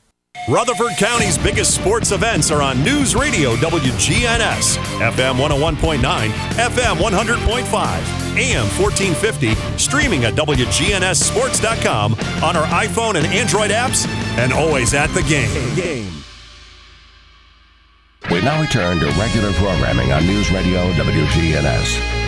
Rutherford 0.48 0.96
County's 0.96 1.38
biggest 1.38 1.72
sports 1.74 2.10
events 2.10 2.50
are 2.50 2.62
on 2.62 2.82
News 2.82 3.14
Radio 3.14 3.54
WGNS, 3.56 4.76
FM 4.98 5.36
101.9, 5.36 6.00
FM 6.00 6.96
100.5, 6.96 8.36
AM 8.36 8.66
1450, 8.80 9.54
streaming 9.78 10.24
at 10.24 10.34
WGNSSports.com 10.34 12.14
on 12.42 12.56
our 12.56 12.66
iPhone 12.66 13.14
and 13.14 13.26
Android 13.26 13.70
apps, 13.70 14.09
and 14.36 14.52
always 14.52 14.94
at 14.94 15.09
the 15.09 15.22
game. 15.22 16.10
We 18.30 18.40
now 18.40 18.60
return 18.60 18.98
to 19.00 19.06
regular 19.20 19.52
programming 19.52 20.12
on 20.12 20.26
News 20.26 20.50
Radio 20.50 20.90
WGNS. 20.94 22.21